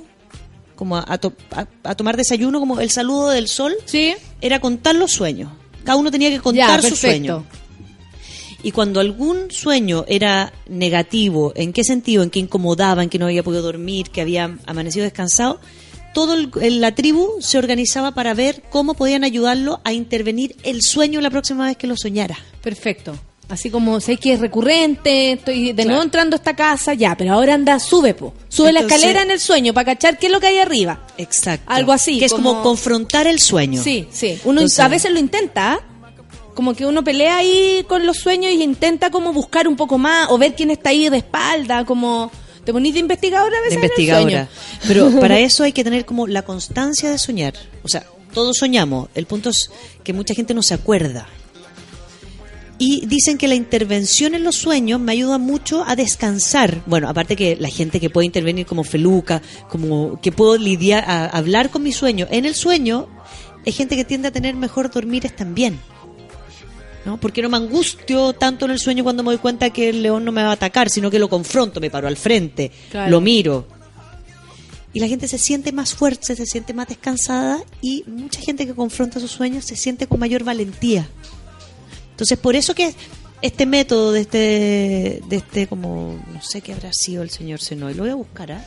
como 0.76 0.98
a, 0.98 1.06
a 1.08 1.18
to- 1.18 1.34
a- 1.52 1.68
a 1.84 1.96
tomar 1.96 2.18
desayuno 2.18 2.60
como 2.60 2.80
el 2.80 2.90
saludo 2.90 3.30
del 3.30 3.48
sol. 3.48 3.76
Sí. 3.86 4.16
Era 4.42 4.60
contar 4.60 4.96
los 4.96 5.12
sueños. 5.12 5.52
Cada 5.84 5.98
uno 6.00 6.10
tenía 6.12 6.30
que 6.30 6.36
Ya, 6.38 6.42
contar 6.42 6.82
su 6.84 6.96
sueño. 6.96 7.46
Y 8.64 8.72
cuando 8.72 9.00
algún 9.00 9.52
sueño 9.52 10.04
era 10.08 10.52
negativo, 10.68 11.54
¿en 11.56 11.74
qué 11.74 11.84
sentido? 11.84 12.24
En 12.24 12.30
que 12.30 12.40
incomodaba, 12.40 13.04
en 13.04 13.10
que 13.10 13.20
no 13.20 13.26
había 13.26 13.44
podido 13.44 13.62
dormir, 13.62 14.10
que 14.10 14.22
había 14.22 14.58
amanecido 14.66 15.04
descansado, 15.04 15.60
todo 16.14 16.34
el- 16.34 16.50
el- 16.62 16.82
la 16.82 16.96
tribu 16.96 17.28
se 17.40 17.60
organizaba 17.60 18.14
para 18.14 18.34
ver 18.34 18.64
cómo 18.72 18.96
podían 18.96 19.24
ayudarlo 19.24 19.80
a 19.84 19.94
intervenir 19.94 20.56
el 20.64 20.82
sueño 20.82 21.22
la 21.22 21.30
próxima 21.30 21.66
vez 21.68 21.78
que 21.78 21.86
lo 21.88 21.96
soñara. 21.96 22.38
Perfecto. 22.64 23.16
Así 23.50 23.70
como 23.70 24.02
sé 24.02 24.18
que 24.18 24.34
es 24.34 24.42
recurrente, 24.42 25.34
estoy 25.34 25.68
de 25.68 25.74
Claro. 25.76 25.90
nuevo 25.90 26.04
entrando 26.04 26.36
a 26.36 26.38
esta 26.38 26.54
casa, 26.56 26.94
ya, 26.96 27.16
pero 27.16 27.32
ahora 27.34 27.54
anda, 27.54 27.80
sube, 27.80 28.14
po. 28.14 28.34
Sube 28.50 28.74
la 28.74 28.82
escalera 28.82 29.22
en 29.22 29.32
el 29.32 29.40
sueño 29.40 29.74
para 29.74 29.94
cachar 29.94 30.18
qué 30.18 30.26
es 30.26 30.32
lo 30.34 30.42
que 30.42 30.48
hay 30.48 30.58
arriba. 30.58 31.06
Exacto. 31.18 31.64
Algo 31.72 31.94
así. 31.94 32.20
Que 32.20 32.26
es 32.26 32.34
como, 32.34 32.62
confrontar 32.62 33.26
el 33.28 33.40
sueño. 33.40 33.82
Sí, 33.82 34.06
sí. 34.12 34.38
Uno 34.44 34.60
Entonces- 34.62 34.80
a 34.80 34.88
veces 34.90 35.12
lo 35.12 35.20
intenta, 35.20 35.74
¿ah? 35.74 35.80
Como 36.58 36.74
que 36.74 36.88
uno 36.88 37.04
pelea 37.04 37.38
ahí 37.38 37.86
con 37.88 38.08
los 38.08 38.18
sueños 38.18 38.52
y 38.52 38.64
intenta 38.64 39.12
como 39.12 39.32
buscar 39.32 39.68
un 39.68 39.76
poco 39.76 40.00
más 40.00 40.32
o 40.32 40.40
ver 40.40 40.56
quién 40.56 40.72
está 40.72 40.90
ahí 40.90 41.08
de 41.08 41.18
espalda, 41.18 41.86
como 41.86 42.32
te 42.66 42.74
ponís 42.74 42.96
de 42.96 43.00
investigadora 43.00 43.56
a 43.60 43.62
veces 43.62 43.76
investigadora. 43.76 44.50
Pero 44.88 45.12
para 45.20 45.38
eso 45.38 45.64
hay 45.64 45.72
que 45.72 45.84
tener 45.84 46.04
como 46.04 46.26
la 46.26 46.42
constancia 46.42 47.12
de 47.12 47.20
soñar. 47.20 47.54
O 47.84 47.88
sea, 47.88 48.08
todos 48.34 48.58
soñamos. 48.58 49.08
El 49.14 49.28
punto 49.28 49.52
es 49.52 49.70
que 50.04 50.14
mucha 50.14 50.34
gente 50.34 50.56
no 50.56 50.64
se 50.64 50.74
acuerda. 50.74 51.28
Y 52.80 53.06
dicen 53.06 53.38
que 53.38 53.48
la 53.48 53.54
intervención 53.54 54.34
en 54.34 54.44
los 54.44 54.56
sueños 54.56 55.00
me 55.00 55.12
ayuda 55.12 55.38
mucho 55.38 55.84
a 55.86 55.96
descansar. 55.96 56.82
Bueno, 56.88 57.08
aparte 57.08 57.36
que 57.36 57.56
la 57.56 57.70
gente 57.70 58.00
que 58.00 58.10
puede 58.10 58.26
intervenir 58.26 58.66
como 58.66 58.84
feluca, 58.84 59.44
como 59.70 60.20
que 60.22 60.32
puedo 60.32 60.58
lidiar, 60.58 61.04
a, 61.08 61.28
hablar 61.28 61.70
con 61.70 61.84
mi 61.84 61.92
sueño. 61.92 62.26
En 62.32 62.46
el 62.46 62.56
sueño, 62.56 63.08
es 63.64 63.78
gente 63.78 63.96
que 63.96 64.06
tiende 64.06 64.30
a 64.30 64.32
tener 64.32 64.56
mejor 64.56 64.90
dormires 64.90 65.36
también. 65.36 65.80
¿No? 67.08 67.18
Porque 67.20 67.42
no 67.42 67.48
me 67.50 67.56
angustio 67.58 68.34
tanto 68.34 68.66
en 68.66 68.72
el 68.72 68.80
sueño 68.80 69.04
cuando 69.04 69.24
me 69.24 69.32
doy 69.32 69.38
cuenta 69.40 69.70
que 69.72 69.88
el 69.90 70.04
león 70.04 70.26
no 70.26 70.32
me 70.34 70.44
va 70.44 70.50
a 70.50 70.54
atacar, 70.54 70.90
sino 70.90 71.10
que 71.10 71.18
lo 71.20 71.30
confronto, 71.30 71.80
me 71.80 71.90
paro 71.90 72.08
al 72.10 72.18
frente, 72.18 72.70
Claro. 72.92 73.10
lo 73.10 73.22
miro. 73.22 73.66
y 74.94 75.00
la 75.00 75.08
gente 75.08 75.28
se 75.28 75.38
siente 75.38 75.72
más 75.72 75.94
fuerte, 75.94 76.36
se 76.36 76.46
siente 76.48 76.74
más 76.74 76.88
descansada 76.88 77.64
y 77.82 78.04
mucha 78.08 78.42
gente 78.42 78.66
que 78.66 78.74
confronta 78.74 79.20
sus 79.20 79.30
sueños 79.32 79.64
se 79.64 79.76
siente 79.76 80.08
con 80.08 80.20
mayor 80.20 80.44
valentía. 80.44 81.08
Entonces, 82.12 82.38
por 82.40 82.56
eso 82.56 82.74
que 82.74 82.96
este 83.44 83.66
método 83.68 84.12
de 84.12 84.22
este, 84.22 85.22
de 85.30 85.36
este 85.36 85.68
como, 85.68 86.20
no 86.34 86.42
sé 86.42 86.62
qué 86.62 86.74
habrá 86.74 86.92
sido 86.94 87.22
el 87.22 87.30
señor 87.30 87.62
Senoy, 87.62 87.94
lo 87.94 88.04
voy 88.04 88.12
a 88.12 88.16
buscar, 88.16 88.52
¿ah? 88.54 88.66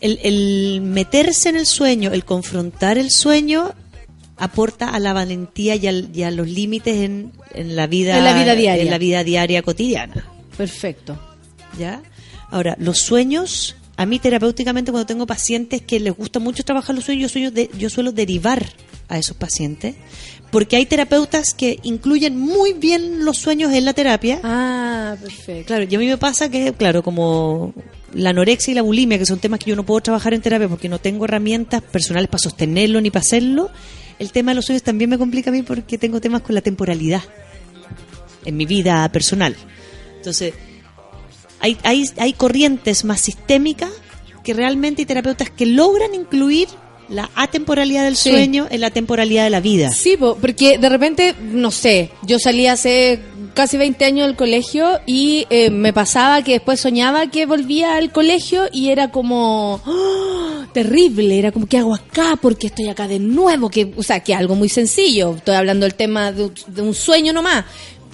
el, 0.00 0.20
el 0.22 0.80
meterse 0.82 1.48
en 1.48 1.56
el 1.56 1.66
sueño, 1.66 2.12
el 2.12 2.24
confrontar 2.24 2.96
el 2.96 3.10
sueño, 3.10 3.74
aporta 4.38 4.88
a 4.90 4.98
la 4.98 5.12
valentía 5.12 5.74
y, 5.76 5.86
a 6.22 6.30
los 6.30 6.48
límites 6.48 6.96
en, 6.96 7.32
en 7.54 7.76
la 7.76 7.86
vida 7.86 8.16
En 8.18 8.24
la 8.24 8.34
vida 8.34 8.54
diaria. 8.54 8.82
en 8.82 8.90
la 8.90 8.98
vida 8.98 9.24
diaria 9.24 9.62
cotidiana. 9.62 10.24
Perfecto. 10.56 11.18
¿Ya? 11.78 12.02
Ahora, 12.50 12.76
los 12.78 12.98
sueños, 12.98 13.76
a 13.96 14.06
mí 14.06 14.18
terapéuticamente 14.18 14.90
cuando 14.90 15.06
tengo 15.06 15.26
pacientes 15.26 15.82
que 15.82 16.00
les 16.00 16.16
gusta 16.16 16.38
mucho 16.40 16.64
trabajar 16.64 16.94
los 16.94 17.04
sueños, 17.04 17.22
yo, 17.22 17.28
sueño 17.28 17.50
de- 17.50 17.70
yo 17.78 17.90
suelo 17.90 18.12
derivar 18.12 18.64
a 19.08 19.18
esos 19.18 19.36
pacientes, 19.36 19.94
porque 20.50 20.76
hay 20.76 20.86
terapeutas 20.86 21.54
que 21.54 21.78
incluyen 21.82 22.38
muy 22.38 22.72
bien 22.74 23.24
los 23.24 23.38
sueños 23.38 23.72
en 23.72 23.84
la 23.84 23.92
terapia. 23.94 24.40
Ah, 24.42 25.16
perfecto. 25.20 25.66
Claro, 25.66 25.86
y 25.88 25.94
a 25.94 25.98
mí 25.98 26.06
me 26.06 26.16
pasa 26.18 26.50
que, 26.50 26.72
claro, 26.74 27.02
como 27.02 27.72
la 28.14 28.30
anorexia 28.30 28.72
y 28.72 28.74
la 28.74 28.82
bulimia, 28.82 29.18
que 29.18 29.26
son 29.26 29.38
temas 29.38 29.60
que 29.60 29.70
yo 29.70 29.76
no 29.76 29.84
puedo 29.84 30.00
trabajar 30.00 30.32
en 30.34 30.40
terapia 30.42 30.68
porque 30.68 30.88
no 30.88 30.98
tengo 30.98 31.24
herramientas 31.26 31.82
personales 31.82 32.28
para 32.28 32.38
sostenerlo 32.42 33.00
ni 33.00 33.10
para 33.10 33.20
hacerlo, 33.22 33.70
el 34.18 34.32
tema 34.32 34.50
de 34.50 34.56
los 34.56 34.64
sueños 34.66 34.82
también 34.82 35.10
me 35.10 35.18
complica 35.18 35.50
a 35.50 35.52
mí 35.52 35.62
porque 35.62 35.98
tengo 35.98 36.20
temas 36.20 36.42
con 36.42 36.54
la 36.54 36.60
temporalidad 36.60 37.22
en 38.44 38.56
mi 38.56 38.66
vida 38.66 39.08
personal. 39.10 39.54
Entonces, 40.16 40.54
hay, 41.60 41.76
hay, 41.82 42.08
hay 42.18 42.32
corrientes 42.32 43.04
más 43.04 43.20
sistémicas 43.20 43.90
que 44.44 44.54
realmente 44.54 45.02
hay 45.02 45.06
terapeutas 45.06 45.50
que 45.50 45.66
logran 45.66 46.14
incluir 46.14 46.68
la 47.08 47.30
atemporalidad 47.34 48.04
del 48.04 48.16
Sí. 48.16 48.30
sueño 48.30 48.66
en 48.70 48.80
la 48.80 48.90
temporalidad 48.90 49.44
de 49.44 49.50
la 49.50 49.60
vida. 49.60 49.90
Sí, 49.90 50.16
po, 50.16 50.36
porque 50.40 50.78
de 50.78 50.88
repente, 50.88 51.34
no 51.40 51.70
sé, 51.70 52.10
yo 52.22 52.38
salí 52.38 52.66
hace 52.66 53.18
casi 53.58 53.76
20 53.76 54.04
años 54.04 54.28
del 54.28 54.36
colegio 54.36 55.00
y 55.04 55.44
eh, 55.50 55.68
me 55.70 55.92
pasaba 55.92 56.42
que 56.42 56.52
después 56.52 56.78
soñaba 56.78 57.26
que 57.26 57.44
volvía 57.44 57.96
al 57.96 58.12
colegio 58.12 58.68
y 58.72 58.90
era 58.90 59.10
como 59.10 59.80
¡ah! 59.84 60.66
terrible, 60.72 61.36
era 61.40 61.50
como 61.50 61.66
¿qué 61.66 61.78
hago 61.78 61.92
acá? 61.92 62.38
porque 62.40 62.68
estoy 62.68 62.88
acá 62.88 63.08
de 63.08 63.18
nuevo? 63.18 63.68
que 63.68 63.92
O 63.96 64.04
sea, 64.04 64.20
que 64.20 64.32
algo 64.32 64.54
muy 64.54 64.68
sencillo, 64.68 65.34
estoy 65.34 65.56
hablando 65.56 65.86
del 65.86 65.96
tema 65.96 66.30
de, 66.30 66.44
un- 66.44 66.54
de 66.68 66.82
un 66.82 66.94
sueño 66.94 67.32
nomás. 67.32 67.64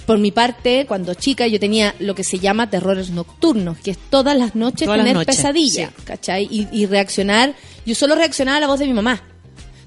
Por 0.07 0.17
mi 0.19 0.31
parte, 0.33 0.87
cuando 0.89 1.13
chica 1.13 1.47
yo 1.47 1.61
tenía 1.61 1.95
lo 1.99 2.15
que 2.15 2.25
se 2.25 2.39
llama 2.39 2.71
terrores 2.71 3.11
nocturnos, 3.11 3.77
que 3.79 3.91
es 3.91 3.99
todas 4.11 4.37
las 4.39 4.55
noches 4.55 4.87
Todas 4.87 4.99
tener 5.01 5.15
noches, 5.15 5.37
pesadilla, 5.37 5.89
sí. 5.95 6.03
¿cachai? 6.05 6.49
Y, 6.51 6.69
y 6.73 6.87
reaccionar, 6.87 7.55
yo 7.85 7.95
solo 7.95 8.15
reaccionaba 8.15 8.57
a 8.57 8.61
la 8.61 8.67
voz 8.67 8.79
de 8.81 8.87
mi 8.87 8.95
mamá 8.95 9.23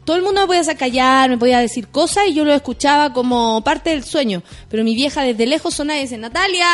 todo 0.08 0.16
el 0.16 0.24
mundo 0.24 0.40
me 0.40 0.48
podía 0.48 0.62
hacer 0.62 0.78
callar, 0.78 1.30
me 1.30 1.38
podía 1.38 1.60
decir 1.60 1.90
cosas 1.90 2.24
y 2.30 2.34
yo 2.34 2.46
lo 2.46 2.54
escuchaba 2.54 3.12
como 3.12 3.62
parte 3.62 3.90
del 3.90 4.06
sueño. 4.06 4.42
Pero 4.70 4.86
mi 4.86 4.96
vieja 4.96 5.22
desde 5.22 5.46
lejos 5.46 5.74
sonaba 5.74 6.00
y 6.00 6.04
decía, 6.04 6.18
Natalia, 6.18 6.66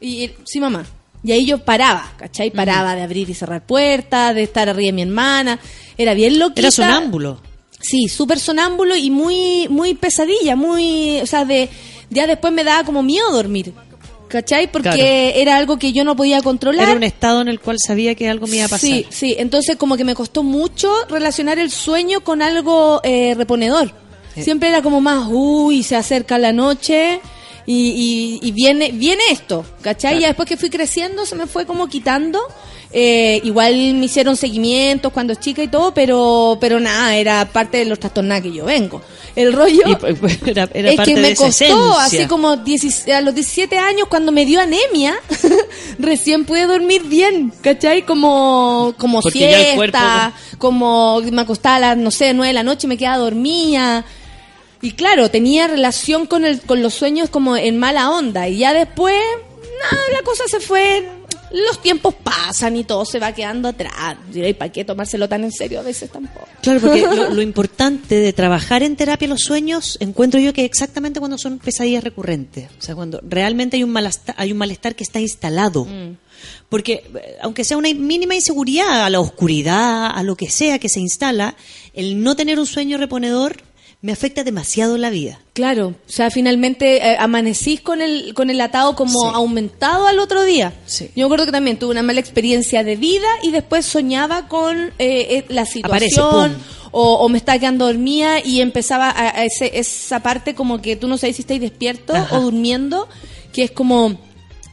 y 0.00 0.24
y- 0.24 0.34
sí 0.46 0.60
mamá. 0.60 0.86
Y 1.22 1.32
ahí 1.32 1.44
yo 1.44 1.58
paraba, 1.58 2.10
¿cachai? 2.16 2.50
Paraba 2.50 2.94
de 2.94 3.02
abrir 3.02 3.28
y 3.28 3.34
cerrar 3.34 3.66
puertas, 3.66 4.34
de 4.34 4.44
estar 4.44 4.70
arriba 4.70 4.86
de 4.86 4.92
mi 4.94 5.02
hermana. 5.02 5.58
Era 5.98 6.14
bien 6.14 6.38
loquita. 6.38 6.60
Era 6.62 6.70
sonámbulo. 6.70 7.42
Sí, 7.78 8.08
súper 8.08 8.40
sonámbulo 8.40 8.96
y 8.96 9.10
muy, 9.10 9.68
muy 9.68 9.92
pesadilla, 9.92 10.56
muy, 10.56 11.20
o 11.20 11.26
sea, 11.26 11.44
de, 11.44 11.68
ya 12.08 12.26
después 12.26 12.50
me 12.54 12.64
daba 12.64 12.84
como 12.84 13.02
miedo 13.02 13.30
dormir. 13.30 13.74
¿Cachai? 14.30 14.70
Porque 14.70 14.90
Claro. 14.90 15.02
era 15.02 15.56
algo 15.56 15.76
que 15.78 15.92
yo 15.92 16.04
no 16.04 16.14
podía 16.14 16.40
controlar. 16.40 16.88
Era 16.88 16.96
un 16.96 17.02
estado 17.02 17.40
en 17.40 17.48
el 17.48 17.58
cual 17.58 17.76
sabía 17.84 18.14
que 18.14 18.28
algo 18.28 18.46
me 18.46 18.56
iba 18.56 18.66
a 18.66 18.68
pasar. 18.68 18.80
Sí, 18.88 19.06
sí. 19.10 19.34
Entonces 19.38 19.76
como 19.76 19.96
que 19.96 20.04
me 20.04 20.14
costó 20.14 20.42
mucho 20.44 20.88
relacionar 21.08 21.58
el 21.58 21.70
sueño 21.70 22.20
con 22.22 22.40
algo 22.40 23.00
eh, 23.02 23.34
reponedor. 23.36 23.92
Sí. 24.34 24.44
Siempre 24.44 24.68
era 24.68 24.82
como 24.82 25.00
más, 25.00 25.26
uy, 25.28 25.82
se 25.82 25.96
acerca 25.96 26.38
la 26.38 26.52
noche 26.52 27.20
y, 27.66 28.38
y- 28.42 28.48
y 28.48 28.52
viene 28.52 28.92
viene 28.92 29.22
esto, 29.32 29.64
¿cachai? 29.82 30.18
Y 30.18 30.26
después 30.26 30.48
que 30.48 30.56
fui 30.56 30.70
creciendo 30.70 31.26
se 31.26 31.34
me 31.34 31.46
fue 31.48 31.66
como 31.66 31.88
quitando. 31.88 32.40
Eh, 32.92 33.40
igual 33.44 33.72
me 33.94 34.06
hicieron 34.06 34.36
seguimientos 34.36 35.12
cuando 35.12 35.34
chica 35.36 35.62
y 35.62 35.68
todo, 35.68 35.94
pero 35.94 36.58
pero 36.60 36.80
nada, 36.80 37.14
era 37.14 37.44
parte 37.52 37.78
de 37.78 37.84
los 37.84 38.00
trastornados 38.00 38.42
que 38.42 38.52
yo 38.52 38.64
vengo. 38.64 39.00
El 39.36 39.52
rollo 39.52 39.82
Y, 39.86 39.94
pues, 39.94 40.38
era, 40.44 40.68
era 40.74 40.90
es 40.90 40.96
parte 40.96 41.14
que 41.14 41.20
me 41.20 41.36
costó, 41.36 41.98
así 41.98 42.26
como 42.26 42.56
10 42.56 43.08
a 43.10 43.20
los 43.20 43.32
17 43.32 43.78
años, 43.78 44.08
cuando 44.08 44.32
me 44.32 44.44
dio 44.44 44.60
anemia, 44.60 45.14
recién 46.00 46.44
pude 46.44 46.66
dormir 46.66 47.04
bien, 47.04 47.52
¿cachai? 47.60 48.02
Como, 48.02 48.92
como 48.98 49.22
Porque 49.22 49.38
siesta, 49.38 49.74
cuerpo- 49.76 50.58
como 50.58 51.20
me 51.30 51.42
acostaba 51.42 51.76
a 51.76 51.80
las, 51.80 51.96
no 51.96 52.10
sé, 52.10 52.34
9 52.34 52.48
de 52.48 52.54
la 52.54 52.64
noche 52.64 52.86
y 52.86 52.88
me 52.88 52.98
quedaba 52.98 53.18
dormida. 53.18 54.04
Y 54.82 54.92
claro, 54.92 55.30
tenía 55.30 55.68
relación 55.68 56.26
con, 56.26 56.44
el, 56.44 56.60
con 56.62 56.82
los 56.82 56.94
sueños 56.94 57.28
como 57.30 57.56
en 57.56 57.78
mala 57.78 58.10
onda. 58.10 58.48
Y 58.48 58.58
ya 58.58 58.72
después, 58.72 59.14
nada, 59.92 60.02
la 60.12 60.22
cosa 60.24 60.42
se 60.48 60.58
fue. 60.58 61.06
Los 61.52 61.82
tiempos 61.82 62.14
pasan 62.14 62.76
y 62.76 62.84
todo 62.84 63.04
se 63.04 63.18
va 63.18 63.32
quedando 63.32 63.68
atrás. 63.68 64.16
¿Y 64.32 64.52
para 64.54 64.70
qué 64.70 64.84
tomárselo 64.84 65.28
tan 65.28 65.44
en 65.44 65.52
serio 65.52 65.80
a 65.80 65.82
veces 65.82 66.10
tampoco? 66.10 66.46
Claro, 66.62 66.80
porque 66.80 67.02
lo, 67.02 67.30
lo 67.34 67.42
importante 67.42 68.16
de 68.16 68.32
trabajar 68.32 68.82
en 68.82 68.96
terapia 68.96 69.26
los 69.28 69.42
sueños, 69.42 69.96
encuentro 70.00 70.38
yo 70.40 70.52
que 70.52 70.64
exactamente 70.64 71.18
cuando 71.18 71.38
son 71.38 71.58
pesadillas 71.58 72.04
recurrentes, 72.04 72.68
o 72.78 72.82
sea, 72.82 72.94
cuando 72.94 73.20
realmente 73.22 73.76
hay 73.76 73.84
un 73.84 73.90
malestar, 73.90 74.34
hay 74.38 74.52
un 74.52 74.58
malestar 74.58 74.94
que 74.94 75.04
está 75.04 75.20
instalado. 75.20 75.86
Porque 76.68 77.04
eh, 77.14 77.36
aunque 77.42 77.64
sea 77.64 77.76
una 77.76 77.92
mínima 77.92 78.34
inseguridad 78.34 79.04
a 79.04 79.10
la 79.10 79.20
oscuridad, 79.20 80.06
a 80.06 80.22
lo 80.22 80.36
que 80.36 80.48
sea 80.48 80.78
que 80.78 80.88
se 80.88 81.00
instala, 81.00 81.54
el 81.92 82.22
no 82.22 82.36
tener 82.36 82.58
un 82.58 82.66
sueño 82.66 82.96
reponedor 82.96 83.62
me 84.02 84.12
afecta 84.12 84.44
demasiado 84.44 84.96
la 84.96 85.10
vida. 85.10 85.40
Claro, 85.52 85.88
o 85.88 86.10
sea, 86.10 86.30
finalmente 86.30 86.96
eh, 87.06 87.16
amanecís 87.18 87.80
con 87.82 88.00
el, 88.00 88.32
con 88.32 88.48
el 88.48 88.60
atado 88.60 88.96
como 88.96 89.12
Sí. 89.20 89.28
aumentado 89.34 90.06
al 90.06 90.18
otro 90.20 90.42
día. 90.44 90.72
Sí. 90.86 91.10
Yo 91.14 91.22
me 91.22 91.24
acuerdo 91.26 91.46
que 91.46 91.52
también 91.52 91.78
tuve 91.78 91.90
una 91.90 92.02
mala 92.02 92.20
experiencia 92.20 92.82
de 92.82 92.96
vida 92.96 93.28
y 93.42 93.50
después 93.50 93.84
soñaba 93.84 94.48
con 94.48 94.78
eh, 94.78 94.92
eh, 94.98 95.44
la 95.48 95.66
situación 95.66 96.56
o, 96.92 97.14
o 97.16 97.28
me 97.28 97.36
estaba 97.38 97.58
quedando 97.58 97.86
dormida 97.86 98.40
y 98.44 98.62
empezaba 98.62 99.10
a, 99.10 99.38
a 99.40 99.44
ese, 99.44 99.78
esa 99.78 100.20
parte 100.22 100.54
como 100.54 100.80
que 100.80 100.96
tú 100.96 101.06
no 101.06 101.18
sabes 101.18 101.36
si 101.36 101.42
estáis 101.42 101.60
despierto 101.60 102.14
Ajá. 102.16 102.38
o 102.38 102.40
durmiendo, 102.40 103.06
que 103.52 103.64
es 103.64 103.70
como 103.70 104.18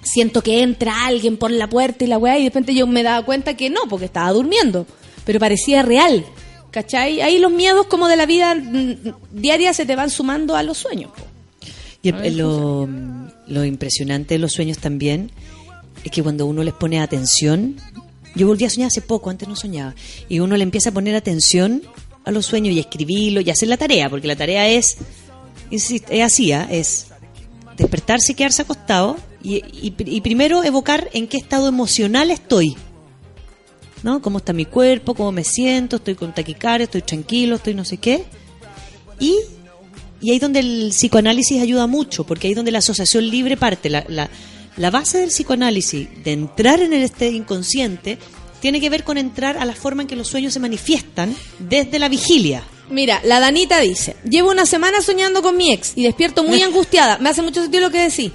siento 0.04 0.42
que 0.42 0.62
entra 0.62 1.06
alguien 1.06 1.36
por 1.36 1.52
la 1.52 1.68
puerta 1.68 2.06
y 2.06 2.08
la 2.08 2.18
weá 2.18 2.38
y 2.40 2.44
de 2.44 2.50
repente 2.50 2.74
yo 2.74 2.88
me 2.88 3.04
daba 3.04 3.26
cuenta 3.26 3.58
que 3.58 3.70
no, 3.70 3.82
porque 3.90 4.06
estaba 4.06 4.32
durmiendo, 4.32 4.86
pero 5.26 5.38
parecía 5.38 5.82
real. 5.82 6.24
¿Cachai? 6.78 7.22
Ahí 7.22 7.40
los 7.40 7.52
miedos 7.52 7.88
como 7.88 8.08
de 8.08 8.16
la 8.16 8.28
vida 8.28 8.56
diaria 9.32 9.74
se 9.74 9.84
te 9.88 9.96
van 9.96 10.12
sumando 10.12 10.56
a 10.56 10.62
los 10.62 10.78
sueños. 10.78 11.10
Y 12.04 12.10
el- 12.10 12.38
lo, 12.38 12.88
lo 13.48 13.66
impresionante 13.66 14.36
de 14.36 14.38
los 14.40 14.54
sueños 14.54 14.78
también 14.78 15.32
es 16.04 16.12
que 16.12 16.22
cuando 16.22 16.46
uno 16.46 16.64
les 16.64 16.76
pone 16.76 17.00
atención, 17.00 17.78
yo 18.36 18.46
volví 18.46 18.66
a 18.66 18.70
soñar 18.70 18.90
hace 18.90 19.02
poco, 19.02 19.32
antes 19.32 19.48
no 19.48 19.56
soñaba, 19.56 19.96
y 20.30 20.38
uno 20.40 20.56
le 20.56 20.62
empieza 20.62 20.90
a 20.90 20.94
poner 20.94 21.16
atención 21.16 21.82
a 22.26 22.30
los 22.30 22.46
sueños 22.46 22.76
y 22.76 22.78
a 22.78 22.82
escribirlo 22.82 23.42
y 23.42 23.50
a 23.50 23.54
hacer 23.54 23.70
la 23.70 23.78
tarea, 23.78 24.08
porque 24.08 24.28
la 24.28 24.36
tarea 24.36 24.68
es, 24.70 24.98
insisto, 25.72 26.12
es 26.12 26.22
así, 26.22 26.52
¿ah? 26.52 26.68
es 26.70 27.08
despertarse 27.76 28.34
y 28.34 28.36
quedarse 28.36 28.62
acostado 28.62 29.18
y, 29.42 29.56
y- 29.82 29.96
y 30.06 30.22
primero 30.22 30.64
evocar 30.64 31.10
en 31.14 31.28
qué 31.28 31.38
estado 31.38 31.68
emocional 31.70 32.30
estoy. 32.30 32.78
¿No? 34.04 34.22
¿Cómo 34.22 34.38
está 34.38 34.54
mi 34.54 34.66
cuerpo? 34.66 35.16
¿Cómo 35.16 35.32
me 35.32 35.44
siento? 35.44 35.98
¿Estoy 35.98 36.16
con 36.16 36.34
taquicardia? 36.34 36.86
¿Estoy 36.86 37.02
tranquilo? 37.02 37.56
¿Estoy 37.56 37.74
no 37.74 37.84
sé 37.86 37.98
qué? 37.98 38.26
Y 39.20 39.36
y 40.22 40.32
ahí 40.32 40.40
donde 40.40 40.60
el 40.60 40.90
psicoanálisis 40.90 41.62
ayuda 41.62 41.88
mucho, 41.88 42.24
porque 42.24 42.48
ahí 42.48 42.54
donde 42.54 42.72
la 42.72 42.80
asociación 42.80 43.30
libre 43.30 43.58
parte. 43.58 43.90
La, 43.90 44.04
la, 44.08 44.30
la 44.76 44.90
base 44.90 45.20
del 45.20 45.30
psicoanálisis, 45.30 46.08
de 46.24 46.34
entrar 46.34 46.82
en 46.82 46.94
el 46.94 47.04
este 47.04 47.30
inconsciente, 47.30 48.18
tiene 48.60 48.80
que 48.80 48.90
ver 48.90 49.04
con 49.04 49.18
entrar 49.18 49.58
a 49.58 49.66
la 49.66 49.76
forma 49.76 50.02
en 50.02 50.08
que 50.08 50.16
los 50.16 50.28
sueños 50.28 50.54
se 50.54 50.60
manifiestan 50.60 51.36
desde 51.60 52.00
la 52.00 52.10
vigilia. 52.10 52.64
Mira, 52.90 53.22
la 53.24 53.40
Danita 53.40 53.80
dice, 53.80 54.16
llevo 54.28 54.50
una 54.50 54.66
semana 54.66 55.02
soñando 55.02 55.42
con 55.42 55.58
mi 55.58 55.72
ex 55.72 55.94
y 55.96 56.04
despierto 56.04 56.44
muy 56.44 56.62
angustiada. 56.64 57.20
Me 57.20 57.30
hace 57.30 57.42
mucho 57.42 57.62
sentido 57.62 57.82
lo 57.82 57.92
que 57.92 58.10
decís. 58.10 58.32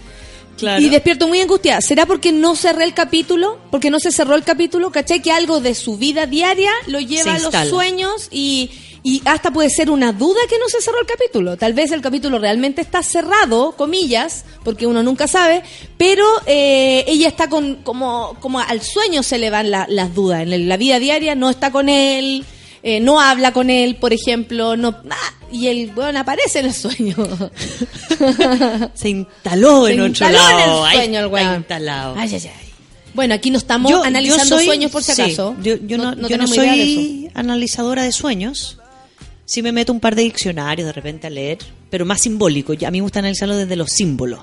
Claro. 0.62 0.80
Y 0.80 0.88
despierto 0.88 1.26
muy 1.26 1.40
angustiada. 1.40 1.80
¿Será 1.80 2.06
porque 2.06 2.30
no 2.30 2.54
cerré 2.54 2.84
el 2.84 2.94
capítulo? 2.94 3.58
Porque 3.72 3.90
no 3.90 3.98
se 3.98 4.12
cerró 4.12 4.36
el 4.36 4.44
capítulo, 4.44 4.92
¿cachai? 4.92 5.20
Que 5.20 5.32
algo 5.32 5.60
de 5.60 5.74
su 5.74 5.96
vida 5.96 6.26
diaria 6.26 6.70
lo 6.86 7.00
lleva 7.00 7.32
a 7.34 7.38
los 7.38 7.50
sueños 7.70 8.28
y, 8.30 8.70
y 9.02 9.20
hasta 9.24 9.52
puede 9.52 9.70
ser 9.70 9.90
una 9.90 10.12
duda 10.12 10.38
que 10.48 10.58
no 10.60 10.68
se 10.68 10.80
cerró 10.80 11.00
el 11.00 11.06
capítulo. 11.06 11.56
Tal 11.56 11.74
vez 11.74 11.90
el 11.90 12.00
capítulo 12.00 12.38
realmente 12.38 12.80
está 12.80 13.02
cerrado, 13.02 13.72
comillas, 13.76 14.44
porque 14.62 14.86
uno 14.86 15.02
nunca 15.02 15.26
sabe, 15.26 15.64
pero 15.98 16.24
eh, 16.46 17.04
ella 17.08 17.26
está 17.26 17.48
con, 17.48 17.82
como, 17.82 18.36
como 18.38 18.60
al 18.60 18.80
sueño 18.82 19.24
se 19.24 19.38
le 19.38 19.50
van 19.50 19.72
la- 19.72 19.86
las 19.88 20.14
dudas. 20.14 20.42
En 20.42 20.68
la 20.68 20.76
vida 20.76 21.00
diaria 21.00 21.34
no 21.34 21.50
está 21.50 21.72
con 21.72 21.88
él, 21.88 22.44
eh, 22.82 23.00
no 23.00 23.20
habla 23.20 23.52
con 23.52 23.70
él, 23.70 23.96
por 23.96 24.12
ejemplo, 24.12 24.76
no 24.76 24.96
ah, 25.10 25.34
y 25.50 25.68
el 25.68 25.90
bueno 25.92 26.18
aparece 26.20 26.60
en 26.60 26.66
el 26.66 26.74
sueño. 26.74 27.16
Se 28.94 29.08
instaló 29.08 29.86
Se 29.86 29.92
en 29.92 30.00
otro 30.00 30.06
instaló 30.08 30.38
en 30.38 30.54
el 30.58 30.66
lado. 30.68 30.90
Sueño 30.92 31.20
el 31.20 31.26
weón. 31.26 31.56
instalado. 31.58 32.14
Ay, 32.16 32.30
ay, 32.34 32.40
ay. 32.46 32.72
Bueno, 33.14 33.34
aquí 33.34 33.50
no 33.50 33.58
estamos 33.58 33.90
Yo- 33.90 34.02
analizando 34.02 34.44
yo 34.44 34.56
soy- 34.56 34.64
sueños 34.66 34.90
por 34.90 35.02
si 35.02 35.12
sí, 35.12 35.22
acaso. 35.22 35.54
yo, 35.62 35.76
yo 35.76 35.98
no, 35.98 36.14
yo 36.28 36.38
de 36.38 36.46
soy 36.46 37.30
analizadora 37.34 38.02
de 38.04 38.12
sueños. 38.12 38.78
Sí 39.44 39.60
me 39.60 39.70
meto 39.72 39.92
un 39.92 40.00
par 40.00 40.14
de 40.14 40.22
diccionarios 40.22 40.86
de 40.86 40.92
repente 40.92 41.26
a 41.26 41.30
leer, 41.30 41.58
pero 41.90 42.06
más 42.06 42.22
simbólico. 42.22 42.72
A 42.72 42.90
mí 42.90 42.98
me 42.98 43.02
gusta 43.02 43.18
analizarlo 43.18 43.56
desde 43.56 43.76
los 43.76 43.90
símbolos. 43.90 44.40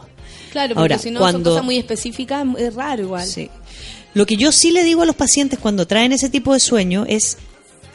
Claro, 0.52 0.76
porque 0.76 0.82
Ahora, 0.94 0.98
si 1.00 1.10
no 1.10 1.20
cuando- 1.20 1.38
son 1.50 1.54
cosas 1.54 1.66
muy 1.66 1.78
específicas, 1.78 2.46
es 2.58 2.74
raro 2.76 3.02
igual. 3.04 3.26
Sí. 3.28 3.50
Lo 4.14 4.26
que 4.26 4.36
yo 4.38 4.52
sí 4.52 4.72
le 4.72 4.84
digo 4.84 5.02
a 5.02 5.06
los 5.06 5.16
pacientes 5.16 5.58
cuando 5.58 5.88
traen 5.88 6.12
ese 6.12 6.30
tipo 6.30 6.54
de 6.54 6.60
sueño 6.60 7.06
es, 7.08 7.38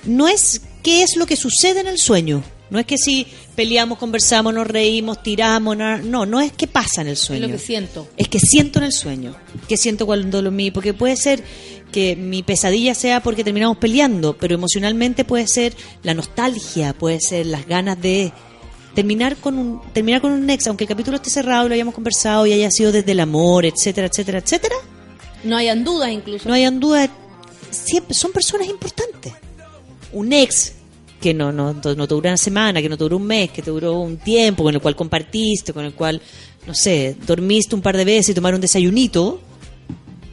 no 0.07 0.29
es 0.29 0.61
qué 0.83 1.03
es 1.03 1.17
lo 1.17 1.27
que 1.27 1.37
sucede 1.37 1.81
en 1.81 1.87
el 1.87 1.99
sueño. 1.99 2.43
No 2.71 2.79
es 2.79 2.87
que 2.87 2.99
si 2.99 3.27
peleamos, 3.55 3.99
conversamos, 3.99 4.53
nos 4.53 4.67
reímos, 4.67 5.23
tiramos, 5.23 5.77
no, 5.77 6.27
no, 6.27 6.41
es 6.41 6.53
qué 6.53 6.67
pasa 6.67 7.03
en 7.03 7.09
el 7.09 7.13
Es 7.13 7.21
sueño. 7.21 7.47
lo 7.47 7.53
que 7.53 7.59
siento. 7.59 8.09
Es 8.17 8.29
que 8.29 8.41
siento 8.41 8.79
en 8.79 8.87
el 8.87 8.93
sueño. 8.93 9.37
Que 9.69 9.77
siento 9.77 10.07
cuando 10.07 10.43
lo 10.43 10.51
mi 10.51 10.71
Porque 10.71 10.95
puede 10.95 11.17
ser 11.17 11.45
que 11.93 12.17
mi 12.17 12.43
pesadilla 12.43 12.95
sea 12.95 13.23
porque 13.23 13.45
terminamos 13.45 13.77
peleando, 13.77 14.37
pero 14.37 14.55
emocionalmente 14.55 15.25
puede 15.25 15.47
ser 15.47 15.77
la 16.03 16.15
nostalgia, 16.15 16.93
puede 16.95 17.21
ser 17.21 17.47
las 17.47 17.67
ganas 17.69 18.01
de 18.03 18.33
terminar 18.97 19.37
con 19.37 19.59
un 19.59 19.81
terminar 19.93 20.21
con 20.21 20.33
un 20.33 20.49
ex, 20.51 20.67
aunque 20.67 20.85
el 20.85 20.89
capítulo 20.89 21.17
esté 21.17 21.31
cerrado 21.31 21.67
y 21.67 21.69
lo 21.69 21.75
hayamos 21.75 21.95
conversado 21.95 22.47
y 22.47 22.53
haya 22.53 22.71
sido 22.71 22.91
desde 22.91 23.13
el 23.13 23.21
amor, 23.21 23.65
etcétera, 23.67 24.09
etcétera, 24.09 24.39
etcétera. 24.39 24.75
No 25.45 25.57
hayan 25.57 25.85
dudas 25.85 26.11
incluso. 26.11 26.49
No 26.49 26.55
hayan 26.55 26.81
duda, 26.81 27.09
siempre 27.71 28.15
son 28.15 28.33
personas 28.33 28.69
importantes. 28.69 29.33
Un 30.15 30.33
ex 30.33 30.73
que 31.21 31.33
no, 31.33 31.53
no, 31.53 31.73
no 31.73 31.81
te 31.81 32.15
duró 32.15 32.29
una 32.29 32.37
semana, 32.37 32.83
que 32.83 32.89
no 32.89 32.99
te 32.99 33.05
duró 33.05 33.17
un 33.17 33.27
mes, 33.27 33.51
que 33.51 33.63
te 33.63 33.71
duró 33.71 34.01
un 34.01 34.19
tiempo, 34.19 34.63
con 34.63 34.75
el 34.75 34.81
cual 34.81 34.95
compartiste, 34.95 35.73
con 35.73 35.85
el 35.85 35.95
cual, 35.95 36.21
no 36.67 36.75
sé, 36.75 37.17
dormiste 37.27 37.75
un 37.75 37.81
par 37.81 37.97
de 37.97 38.05
veces 38.05 38.31
y 38.31 38.35
tomaron 38.35 38.57
un 38.57 38.63
desayunito, 38.63 39.41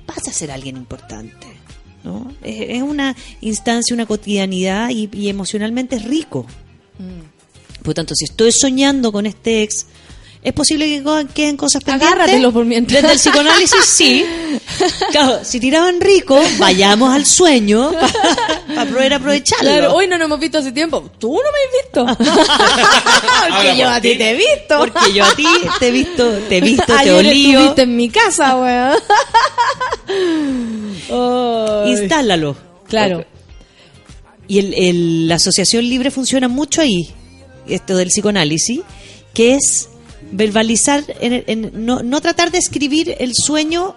vas 0.06 0.28
a 0.28 0.34
ser 0.34 0.52
alguien 0.52 0.76
importante. 0.76 1.48
¿no? 2.04 2.34
Es, 2.44 2.82
una 2.82 3.16
instancia, 3.42 3.94
una 3.94 4.06
cotidianidad 4.06 4.90
y, 4.90 5.10
y 5.14 5.30
emocionalmente 5.30 5.96
es 5.96 6.04
rico. 6.04 6.46
Por 7.80 7.88
lo 7.88 7.94
tanto, 7.94 8.14
si 8.14 8.26
estoy 8.26 8.52
soñando 8.52 9.12
con 9.12 9.26
este 9.26 9.64
ex, 9.64 9.88
es 10.44 10.54
posible 10.54 10.86
que 10.88 11.04
queden 11.34 11.56
cosas 11.56 11.84
pendientes. 11.84 12.12
Agárratelo 12.18 12.52
por 12.52 12.66
mientras. 12.66 13.02
Desde 13.02 13.14
el 13.14 13.20
psicoanálisis, 13.20 13.86
sí. 13.86 14.26
Claro, 15.12 15.40
si 15.44 15.60
tiraban 15.60 16.02
rico, 16.02 16.40
vayamos 16.58 17.14
al 17.14 17.26
sueño 17.26 17.92
para 18.76 18.90
poder 18.90 19.14
aprovecharlo. 19.14 19.70
Claro, 19.70 19.94
hoy 19.94 20.08
no 20.08 20.18
nos 20.18 20.26
hemos 20.26 20.40
visto 20.40 20.58
hace 20.58 20.72
tiempo. 20.72 21.10
Tú 21.20 21.34
no 21.34 21.42
me 21.52 22.08
has 22.08 22.18
visto. 22.26 22.34
Porque 23.50 23.78
yo 23.78 23.90
a 23.90 24.02
ti 24.02 24.16
te 24.18 24.30
he 24.32 24.34
visto. 24.34 24.80
Porque 24.80 25.14
yo 25.14 25.26
a 25.26 25.36
ti 25.36 25.46
te 25.80 25.88
he 25.88 25.92
visto, 25.92 26.28
te 26.50 26.58
he 26.58 26.62
visto, 26.62 26.86
te 26.86 26.94
Ayer 26.94 27.14
olío. 27.14 27.60
estuviste 27.60 27.82
en 27.84 27.96
mi 27.96 28.10
casa, 28.10 28.56
weón. 28.58 28.98
Ay. 31.10 31.92
Instálalo. 31.92 32.56
Claro. 32.88 33.26
Y 34.48 34.60
el, 34.60 34.74
el- 34.74 35.28
la 35.28 35.36
asociación 35.36 35.88
libre 35.88 36.12
funciona 36.12 36.48
mucho 36.48 36.82
ahí, 36.82 37.10
esto 37.68 37.96
del 37.96 38.10
psicoanálisis, 38.10 38.82
que 39.34 39.54
es 39.56 39.90
verbalizar, 40.32 41.04
en- 41.20 41.44
en- 41.48 41.86
no, 41.86 42.02
no 42.04 42.22
tratar 42.22 42.52
de 42.52 42.58
escribir 42.58 43.16
el 43.20 43.34
sueño 43.34 43.96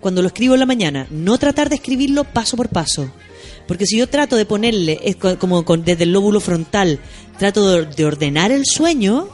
cuando 0.00 0.22
lo 0.22 0.28
escribo 0.28 0.54
en 0.54 0.60
la 0.60 0.66
mañana, 0.66 1.06
no 1.10 1.38
tratar 1.38 1.68
de 1.68 1.76
escribirlo 1.76 2.24
paso 2.24 2.56
por 2.56 2.68
paso. 2.68 3.10
Porque 3.66 3.86
si 3.86 3.96
yo 3.96 4.08
trato 4.08 4.36
de 4.36 4.46
ponerle, 4.46 5.00
es 5.02 5.16
co- 5.16 5.38
como 5.38 5.64
con- 5.64 5.84
desde 5.84 6.04
el 6.04 6.12
lóbulo 6.12 6.40
frontal, 6.40 7.00
trato 7.38 7.68
de, 7.70 7.86
de 7.86 8.04
ordenar 8.04 8.52
el 8.52 8.64
sueño, 8.64 9.28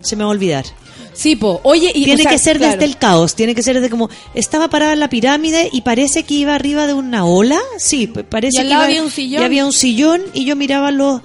se 0.00 0.16
me 0.16 0.24
va 0.24 0.28
a 0.30 0.32
olvidar. 0.32 0.64
Sí, 1.12 1.34
po. 1.36 1.60
Oye, 1.64 1.90
y, 1.94 2.04
tiene 2.04 2.20
o 2.20 2.22
sea, 2.22 2.30
que 2.30 2.38
ser 2.38 2.58
claro. 2.58 2.74
desde 2.74 2.84
el 2.86 2.96
caos, 2.96 3.34
tiene 3.34 3.54
que 3.54 3.62
ser 3.62 3.74
desde 3.74 3.90
como 3.90 4.08
estaba 4.34 4.68
parada 4.70 4.92
en 4.92 5.00
la 5.00 5.10
pirámide 5.10 5.68
y 5.72 5.80
parece 5.82 6.22
que 6.22 6.34
iba 6.34 6.54
arriba 6.54 6.86
de 6.86 6.94
una 6.94 7.24
ola, 7.26 7.58
sí, 7.78 8.06
pa- 8.06 8.22
parece 8.22 8.58
Y 8.58 8.62
que 8.62 8.68
iba- 8.70 8.84
había 8.84 9.02
un 9.02 9.10
sillón. 9.10 9.42
y 9.42 9.44
había 9.44 9.66
un 9.66 9.72
sillón 9.72 10.22
y 10.32 10.44
yo 10.44 10.54
miraba 10.54 10.92
los 10.92 11.20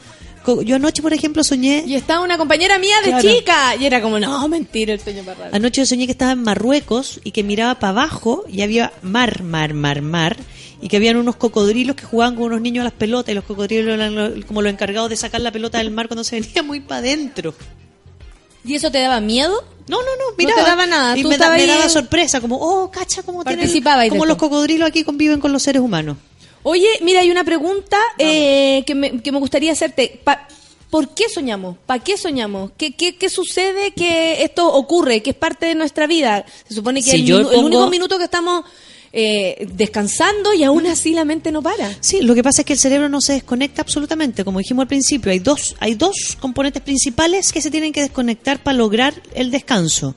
yo 0.63 0.75
anoche 0.75 1.01
por 1.01 1.13
ejemplo 1.13 1.43
soñé 1.43 1.83
Y 1.87 1.95
estaba 1.95 2.21
una 2.23 2.37
compañera 2.37 2.77
mía 2.77 2.95
de 3.03 3.09
Claro. 3.09 3.29
chica. 3.29 3.75
Y 3.75 3.85
era 3.85 4.01
como, 4.01 4.19
no, 4.19 4.47
mentira, 4.47 4.93
el 4.93 4.99
sueño 4.99 5.23
para 5.23 5.49
anoche 5.55 5.81
yo 5.81 5.85
soñé 5.85 6.05
que 6.05 6.11
estaba 6.11 6.31
en 6.33 6.43
Marruecos 6.43 7.19
y 7.23 7.31
que 7.31 7.43
miraba 7.43 7.75
para 7.79 7.91
abajo 7.91 8.43
y 8.49 8.61
había 8.61 8.91
mar, 9.01 9.43
mar, 9.43 9.73
mar, 9.73 10.01
mar 10.01 10.37
y 10.81 10.89
que 10.89 10.97
habían 10.97 11.15
unos 11.17 11.37
cocodrilos 11.37 11.95
que 11.95 12.03
jugaban 12.03 12.35
con 12.35 12.45
unos 12.45 12.61
niños 12.61 12.81
a 12.81 12.85
las 12.85 12.93
pelotas 12.93 13.31
y 13.31 13.35
los 13.35 13.45
cocodrilos 13.45 13.93
eran 13.93 14.15
lo- 14.15 14.45
como 14.45 14.61
los 14.61 14.71
encargados 14.73 15.09
de 15.09 15.15
sacar 15.15 15.39
la 15.41 15.51
pelota 15.51 15.77
del 15.77 15.91
mar 15.91 16.07
cuando 16.07 16.23
se 16.23 16.39
venía 16.41 16.61
muy 16.63 16.81
para 16.81 16.99
adentro. 16.99 17.53
¿Y 18.65 18.75
eso 18.75 18.91
te 18.91 18.99
daba 18.99 19.19
miedo? 19.19 19.63
No, 19.87 19.97
no, 19.97 20.03
no, 20.03 20.31
No 20.31 20.35
mira. 20.37 20.55
te 20.55 20.61
daba 20.61 20.85
nada, 20.85 21.17
Y 21.17 21.21
tú 21.23 21.27
me, 21.29 21.37
da- 21.37 21.49
me 21.51 21.67
daba 21.67 21.89
sorpresa, 21.89 22.39
como, 22.39 22.55
oh, 22.57 22.89
cacha, 22.89 23.21
como 23.23 23.43
tienen, 23.43 23.69
como 24.09 24.25
los 24.25 24.37
cocodrilos 24.37 24.87
aquí 24.87 25.03
conviven 25.03 25.41
con 25.41 25.51
los 25.51 25.61
seres 25.63 25.81
humanos. 25.81 26.15
Oye, 26.63 26.87
mira, 27.01 27.21
hay 27.21 27.29
una 27.31 27.43
pregunta 27.43 27.97
eh, 28.17 28.83
que, 28.85 28.95
me, 28.95 29.21
que 29.21 29.31
me 29.31 29.39
gustaría 29.39 29.71
hacerte. 29.71 30.19
Pa- 30.23 30.47
¿Por 30.89 31.09
qué 31.15 31.25
soñamos? 31.27 31.75
¿Para 31.85 32.03
qué 32.03 32.17
soñamos? 32.17 32.71
¿Qué, 32.77 32.93
qué, 32.93 33.15
¿Qué 33.15 33.27
sucede 33.29 33.91
que 33.91 34.43
esto 34.43 34.71
ocurre? 34.71 35.21
¿Que 35.23 35.31
es 35.31 35.35
parte 35.35 35.65
de 35.65 35.75
nuestra 35.75 36.05
vida? 36.07 36.45
Se 36.67 36.75
supone 36.75 37.01
que 37.01 37.09
Si 37.11 37.15
el, 37.17 37.25
yo 37.25 37.37
único 37.59 37.89
minuto 37.89 38.17
que 38.19 38.25
estamos 38.25 38.63
eh, 39.11 39.67
descansando 39.73 40.53
y 40.53 40.63
aún 40.63 40.85
así 40.85 41.13
la 41.13 41.25
mente 41.25 41.51
no 41.51 41.63
para. 41.63 41.97
Sí, 41.99 42.21
lo 42.21 42.35
que 42.35 42.43
pasa 42.43 42.61
es 42.61 42.65
que 42.67 42.73
el 42.73 42.79
cerebro 42.79 43.09
no 43.09 43.21
se 43.21 43.33
desconecta 43.33 43.81
absolutamente. 43.81 44.45
Como 44.45 44.59
dijimos 44.59 44.83
al 44.83 44.87
principio, 44.87 45.31
hay 45.31 45.39
dos, 45.39 45.75
hay 45.79 45.95
dos 45.95 46.37
componentes 46.39 46.83
principales 46.83 47.51
que 47.51 47.61
se 47.61 47.71
tienen 47.71 47.91
que 47.91 48.01
desconectar 48.01 48.61
para 48.61 48.77
lograr 48.77 49.15
el 49.33 49.49
descanso. 49.49 50.13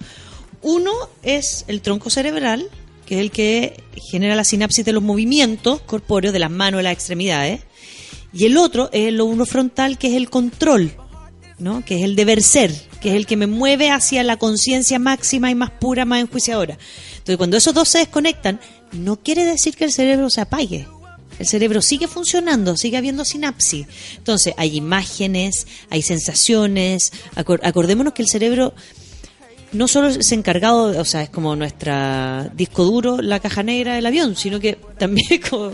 Uno 0.61 0.93
es 1.23 1.65
el 1.69 1.81
tronco 1.81 2.11
cerebral, 2.11 2.69
que 3.07 3.15
es 3.17 3.21
el 3.21 3.31
que 3.31 3.83
genera 4.11 4.35
la 4.35 4.45
sinapsis 4.45 4.85
de 4.85 4.93
los 4.93 5.03
movimientos 5.03 5.81
corpóreos, 5.83 6.33
de 6.33 6.39
las 6.41 6.51
manos, 6.51 6.79
de 6.79 6.83
las 6.85 6.93
extremidades. 6.93 7.61
Y 8.33 8.45
el 8.45 8.57
otro 8.59 8.91
es 8.93 9.09
el 9.09 9.17
lóbulo 9.17 9.47
frontal, 9.47 9.97
que 9.97 10.09
es 10.09 10.15
el 10.15 10.29
control, 10.29 10.93
¿no? 11.59 11.85
que 11.85 11.97
es 11.97 12.03
el 12.03 12.17
deber 12.17 12.43
ser, 12.43 12.75
que 13.01 13.11
es 13.11 13.15
el 13.15 13.25
que 13.27 13.37
me 13.37 13.47
mueve 13.47 13.91
hacia 13.91 14.23
la 14.23 14.37
conciencia 14.37 14.99
máxima 14.99 15.51
y 15.51 15.55
más 15.55 15.71
pura, 15.71 16.05
más 16.05 16.21
enjuiciadora. 16.21 16.77
Entonces, 17.13 17.37
cuando 17.39 17.57
esos 17.57 17.73
dos 17.73 17.89
se 17.89 17.99
desconectan, 17.99 18.61
no 18.93 19.17
quiere 19.23 19.45
decir 19.45 19.75
que 19.77 19.85
el 19.85 19.93
cerebro 19.93 20.29
se 20.29 20.41
apague. 20.43 20.87
El 21.39 21.47
cerebro 21.47 21.83
sigue 21.83 22.09
funcionando, 22.09 22.77
sigue 22.77 22.97
habiendo 22.97 23.25
sinapsis. 23.25 23.87
Entonces, 24.17 24.55
hay 24.57 24.77
imágenes, 24.77 25.67
hay 25.91 26.01
sensaciones. 26.03 27.13
Acor- 27.35 27.61
acordémonos 27.63 28.15
que 28.15 28.23
el 28.23 28.29
cerebro 28.29 28.75
no 29.73 29.89
solo 29.89 30.09
es 30.09 30.33
encargado, 30.33 30.99
o 31.01 31.05
sea, 31.05 31.23
es 31.23 31.31
como 31.31 31.57
nuestra 31.57 32.51
disco 32.55 32.85
duro, 32.85 33.19
la 33.21 33.41
caja 33.41 33.63
negra 33.63 33.95
del 33.95 34.07
avión, 34.07 34.37
sino 34.37 34.61
que 34.61 34.79
también 34.99 35.41
como 35.51 35.73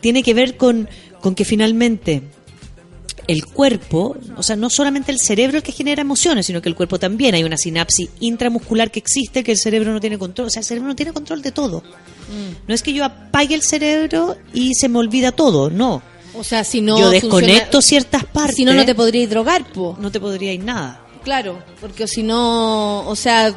tiene 0.00 0.22
que 0.22 0.34
ver 0.34 0.56
con, 0.56 0.88
con 1.20 1.34
que 1.34 1.44
finalmente 1.44 2.22
el 3.26 3.44
cuerpo, 3.46 4.16
o 4.36 4.42
sea, 4.42 4.54
no 4.56 4.70
solamente 4.70 5.10
el 5.10 5.18
cerebro 5.18 5.56
el 5.56 5.62
que 5.62 5.72
genera 5.72 6.00
emociones, 6.00 6.46
sino 6.46 6.62
que 6.62 6.68
el 6.68 6.76
cuerpo 6.76 6.98
también. 6.98 7.34
Hay 7.34 7.42
una 7.42 7.56
sinapsis 7.56 8.08
intramuscular 8.20 8.90
que 8.90 9.00
existe 9.00 9.42
que 9.42 9.52
el 9.52 9.58
cerebro 9.58 9.92
no 9.92 10.00
tiene 10.00 10.16
control. 10.16 10.46
O 10.46 10.50
sea, 10.50 10.60
el 10.60 10.66
cerebro 10.66 10.88
no 10.88 10.94
tiene 10.96 11.12
control 11.12 11.42
de 11.42 11.50
todo. 11.50 11.82
No 12.68 12.74
es 12.74 12.82
que 12.82 12.92
yo 12.92 13.04
apague 13.04 13.54
el 13.54 13.62
cerebro 13.62 14.36
y 14.54 14.74
se 14.74 14.88
me 14.88 14.98
olvida 14.98 15.32
todo, 15.32 15.70
no. 15.70 16.02
O 16.34 16.44
sea, 16.44 16.64
si 16.64 16.80
no. 16.82 16.98
yo 16.98 17.10
desconecto 17.10 17.78
funciona- 17.78 17.82
ciertas 17.82 18.24
partes. 18.26 18.56
Si 18.56 18.64
no, 18.64 18.74
no 18.74 18.84
te 18.84 18.94
podrías 18.94 19.28
drogar, 19.30 19.64
po. 19.72 19.96
No 20.00 20.10
te 20.12 20.20
podría 20.20 20.52
ir 20.52 20.62
nada. 20.62 21.05
Claro, 21.26 21.60
porque 21.80 22.06
si 22.06 22.22
no, 22.22 23.04
o 23.08 23.16
sea, 23.16 23.50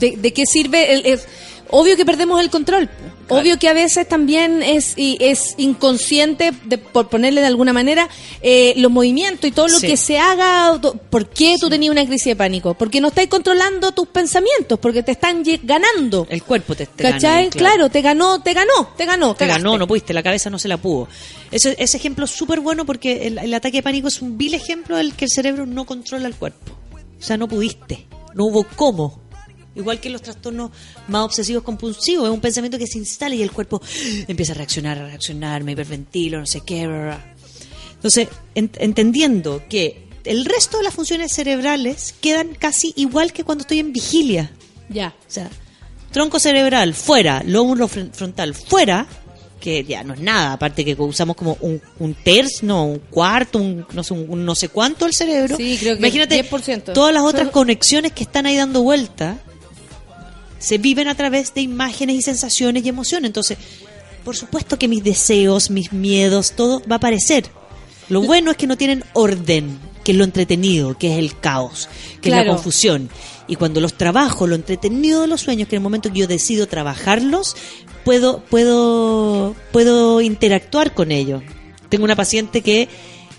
¿de, 0.00 0.16
de 0.16 0.32
qué 0.32 0.46
sirve? 0.46 0.94
El, 0.94 1.20
obvio 1.68 1.94
que 1.94 2.06
perdemos 2.06 2.40
el 2.40 2.48
control. 2.48 2.88
Obvio 3.28 3.58
que 3.58 3.68
a 3.68 3.74
veces 3.74 4.08
también 4.08 4.62
es, 4.62 4.94
y 4.96 5.18
es 5.20 5.56
inconsciente, 5.58 6.52
de, 6.64 6.78
por 6.78 7.08
ponerle 7.10 7.42
de 7.42 7.48
alguna 7.48 7.74
manera, 7.74 8.08
eh, 8.40 8.72
los 8.76 8.90
movimientos 8.90 9.46
y 9.46 9.52
todo 9.52 9.68
lo 9.68 9.78
Sí. 9.78 9.88
que 9.88 9.96
se 9.98 10.16
haga. 10.18 10.80
¿Por 11.10 11.28
qué 11.28 11.56
tú 11.60 11.68
tenías 11.68 11.90
una 11.90 12.06
crisis 12.06 12.28
de 12.28 12.36
pánico? 12.36 12.72
Porque 12.74 13.00
no 13.00 13.08
estás 13.08 13.26
controlando 13.26 13.92
tus 13.92 14.08
pensamientos, 14.08 14.78
porque 14.78 15.02
te 15.02 15.12
están 15.12 15.42
ganando. 15.64 16.26
El 16.30 16.44
cuerpo 16.44 16.74
te, 16.74 16.86
te 16.86 17.02
¿Cachai? 17.02 17.50
claro. 17.50 17.90
te 17.90 18.00
ganó, 18.00 18.40
te 18.40 18.54
ganó, 18.54 18.94
te 18.96 19.04
ganó. 19.04 19.34
Te 19.34 19.40
cagaste. 19.40 19.62
ganó, 19.64 19.76
no 19.76 19.86
pudiste, 19.86 20.14
la 20.14 20.22
cabeza 20.22 20.48
no 20.48 20.58
se 20.58 20.68
la 20.68 20.78
pudo. 20.78 21.08
Ese, 21.50 21.74
ese 21.78 21.96
ejemplo 21.98 22.24
es 22.24 22.30
súper 22.30 22.60
bueno 22.60 22.86
porque 22.86 23.26
el, 23.26 23.36
el 23.38 23.52
ataque 23.52 23.78
de 23.78 23.82
pánico 23.82 24.08
es 24.08 24.22
un 24.22 24.38
vil 24.38 24.54
ejemplo 24.54 24.96
del 24.96 25.14
que 25.14 25.26
el 25.26 25.30
cerebro 25.32 25.66
no 25.66 25.84
controla 25.84 26.28
el 26.28 26.36
cuerpo. 26.36 26.72
O 27.18 27.22
sea, 27.22 27.36
no 27.36 27.48
pudiste, 27.48 28.06
no 28.34 28.44
hubo 28.46 28.64
cómo. 28.76 29.22
Igual 29.74 30.00
que 30.00 30.08
los 30.08 30.22
trastornos 30.22 30.70
más 31.08 31.22
obsesivos 31.24 31.62
compulsivos, 31.62 32.26
es 32.26 32.32
un 32.32 32.40
pensamiento 32.40 32.78
que 32.78 32.86
se 32.86 32.96
instala 32.98 33.34
y 33.34 33.42
el 33.42 33.52
cuerpo 33.52 33.80
empieza 34.26 34.52
a 34.52 34.56
reaccionar, 34.56 34.98
a 34.98 35.06
reaccionar, 35.06 35.64
me 35.64 35.72
hiperventilo, 35.72 36.38
no 36.40 36.46
sé 36.46 36.62
qué. 36.62 36.82
Entonces, 37.94 38.28
en- 38.54 38.70
entendiendo 38.78 39.62
que 39.68 40.08
el 40.24 40.44
resto 40.44 40.78
de 40.78 40.84
las 40.84 40.94
funciones 40.94 41.32
cerebrales 41.32 42.14
quedan 42.20 42.54
casi 42.54 42.92
igual 42.96 43.32
que 43.32 43.44
cuando 43.44 43.62
estoy 43.62 43.78
en 43.80 43.92
vigilia. 43.92 44.50
Ya. 44.88 45.14
O 45.20 45.30
sea, 45.30 45.50
tronco 46.10 46.38
cerebral 46.40 46.94
fuera, 46.94 47.42
lóbulo 47.44 47.86
fron- 47.88 48.12
frontal 48.12 48.54
fuera, 48.54 49.06
que 49.60 49.84
ya 49.84 50.04
no 50.04 50.14
es 50.14 50.20
nada, 50.20 50.52
aparte 50.52 50.84
que 50.84 50.94
usamos 50.94 51.34
como 51.36 51.56
un, 51.60 51.80
un 51.98 52.14
tercio, 52.14 52.66
no, 52.68 52.84
un 52.84 52.98
cuarto, 52.98 53.58
un 53.58 53.86
no 53.92 54.02
sé, 54.02 54.14
un, 54.14 54.44
no 54.44 54.54
sé 54.54 54.68
cuánto 54.68 55.06
el 55.06 55.14
cerebro. 55.14 55.56
Sí, 55.56 55.76
creo 55.80 55.94
que 55.94 56.00
Imagínate 56.00 56.44
10%. 56.48 56.92
todas 56.92 57.12
las 57.14 57.22
otras 57.22 57.48
conexiones 57.48 58.12
que 58.12 58.24
están 58.24 58.46
ahí 58.46 58.56
dando 58.56 58.82
vuelta. 58.82 59.38
se 60.58 60.78
viven 60.78 61.08
a 61.08 61.14
través 61.14 61.54
de 61.54 61.62
imágenes 61.62 62.16
y 62.16 62.22
sensaciones 62.22 62.84
y 62.84 62.88
emociones. 62.88 63.28
Entonces, 63.28 63.58
por 64.24 64.36
supuesto 64.36 64.78
que 64.78 64.88
mis 64.88 65.04
deseos, 65.04 65.70
mis 65.70 65.92
miedos, 65.92 66.52
todo 66.52 66.80
va 66.80 66.96
a 66.96 66.98
aparecer. 66.98 67.46
Lo 68.08 68.22
bueno 68.22 68.50
es 68.50 68.56
que 68.56 68.66
no 68.66 68.76
tienen 68.76 69.04
orden, 69.14 69.78
que 70.04 70.12
es 70.12 70.18
lo 70.18 70.24
entretenido, 70.24 70.96
que 70.96 71.12
es 71.12 71.18
el 71.18 71.38
caos, 71.38 71.88
que 72.20 72.28
es 72.28 72.34
la 72.34 72.46
confusión. 72.46 73.08
Y 73.48 73.56
cuando 73.56 73.80
los 73.80 73.94
trabajo, 73.94 74.46
lo 74.46 74.54
entretenido 74.54 75.22
de 75.22 75.28
los 75.28 75.42
sueños, 75.42 75.68
que 75.68 75.76
en 75.76 75.80
el 75.80 75.84
momento 75.84 76.12
que 76.12 76.20
yo 76.20 76.26
decido 76.26 76.66
trabajarlos, 76.66 77.56
puedo, 78.04 78.40
puedo, 78.44 79.54
puedo 79.72 80.20
interactuar 80.20 80.94
con 80.94 81.12
ellos. 81.12 81.42
Tengo 81.88 82.04
una 82.04 82.16
paciente 82.16 82.60
que 82.60 82.88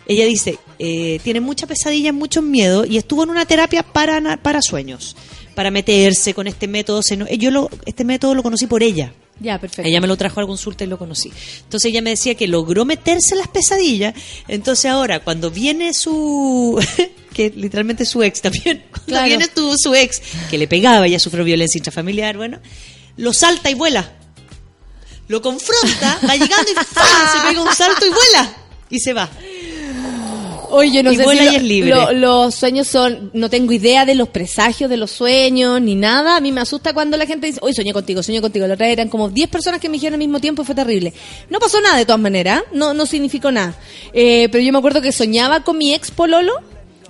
ella 0.08 0.26
dice, 0.26 0.58
eh, 0.80 1.20
tiene 1.24 1.42
mucha 1.42 1.68
pesadilla, 1.68 2.14
mucho 2.14 2.42
miedo 2.42 2.86
y 2.86 2.98
estuvo 2.98 3.24
en 3.24 3.30
una 3.30 3.46
terapia 3.46 3.84
para, 3.84 4.38
para 4.38 4.62
sueños, 4.62 5.16
para 5.56 5.72
meterse 5.72 6.34
con 6.34 6.48
este 6.48 6.68
método. 6.68 7.02
Yo 7.38 7.52
lo, 7.52 7.70
este 7.86 8.06
método 8.06 8.34
lo 8.34 8.44
conocí 8.44 8.68
por 8.68 8.84
ella. 8.84 9.14
Ya, 9.40 9.60
perfecto. 9.60 9.88
Ella 9.88 10.02
me 10.02 10.08
lo 10.08 10.18
trajo 10.18 10.40
a 10.40 10.44
la 10.44 10.48
consulta 10.48 10.84
y 10.84 10.88
lo 10.88 10.98
conocí. 10.98 11.32
Entonces 11.64 11.90
ella 11.92 12.02
me 12.02 12.10
decía 12.12 12.36
que 12.36 12.48
logró 12.48 12.86
meterse 12.86 13.34
en 13.34 13.40
las 13.40 13.48
pesadillas. 13.48 14.16
Entonces 14.48 14.86
ahora, 14.86 15.20
cuando 15.20 15.52
viene 15.52 15.94
su. 15.94 16.80
que 17.34 17.52
literalmente 17.56 18.04
su 18.06 18.24
ex 18.24 18.42
también. 18.42 18.84
Cuando 18.90 19.06
Claro. 19.06 19.28
viene 19.28 19.48
tu, 19.48 19.76
su 19.78 19.94
ex, 19.94 20.22
que 20.50 20.58
le 20.58 20.68
pegaba, 20.68 21.06
ella 21.06 21.20
sufrió 21.20 21.44
violencia 21.44 21.78
intrafamiliar, 21.78 22.36
bueno, 22.38 22.60
lo 23.18 23.32
salta 23.34 23.70
y 23.70 23.76
vuela. 23.76 24.12
Lo 25.28 25.42
confronta, 25.42 26.20
va 26.28 26.34
llegando 26.36 26.72
y 26.72 26.74
se 26.74 27.48
pega 27.48 27.62
un 27.62 27.76
salto 27.76 28.06
y 28.06 28.10
vuela. 28.10 28.56
Y 28.90 29.00
se 29.00 29.14
va. 29.14 29.30
Oye, 30.70 31.02
no 31.04 31.12
Y 31.12 31.16
sé 31.18 31.24
vuela 31.24 31.44
si 31.44 31.50
y 31.50 31.56
es 31.56 31.64
libre. 31.64 31.90
lo- 31.92 32.12
los 32.14 32.56
sueños 32.56 32.88
son, 32.88 33.30
no 33.34 33.50
tengo 33.50 33.72
idea 33.74 34.06
de 34.06 34.16
los 34.16 34.30
presagios 34.30 34.90
de 34.90 34.98
los 34.98 35.12
sueños 35.12 35.82
ni 35.82 35.96
nada. 35.96 36.36
A 36.38 36.42
mí 36.42 36.52
me 36.52 36.62
asusta 36.62 36.94
cuando 36.94 37.16
la 37.18 37.26
gente 37.26 37.48
dice, 37.48 37.60
hoy 37.62 37.74
soñé 37.74 37.94
contigo, 37.94 38.22
soñé 38.24 38.42
contigo. 38.42 38.68
La 38.68 38.74
otra 38.74 38.88
eran 38.88 39.08
como 39.10 39.30
10 39.30 39.50
personas 39.50 39.80
que 39.80 39.90
me 39.90 39.94
dijeron 39.94 40.16
al 40.16 40.20
mismo 40.20 40.40
tiempo 40.40 40.62
y 40.62 40.66
fue 40.66 40.76
terrible. 40.76 41.14
No 41.50 41.60
pasó 41.60 41.80
nada 41.82 41.98
de 41.98 42.06
todas 42.06 42.22
maneras, 42.22 42.64
no, 42.74 42.94
no 42.94 43.06
significó 43.06 43.52
nada. 43.52 43.76
Eh, 44.14 44.50
pero 44.52 44.64
yo 44.64 44.72
me 44.72 44.80
acuerdo 44.80 45.02
que 45.02 45.12
soñaba 45.12 45.62
con 45.64 45.78
mi 45.78 45.94
ex 45.94 46.12
pololo. 46.12 46.54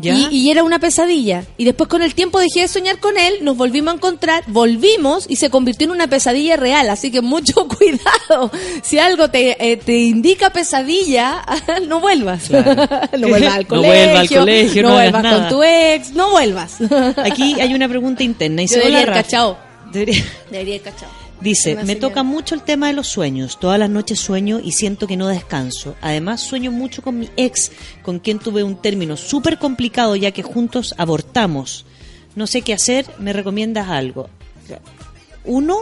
Y, 0.02 0.28
y 0.30 0.52
era 0.52 0.64
una 0.64 0.80
pesadilla. 0.80 1.44
Y 1.58 1.66
después 1.66 1.90
con 1.90 2.02
el 2.02 2.14
tiempo 2.14 2.40
dejé 2.40 2.62
de 2.62 2.68
soñar 2.68 3.00
con 3.00 3.18
él, 3.18 3.36
nos 3.42 3.58
volvimos 3.58 3.94
a 3.94 3.98
encontrar, 3.98 4.44
volvimos 4.48 5.26
y 5.28 5.38
se 5.38 5.50
convirtió 5.50 5.86
en 5.86 5.92
una 5.92 6.08
pesadilla 6.08 6.56
real. 6.56 6.90
Así 6.90 7.10
que 7.12 7.22
mucho 7.22 7.68
cuidado. 7.78 8.52
Si 8.84 9.00
algo 9.00 9.30
te, 9.30 9.72
eh, 9.72 9.78
te 9.78 9.98
indica 9.98 10.52
pesadilla, 10.52 11.44
no 11.88 12.00
vuelvas. 12.00 12.50
no 12.52 13.28
vuelvas 13.28 13.54
al 13.54 13.64
No 13.64 13.68
colegio. 13.68 13.82
vuelva 14.04 14.20
al 14.20 14.30
colegio, 14.30 14.84
no 14.84 14.94
vuelvas 14.94 15.24
nada. 15.24 15.40
con 15.40 15.50
tu 15.50 15.64
ex, 15.64 16.12
no 16.14 16.30
vuelvas. 16.32 16.76
Aquí 17.24 17.60
hay 17.60 17.74
una 17.74 17.88
pregunta 17.90 18.24
interna. 18.24 18.62
Y 18.64 18.68
Yo 18.68 18.76
debería 18.78 19.00
haber 19.00 19.14
cachado. 19.14 19.58
Debería- 19.92 20.24
Debería 20.52 20.76
haber 20.76 20.94
cachado. 20.94 21.12
Dice, 21.42 21.76
me 21.84 21.96
toca 21.96 22.24
mucho 22.24 22.56
el 22.56 22.64
tema 22.64 22.88
de 22.88 22.94
los 22.94 23.08
sueños. 23.08 23.60
Todas 23.60 23.80
las 23.80 23.90
noches 23.90 24.20
sueño 24.20 24.60
y 24.64 24.72
siento 24.72 25.08
que 25.08 25.18
no 25.18 25.28
descanso. 25.28 25.96
Además, 26.02 26.42
sueño 26.42 26.72
mucho 26.72 27.02
con 27.02 27.20
mi 27.20 27.30
ex, 27.38 27.72
con 28.02 28.20
quien 28.20 28.40
tuve 28.40 28.64
un 28.64 28.82
término 28.82 29.18
súper 29.18 29.60
complicado 29.60 30.16
ya 30.16 30.32
que 30.32 30.44
juntos 30.44 30.96
abortamos. 30.98 31.86
No 32.36 32.48
sé 32.48 32.62
qué 32.62 32.74
hacer, 32.74 33.06
¿me 33.20 33.34
recomiendas 33.34 33.88
algo? 33.88 34.30
Uno, 35.46 35.78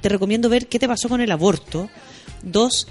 te 0.00 0.08
recomiendo 0.08 0.48
ver 0.48 0.66
qué 0.66 0.78
te 0.78 0.88
pasó 0.88 1.08
con 1.08 1.20
el 1.20 1.30
aborto. 1.30 1.88
Dos, 2.42 2.88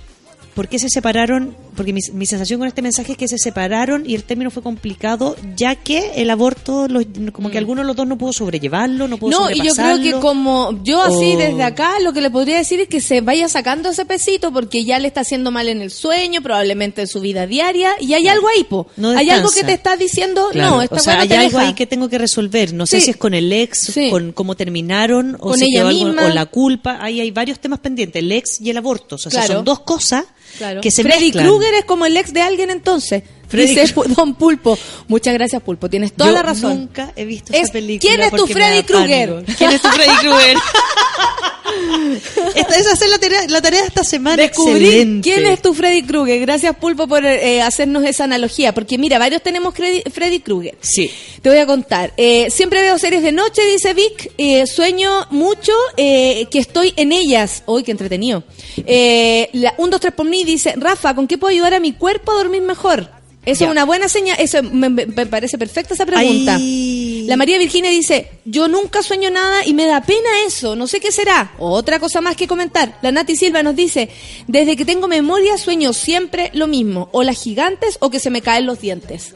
¿por 0.53 0.67
qué 0.67 0.79
se 0.79 0.89
separaron? 0.89 1.55
Porque 1.75 1.93
mi, 1.93 1.99
mi 2.13 2.25
sensación 2.25 2.59
con 2.59 2.67
este 2.67 2.81
mensaje 2.81 3.13
es 3.13 3.17
que 3.17 3.27
se 3.27 3.37
separaron 3.37 4.03
y 4.09 4.15
el 4.15 4.23
término 4.23 4.51
fue 4.51 4.61
complicado, 4.63 5.35
ya 5.55 5.75
que 5.75 6.11
el 6.15 6.29
aborto, 6.29 6.87
los- 6.87 7.05
como 7.31 7.49
que 7.49 7.57
alguno 7.57 7.81
de 7.81 7.87
los 7.87 7.95
dos 7.95 8.07
no 8.07 8.17
pudo 8.17 8.33
sobrellevarlo, 8.33 9.07
no 9.07 9.17
pudo 9.17 9.29
Mm. 9.39 9.41
No, 9.43 9.51
y 9.51 9.61
yo 9.67 9.73
creo 9.73 10.01
que 10.01 10.11
como 10.13 10.79
yo 10.83 11.01
así 11.01 11.33
O- 11.33 11.37
desde 11.37 11.63
acá 11.63 11.99
lo 12.01 12.13
que 12.13 12.21
le 12.21 12.29
podría 12.29 12.57
decir 12.57 12.79
es 12.79 12.87
que 12.87 13.01
se 13.01 13.21
vaya 13.21 13.47
sacando 13.47 13.89
ese 13.89 14.05
pesito 14.05 14.51
porque 14.53 14.85
ya 14.85 14.99
le 14.99 15.07
está 15.07 15.21
haciendo 15.21 15.51
mal 15.51 15.67
en 15.69 15.81
el 15.81 15.91
sueño, 15.91 16.41
probablemente 16.41 17.01
en 17.01 17.07
su 17.07 17.19
vida 17.21 17.47
diaria 17.47 17.91
y 17.99 18.13
hay 18.13 18.27
algo 18.27 18.47
ahí, 18.47 18.63
po. 18.63 18.87
No 18.97 19.09
hay 19.11 19.29
algo 19.29 19.49
que 19.49 19.63
te 19.63 19.73
está 19.73 19.95
diciendo, 19.97 20.49
Claro, 20.51 20.75
no, 20.75 20.81
esta 20.81 20.95
o 20.95 20.99
sea, 20.99 21.19
hay 21.21 21.31
algo 21.33 21.57
deja. 21.57 21.67
ahí 21.69 21.73
que 21.73 21.85
tengo 21.87 22.09
que 22.09 22.17
resolver. 22.17 22.73
No 22.73 22.85
sé 22.85 22.99
Sí. 22.99 23.05
si 23.05 23.11
es 23.11 23.17
con 23.17 23.33
el 23.33 23.51
ex, 23.51 23.79
Sí. 23.93 24.09
con 24.09 24.31
cómo 24.31 24.55
terminaron, 24.55 25.35
o 25.35 25.49
Con 25.49 25.57
si 25.59 25.65
ella 25.65 25.87
algo- 25.87 26.21
o 26.25 26.29
la 26.29 26.45
culpa. 26.45 26.97
Ahí 27.01 27.19
hay 27.19 27.31
varios 27.31 27.59
temas 27.59 27.79
pendientes, 27.79 28.21
el 28.21 28.31
ex 28.31 28.61
y 28.61 28.69
el 28.69 28.77
aborto. 28.77 29.15
O 29.15 29.17
sea, 29.17 29.31
Claro. 29.31 29.53
son 29.55 29.65
dos 29.65 29.79
cosas 29.79 30.25
Claro. 30.57 30.81
que 30.81 30.91
se 30.91 31.03
Freddy. 31.03 31.31
Krueger 31.31 31.73
es 31.75 31.85
como 31.85 32.05
el 32.05 32.15
ex 32.17 32.33
de 32.33 32.41
alguien 32.41 32.69
entonces. 32.69 33.23
Freddy 33.47 33.75
Dice 33.75 33.93
Don 34.15 34.33
Pulpo. 34.35 34.77
Muchas 35.07 35.33
gracias, 35.33 35.61
Pulpo. 35.61 35.89
Tienes 35.89 36.13
toda 36.13 36.29
Yo 36.31 36.35
la 36.35 36.41
razón. 36.43 36.77
nunca 36.79 37.13
he 37.15 37.25
visto 37.25 37.53
Es- 37.53 37.63
esa 37.63 37.73
película. 37.73 38.09
¿quién 38.11 38.21
es 38.21 38.31
tu 38.31 38.47
Freddy 38.47 38.83
Krueger? 38.83 39.45
¿Quién 39.57 39.71
es 39.71 39.81
tu 39.81 39.87
Freddy 39.89 40.15
Krueger? 40.21 40.57
esta 42.55 42.75
es 42.77 42.87
hacer 42.87 43.09
la 43.09 43.17
tarea, 43.17 43.47
la 43.47 43.61
tarea 43.61 43.81
de 43.81 43.87
esta 43.87 44.03
semana. 44.03 44.37
Descubrir 44.37 44.83
Excelente. 44.87 45.29
quién 45.29 45.45
es 45.45 45.61
tu 45.61 45.73
Freddy 45.73 46.03
Krueger. 46.03 46.39
Gracias, 46.41 46.75
Pulpo, 46.77 47.07
por 47.07 47.25
eh, 47.25 47.61
hacernos 47.61 48.03
esa 48.05 48.23
analogía. 48.25 48.73
Porque 48.73 48.97
mira, 48.97 49.19
varios 49.19 49.41
tenemos 49.41 49.73
Freddy, 49.75 50.01
Freddy 50.11 50.39
Krueger. 50.39 50.75
Sí. 50.81 51.09
Te 51.41 51.49
voy 51.49 51.57
a 51.59 51.65
contar. 51.65 52.13
Eh, 52.17 52.49
siempre 52.49 52.81
veo 52.81 52.97
series 52.97 53.23
de 53.23 53.31
noche, 53.31 53.61
dice 53.65 53.93
Vic. 53.93 54.31
Eh, 54.37 54.65
sueño 54.67 55.27
mucho 55.31 55.73
eh, 55.97 56.47
que 56.51 56.59
estoy 56.59 56.93
en 56.95 57.11
ellas. 57.11 57.63
Uy, 57.65 57.83
qué 57.83 57.91
entretenido. 57.91 58.43
Eh, 58.85 59.49
la, 59.53 59.73
un, 59.77 59.89
dos, 59.89 60.01
tres 60.01 60.13
por 60.13 60.25
mí 60.25 60.43
dice, 60.43 60.73
Rafa, 60.77 61.13
¿con 61.15 61.27
qué 61.27 61.37
puedo 61.37 61.51
ayudar 61.51 61.73
a 61.73 61.79
mi 61.79 61.93
cuerpo 61.93 62.31
a 62.31 62.35
dormir 62.35 62.61
mejor? 62.61 63.09
Eso 63.45 63.65
es 63.65 63.71
una 63.71 63.83
buena 63.85 64.07
señal. 64.07 64.37
Eso 64.39 64.63
me, 64.63 64.89
me- 64.89 65.05
me 65.05 65.25
parece 65.25 65.57
perfecta 65.57 65.93
esa 65.93 66.05
pregunta. 66.05 66.55
Ay. 66.55 67.25
La 67.27 67.37
María 67.37 67.57
Virginia 67.57 67.89
dice, 67.89 68.29
yo 68.45 68.67
nunca 68.67 69.01
sueño 69.03 69.29
nada 69.29 69.65
y 69.65 69.73
me 69.73 69.85
da 69.85 70.01
pena 70.01 70.29
eso, 70.45 70.75
no 70.75 70.87
sé 70.87 70.99
qué 70.99 71.11
será. 71.11 71.53
Otra 71.57 71.99
cosa 71.99 72.19
más 72.21 72.35
que 72.35 72.47
comentar. 72.47 72.97
La 73.01 73.11
Nati 73.11 73.35
Silva 73.35 73.63
nos 73.63 73.75
dice, 73.75 74.09
desde 74.47 74.75
que 74.75 74.83
tengo 74.85 75.07
memoria 75.07 75.57
sueño 75.57 75.93
siempre 75.93 76.51
lo 76.53 76.67
mismo, 76.67 77.09
o 77.13 77.23
las 77.23 77.41
gigantes 77.41 77.97
o 78.01 78.09
que 78.09 78.19
se 78.19 78.29
me 78.29 78.41
caen 78.41 78.65
los 78.65 78.79
dientes. 78.81 79.33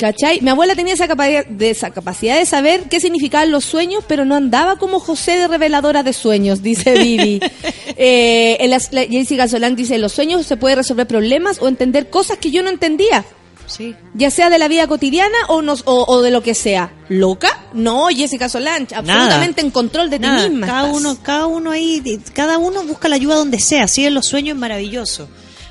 ¿Cachai? 0.00 0.40
Mi 0.40 0.48
abuela 0.50 0.74
tenía 0.74 0.94
esa 0.94 1.06
capacidad, 1.06 1.44
de, 1.46 1.70
esa 1.70 1.90
capacidad 1.90 2.38
de 2.38 2.46
saber 2.46 2.84
qué 2.88 3.00
significaban 3.00 3.50
los 3.52 3.64
sueños, 3.66 4.02
pero 4.08 4.24
no 4.24 4.34
andaba 4.34 4.76
como 4.76 4.98
José 4.98 5.36
de 5.36 5.46
reveladora 5.46 6.02
de 6.02 6.14
sueños, 6.14 6.62
dice 6.62 6.94
Vivi. 6.98 7.38
eh, 7.96 8.56
en 8.60 8.70
las- 8.70 8.92
la- 8.92 9.04
Jessica 9.04 9.46
Solán 9.46 9.76
dice, 9.76 9.98
los 9.98 10.12
sueños 10.12 10.46
se 10.46 10.56
puede 10.56 10.76
resolver 10.76 11.06
problemas 11.06 11.58
o 11.60 11.68
entender 11.68 12.08
cosas 12.08 12.38
que 12.38 12.50
yo 12.50 12.62
no 12.62 12.70
entendía. 12.70 13.24
Sí. 13.66 13.94
Ya 14.14 14.30
sea 14.32 14.50
de 14.50 14.58
la 14.58 14.66
vida 14.66 14.88
cotidiana 14.88 15.36
o, 15.48 15.62
nos, 15.62 15.82
o, 15.86 16.04
o 16.08 16.22
de 16.22 16.30
lo 16.32 16.42
que 16.42 16.54
sea. 16.54 16.92
¿Loca? 17.08 17.48
No, 17.72 18.08
Jessica 18.08 18.48
Solange, 18.48 18.94
absolutamente 18.96 19.60
en 19.60 19.70
control 19.70 20.10
de 20.10 20.18
Nada, 20.18 20.42
ti 20.44 20.50
misma. 20.50 20.66
Cada 20.66 20.86
estás. 20.88 20.96
uno, 21.00 21.18
cada 21.22 21.46
uno 21.46 21.70
ahí, 21.70 22.20
cada 22.32 22.58
uno 22.58 22.82
busca 22.84 23.08
la 23.08 23.14
ayuda 23.14 23.36
donde 23.36 23.60
sea. 23.60 23.84
Así 23.84 24.04
en 24.04 24.14
los 24.14 24.26
sueños 24.26 24.54
es 24.56 24.60
maravilloso. 24.60 25.28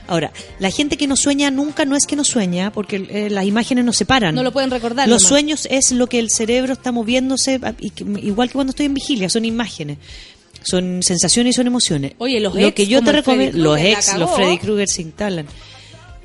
Ahora, 0.10 0.32
la 0.60 0.72
gente 0.72 0.98
que 0.98 1.08
no 1.08 1.16
sueña 1.16 1.52
nunca 1.52 1.86
no 1.86 1.96
es 1.96 2.06
que 2.06 2.16
no 2.16 2.24
sueña, 2.26 2.72
porque 2.72 3.06
eh, 3.10 3.30
las 3.30 3.46
imágenes 3.46 3.86
nos 3.86 3.96
separan. 3.98 4.34
No 4.36 4.44
lo 4.44 4.52
pueden 4.52 4.72
recordar. 4.72 5.08
Los 5.08 5.22
nomás. 5.22 5.30
sueños 5.30 5.68
es 5.70 5.92
lo 5.92 6.08
que 6.08 6.20
el 6.20 6.30
cerebro 6.30 6.74
está 6.74 6.92
moviéndose, 6.92 7.60
a- 7.62 7.76
y 7.80 7.92
que- 7.92 8.04
igual 8.24 8.50
que 8.50 8.54
cuando 8.56 8.72
estoy 8.72 8.88
en 8.88 8.94
vigilia, 8.96 9.30
son 9.30 9.46
imágenes. 9.46 9.98
Son 10.64 11.02
sensaciones 11.04 11.52
y 11.52 11.56
son 11.56 11.68
emociones. 11.68 12.14
Oye, 12.18 12.40
los 12.42 12.54
lo 12.54 12.60
ex, 12.68 12.76
que 12.76 12.88
yo 12.88 13.02
te 13.02 13.12
recomiendo, 13.14 13.58
los 13.58 13.80
ex, 13.80 14.18
los. 14.18 14.32
Freddy 14.36 14.58
Krueger 14.58 14.90
se 14.90 15.04
instalan. 15.04 15.46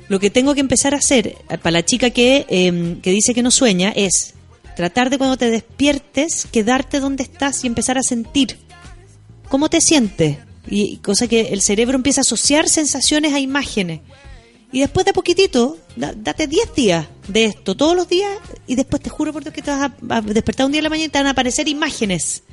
Lo 0.09 0.19
que 0.19 0.29
tengo 0.29 0.53
que 0.53 0.59
empezar 0.59 0.93
a 0.93 0.97
hacer 0.97 1.27
eh, 1.27 1.57
para 1.57 1.71
la 1.71 1.85
chica 1.85 2.09
que, 2.09 2.45
eh, 2.49 2.97
que 3.01 3.11
dice 3.11 3.33
que 3.33 3.41
no 3.43 3.49
sueña 3.51 3.93
es 3.95 4.33
tratar 4.75 5.09
de 5.09 5.17
cuando 5.17 5.37
te 5.37 5.49
despiertes, 5.49 6.47
quedarte 6.51 6.99
donde 6.99 7.23
estás 7.23 7.63
y 7.63 7.67
empezar 7.67 7.97
a 7.97 8.03
sentir. 8.03 8.57
¿Cómo 9.47 9.69
te 9.69 9.79
sientes? 9.79 10.37
Y 10.67 10.97
cosa 10.97 11.27
que 11.27 11.41
el 11.53 11.61
cerebro 11.61 11.95
empieza 11.95 12.21
a 12.21 12.23
asociar 12.23 12.67
sensaciones 12.69 13.33
a 13.33 13.39
imágenes. 13.39 14.01
Y 14.71 14.79
después 14.79 15.05
de 15.05 15.13
poquitito, 15.13 15.77
da- 15.95 16.13
date 16.15 16.47
10 16.47 16.73
días 16.75 17.07
de 17.27 17.45
esto, 17.45 17.75
todos 17.75 17.95
los 17.95 18.09
días, 18.09 18.31
y 18.67 18.75
después 18.75 19.01
te 19.01 19.09
juro 19.09 19.31
por 19.31 19.43
Dios 19.43 19.53
que 19.53 19.61
te 19.61 19.71
vas 19.71 19.91
a 20.09 20.21
despertar 20.21 20.65
un 20.65 20.71
día 20.71 20.79
en 20.79 20.83
la 20.83 20.89
mañana 20.89 21.05
y 21.05 21.09
te 21.09 21.17
van 21.19 21.27
a 21.27 21.31
aparecer 21.31 21.67
imágenes. 21.67 22.43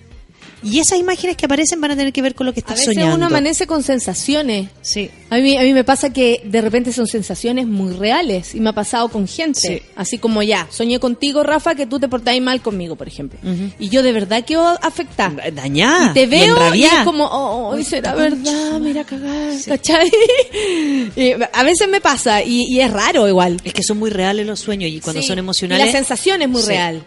Y 0.65 0.79
esas 0.79 0.99
imágenes 1.01 1.37
que 1.37 1.47
aparecen 1.47 1.81
van 1.81 1.91
a 1.91 1.97
tener 1.97 2.13
que 2.13 2.23
ver 2.23 2.35
con 2.37 2.47
lo 2.47 2.53
que 2.55 2.61
A 2.61 2.63
estás 2.63 2.79
veces 2.79 2.95
soñando. 2.95 3.17
uno 3.17 3.27
amanece 3.27 3.67
con 3.67 3.83
sensaciones. 3.83 4.69
Sí. 4.81 5.11
A 5.31 5.39
mí, 5.39 5.57
a 5.57 5.63
mí 5.63 5.73
me 5.73 5.83
pasa 5.83 6.13
que 6.13 6.41
de 6.45 6.61
repente 6.61 6.93
son 6.93 7.09
sensaciones 7.09 7.67
muy 7.67 7.95
reales 7.95 8.55
y 8.55 8.61
me 8.61 8.71
ha 8.71 8.73
pasado 8.73 9.09
con 9.09 9.27
gente. 9.27 9.59
Sí. 9.61 9.83
Así 9.97 10.19
como 10.19 10.41
ya, 10.43 10.69
soñé 10.71 11.01
contigo, 11.01 11.43
Rafa, 11.43 11.75
que 11.75 11.87
tú 11.87 11.99
te 11.99 12.07
portáis 12.09 12.41
mal 12.41 12.63
conmigo, 12.63 12.95
por 12.95 13.09
ejemplo. 13.09 13.39
Y 13.79 13.89
yo 13.89 14.03
de 14.05 14.13
verdad 14.13 14.45
quedo 14.45 14.63
afectada. 14.83 15.51
Dañada. 15.53 16.11
Y 16.11 16.15
te 16.15 16.27
veo 16.29 16.41
y, 16.47 16.49
enrabiada. 16.51 16.99
es 17.01 17.05
como, 17.07 17.25
oh, 17.25 17.71
oh, 17.75 17.83
será 17.83 18.15
verdad, 18.15 18.79
mira 18.79 19.03
cagar, 19.05 19.53
¿cachai? 19.67 20.11
Y 21.17 21.33
a 21.53 21.63
veces 21.65 21.89
me 21.89 22.01
pasa 22.01 22.43
y, 22.43 22.65
y 22.69 22.81
es 22.81 22.91
raro 22.91 23.29
igual. 23.29 23.61
Es 23.65 23.73
que 23.75 23.83
son 23.83 23.99
muy 23.99 24.11
reales 24.11 24.47
los 24.47 24.61
sueños 24.61 24.91
y 24.91 25.01
cuando 25.01 25.21
Sí. 25.23 25.29
son 25.29 25.39
Y 25.39 25.41
emocionales. 25.41 25.87
la 25.87 25.93
sensación 25.93 26.43
es 26.43 26.49
muy 26.49 26.63
Sí. 26.63 26.69
real. 26.69 27.03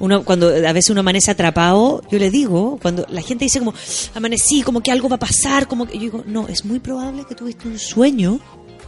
Uno, 0.00 0.24
cuando 0.24 0.48
a 0.48 0.72
veces 0.72 0.90
uno 0.90 1.00
amanece 1.00 1.30
atrapado, 1.30 2.02
yo 2.10 2.18
le 2.18 2.30
digo, 2.30 2.78
cuando 2.82 3.06
la 3.10 3.22
gente 3.22 3.44
dice 3.44 3.58
como, 3.60 3.74
amanecí, 4.14 4.62
como 4.62 4.80
que 4.82 4.90
algo 4.90 5.08
va 5.08 5.16
a 5.16 5.20
pasar, 5.20 5.68
como 5.68 5.86
que 5.86 5.94
yo 5.94 6.00
digo, 6.00 6.24
no, 6.26 6.48
es 6.48 6.64
muy 6.64 6.80
probable 6.80 7.24
que 7.28 7.34
tuviste 7.34 7.68
un 7.68 7.78
sueño 7.78 8.40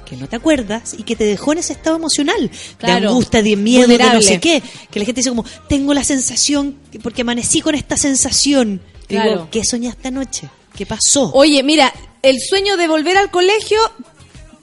que 0.05 0.17
no 0.17 0.29
te 0.29 0.37
acuerdas 0.37 0.95
y 0.97 1.03
que 1.03 1.17
te 1.17 1.25
dejó 1.25 1.53
en 1.53 1.59
ese 1.59 1.73
estado 1.73 1.97
emocional 1.97 2.51
Claro. 2.79 3.01
de 3.01 3.07
angustia, 3.09 3.43
de 3.43 3.57
miedo, 3.57 3.89
de 3.89 3.99
no 3.99 4.05
Vulnerable. 4.05 4.23
sé 4.27 4.39
qué. 4.41 4.63
Que 4.91 5.01
la 5.01 5.05
gente 5.05 5.19
dice 5.21 5.31
como, 5.31 5.45
tengo 5.69 5.95
la 5.95 6.05
sensación, 6.05 6.77
que- 6.93 7.01
porque 7.01 7.23
amanecí 7.23 7.61
con 7.61 7.75
esta 7.75 7.97
sensación. 7.97 8.81
Digo, 9.09 9.23
Claro. 9.23 9.49
¿qué 9.51 9.65
soñaste 9.65 10.09
anoche? 10.09 10.49
¿Qué 10.77 10.87
pasó? 10.87 11.31
Oye, 11.35 11.63
mira, 11.65 11.93
el 12.23 12.39
sueño 12.41 12.77
de 12.77 12.87
volver 12.87 13.17
al 13.17 13.31
colegio 13.31 13.79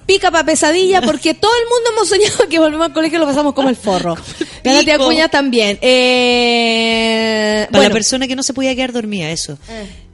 pica 0.06 0.32
para 0.32 0.46
pesadilla 0.46 1.02
porque 1.06 1.34
todo 1.34 1.52
el 1.56 1.64
mundo 1.70 1.92
hemos 1.92 2.10
soñado 2.10 2.50
que 2.50 2.60
volvemos 2.60 2.88
al 2.88 2.94
colegio 2.94 3.18
y 3.18 3.20
lo 3.22 3.26
pasamos 3.28 3.54
como 3.54 3.70
el 3.70 3.76
forro. 3.76 4.16
La 4.64 4.80
tía 4.84 4.96
pico. 4.96 5.06
Cuña 5.08 5.28
también. 5.30 5.78
Eh, 5.82 7.68
Para 7.70 7.80
bueno, 7.80 7.90
la 7.90 7.94
persona 7.94 8.28
que 8.28 8.36
no 8.36 8.44
se 8.44 8.54
podía 8.54 8.74
quedar 8.76 8.94
dormida, 8.94 9.30
eso. 9.30 9.58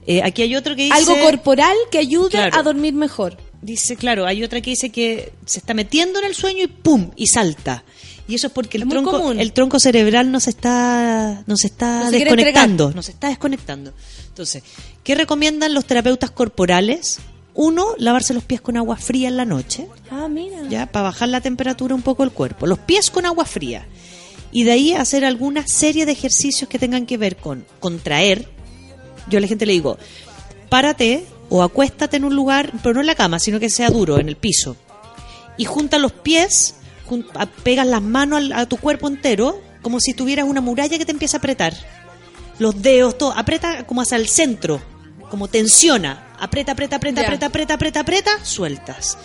Eh, 0.06 0.22
aquí 0.24 0.42
hay 0.42 0.56
otro 0.56 0.74
que 0.74 0.82
dice... 0.84 0.94
algo 0.96 1.16
corporal 1.20 1.76
que 1.90 1.98
ayude 1.98 2.30
Claro. 2.30 2.56
a 2.58 2.62
dormir 2.62 2.94
mejor. 2.94 3.36
Dice, 3.62 3.96
claro, 3.96 4.26
hay 4.26 4.42
otra 4.42 4.60
que 4.60 4.70
dice 4.70 4.90
que 4.90 5.32
se 5.44 5.58
está 5.58 5.74
metiendo 5.74 6.18
en 6.18 6.24
el 6.24 6.34
sueño 6.34 6.64
y 6.64 6.66
¡pum! 6.66 7.10
y 7.14 7.26
salta. 7.26 7.84
Y 8.26 8.36
eso 8.36 8.46
es 8.46 8.52
porque 8.52 8.76
el 8.78 8.84
Es 8.84 8.88
tronco, 8.88 9.32
el 9.32 9.52
tronco 9.52 9.78
cerebral 9.80 10.30
no 10.32 10.40
se 10.40 10.50
está, 10.50 11.42
no 11.46 11.56
se 11.56 11.66
está 11.66 12.10
desconectando. 12.10 12.84
entregar. 12.84 12.96
No 12.96 13.02
se 13.02 13.10
está 13.12 13.28
desconectando. 13.28 13.92
Entonces, 14.28 14.62
¿qué 15.04 15.14
recomiendan 15.14 15.74
los 15.74 15.84
terapeutas 15.84 16.30
corporales? 16.30 17.18
Uno, 17.54 17.86
lavarse 17.98 18.32
los 18.34 18.44
pies 18.44 18.60
con 18.60 18.76
agua 18.76 18.96
fría 18.96 19.28
en 19.28 19.36
la 19.36 19.44
noche, 19.44 19.88
Ah, 20.10 20.28
mira. 20.28 20.58
ya, 20.68 20.86
para 20.86 21.04
bajar 21.04 21.28
la 21.28 21.40
temperatura 21.40 21.94
un 21.94 22.02
poco 22.02 22.22
del 22.22 22.32
cuerpo. 22.32 22.66
Los 22.66 22.78
pies 22.78 23.10
con 23.10 23.26
agua 23.26 23.44
fría. 23.44 23.86
Y 24.52 24.64
de 24.64 24.72
ahí 24.72 24.92
hacer 24.94 25.24
alguna 25.24 25.66
serie 25.66 26.06
de 26.06 26.12
ejercicios 26.12 26.68
que 26.68 26.78
tengan 26.78 27.06
que 27.06 27.16
ver 27.16 27.36
con 27.36 27.64
contraer. 27.80 28.48
Yo 29.28 29.38
a 29.38 29.40
la 29.40 29.46
gente 29.46 29.66
le 29.66 29.72
digo, 29.72 29.98
párate 30.68 31.24
o 31.48 31.62
acuéstate 31.62 32.16
en 32.16 32.24
un 32.24 32.34
lugar, 32.34 32.72
pero 32.82 32.94
no 32.94 33.00
en 33.00 33.06
la 33.06 33.14
cama, 33.14 33.38
sino 33.38 33.58
que 33.60 33.70
sea 33.70 33.90
duro, 33.90 34.18
en 34.18 34.28
el 34.28 34.36
piso. 34.36 34.76
Y 35.56 35.64
junta 35.64 35.98
los 35.98 36.12
pies, 36.12 36.74
a- 37.34 37.46
pegas 37.46 37.86
las 37.86 38.02
manos 38.02 38.38
al- 38.38 38.52
a 38.52 38.66
tu 38.66 38.76
cuerpo 38.76 39.08
entero, 39.08 39.60
como 39.82 39.98
si 40.00 40.14
tuvieras 40.14 40.46
una 40.46 40.60
muralla 40.60 40.98
que 40.98 41.04
te 41.04 41.12
empieza 41.12 41.36
a 41.36 41.38
apretar. 41.38 41.74
Los 42.58 42.80
dedos, 42.82 43.18
todo, 43.18 43.32
aprieta 43.32 43.84
como 43.86 44.02
hacia 44.02 44.16
el 44.16 44.28
centro, 44.28 44.80
como 45.30 45.48
tensiona. 45.48 46.26
Aprieta, 46.38 46.72
aprieta, 46.72 46.96
aprieta, 46.96 47.22
aprieta, 47.22 47.46
aprieta, 47.46 47.74
aprieta, 47.74 48.00
aprieta, 48.00 48.44
sueltas. 48.44 49.16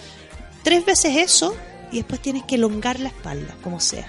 Tres 0.64 0.86
veces 0.86 1.18
eso 1.18 1.56
y 1.92 1.98
después 1.98 2.22
tienes 2.22 2.44
que 2.44 2.56
elongar 2.56 3.00
la 3.00 3.10
espalda, 3.10 3.56
como 3.62 3.80
sea. 3.80 4.08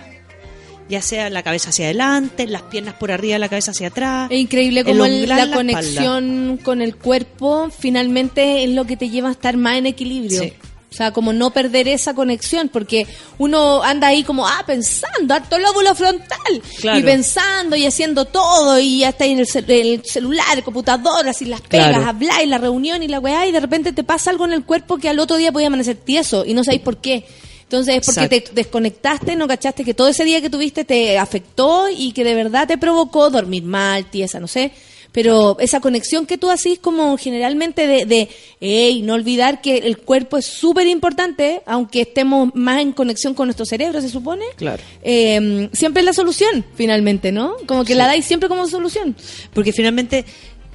Ya 0.89 1.02
sea 1.02 1.31
la 1.31 1.43
cabeza 1.43 1.70
hacia 1.70 1.86
adelante, 1.86 2.47
las 2.47 2.62
piernas 2.62 2.94
por 2.94 3.10
arriba, 3.10 3.39
la 3.39 3.48
cabeza 3.48 3.73
hacia 3.73 3.89
atrás. 3.89 4.31
Es 4.31 4.39
increíble 4.39 4.85
como 4.85 5.05
el- 5.05 5.28
la, 5.28 5.35
espalda. 5.43 5.56
conexión 5.56 6.60
con 6.62 6.81
el 6.81 6.94
cuerpo 6.94 7.70
finalmente 7.77 8.62
es 8.62 8.70
lo 8.70 8.85
que 8.85 8.97
te 8.97 9.09
lleva 9.10 9.28
a 9.28 9.32
estar 9.32 9.56
más 9.56 9.78
en 9.78 9.86
equilibrio. 9.86 10.43
Sí. 10.43 10.52
O 10.97 10.98
sea, 10.98 11.12
como 11.12 11.35
no 11.35 11.51
perder 11.51 11.89
esa 11.89 12.14
conexión, 12.14 12.70
porque 12.70 13.06
uno 13.36 13.82
anda 13.82 14.06
ahí 14.06 14.23
como, 14.24 14.47
ah, 14.48 14.64
pensando, 14.66 15.35
harto 15.35 15.59
lóbulo 15.59 15.94
frontal, 15.94 16.62
Claro. 16.81 16.98
y 16.98 17.02
pensando 17.02 17.77
y 17.77 17.85
haciendo 17.85 18.24
todo, 18.24 18.78
y 18.81 19.01
ya 19.01 19.10
está 19.10 19.24
ahí 19.24 19.32
en 19.32 19.40
el, 19.40 19.47
cel- 19.47 19.68
el 19.68 20.02
celular, 20.06 20.56
el 20.56 20.64
computador, 20.64 21.28
así 21.28 21.44
las 21.44 21.60
pegas, 21.60 21.89
Claro. 21.90 22.06
hablar 22.06 22.43
y 22.43 22.47
la 22.47 22.56
reunión 22.56 23.02
y 23.02 23.09
la 23.09 23.20
weá, 23.20 23.47
y 23.47 23.52
de 23.52 23.60
repente 23.60 23.93
te 23.93 24.05
pasa 24.05 24.31
algo 24.31 24.47
en 24.47 24.55
el 24.55 24.64
cuerpo 24.64 24.97
que 24.97 25.10
al 25.10 25.18
otro 25.18 25.36
día 25.36 25.52
puede 25.52 25.66
amanecer 25.66 25.97
tieso, 25.97 26.47
y 26.47 26.55
no 26.55 26.64
sabéis 26.64 26.81
por 26.81 26.97
qué. 26.97 27.27
Entonces 27.64 27.97
es 27.97 28.06
porque 28.06 28.20
Exacto. 28.36 28.51
te 28.55 28.55
desconectaste, 28.62 29.36
no 29.36 29.47
cachaste 29.47 29.85
que 29.85 29.93
todo 29.93 30.09
ese 30.09 30.24
día 30.24 30.40
que 30.40 30.48
tuviste 30.48 30.86
te 30.86 31.18
afectó 31.18 31.90
y 31.94 32.12
que 32.12 32.24
de 32.24 32.35
verdad 32.35 32.66
te 32.66 32.78
provocó 32.78 33.28
dormir 33.28 33.64
mal, 33.64 34.06
tiesa, 34.06 34.40
no 34.40 34.48
sé. 34.48 34.73
Pero 35.16 35.56
esa 35.60 35.80
conexión 35.80 36.26
que 36.26 36.36
tú 36.36 36.51
haces 36.51 36.78
como 36.78 37.16
generalmente 37.16 37.86
de, 37.86 38.05
de 38.05 38.28
hey, 38.60 39.01
no 39.02 39.14
olvidar 39.14 39.62
que 39.62 39.78
el 39.78 39.97
cuerpo 39.97 40.36
es 40.36 40.44
súper 40.44 40.86
importante, 40.88 41.62
aunque 41.64 42.02
estemos 42.02 42.55
más 42.55 42.82
en 42.82 42.93
conexión 42.93 43.32
con 43.32 43.47
nuestro 43.47 43.64
cerebro, 43.64 44.02
se 44.02 44.10
supone. 44.10 44.44
Claro. 44.56 44.82
Eh, 45.02 45.70
siempre 45.72 46.01
es 46.01 46.05
la 46.05 46.12
solución, 46.12 46.66
finalmente, 46.74 47.32
¿no? 47.32 47.55
Como 47.64 47.82
que 47.86 47.94
la 47.94 48.06
dais 48.06 48.26
siempre 48.26 48.51
como 48.51 48.68
solución. 48.68 49.16
Porque 49.55 49.72
finalmente, 49.72 50.26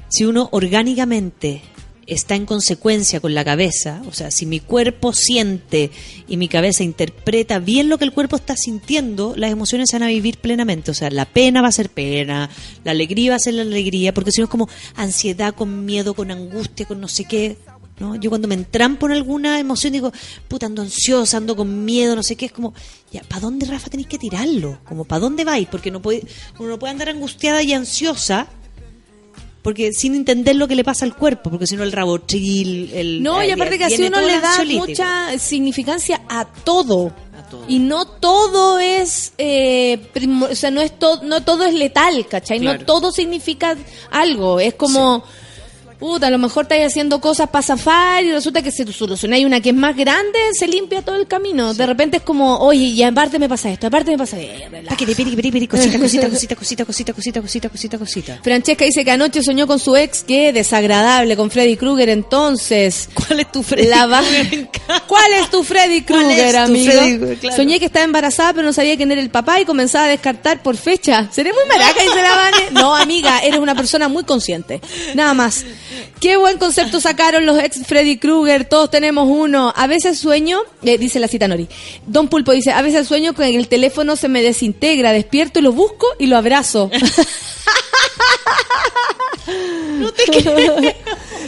si 0.10 0.26
uno 0.26 0.50
orgánicamente 0.52 1.62
está 2.14 2.36
en 2.36 2.46
consecuencia 2.46 3.22
con 3.22 3.34
la 3.34 3.46
cabeza, 3.46 4.02
o 4.06 4.12
sea, 4.12 4.32
si 4.32 4.46
mi 4.46 4.60
cuerpo 4.60 5.14
siente 5.14 5.92
y 6.28 6.36
mi 6.36 6.50
cabeza 6.50 6.84
interpreta 6.84 7.60
bien 7.60 7.88
lo 7.88 7.98
que 7.98 8.04
el 8.04 8.12
cuerpo 8.12 8.36
está 8.36 8.58
sintiendo, 8.58 9.34
las 9.38 9.50
emociones 9.50 9.90
se 9.90 9.96
van 9.96 10.04
a 10.04 10.12
vivir 10.12 10.38
plenamente. 10.38 10.92
O 10.92 10.94
sea, 10.94 11.10
la 11.10 11.24
pena 11.24 11.62
va 11.62 11.70
a 11.70 11.72
ser 11.72 11.90
pena, 11.90 12.50
la 12.84 12.92
alegría 12.92 13.32
va 13.32 13.36
a 13.38 13.40
ser 13.40 13.54
la 13.54 13.62
alegría, 13.62 14.14
porque 14.14 14.32
si 14.32 14.42
no 14.42 14.46
es 14.46 14.52
como 14.52 14.68
ansiedad, 14.96 15.56
con 15.56 15.86
miedo, 15.86 16.14
con 16.14 16.32
angustia, 16.32 16.86
con 16.86 17.00
no 17.00 17.08
sé 17.08 17.24
qué. 17.24 17.58
¿no? 17.98 18.16
Yo 18.16 18.30
cuando 18.30 18.50
me 18.50 18.56
entrampo 18.56 19.06
en 19.06 19.14
alguna 19.14 19.58
emoción 19.58 19.94
digo, 19.94 20.12
puta, 20.50 20.66
ando 20.66 20.82
ansiosa, 20.82 21.38
ando 21.38 21.56
con 21.56 21.86
miedo, 21.86 22.16
no 22.18 22.24
sé 22.24 22.36
qué, 22.36 22.48
es 22.48 22.52
como, 22.52 22.74
ya, 23.14 23.22
¿para 23.22 23.42
dónde, 23.42 23.66
Rafa, 23.68 23.90
tenéis 23.90 24.10
que 24.10 24.18
tirarlo? 24.18 24.80
Como, 24.84 25.06
¿para 25.06 25.22
dónde 25.22 25.46
vais? 25.46 25.68
Porque 25.70 25.92
no 25.92 26.02
puede, 26.02 26.26
uno 26.60 26.72
no 26.72 26.80
puede 26.80 26.92
andar 26.92 27.08
angustiada 27.08 27.64
y 27.64 27.72
ansiosa 27.72 28.48
porque 29.62 29.92
sin 29.94 30.16
entender 30.16 30.56
lo 30.56 30.68
que 30.68 30.76
le 30.76 30.84
pasa 30.84 31.06
al 31.06 31.16
cuerpo, 31.16 31.50
porque 31.50 31.68
si 31.68 31.76
no 31.76 31.84
el 31.84 31.92
rabotril, 31.92 32.92
el... 32.94 33.24
No, 33.24 33.44
y 33.44 33.50
eh, 33.50 33.54
aparte 33.54 33.78
que 33.78 33.86
así 33.86 34.04
uno 34.04 34.22
le 34.22 34.40
da 34.40 34.64
mucha 34.66 35.38
significancia 35.38 36.22
a 36.28 36.46
todo. 36.46 37.14
A 37.38 37.48
todo. 37.48 37.66
Y 37.68 37.80
no 37.80 38.06
todo 38.06 38.80
es, 38.80 39.34
eh, 39.38 40.00
o 40.50 40.56
sea, 40.56 40.72
no 40.72 40.82
es 40.82 40.98
todo, 40.98 41.24
no 41.24 41.44
todo 41.44 41.66
es 41.66 41.76
letal, 41.76 42.26
¿cachai? 42.28 42.60
Claro. 42.60 42.80
No 42.80 42.86
todo 42.86 43.12
significa 43.12 43.78
algo. 44.10 44.60
Es 44.60 44.74
como, 44.74 45.24
puta, 46.02 46.28
a 46.28 46.30
lo 46.32 46.40
mejor 46.40 46.64
estáis 46.64 46.88
haciendo 46.88 47.22
cosas 47.22 47.48
para 47.50 47.62
zafar 47.62 48.24
y 48.24 48.32
resulta 48.32 48.64
que 48.64 48.72
si 48.72 48.84
tú 48.84 48.92
solucionáis 48.92 49.46
una 49.46 49.62
que 49.62 49.70
es 49.70 49.76
más 49.76 49.96
grande, 49.96 50.40
se 50.52 50.68
limpia 50.68 51.04
todo 51.04 51.16
el 51.16 51.28
camino. 51.28 51.76
De 51.76 51.86
repente 51.86 52.18
es 52.18 52.24
como, 52.24 52.58
oye, 52.58 52.86
y 52.86 53.04
aparte 53.04 53.38
me 53.38 53.48
pasa 53.48 53.70
esto, 53.72 53.86
aparte 53.86 54.10
me 54.10 54.18
pasa 54.18 54.40
esto. 54.40 54.66
Paquete, 54.90 55.16
piri, 55.16 55.36
piri, 55.36 55.52
piri, 55.52 55.68
cosita, 55.68 56.00
cosita, 56.00 56.28
cosita, 56.28 56.56
cosita, 56.56 56.86
cosita, 56.86 57.14
cosita, 57.14 57.42
cosita, 57.42 57.70
cosita, 57.70 57.98
cosita. 58.00 58.40
Francesca 58.44 58.84
dice 58.84 59.06
que 59.06 59.12
anoche 59.12 59.44
soñó 59.44 59.68
con 59.68 59.78
su 59.78 59.96
ex, 59.96 60.24
que 60.24 60.52
desagradable, 60.52 61.38
con 61.38 61.52
Freddy 61.52 61.78
Krueger 61.78 62.10
entonces. 62.10 63.08
¿Cuál 63.14 63.42
es 63.42 63.52
tu 63.52 63.62
Freddy 63.62 63.88
La 63.88 64.08
Krueger? 64.08 64.70
¿Cuál 65.08 65.34
es 65.34 65.52
tu 65.52 65.64
Freddy 65.64 66.02
¿Cuál 66.02 66.32
es 66.32 66.36
Krueger, 66.36 66.56
amigo? 66.56 66.92
Freddy 66.92 67.18
Krueger? 67.18 67.38
Claro. 67.38 67.56
Soñé 67.56 67.80
que 67.80 67.86
estaba 67.86 68.06
embarazada, 68.06 68.54
pero 68.54 68.66
no 68.66 68.74
sabía 68.74 68.98
quién 68.98 69.12
era 69.12 69.22
el 69.22 69.30
papá 69.30 69.62
y 69.62 69.66
comenzaba 69.66 70.06
a 70.06 70.10
descartar 70.10 70.64
por 70.64 70.78
fecha. 70.78 71.30
¿Seré 71.32 71.54
muy 71.54 71.64
maraca? 71.70 72.02
Dice 72.02 72.22
la 72.24 72.36
Vane. 72.36 72.72
No, 72.72 72.96
amiga, 72.96 73.40
eres 73.44 73.60
una 73.60 73.76
persona 73.76 74.08
muy 74.08 74.24
consciente. 74.24 74.82
Nada 75.14 75.36
más. 75.36 75.64
Qué 76.20 76.38
buen 76.38 76.58
concepto 76.58 77.00
sacaron 77.00 77.46
los 77.46 77.58
ex 77.60 77.86
Freddy 77.86 78.18
Krueger. 78.18 78.66
Todos 78.66 78.90
tenemos 78.92 79.28
uno. 79.30 79.74
A 79.76 79.88
veces 79.88 80.20
sueño, 80.20 80.60
eh, 80.84 80.98
dice 80.98 81.20
la 81.20 81.28
cita 81.28 81.48
Nori. 81.48 81.68
Don 82.08 82.28
Pulpo 82.28 82.52
dice, 82.52 82.72
a 82.72 82.82
veces 82.82 83.08
sueño 83.08 83.34
que 83.34 83.48
el 83.56 83.68
teléfono 83.68 84.16
se 84.16 84.28
me 84.28 84.42
desintegra, 84.42 85.14
despierto 85.14 85.60
y 85.60 85.62
lo 85.62 85.72
busco 85.72 86.08
y 86.20 86.28
lo 86.28 86.38
abrazo. 86.38 86.90
No 90.00 90.12
te 90.12 90.24
creo. 90.26 90.76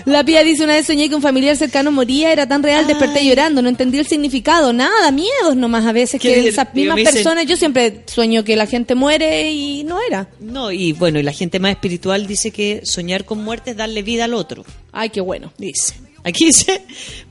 La 0.06 0.24
pía 0.24 0.44
dice 0.44 0.64
una 0.64 0.74
vez 0.74 0.86
soñé 0.88 1.08
que 1.10 1.16
un 1.16 1.22
familiar 1.22 1.56
cercano 1.56 1.92
moría, 1.92 2.32
era 2.32 2.48
tan 2.48 2.62
real, 2.62 2.86
desperté 2.88 3.26
llorando, 3.26 3.62
no 3.62 3.70
entendí 3.70 3.98
el 4.00 4.08
significado, 4.08 4.74
nada, 4.74 5.12
miedos 5.12 5.56
nomás 5.56 5.86
a 5.86 5.92
veces 5.94 6.20
que 6.22 6.48
esas 6.48 6.74
mismas 6.74 6.98
dicen- 6.98 7.14
personas, 7.14 7.46
yo 7.46 7.56
siempre 7.56 8.04
sueño 8.08 8.44
que 8.44 8.56
la 8.56 8.66
gente 8.68 8.96
muere 8.96 9.52
y 9.52 9.84
no 9.84 10.00
era. 10.02 10.28
No, 10.40 10.72
y 10.72 10.92
bueno, 10.94 11.20
y 11.20 11.24
la 11.24 11.32
gente 11.34 11.60
más 11.60 11.72
espiritual 11.72 12.28
dice 12.28 12.52
que 12.52 12.82
soñar 12.84 13.24
con 13.26 13.44
muerte 13.44 13.72
es 13.72 13.78
darle 13.78 14.02
vida 14.04 14.26
al 14.26 14.34
otro. 14.34 14.66
Ay, 14.92 15.10
qué 15.10 15.22
bueno. 15.22 15.54
Dice. 15.58 15.94
Aquí 16.26 16.46
dice, 16.46 16.82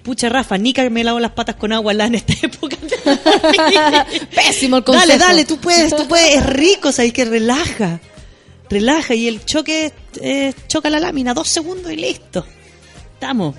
pucha 0.03 0.29
Rafa, 0.29 0.59
ni 0.59 0.73
que 0.75 0.89
me 0.91 1.03
lavo 1.03 1.19
las 1.19 1.33
patas 1.33 1.57
con 1.57 1.73
agua 1.73 1.93
en 1.93 2.15
esta 2.15 2.35
época. 2.43 2.77
Pésimo 4.35 4.79
el 4.79 4.85
consejo. 4.85 5.07
Dale, 5.09 5.19
dale, 5.19 5.45
tú 5.45 5.59
puedes, 5.59 5.95
tú 5.95 6.07
puedes, 6.09 6.37
es 6.37 6.47
rico, 6.47 6.91
o 6.91 7.01
hay 7.01 7.11
que 7.13 7.25
relaja. 7.25 8.01
Relaja 8.69 9.15
y 9.15 9.29
el 9.29 9.45
choque 9.45 9.93
eh, 10.21 10.53
choca 10.69 10.89
la 10.91 11.01
lámina, 11.01 11.35
dos 11.35 11.49
segundos 11.49 11.93
y 11.93 11.97
listo. 11.97 12.47
Estamos. 13.23 13.55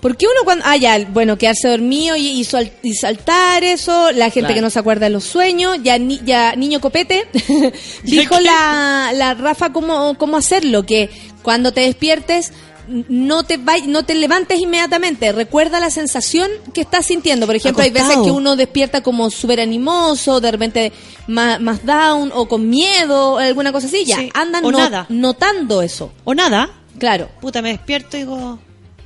¿Por 0.00 0.16
qué 0.16 0.24
uno 0.26 0.40
cuando... 0.44 0.64
Ah, 0.66 0.76
ya, 0.78 0.98
bueno, 1.10 1.36
quedarse 1.36 1.68
dormido 1.68 2.16
y, 2.16 2.28
y 2.28 2.44
sal- 2.44 2.72
y 2.82 2.94
saltar 2.94 3.62
eso, 3.62 4.10
la 4.12 4.26
gente 4.26 4.40
Claro. 4.40 4.54
que 4.54 4.60
no 4.62 4.70
se 4.70 4.78
acuerda 4.78 5.04
de 5.06 5.10
los 5.10 5.24
sueños, 5.24 5.76
ya, 5.82 5.98
ni- 5.98 6.20
ya 6.24 6.56
Niño 6.56 6.80
Copete 6.80 7.26
dijo 8.04 8.40
la, 8.40 9.12
la 9.14 9.34
Rafa 9.34 9.70
cómo, 9.72 10.16
cómo 10.16 10.38
hacerlo, 10.38 10.84
que 10.86 11.10
cuando 11.42 11.72
te 11.72 11.82
despiertes 11.82 12.52
no 12.88 13.44
te 13.44 13.58
vay- 13.58 13.86
no 13.86 14.04
te 14.04 14.14
levantes 14.14 14.58
inmediatamente, 14.60 15.30
recuerda 15.32 15.78
la 15.80 15.90
sensación 15.90 16.50
que 16.74 16.80
estás 16.82 17.04
sintiendo. 17.06 17.44
Por 17.46 17.56
ejemplo, 17.56 17.82
hay 17.82 17.90
veces 17.90 18.16
que 18.24 18.30
uno 18.30 18.56
despierta 18.56 19.02
como 19.02 19.30
súper 19.30 19.60
animoso, 19.60 20.40
de 20.40 20.50
repente 20.50 20.92
más, 21.26 21.60
más 21.60 21.84
down 21.84 22.30
o 22.34 22.46
con 22.48 22.68
miedo, 22.70 23.36
alguna 23.38 23.72
cosa 23.72 23.86
así, 23.86 24.04
ya, 24.06 24.16
Sí. 24.16 24.30
andan 24.34 24.62
no- 24.64 25.06
notando 25.10 25.80
eso. 25.82 26.12
O 26.24 26.34
nada, 26.34 26.70
Claro. 26.98 27.28
puta, 27.40 27.62
me 27.62 27.70
despierto 27.70 28.16
y 28.16 28.20
digo, 28.20 28.58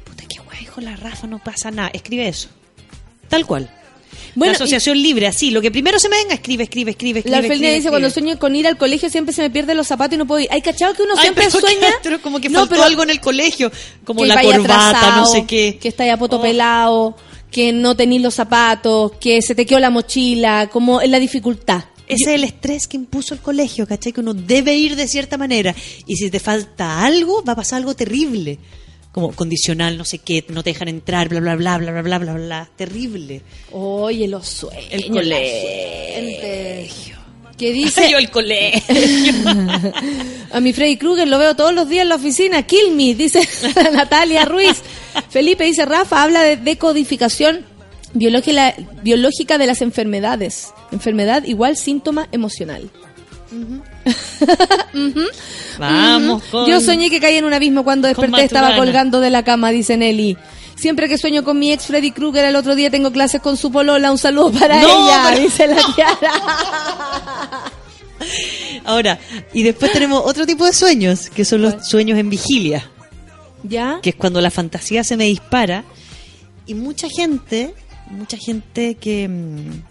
puta, 0.05 0.25
qué 0.29 0.39
guay, 0.41 0.63
hijo 0.63 0.81
la 0.81 0.97
Rafa, 0.97 1.27
no 1.27 1.39
pasa 1.39 1.71
nada. 1.71 1.91
Escribe 1.93 2.29
eso. 2.29 2.49
Tal 3.29 3.47
cual. 3.47 3.71
Bueno, 4.35 4.53
la 4.53 4.57
asociación 4.57 5.03
libre, 5.03 5.27
así, 5.27 5.51
lo 5.51 5.61
que 5.61 5.71
primero 5.71 5.99
se 5.99 6.09
me 6.09 6.17
venga, 6.17 6.35
escribe, 6.35 6.63
escribe, 6.65 6.93
escribe, 6.93 7.21
escribe. 7.21 7.37
La 7.37 7.43
Felina 7.43 7.55
escribe, 7.55 7.75
dice, 7.75 7.89
cuando 7.91 8.11
sueño 8.11 8.39
con 8.39 8.55
ir 8.55 8.67
al 8.69 8.77
colegio 8.79 9.11
siempre 9.11 9.35
se 9.35 9.43
me 9.43 9.51
pierden 9.51 9.77
los 9.77 9.87
zapatos 9.87 10.15
y 10.15 10.19
no 10.19 10.27
puedo 10.27 10.41
ir. 10.41 10.49
Hay 10.53 10.61
cachado 10.63 10.95
que 10.95 11.03
uno 11.03 11.15
Ay, 11.17 11.23
siempre 11.23 11.47
pero 11.51 11.61
sueña... 11.61 12.21
como 12.23 12.41
que 12.41 12.49
No, 12.49 12.61
faltó 12.61 12.75
pero 12.75 12.85
algo 12.85 13.03
en 13.03 13.11
el 13.11 13.21
colegio, 13.21 13.71
como 14.05 14.23
que 14.23 14.29
la 14.29 14.41
corbata, 14.41 14.91
atrasado, 14.91 15.17
no 15.23 15.27
sé 15.27 15.45
qué. 15.47 15.79
Que 15.81 15.89
está 15.89 16.07
ya 16.07 16.17
poto 16.17 16.37
Oh. 16.37 16.43
pelado, 16.43 17.17
que 17.51 17.73
no 17.73 17.97
tenís 17.97 18.23
los 18.23 18.35
zapatos, 18.35 19.13
que 19.21 19.43
se 19.43 19.55
te 19.55 19.67
quedó 19.67 19.81
la 19.81 19.91
mochila, 19.91 20.69
como 20.71 21.01
en 21.03 21.11
la 21.11 21.19
dificultad. 21.19 21.85
Ese 22.09 22.31
es 22.31 22.37
el 22.37 22.45
estrés 22.45 22.87
que 22.87 22.97
impuso 22.97 23.35
el 23.35 23.41
colegio, 23.41 23.87
¿cachai? 23.87 24.13
Que 24.13 24.21
uno 24.21 24.35
debe 24.35 24.75
ir 24.75 24.97
de 24.97 25.07
cierta 25.07 25.37
manera. 25.37 25.75
Y 26.07 26.17
si 26.17 26.31
te 26.31 26.41
falta 26.41 27.05
algo, 27.05 27.45
va 27.45 27.53
a 27.53 27.57
pasar 27.57 27.79
algo 27.79 27.95
terrible. 27.95 28.59
Como 29.13 29.33
condicional, 29.33 29.99
no 29.99 30.05
sé 30.05 30.19
qué, 30.19 30.45
no 30.49 30.63
te 30.63 30.71
dejan 30.71 30.89
entrar, 30.89 31.29
bla, 31.29 31.41
bla, 31.41 31.57
bla, 31.57 31.79
bla, 31.79 31.93
bla, 31.93 32.03
bla, 32.03 32.19
bla, 32.19 32.35
bla. 32.35 32.71
Terrible. 32.77 33.43
Oye, 33.73 34.27
los 34.27 34.47
sueños. 34.47 34.87
El 34.91 35.09
colegio. 35.09 37.19
Que 37.59 37.73
dice... 37.73 38.11
Yo 38.11 38.19
el 38.19 38.31
colegio. 38.31 38.95
A 40.53 40.61
mi 40.61 40.73
Freddy 40.73 40.97
Krueger 40.97 41.27
lo 41.27 41.39
veo 41.39 41.57
todos 41.57 41.75
los 41.75 41.89
días 41.89 42.03
en 42.03 42.11
la 42.11 42.15
oficina. 42.15 42.63
Kill 42.63 42.95
me, 42.95 43.15
dice 43.15 43.47
Natalia 43.93 44.45
Ruiz. 44.45 44.81
Felipe 45.29 45.65
dice, 45.65 45.85
Rafa, 45.85 46.23
habla 46.23 46.43
de 46.43 46.57
decodificación 46.57 47.67
biológica, 48.15 48.75
biológica 49.03 49.59
de 49.59 49.67
las 49.67 49.83
enfermedades. 49.83 50.73
Enfermedad 50.93 51.45
igual 51.45 51.77
síntoma 51.77 52.29
emocional. 52.33 52.91
Ujú. 53.51 53.83
Vamos 55.79 56.43
con- 56.51 56.67
Yo 56.69 56.81
soñé 56.81 57.11
que 57.11 57.21
caí 57.21 57.37
en 57.37 57.45
un 57.45 57.55
abismo 57.55 57.85
cuando 57.85 58.09
desperté, 58.09 58.45
estaba 58.45 58.77
colgando 58.77 59.21
de 59.21 59.31
la 59.31 59.43
cama, 59.43 59.71
dice 59.71 59.97
Nelly. 59.97 60.37
Siempre 60.77 61.09
que 61.09 61.19
sueño 61.19 61.43
con 61.45 61.59
mi 61.59 61.73
ex 61.73 61.87
Freddy 61.87 62.13
Krueger, 62.13 62.45
el 62.45 62.55
otro 62.57 62.75
día 62.77 62.91
tengo 62.91 63.11
clases 63.13 63.41
con 63.41 63.57
su 63.57 63.73
polola. 63.73 64.13
Un 64.13 64.19
saludo 64.19 64.53
para 64.53 64.81
No, 64.81 64.89
ella, 65.09 65.25
pero- 65.31 65.41
dice 65.43 65.67
la 65.67 65.77
Tiara. 65.95 66.33
Ahora, 68.85 69.19
y 69.53 69.63
después 69.63 69.93
tenemos 69.93 70.23
otro 70.25 70.47
tipo 70.47 70.65
de 70.65 70.73
sueños, 70.73 71.31
que 71.31 71.45
son 71.45 71.63
los 71.63 71.87
sueños 71.89 72.19
en 72.19 72.31
vigilia. 72.31 72.91
¿Ya? 73.65 73.99
que 74.01 74.11
es 74.11 74.17
cuando 74.17 74.41
la 74.41 74.53
fantasía 74.53 75.03
se 75.03 75.17
me 75.17 75.25
dispara 75.25 75.83
y 76.65 76.75
mucha 76.75 77.09
gente, 77.09 77.75
mucha 78.11 78.37
gente 78.37 78.95
que 78.97 79.29
mm, 79.29 79.83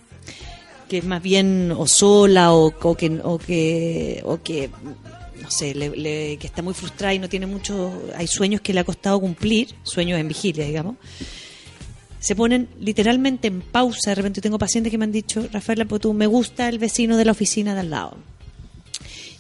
que 0.89 0.99
es 0.99 1.03
más 1.05 1.21
bien 1.21 1.73
o 1.77 1.85
sola 1.87 2.53
o, 2.53 2.71
que 2.95 3.19
o 3.23 3.37
que 3.37 4.21
o 4.23 4.41
que 4.41 4.69
no 5.41 5.51
sé, 5.51 5.73
le- 5.75 6.37
que 6.37 6.47
está 6.47 6.61
muy 6.61 6.73
frustrada 6.73 7.13
y 7.13 7.19
no 7.19 7.29
tiene 7.29 7.45
mucho, 7.45 8.01
hay 8.15 8.27
sueños 8.27 8.59
que 8.61 8.73
le 8.73 8.81
ha 8.81 8.83
costado 8.83 9.19
cumplir, 9.19 9.73
sueños 9.83 10.19
en 10.19 10.27
vigilia, 10.27 10.65
digamos. 10.65 10.95
Se 12.19 12.35
ponen 12.35 12.67
literalmente 12.81 13.47
en 13.47 13.61
pausa. 13.61 14.09
De 14.11 14.15
repente 14.15 14.41
tengo 14.41 14.57
pacientes 14.57 14.91
que 14.91 14.97
me 14.97 15.05
han 15.05 15.11
dicho, 15.11 15.47
Rafaela, 15.51 15.85
pues 15.85 16.01
tú 16.01 16.13
me 16.13 16.25
gusta 16.27 16.67
el 16.67 16.79
vecino 16.79 17.15
de 17.15 17.23
la 17.25 17.31
oficina 17.31 17.73
de 17.75 17.79
al 17.81 17.89
lado. 17.91 18.17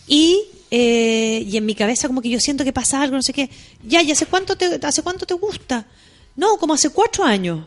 Y, 0.07 0.43
eh, 0.71 1.43
y 1.45 1.57
en 1.57 1.65
mi 1.65 1.75
cabeza 1.75 2.07
como 2.07 2.21
que 2.21 2.29
yo 2.29 2.39
siento 2.39 2.63
que 2.63 2.71
pasa 2.71 3.01
algo, 3.01 3.15
no 3.17 3.21
sé 3.23 3.33
qué. 3.33 3.49
Ya, 3.83 4.01
¿y 4.01 4.11
hace 4.11 4.27
cuánto 4.27 4.55
te, 4.55 4.79
hace 4.81 5.01
cuánto 5.01 5.25
te 5.25 5.33
gusta? 5.33 5.87
No, 6.35 6.57
como 6.57 6.73
hace 6.75 6.89
cuatro 6.91 7.23
años. 7.25 7.65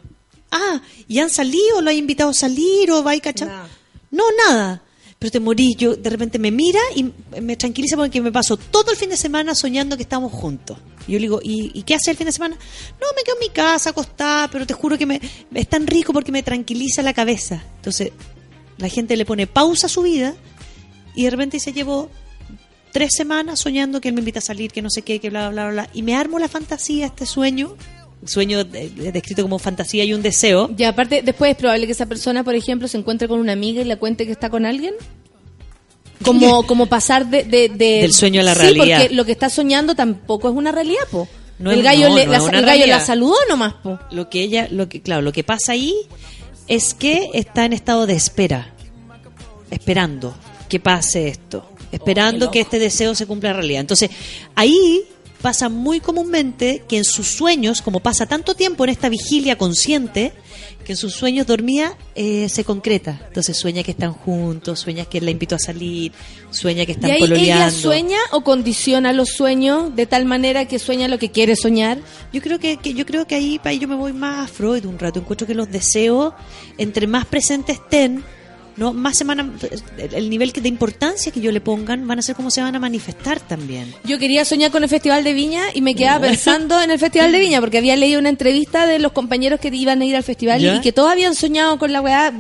Ah, 0.51 0.81
¿y 1.07 1.19
han 1.19 1.31
salido? 1.31 1.81
¿Lo 1.81 1.91
hay 1.91 1.99
invitado 1.99 2.31
a 2.31 2.35
salir? 2.35 2.91
¿O 2.91 3.03
va 3.03 3.13
a 3.13 3.21
cachar? 3.21 3.69
No, 4.11 4.25
nada. 4.47 4.83
Pero 5.19 5.33
te 5.33 5.41
morís, 5.41 5.77
yo 5.77 5.97
de 5.97 6.09
repente 6.09 6.39
me 6.39 6.51
mira 6.51 6.81
y 6.97 7.13
me 7.43 7.55
tranquiliza 7.55 7.95
porque 7.95 8.23
me 8.23 8.33
paso 8.33 8.57
todo 8.57 8.91
el 8.91 8.97
fin 8.97 9.11
de 9.11 9.19
semana 9.19 9.55
soñando 9.55 9.97
que 9.97 10.03
estamos 10.03 10.33
juntos. 10.33 10.79
Y 11.07 11.13
yo 11.13 11.19
le 11.19 11.25
digo, 11.25 11.41
¿y, 11.43 11.71
y 11.75 11.83
qué 11.83 11.95
hace 11.95 12.11
el 12.11 12.17
fin 12.17 12.25
de 12.25 12.33
semana? 12.33 12.57
No, 12.99 13.07
me 13.15 13.23
quedo 13.23 13.35
en 13.35 13.41
mi 13.41 13.51
casa 13.51 13.91
acostada, 13.91 14.49
pero 14.49 14.67
te 14.67 14.73
juro 14.73 14.97
que 14.97 15.05
me, 15.05 15.21
es 15.55 15.69
tan 15.69 15.87
rico 15.87 16.15
porque 16.15 16.33
me 16.33 16.43
tranquiliza 16.43 17.03
la 17.03 17.13
cabeza. 17.13 17.63
Entonces, 17.77 18.13
la 18.79 18.89
gente 18.89 19.15
le 19.17 19.27
pone 19.27 19.47
pausa 19.47 19.89
a 19.89 19.91
su 19.91 20.01
vida 20.01 20.35
y 21.15 21.25
de 21.25 21.31
repente 21.31 21.61
se 21.61 21.75
llevó 21.75 22.09
tres 22.93 23.11
semanas 23.15 23.61
soñando 23.61 24.01
que 24.01 24.09
él 24.09 24.15
me 24.15 24.21
invita 24.21 24.39
a 24.39 24.43
salir, 24.43 24.73
que 24.73 24.81
no 24.81 24.89
sé 24.89 25.03
qué, 25.03 25.21
que 25.21 25.29
bla, 25.29 25.51
bla, 25.51 25.65
bla, 25.65 25.73
bla. 25.73 25.91
Y 25.93 26.03
me 26.03 26.17
armo 26.17 26.39
la 26.39 26.49
fantasía, 26.49 27.07
este 27.07 27.27
sueño, 27.27 27.77
sueño 28.25 28.61
eh, 28.61 28.91
descrito 29.13 29.43
como 29.43 29.59
fantasía 29.59 30.05
y 30.05 30.13
un 30.15 30.23
deseo. 30.23 30.71
Y 30.77 30.85
aparte, 30.85 31.23
después 31.23 31.51
es 31.53 31.57
probable 31.57 31.87
que 31.87 31.93
esa 31.93 32.07
persona, 32.07 32.45
por 32.45 32.55
ejemplo, 32.55 32.87
se 32.89 32.99
encuentre 32.99 33.29
con 33.29 33.41
una 33.41 33.53
amiga 33.53 33.81
y 33.81 33.85
le 33.85 33.97
cuente 33.97 34.27
que 34.27 34.33
está 34.33 34.51
con 34.51 34.67
alguien. 34.67 34.95
Como, 36.25 36.63
como 36.67 36.87
pasar 36.87 37.29
de, 37.31 37.45
de- 37.45 37.69
de- 37.71 38.01
Del 38.03 38.13
sueño 38.13 38.41
a 38.41 38.45
la 38.45 38.55
Sí, 38.55 38.61
realidad. 38.61 39.01
porque 39.01 39.15
lo 39.15 39.25
que 39.25 39.33
está 39.33 39.49
soñando 39.49 39.95
tampoco 39.95 40.49
es 40.49 40.55
una 40.55 40.71
realidad, 40.73 41.03
po. 41.11 41.29
No 41.59 41.71
el 41.71 41.79
es- 41.79 41.85
gallo, 41.85 42.09
no, 42.11 42.17
le- 42.17 42.27
no 42.27 42.33
la, 42.33 42.39
es 42.39 42.43
una 42.45 42.59
el 42.59 42.65
gallo 42.67 42.77
realidad. 42.79 42.99
la 42.99 43.05
saludó 43.07 43.37
nomás, 43.49 43.75
po. 43.83 43.99
Lo 44.11 44.29
que 44.29 44.43
ella, 44.43 44.69
lo 44.71 44.89
que, 44.89 45.01
claro, 45.01 45.23
lo 45.23 45.33
que 45.33 45.45
pasa 45.45 45.73
ahí 45.73 45.95
es 46.69 46.95
que 46.95 47.31
está 47.35 47.65
en 47.65 47.73
estado 47.73 48.07
de 48.07 48.15
espera, 48.15 48.73
esperando 49.71 50.35
que 50.69 50.79
pase 50.81 51.29
esto, 51.29 51.69
esperando 51.93 52.51
que 52.51 52.61
este 52.61 52.79
deseo 52.79 53.15
se 53.15 53.27
cumpla 53.27 53.51
en 53.51 53.57
realidad. 53.57 53.81
Entonces, 53.81 54.11
ahí 54.55 55.03
pasa 55.43 55.69
muy 55.69 56.01
comúnmente 56.01 56.83
que 56.89 56.99
en 56.99 57.05
sus 57.05 57.27
sueños, 57.29 57.83
como 57.83 58.01
pasa 58.01 58.27
tanto 58.27 58.55
tiempo 58.55 58.85
en 58.85 58.91
esta 58.91 59.09
vigilia 59.09 59.57
consciente, 59.57 60.33
que 60.85 60.93
en 60.93 60.97
sus 60.97 61.13
sueños 61.15 61.47
dormía 61.47 61.97
eh, 62.15 62.49
se 62.49 62.65
concreta. 62.65 63.21
Entonces 63.29 63.57
sueña 63.57 63.83
que 63.83 63.91
están 63.93 64.13
juntos, 64.13 64.81
sueña 64.81 65.05
que 65.05 65.21
la 65.21 65.31
invito 65.31 65.55
a 65.55 65.59
salir, 65.59 66.13
sueña 66.51 66.85
que 66.87 66.93
Y 66.93 66.95
están 66.95 67.11
ahí 67.11 67.17
ella 67.19 67.27
pololeando. 67.29 67.77
sueña 67.79 68.19
o 68.33 68.43
condiciona 68.43 69.13
los 69.13 69.31
sueños 69.31 69.95
de 69.95 70.07
tal 70.07 70.25
manera 70.25 70.67
que 70.67 70.79
sueña 70.79 71.09
lo 71.09 71.19
que 71.19 71.31
quiere 71.31 71.55
soñar. 71.57 71.99
Yo 72.33 72.41
creo 72.41 72.59
que, 72.59 72.77
que- 72.79 72.95
yo 72.95 73.07
creo 73.07 73.27
que 73.27 73.35
ahí, 73.35 73.61
ahí 73.65 73.79
yo 73.79 73.89
me 73.89 73.95
voy 73.97 74.13
más 74.13 74.49
a 74.51 74.53
Freud 74.53 74.85
un 74.87 74.99
rato. 74.99 75.21
Encuentro 75.21 75.47
que 75.47 75.55
los 75.55 75.71
deseos, 75.71 76.35
entre 76.79 77.07
más 77.07 77.25
presentes 77.27 77.77
estén, 77.77 78.25
no 78.77 78.93
más 78.93 79.17
se 79.19 79.25
van 79.25 79.41
a- 79.41 79.51
el 80.13 80.31
nivel 80.31 80.53
de 80.53 80.69
importancia 80.69 81.31
que 81.33 81.41
yo 81.41 81.53
le 81.53 81.61
pongan 81.61 82.07
van 82.07 82.19
a 82.19 82.23
ser 82.23 82.35
como 82.37 82.51
se 82.51 82.63
van 82.63 82.75
a 82.75 82.79
manifestar 82.79 83.41
también. 83.41 83.95
Yo 84.05 84.19
quería 84.19 84.45
soñar 84.45 84.71
con 84.71 84.83
el 84.83 84.89
Festival 84.89 85.23
de 85.25 85.33
Viña 85.33 85.65
y 85.75 85.81
me 85.83 85.95
quedaba 85.95 86.27
pensando 86.27 86.81
en 86.81 86.91
el 86.91 86.99
Festival 86.99 87.33
de 87.33 87.39
Viña 87.41 87.61
porque 87.61 87.79
había 87.79 87.97
leído 87.97 88.19
una 88.21 88.29
entrevista 88.31 88.87
de 88.87 88.99
los 88.99 89.13
compañeros 89.13 89.61
que 89.61 89.69
iban 89.69 90.01
a 90.01 90.05
ir 90.05 90.17
al 90.17 90.23
festival 90.25 90.61
¿Ya? 90.61 90.77
y 90.77 90.81
que 90.81 90.93
todos 90.93 91.11
habían 91.11 91.35
soñado 91.35 91.79
con 91.79 91.93
la 91.93 92.01
weá 92.01 92.33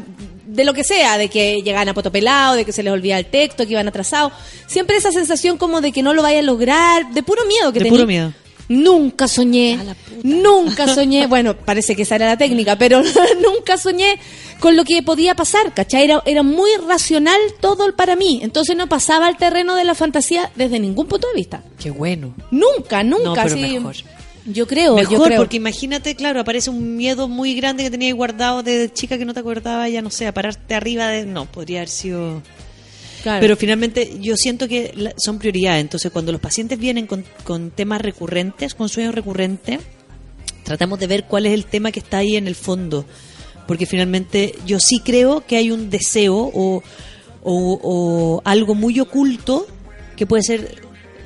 de 0.46 0.64
lo 0.64 0.74
que 0.74 0.82
sea, 0.82 1.16
de 1.16 1.28
que 1.28 1.60
llegaban 1.62 1.88
a 1.88 1.94
potopelado, 1.94 2.56
de 2.56 2.64
que 2.64 2.72
se 2.72 2.82
les 2.82 2.92
olvida 2.92 3.16
el 3.18 3.26
texto, 3.26 3.64
que 3.66 3.72
iban 3.72 3.86
atrasados. 3.86 4.32
Siempre 4.66 4.96
esa 4.96 5.12
sensación 5.12 5.56
como 5.58 5.80
de 5.80 5.92
que 5.92 6.02
no 6.02 6.12
lo 6.12 6.22
vaya 6.22 6.40
a 6.40 6.42
lograr, 6.42 7.12
de 7.12 7.22
puro 7.22 7.44
miedo 7.46 7.72
que 7.72 7.78
De 7.78 7.84
tenía. 7.84 7.96
puro 7.98 8.06
miedo. 8.08 8.32
Nunca 8.70 9.26
soñé, 9.26 9.76
nunca 10.22 10.86
soñé, 10.86 11.26
bueno, 11.28 11.56
parece 11.56 11.96
que 11.96 12.02
esa 12.02 12.14
era 12.14 12.26
la 12.26 12.38
técnica, 12.38 12.76
pero 12.76 13.02
nunca 13.42 13.76
soñé 13.76 14.16
con 14.60 14.76
lo 14.76 14.84
que 14.84 15.02
podía 15.02 15.34
pasar, 15.34 15.74
¿cachai? 15.74 16.04
Era, 16.04 16.22
era 16.24 16.44
muy 16.44 16.70
racional 16.86 17.40
todo 17.60 17.96
para 17.96 18.14
mí, 18.14 18.38
entonces 18.44 18.76
no 18.76 18.88
pasaba 18.88 19.26
al 19.26 19.36
terreno 19.36 19.74
de 19.74 19.82
la 19.82 19.96
fantasía 19.96 20.52
desde 20.54 20.78
ningún 20.78 21.08
punto 21.08 21.26
de 21.26 21.34
vista. 21.34 21.64
Qué 21.80 21.90
bueno. 21.90 22.32
Nunca, 22.52 23.02
nunca. 23.02 23.24
No, 23.24 23.34
pero 23.34 23.56
sí. 23.56 23.60
mejor. 23.60 23.96
Yo 24.46 24.68
creo, 24.68 24.94
Mejor, 24.94 25.12
yo 25.12 25.24
creo. 25.24 25.38
porque 25.38 25.56
imagínate, 25.56 26.14
claro, 26.14 26.40
aparece 26.40 26.70
un 26.70 26.96
miedo 26.96 27.26
muy 27.26 27.54
grande 27.54 27.82
que 27.82 27.90
tenías 27.90 28.14
guardado 28.14 28.62
de 28.62 28.88
chica 28.92 29.18
que 29.18 29.24
no 29.24 29.34
te 29.34 29.40
acordaba, 29.40 29.88
ya 29.88 30.00
no 30.00 30.10
sé, 30.10 30.28
a 30.28 30.32
pararte 30.32 30.74
arriba 30.74 31.08
de... 31.08 31.26
No, 31.26 31.46
podría 31.46 31.80
haber 31.80 31.88
sido... 31.88 32.40
Pero 33.40 33.56
finalmente 33.56 34.16
yo 34.20 34.36
siento 34.36 34.66
que 34.68 35.12
son 35.18 35.38
prioridades. 35.38 35.80
Entonces, 35.82 36.10
cuando 36.10 36.32
los 36.32 36.40
pacientes 36.40 36.78
vienen 36.78 37.06
con, 37.06 37.24
con 37.44 37.70
temas 37.70 38.00
recurrentes, 38.00 38.74
con 38.74 38.88
sueños 38.88 39.14
recurrentes, 39.14 39.80
tratamos 40.64 40.98
de 40.98 41.06
ver 41.06 41.24
cuál 41.24 41.46
es 41.46 41.52
el 41.52 41.64
tema 41.66 41.92
que 41.92 42.00
está 42.00 42.18
ahí 42.18 42.36
en 42.36 42.46
el 42.48 42.54
fondo. 42.54 43.04
Porque 43.66 43.86
finalmente 43.86 44.54
yo 44.66 44.78
sí 44.80 45.00
creo 45.04 45.44
que 45.46 45.56
hay 45.56 45.70
un 45.70 45.90
deseo 45.90 46.36
o, 46.36 46.82
o- 47.42 47.80
o 47.82 48.42
algo 48.44 48.74
muy 48.74 48.98
oculto 49.00 49.66
que 50.16 50.26
puede 50.26 50.42
ser 50.42 50.82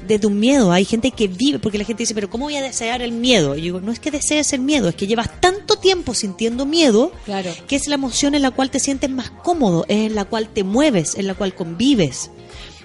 desde 0.07 0.27
un 0.27 0.39
miedo. 0.39 0.73
Hay 0.73 0.85
gente 0.85 1.11
que 1.11 1.29
vive, 1.29 1.59
porque 1.59 1.79
la 1.79 1.85
gente 1.85 2.03
dice, 2.03 2.15
pero 2.15 2.31
¿cómo 2.31 2.45
voy 2.47 2.57
a 2.57 2.63
desear 2.63 3.03
el 3.03 3.13
miedo? 3.13 3.55
Y 3.55 3.59
yo 3.59 3.65
digo, 3.65 3.81
no 3.81 3.93
es 3.93 3.99
que 4.01 4.11
desees 4.11 4.53
el 4.53 4.61
miedo, 4.61 4.89
es 4.89 4.95
que 4.95 5.07
llevas 5.07 5.41
tanto 5.41 5.77
tiempo 5.77 6.15
sintiendo 6.15 6.67
miedo 6.67 7.13
Claro. 7.25 7.51
que 7.67 7.77
es 7.77 7.87
la 7.89 7.95
emoción 7.95 8.35
en 8.35 8.43
la 8.43 8.51
cual 8.51 8.71
te 8.71 8.81
sientes 8.81 9.11
más 9.11 9.31
cómodo, 9.31 9.85
es 9.89 9.99
en 10.07 10.15
la 10.15 10.25
cual 10.25 10.49
te 10.49 10.65
mueves, 10.65 11.15
en 11.17 11.27
la 11.27 11.35
cual 11.35 11.55
convives. 11.55 12.31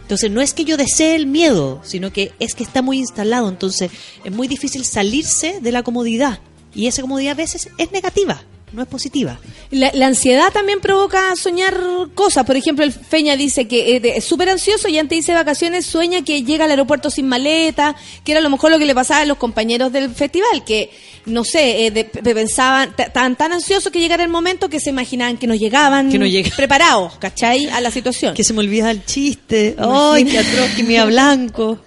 Entonces 0.02 0.32
no 0.32 0.42
es 0.42 0.54
que 0.56 0.66
yo 0.66 0.76
desee 0.76 1.14
el 1.16 1.28
miedo, 1.28 1.82
sino 1.84 2.12
que 2.12 2.32
es 2.40 2.56
que 2.56 2.64
está 2.64 2.82
muy 2.82 2.98
instalado, 2.98 3.48
entonces 3.48 3.92
es 4.24 4.32
muy 4.32 4.48
difícil 4.48 4.84
salirse 4.86 5.60
de 5.62 5.72
la 5.72 5.84
comodidad 5.84 6.40
y 6.74 6.88
esa 6.88 7.02
comodidad 7.04 7.34
a 7.34 7.36
veces 7.36 7.70
es 7.78 7.92
negativa, 7.92 8.42
no 8.72 8.82
es 8.84 8.88
positiva. 8.88 9.40
La, 9.72 9.92
la 9.94 10.08
ansiedad 10.08 10.52
también 10.52 10.80
provoca 10.80 11.36
soñar 11.36 11.80
cosas. 12.16 12.46
Por 12.46 12.56
ejemplo, 12.56 12.84
el 12.86 12.92
Feña 12.92 13.36
dice 13.36 13.68
que 13.68 13.96
eh, 13.98 14.14
es 14.18 14.24
súper 14.26 14.50
ansioso 14.50 14.88
y 14.90 14.98
antes 14.98 15.26
de 15.26 15.34
de 15.34 15.38
vacaciones 15.38 15.86
sueña 15.86 16.24
que 16.24 16.44
llega 16.44 16.66
al 16.66 16.72
aeropuerto 16.72 17.10
sin 17.12 17.28
maleta, 17.28 17.96
que 18.24 18.32
era 18.32 18.40
a 18.40 18.44
lo 18.44 18.50
mejor 18.50 18.72
lo 18.72 18.80
que 18.80 18.86
le 18.86 18.96
pasaba 18.96 19.22
a 19.22 19.26
los 19.26 19.38
compañeros 19.38 19.92
del 19.92 20.10
festival, 20.10 20.64
que, 20.66 20.90
no 21.26 21.44
sé, 21.44 21.86
eh, 21.86 21.92
de- 21.92 22.10
de- 22.22 22.34
pensaban, 22.34 22.96
t- 22.96 23.04
estaban 23.04 23.36
tan 23.36 23.52
ansiosos 23.54 23.92
que 23.92 24.00
llegara 24.00 24.24
el 24.24 24.30
momento 24.30 24.70
que 24.70 24.80
se 24.80 24.90
imaginaban 24.90 25.38
que 25.38 25.46
no 25.48 25.54
llegaban 25.56 26.10
Que 26.12 26.18
no 26.18 26.26
llega- 26.26 26.50
preparados, 26.56 27.14
¿cachai? 27.20 27.68
A 27.70 27.80
la 27.82 27.92
situación. 27.92 28.34
Que 28.34 28.44
se 28.44 28.54
me 28.54 28.60
olvida 28.62 28.90
el 28.92 29.06
chiste, 29.06 29.76
ay, 29.78 30.26
qué 30.32 30.40
atroz, 30.40 30.72
que 30.76 30.84
me 30.84 30.94
iba 30.94 31.06
blanco. 31.06 31.80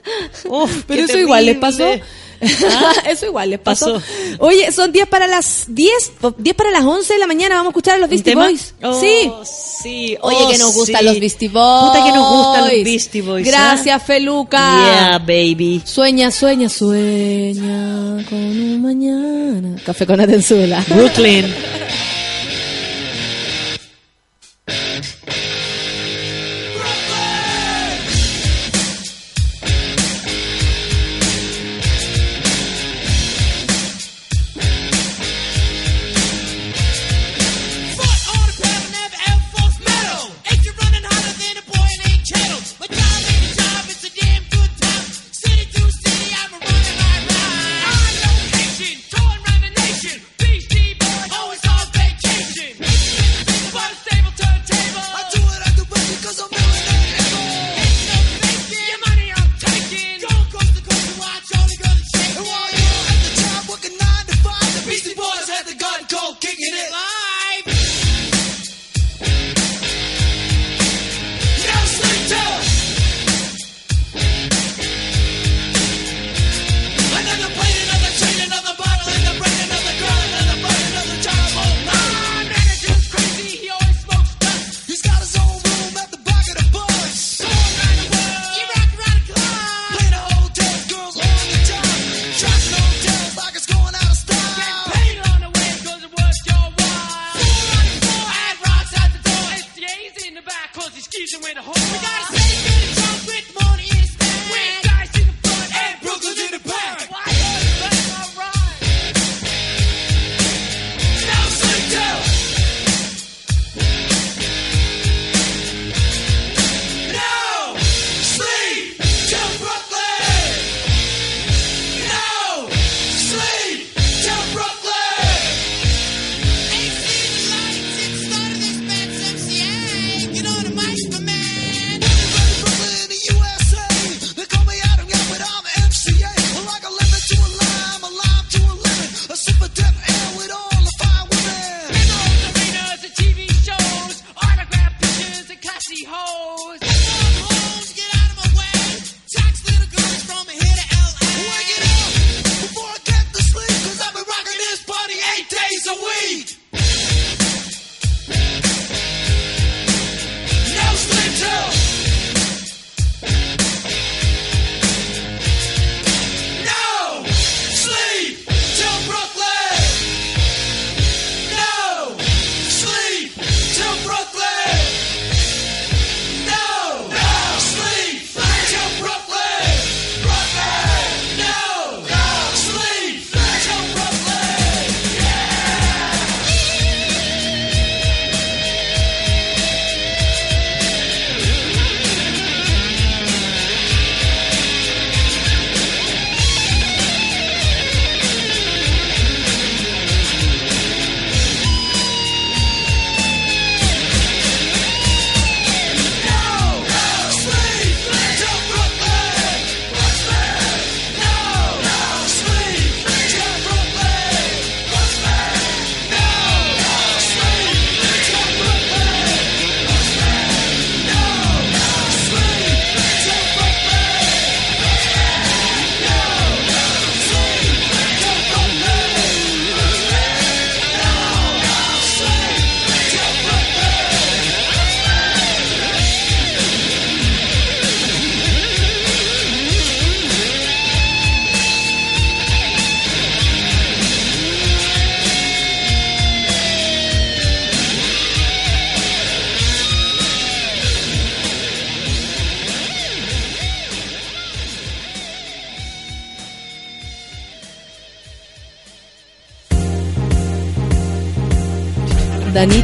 Pero 0.87 1.05
eso 1.05 1.19
igual 1.19 1.47
les 1.47 1.57
pasó. 1.57 1.87
Terrible. 2.49 2.79
Eso 3.11 3.27
igual 3.27 3.51
les 3.51 3.59
pasó. 3.59 3.95
Pasó. 3.95 4.03
Oye, 4.39 4.71
son 4.73 4.93
10 4.93 5.07
para 5.09 5.27
las 5.27 5.65
10, 5.69 6.13
o 6.23 6.31
10 6.33 6.57
para 6.57 6.71
las 6.71 6.85
11 6.85 7.13
de 7.13 7.19
la 7.19 7.27
mañana. 7.27 7.55
Vamos 7.57 7.69
a 7.69 7.71
escuchar 7.71 7.95
a 7.97 7.99
los 7.99 8.11
Beastie? 8.11 8.35
Boys. 8.35 8.75
Oh, 8.83 9.01
sí. 9.01 9.31
sí. 9.83 10.17
Oye, 10.21 10.37
Oh, 10.41 10.49
que 10.51 10.59
nos 10.59 10.75
gustan 10.75 11.01
sí. 11.01 11.05
los 11.07 11.21
Beastie 11.21 11.49
Boys. 11.49 11.87
Puta 11.93 12.05
que 12.05 12.13
nos 12.13 12.29
gustan 12.31 12.69
los 12.69 12.85
Beastie 12.85 13.23
Boys, 13.23 13.47
Gracias, 13.47 13.97
¿ah? 14.03 14.05
Feluca. 14.05 14.77
Yeah, 14.77 15.19
baby. 15.19 15.83
Sueña, 15.85 16.31
sueña, 16.31 16.69
sueña 16.69 18.25
con 18.29 18.39
un 18.39 18.83
mañana. 18.83 19.77
Café 19.85 20.07
con 20.07 20.21
Atenzuela. 20.21 20.85
Brooklyn. 20.89 21.47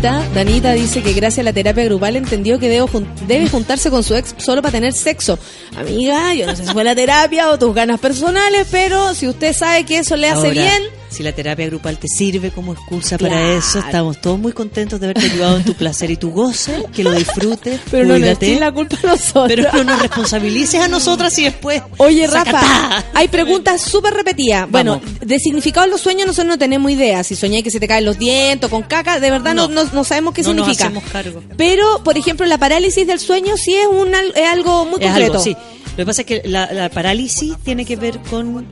Danita, 0.00 0.28
Danita 0.32 0.72
dice 0.74 1.02
que 1.02 1.12
gracias 1.12 1.40
a 1.40 1.42
la 1.42 1.52
terapia 1.52 1.84
grupal 1.84 2.14
entendió 2.14 2.58
que 2.60 2.68
debo 2.68 2.86
jun- 2.86 3.08
debe 3.26 3.48
juntarse 3.48 3.90
con 3.90 4.04
su 4.04 4.14
ex 4.14 4.34
solo 4.38 4.62
para 4.62 4.72
tener 4.72 4.92
sexo. 4.92 5.38
Amiga, 5.76 6.34
yo 6.34 6.46
no 6.46 6.54
sé 6.54 6.66
si 6.66 6.72
fue 6.72 6.84
la 6.84 6.94
terapia 6.94 7.50
o 7.50 7.58
tus 7.58 7.74
ganas 7.74 7.98
personales, 7.98 8.68
pero 8.70 9.12
si 9.14 9.26
usted 9.26 9.52
sabe 9.52 9.84
que 9.84 9.98
eso 9.98 10.16
le 10.16 10.28
hace 10.28 10.48
Ahora, 10.48 10.50
bien, 10.50 10.82
Si 11.10 11.22
la 11.22 11.32
terapia 11.32 11.66
grupal 11.66 11.98
te 11.98 12.06
sirve 12.06 12.50
como 12.50 12.74
excusa 12.74 13.16
para 13.18 13.52
eso, 13.54 13.78
estamos 13.78 14.20
todos 14.20 14.38
muy 14.38 14.52
contentos 14.52 15.00
de 15.00 15.06
haberte 15.06 15.26
ayudado 15.26 15.56
en 15.56 15.64
tu 15.64 15.74
placer 15.74 16.10
y 16.10 16.16
tu 16.16 16.30
goce, 16.30 16.84
que 16.94 17.02
lo 17.02 17.12
disfrutes, 17.12 17.80
pero 17.90 18.04
no 18.04 18.10
nos 18.12 18.20
cuídate, 18.20 18.46
echen 18.48 18.60
la 18.60 18.72
culpa 18.72 18.96
a 19.02 19.06
nosotros. 19.06 19.46
pero 19.48 19.72
no 19.72 19.84
nos 19.84 20.02
responsabilices 20.02 20.80
a 20.80 20.88
nosotras 20.88 21.36
y 21.38 21.44
después... 21.44 21.82
Oye, 21.96 22.26
Rafa, 22.26 23.04
hay 23.14 23.28
preguntas 23.28 23.80
súper 23.80 24.12
repetidas. 24.14 24.70
Bueno, 24.70 25.00
de 25.20 25.38
significado 25.38 25.86
en 25.86 25.92
los 25.92 26.00
sueños 26.00 26.26
nosotros 26.26 26.48
no 26.48 26.58
tenemos 26.58 26.90
idea. 26.92 27.24
Si 27.24 27.34
soñé 27.36 27.62
que 27.62 27.70
se 27.70 27.80
te 27.80 27.88
caen 27.88 28.04
los 28.04 28.18
dientes 28.18 28.68
con 28.70 28.82
caca, 28.82 29.18
de 29.18 29.30
verdad 29.30 29.54
no, 29.54 29.66
No. 29.68 29.84
no, 29.84 29.90
no 29.92 30.04
sabemos 30.04 30.34
qué 30.34 30.42
No 30.42 30.52
nos 30.54 30.66
significa. 30.66 30.86
hacemos 30.88 31.04
cargo. 31.10 31.42
Pero, 31.56 32.02
por 32.04 32.18
ejemplo, 32.18 32.44
la 32.46 32.58
parálisis 32.58 33.06
del 33.06 33.18
sueño 33.18 33.56
sí 33.56 33.74
es, 33.74 33.86
un, 33.86 34.12
es 34.14 34.46
algo 34.46 34.84
muy 34.84 35.00
Es 35.02 35.06
concreto. 35.06 35.32
algo, 35.32 35.42
sí. 35.44 35.56
Lo 35.98 36.04
que 36.04 36.06
pasa 36.06 36.22
es 36.22 36.26
que 36.28 36.42
la, 36.44 36.72
la 36.72 36.88
parálisis 36.90 37.56
tiene 37.64 37.84
que 37.84 37.96
ver 37.96 38.20
con, 38.20 38.64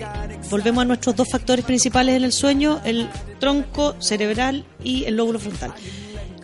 volvemos 0.49 0.83
a 0.83 0.85
nuestros 0.85 1.17
dos 1.17 1.29
factores 1.29 1.65
principales 1.65 2.15
en 2.17 2.23
el 2.23 2.33
sueño, 2.33 2.81
el 2.85 3.09
tronco 3.41 3.97
cerebral 3.99 4.65
y 4.85 5.05
el 5.07 5.17
lóbulo 5.17 5.41
frontal. 5.41 5.75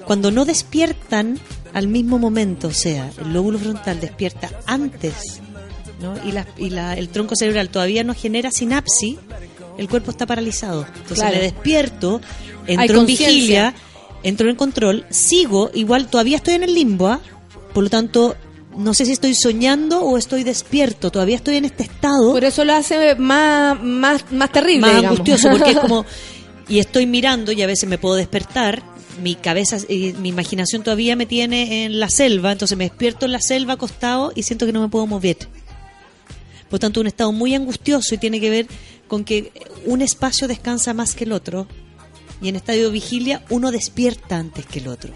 Cuando 0.04 0.32
no 0.32 0.44
despiertan 0.44 1.38
al 1.72 1.86
mismo 1.86 2.18
momento, 2.18 2.66
o 2.66 2.72
sea, 2.72 3.08
el 3.24 3.32
lóbulo 3.32 3.60
frontal 3.60 4.00
despierta 4.00 4.50
antes 4.66 5.40
¿no? 6.00 6.14
y, 6.28 6.32
la- 6.32 6.48
y 6.58 6.70
la- 6.70 6.94
el 6.94 7.10
tronco 7.10 7.36
cerebral 7.36 7.68
todavía 7.68 8.02
no 8.02 8.12
genera 8.12 8.50
sinapsis, 8.50 9.18
el 9.78 9.88
cuerpo 9.88 10.10
está 10.10 10.26
paralizado. 10.26 10.84
Entonces 10.96 11.18
Claro. 11.18 11.36
me 11.36 11.42
despierto, 11.42 12.20
entro 12.66 12.98
en 13.02 13.06
vigilia, 13.06 13.72
entro 14.24 14.50
en 14.50 14.56
control, 14.56 15.06
sigo, 15.10 15.70
igual 15.74 16.08
todavía 16.08 16.38
estoy 16.38 16.54
en 16.54 16.64
el 16.64 16.74
limbo, 16.74 17.06
¿ah? 17.06 17.20
por 17.72 17.84
lo 17.84 17.88
tanto, 17.90 18.34
no 18.76 18.94
sé 18.94 19.04
si 19.04 19.12
estoy 19.12 19.34
soñando 19.34 20.02
o 20.02 20.18
estoy 20.18 20.44
despierto, 20.44 21.10
todavía 21.10 21.36
estoy 21.36 21.56
en 21.56 21.64
este 21.64 21.84
estado. 21.84 22.32
Por 22.32 22.44
eso 22.44 22.64
lo 22.64 22.74
hace 22.74 23.14
más, 23.16 23.82
más, 23.82 24.30
más 24.32 24.52
terrible. 24.52 24.80
más 24.80 24.96
digamos. 24.96 25.10
angustioso, 25.20 25.50
porque 25.50 25.70
es 25.72 25.78
como, 25.78 26.04
y 26.68 26.78
estoy 26.78 27.06
mirando 27.06 27.52
y 27.52 27.62
a 27.62 27.66
veces 27.66 27.88
me 27.88 27.98
puedo 27.98 28.14
despertar, 28.14 28.82
mi 29.20 29.34
cabeza, 29.34 29.76
eh, 29.88 30.14
mi 30.18 30.30
imaginación 30.30 30.82
todavía 30.82 31.16
me 31.16 31.26
tiene 31.26 31.84
en 31.84 32.00
la 32.00 32.08
selva, 32.08 32.52
entonces 32.52 32.78
me 32.78 32.84
despierto 32.84 33.26
en 33.26 33.32
la 33.32 33.40
selva 33.40 33.74
acostado 33.74 34.32
y 34.34 34.42
siento 34.42 34.66
que 34.66 34.72
no 34.72 34.80
me 34.80 34.88
puedo 34.88 35.06
mover. 35.06 35.36
Por 36.70 36.78
tanto, 36.78 37.00
un 37.00 37.06
estado 37.06 37.32
muy 37.32 37.54
angustioso 37.54 38.14
y 38.14 38.18
tiene 38.18 38.40
que 38.40 38.48
ver 38.48 38.66
con 39.06 39.24
que 39.24 39.52
un 39.84 40.00
espacio 40.00 40.48
descansa 40.48 40.94
más 40.94 41.14
que 41.14 41.24
el 41.24 41.32
otro 41.32 41.66
y 42.40 42.48
en 42.48 42.56
estadio 42.56 42.86
de 42.86 42.92
vigilia 42.92 43.44
uno 43.50 43.70
despierta 43.70 44.38
antes 44.38 44.64
que 44.64 44.78
el 44.78 44.88
otro. 44.88 45.12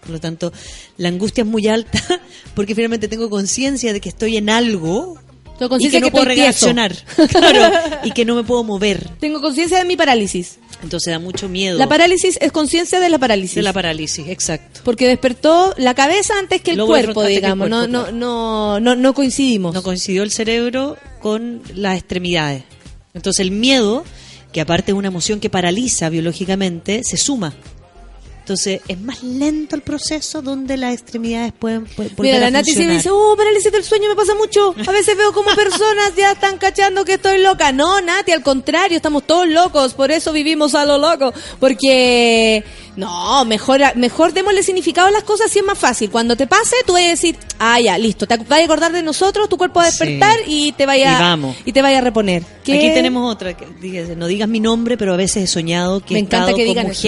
Por 0.00 0.10
lo 0.10 0.20
tanto, 0.20 0.52
la 0.96 1.08
angustia 1.08 1.42
es 1.42 1.48
muy 1.48 1.66
alta 1.68 2.02
porque 2.54 2.74
finalmente 2.74 3.08
tengo 3.08 3.28
conciencia 3.30 3.92
de 3.92 4.00
que 4.00 4.08
estoy 4.08 4.36
en 4.36 4.50
algo 4.50 5.18
Tengo 5.58 5.76
y 5.78 5.90
que 5.90 6.00
no 6.00 6.06
que 6.06 6.10
puedo 6.12 6.24
reaccionar. 6.24 6.94
Claro, 7.30 8.00
y 8.04 8.12
que 8.12 8.24
no 8.24 8.34
me 8.34 8.44
puedo 8.44 8.64
mover. 8.64 9.08
Tengo 9.20 9.40
conciencia 9.40 9.78
de 9.78 9.84
mi 9.84 9.96
parálisis. 9.96 10.58
Entonces 10.82 11.10
da 11.10 11.18
mucho 11.18 11.48
miedo. 11.48 11.76
La 11.76 11.88
parálisis 11.88 12.38
es 12.40 12.52
conciencia 12.52 13.00
de 13.00 13.08
la 13.08 13.18
parálisis. 13.18 13.56
de 13.56 13.62
la 13.62 13.72
parálisis, 13.72 14.28
exacto. 14.28 14.80
Porque 14.84 15.08
despertó 15.08 15.74
la 15.76 15.94
cabeza 15.94 16.38
antes 16.38 16.60
que 16.60 16.72
el 16.72 16.84
cuerpo, 16.84 17.24
el 17.24 17.34
digamos. 17.34 17.68
cuerpo, 17.68 17.86
no, 17.86 18.04
claro. 18.04 18.12
no, 18.12 18.80
no, 18.80 18.80
no, 18.80 18.94
no 18.94 19.14
coincidimos. 19.14 19.74
No 19.74 19.82
coincidió 19.82 20.22
el 20.22 20.30
cerebro 20.30 20.96
con 21.20 21.62
las 21.74 21.98
extremidades. 21.98 22.62
Entonces 23.14 23.40
el 23.40 23.50
miedo, 23.50 24.04
que 24.52 24.60
aparte 24.60 24.92
es 24.92 24.98
una 24.98 25.08
emoción 25.08 25.40
que 25.40 25.50
paraliza 25.50 26.08
biológicamente, 26.08 27.02
se 27.02 27.16
suma. 27.16 27.54
Entonces 28.48 28.80
es 28.88 28.98
más 28.98 29.22
lento 29.22 29.76
el 29.76 29.82
proceso 29.82 30.40
donde 30.40 30.78
las 30.78 30.94
extremidades 30.94 31.52
pueden, 31.52 31.84
pueden 31.84 32.16
volver 32.16 32.32
Mira, 32.32 32.40
la 32.40 32.46
a 32.46 32.50
Nati 32.50 32.72
siempre 32.72 32.94
funcionar. 32.94 32.96
dice, 32.96 33.10
oh, 33.12 33.36
parálisis 33.36 33.70
del 33.70 33.84
sueño 33.84 34.08
me 34.08 34.16
pasa 34.16 34.34
mucho. 34.34 34.74
A 34.86 34.90
veces 34.90 35.18
veo 35.18 35.34
como 35.34 35.50
personas 35.54 36.16
ya 36.16 36.32
están 36.32 36.56
cachando 36.56 37.04
que 37.04 37.14
estoy 37.14 37.42
loca. 37.42 37.72
No, 37.72 38.00
Nati, 38.00 38.32
al 38.32 38.42
contrario, 38.42 38.96
estamos 38.96 39.26
todos 39.26 39.46
locos. 39.48 39.92
Por 39.92 40.10
eso 40.10 40.32
vivimos 40.32 40.74
a 40.74 40.86
lo 40.86 40.96
loco. 40.96 41.30
Porque, 41.60 42.64
no, 42.96 43.44
mejor, 43.44 43.82
mejor 43.96 44.32
démosle 44.32 44.62
significado 44.62 45.08
a 45.08 45.10
las 45.10 45.24
cosas 45.24 45.50
si 45.50 45.58
es 45.58 45.64
más 45.66 45.76
fácil. 45.78 46.08
Cuando 46.08 46.34
te 46.34 46.46
pase, 46.46 46.76
tú 46.86 46.94
vas 46.94 47.02
a 47.02 47.08
decir, 47.08 47.36
ah, 47.58 47.78
ya, 47.78 47.98
listo. 47.98 48.26
Te 48.26 48.38
vas 48.38 48.60
a 48.60 48.64
acordar 48.64 48.92
de 48.92 49.02
nosotros, 49.02 49.46
tu 49.50 49.58
cuerpo 49.58 49.80
va 49.80 49.88
a 49.88 49.90
Sí. 49.90 49.98
despertar 50.06 50.38
y 50.46 50.72
te 50.72 50.86
vaya, 50.86 51.18
Y 51.18 51.20
vamos. 51.20 51.56
y 51.66 51.72
te 51.72 51.82
vaya 51.82 51.98
a 51.98 52.00
reponer. 52.00 52.42
¿Qué? 52.64 52.78
Aquí 52.78 52.88
tenemos 52.94 53.30
otra, 53.30 53.54
que 53.54 53.66
no 54.16 54.26
digas 54.26 54.48
mi 54.48 54.60
nombre, 54.60 54.96
pero 54.96 55.12
a 55.12 55.16
veces 55.18 55.44
he 55.44 55.46
soñado 55.46 56.00
que 56.00 56.14
Me 56.14 56.20
he 56.20 56.22
encanta 56.22 56.50
estado 56.50 56.56
que 56.56 56.62
con 56.64 56.68
digan 56.70 56.86
eso. 56.86 57.02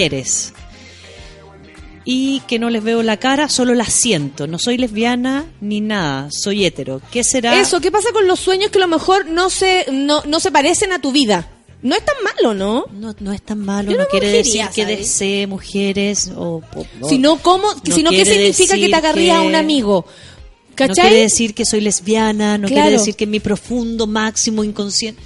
Y 2.03 2.41
que 2.47 2.57
no 2.59 2.69
les 2.69 2.83
veo 2.83 3.03
la 3.03 3.17
cara, 3.17 3.47
solo 3.49 3.73
las 3.75 3.93
siento. 3.93 4.47
No 4.47 4.57
soy 4.57 4.77
lesbiana 4.77 5.45
ni 5.61 5.81
nada, 5.81 6.29
soy 6.31 6.65
hetero. 6.65 7.01
¿Qué 7.11 7.23
será? 7.23 7.59
Eso, 7.61 7.79
¿qué 7.79 7.91
pasa 7.91 8.11
con 8.11 8.27
los 8.27 8.39
sueños 8.39 8.71
que 8.71 8.77
a 8.79 8.81
lo 8.81 8.87
mejor 8.87 9.27
no 9.27 9.49
se, 9.49 9.85
no, 9.91 10.23
no 10.25 10.39
se 10.39 10.51
parecen 10.51 10.91
a 10.93 10.99
tu 10.99 11.11
vida? 11.11 11.49
No 11.83 11.95
es 11.95 12.05
tan 12.05 12.15
malo, 12.23 12.53
¿no? 12.53 12.85
No, 12.93 13.15
no 13.19 13.33
es 13.33 13.41
tan 13.41 13.59
malo, 13.59 13.91
Yo 13.91 13.97
no 13.97 14.03
no 14.03 14.09
quiere 14.09 14.29
decir 14.29 14.65
que 14.73 14.85
desee 14.85 15.47
mujeres 15.47 16.31
o... 16.35 16.61
sino 17.07 17.37
cómo, 17.37 17.67
no 17.87 17.95
sino 17.95 18.11
qué 18.11 18.23
significa 18.25 18.75
que 18.75 18.87
te 18.89 18.95
agarría 18.95 19.37
a 19.37 19.41
un 19.41 19.55
amigo. 19.55 20.05
No 20.07 20.75
¿Cachai? 20.75 21.09
quiere 21.09 21.21
decir 21.23 21.53
que 21.53 21.65
soy 21.65 21.81
lesbiana, 21.81 22.57
no 22.57 22.67
Claro. 22.67 22.83
quiere 22.83 22.97
decir 22.97 23.15
que 23.15 23.25
en 23.25 23.31
mi 23.31 23.39
profundo 23.39 24.07
máximo 24.07 24.63
inconsciente... 24.63 25.21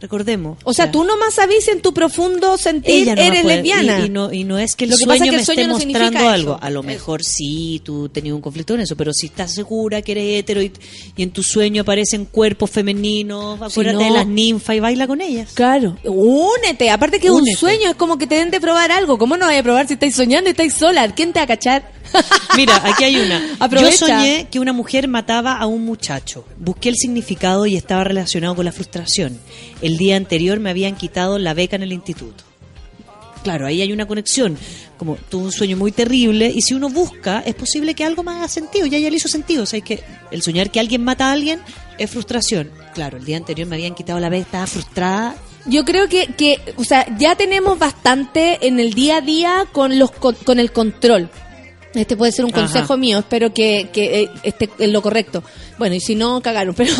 Recordemos. 0.00 0.58
O 0.64 0.72
sea, 0.72 0.90
tú 0.90 1.04
nomás 1.04 1.34
sabís 1.34 1.68
en 1.68 1.82
tu 1.82 1.92
profundo 1.92 2.56
sentir, 2.56 3.02
ella 3.02 3.14
no 3.14 3.20
eres 3.22 3.42
puede- 3.42 3.56
lesbiana. 3.56 4.00
Y, 4.00 4.06
y 4.06 4.08
no, 4.08 4.32
y 4.32 4.44
no 4.44 4.58
es 4.58 4.74
que 4.76 4.84
el 4.84 4.90
Lo 4.90 4.96
que 4.96 5.04
sueño 5.04 5.18
pasa 5.18 5.24
es 5.24 5.30
que 5.30 5.36
me 5.36 5.40
el 5.40 5.44
sueño 5.44 5.60
esté 5.60 5.68
no 5.68 5.74
mostrando 5.92 6.18
eso. 6.20 6.28
algo. 6.28 6.58
A 6.60 6.70
lo 6.70 6.82
mejor 6.82 7.22
sí, 7.22 7.80
tú 7.84 8.08
tenías 8.08 8.34
un 8.34 8.40
conflicto 8.40 8.74
en 8.74 8.80
eso, 8.80 8.96
pero 8.96 9.12
si 9.12 9.26
estás 9.26 9.52
segura 9.54 10.00
que 10.02 10.12
eres 10.12 10.38
hetero 10.40 10.62
y, 10.62 10.72
y 11.16 11.22
en 11.22 11.30
tu 11.30 11.42
sueño 11.42 11.82
aparecen 11.82 12.24
cuerpos 12.24 12.70
femeninos, 12.70 13.60
acuérdate 13.60 13.98
no- 13.98 14.04
de 14.04 14.10
las 14.10 14.26
ninfas 14.26 14.76
y 14.76 14.80
baila 14.80 15.06
con 15.06 15.20
ellas. 15.20 15.50
Claro, 15.54 15.96
únete. 16.04 16.90
Aparte 16.90 17.18
que 17.20 17.26
es 17.26 17.32
un 17.32 17.42
Únete. 17.42 17.56
sueño, 17.58 17.90
es 17.90 17.96
como 17.96 18.18
que 18.18 18.26
te 18.26 18.36
den 18.36 18.50
de 18.50 18.60
probar 18.60 18.90
algo. 18.92 19.18
¿Cómo 19.18 19.36
no 19.36 19.46
vaya 19.46 19.60
a 19.60 19.62
probar 19.62 19.86
si 19.86 19.94
estáis 19.94 20.14
soñando 20.14 20.48
y 20.48 20.52
estáis 20.52 20.74
sola? 20.74 21.14
¿Quién 21.14 21.32
te 21.32 21.40
va 21.40 21.44
a 21.44 21.46
cachar? 21.48 21.99
Mira, 22.56 22.80
aquí 22.84 23.04
hay 23.04 23.16
una. 23.16 23.56
Aprovecha. 23.58 23.90
Yo 23.90 24.06
soñé 24.06 24.48
que 24.50 24.60
una 24.60 24.72
mujer 24.72 25.08
mataba 25.08 25.56
a 25.56 25.66
un 25.66 25.84
muchacho. 25.84 26.44
Busqué 26.58 26.88
el 26.88 26.96
significado 26.96 27.66
y 27.66 27.76
estaba 27.76 28.04
relacionado 28.04 28.54
con 28.56 28.64
la 28.64 28.72
frustración. 28.72 29.38
El 29.82 29.96
día 29.96 30.16
anterior 30.16 30.60
me 30.60 30.70
habían 30.70 30.96
quitado 30.96 31.38
la 31.38 31.54
beca 31.54 31.76
en 31.76 31.82
el 31.82 31.92
instituto. 31.92 32.44
Claro, 33.42 33.66
ahí 33.66 33.80
hay 33.80 33.92
una 33.92 34.06
conexión. 34.06 34.58
Como 34.98 35.16
tuvo 35.16 35.44
un 35.44 35.52
sueño 35.52 35.76
muy 35.76 35.92
terrible 35.92 36.52
y 36.54 36.60
si 36.60 36.74
uno 36.74 36.90
busca, 36.90 37.42
es 37.46 37.54
posible 37.54 37.94
que 37.94 38.04
algo 38.04 38.22
más 38.22 38.36
haga 38.36 38.48
sentido. 38.48 38.86
Ya 38.86 38.98
ya 38.98 39.08
le 39.08 39.16
hizo 39.16 39.28
sentido. 39.28 39.62
O 39.62 39.66
sea, 39.66 39.78
es 39.78 39.84
que 39.84 40.02
el 40.30 40.42
soñar 40.42 40.70
que 40.70 40.80
alguien 40.80 41.02
mata 41.02 41.28
a 41.28 41.32
alguien 41.32 41.60
es 41.98 42.10
frustración. 42.10 42.70
Claro, 42.94 43.16
el 43.16 43.24
día 43.24 43.38
anterior 43.38 43.66
me 43.66 43.76
habían 43.76 43.94
quitado 43.94 44.20
la 44.20 44.28
beca, 44.28 44.42
estaba 44.42 44.66
frustrada. 44.66 45.36
Yo 45.66 45.84
creo 45.84 46.08
que, 46.08 46.26
que, 46.36 46.58
o 46.76 46.84
sea, 46.84 47.06
ya 47.18 47.34
tenemos 47.36 47.78
bastante 47.78 48.66
en 48.66 48.80
el 48.80 48.94
día 48.94 49.18
a 49.18 49.20
día 49.20 49.66
con 49.72 49.98
los 49.98 50.10
con, 50.10 50.34
con 50.34 50.58
el 50.58 50.72
control. 50.72 51.30
Este 51.94 52.16
puede 52.16 52.30
ser 52.30 52.44
un 52.44 52.52
Ajá. 52.52 52.62
consejo 52.62 52.96
mío, 52.96 53.18
espero 53.18 53.52
que, 53.52 53.88
que 53.92 54.22
eh, 54.22 54.30
esté 54.44 54.70
en 54.78 54.92
lo 54.92 55.02
correcto. 55.02 55.42
Bueno, 55.76 55.96
y 55.96 56.00
si 56.00 56.14
no, 56.14 56.40
cagaron, 56.40 56.74
pero 56.76 56.94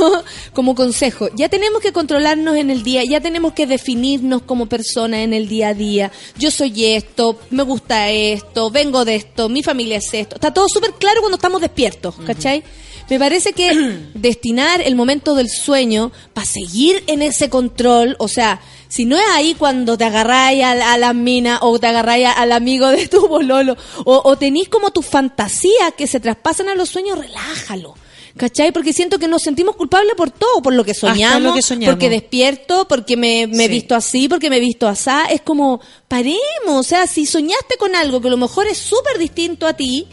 como 0.53 0.75
consejo, 0.75 1.29
ya 1.37 1.49
tenemos 1.49 1.81
que 1.81 1.93
controlarnos 1.93 2.57
en 2.57 2.71
el 2.71 2.83
día, 2.83 3.05
ya 3.05 3.21
tenemos 3.21 3.53
que 3.53 3.67
definirnos 3.67 4.43
como 4.43 4.67
personas 4.67 5.21
en 5.21 5.33
el 5.33 5.49
día 5.49 5.69
a 5.69 5.75
día. 5.75 6.11
Yo 6.39 6.51
soy 6.51 6.87
esto, 6.87 7.39
me 7.51 7.63
gusta 7.63 8.11
esto, 8.11 8.71
vengo 8.71 9.05
de 9.05 9.17
esto, 9.17 9.49
mi 9.49 9.63
familia 9.63 9.99
es 9.99 10.13
esto. 10.13 10.35
Está 10.35 10.53
todo 10.53 10.69
súper 10.69 10.93
claro 10.95 11.21
cuando 11.21 11.37
estamos 11.37 11.61
despiertos, 11.61 12.17
¿cachai? 12.27 12.65
Me 13.09 13.19
parece 13.19 13.53
que 13.53 13.71
destinar 14.15 14.81
el 14.81 14.97
momento 14.97 15.37
del 15.37 15.51
sueño 15.51 16.11
para 16.33 16.47
seguir 16.47 17.05
en 17.07 17.23
ese 17.23 17.49
control, 17.49 18.17
o 18.19 18.27
sea, 18.27 18.61
si 18.91 19.05
no 19.07 19.17
es 19.17 19.25
ahí 19.33 19.55
cuando 19.55 19.97
te 19.97 20.05
agarráis 20.05 20.63
a, 20.65 20.75
la- 20.75 20.93
a 20.93 20.99
la 20.99 21.13
mina 21.15 21.61
o 21.63 21.79
te 21.79 21.87
agarráis 21.87 22.27
al 22.37 22.53
amigo 22.53 22.89
de 22.89 23.09
tu 23.09 23.27
bololo, 23.29 23.77
o, 24.05 24.21
o 24.25 24.37
tenís 24.37 24.69
como 24.69 24.91
tus 24.91 25.07
fantasías 25.07 25.95
que 25.97 26.07
se 26.07 26.21
traspasan 26.21 26.69
a 26.69 26.75
los 26.75 26.91
sueños, 26.91 27.19
relájalo. 27.19 27.95
¿Cachai? 28.37 28.71
Porque 28.73 28.93
siento 28.93 29.19
que 29.19 29.27
nos 29.27 29.43
sentimos 29.43 29.75
culpables 29.77 30.15
por 30.17 30.31
todo, 30.31 30.63
por 30.63 30.73
lo 30.73 30.85
que 30.85 30.95
soñamos, 30.95 31.43
lo 31.43 31.53
que 31.55 31.63
soñamos. 31.63 31.95
porque 31.95 32.09
despierto, 32.09 32.87
porque 32.89 33.17
me, 33.17 33.47
me 33.49 33.65
he 33.65 33.67
Sí. 33.67 33.73
visto 33.73 33.95
así, 33.97 34.29
porque 34.29 34.49
me 34.49 34.59
he 34.59 34.61
visto 34.61 34.87
asá. 34.87 35.25
Es 35.27 35.41
como, 35.41 35.81
paremos, 36.07 36.39
o 36.69 36.83
sea, 36.83 37.07
si 37.09 37.27
soñaste 37.27 37.77
con 37.79 37.95
algo 37.97 38.21
que 38.21 38.29
a 38.29 38.31
lo 38.31 38.37
mejor 38.37 38.67
es 38.69 38.79
súper 38.79 39.19
distinto 39.19 39.67
a 39.67 39.73
ti, 39.75 40.07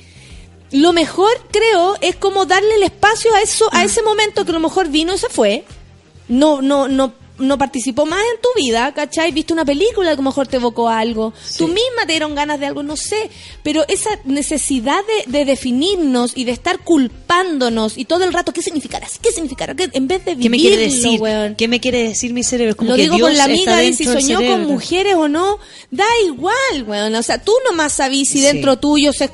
lo 0.72 0.94
mejor 0.94 1.30
creo 1.52 1.96
es 2.02 2.16
como 2.16 2.46
darle 2.46 2.76
el 2.76 2.84
espacio 2.84 3.34
a 3.36 3.42
eso, 3.42 3.70
a 3.72 3.84
ese 3.84 4.02
momento 4.02 4.44
que 4.46 4.52
a 4.52 4.56
lo 4.56 4.60
mejor 4.62 4.90
vino 4.90 5.14
y 5.14 5.18
se 5.20 5.30
fue. 5.30 5.64
No, 6.28 6.62
no, 6.62 6.88
no 6.88 7.14
no 7.40 7.58
participó 7.58 8.06
más 8.06 8.20
en 8.20 8.42
tu 8.42 8.50
vida, 8.62 8.94
¿cachai? 8.94 9.32
Viste 9.32 9.54
una 9.54 9.66
película 9.66 10.08
que 10.10 10.14
a 10.14 10.16
lo 10.18 10.22
mejor 10.24 10.48
te 10.48 10.58
evocó 10.58 10.90
algo, 10.90 11.34
tú 11.58 11.68
misma 11.68 12.06
te 12.06 12.14
dieron 12.14 12.36
ganas 12.36 12.60
de 12.60 12.66
algo, 12.66 12.84
no 12.84 12.96
sé, 12.98 13.30
pero 13.64 13.86
esa 13.88 14.10
necesidad 14.26 15.02
de, 15.26 15.32
de 15.40 15.46
definirnos 15.46 16.32
y 16.36 16.44
de 16.46 16.52
estar 16.52 16.80
culpándonos 16.80 17.98
y 17.98 18.06
todo 18.06 18.24
el 18.24 18.34
rato, 18.34 18.54
¿qué 18.54 18.62
significará? 18.62 19.08
¿Qué 19.22 19.32
significará? 19.32 19.76
¿Qué- 19.76 19.90
en 19.94 20.08
vez 20.08 20.24
de 20.26 20.32
¿Qué 20.32 20.50
vivirlo, 20.50 20.52
me 20.52 20.58
quiere 20.58 20.84
decir? 20.84 21.20
weón. 21.22 21.56
¿Qué 21.56 21.68
me 21.68 21.80
quiere 21.80 22.04
decir 22.08 22.34
mi 22.34 22.44
cerebro? 22.44 22.76
Como 22.76 22.92
Lo 22.92 22.96
que 22.96 23.04
digo 23.04 23.16
Dios 23.18 23.28
con 23.30 23.38
la 23.38 23.44
amiga 23.46 23.78
de 23.78 23.94
si 23.94 24.06
soñó 24.06 24.38
con 24.46 24.66
mujeres 24.66 25.16
o 25.16 25.28
no, 25.28 25.58
da 25.92 26.06
igual, 26.26 26.84
weón. 26.88 27.14
O 27.16 27.24
sea, 27.24 27.44
tú 27.44 27.52
nomás 27.70 27.94
sabís 27.94 28.30
si 28.30 28.40
Sí. 28.40 28.44
dentro 28.46 28.78
tuyo 28.78 29.14
se- 29.14 29.30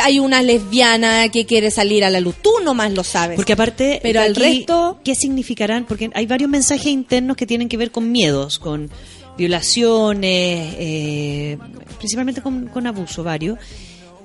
hay 0.00 0.18
una 0.18 0.42
lesbiana 0.42 1.28
que 1.30 1.46
quiere 1.46 1.70
salir 1.70 2.04
a 2.04 2.10
la 2.10 2.20
luz. 2.20 2.36
Tú 2.42 2.50
nomás 2.62 2.92
lo 2.92 3.04
sabes. 3.04 3.36
Porque 3.36 3.52
aparte, 3.54 4.00
Pero 4.02 4.20
al 4.20 4.34
resto- 4.34 5.00
¿qué 5.04 5.14
significarán? 5.14 5.86
Porque 5.86 6.10
hay 6.14 6.26
varios 6.26 6.50
mensajes 6.50 6.86
internos 6.86 7.36
que 7.36 7.46
tienen 7.48 7.68
que 7.68 7.76
ver 7.76 7.90
con 7.90 8.12
miedos, 8.12 8.60
con 8.60 8.90
violaciones, 9.36 10.74
eh, 10.78 11.58
principalmente 11.98 12.42
con, 12.42 12.68
con 12.68 12.86
abuso, 12.86 13.24
varios. 13.24 13.58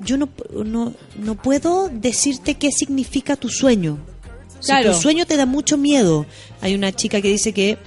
Yo 0.01 0.17
no, 0.17 0.29
no, 0.65 0.93
no 1.17 1.35
puedo 1.35 1.89
decirte 1.89 2.55
qué 2.55 2.71
significa 2.71 3.35
tu 3.35 3.49
sueño. 3.49 3.97
Claro. 4.63 4.91
Si 4.91 4.95
tu 4.95 5.01
sueño 5.01 5.25
te 5.25 5.37
da 5.37 5.45
mucho 5.45 5.77
miedo, 5.77 6.25
hay 6.61 6.75
una 6.75 6.91
chica 6.91 7.21
que 7.21 7.29
dice 7.29 7.53
que 7.53 7.77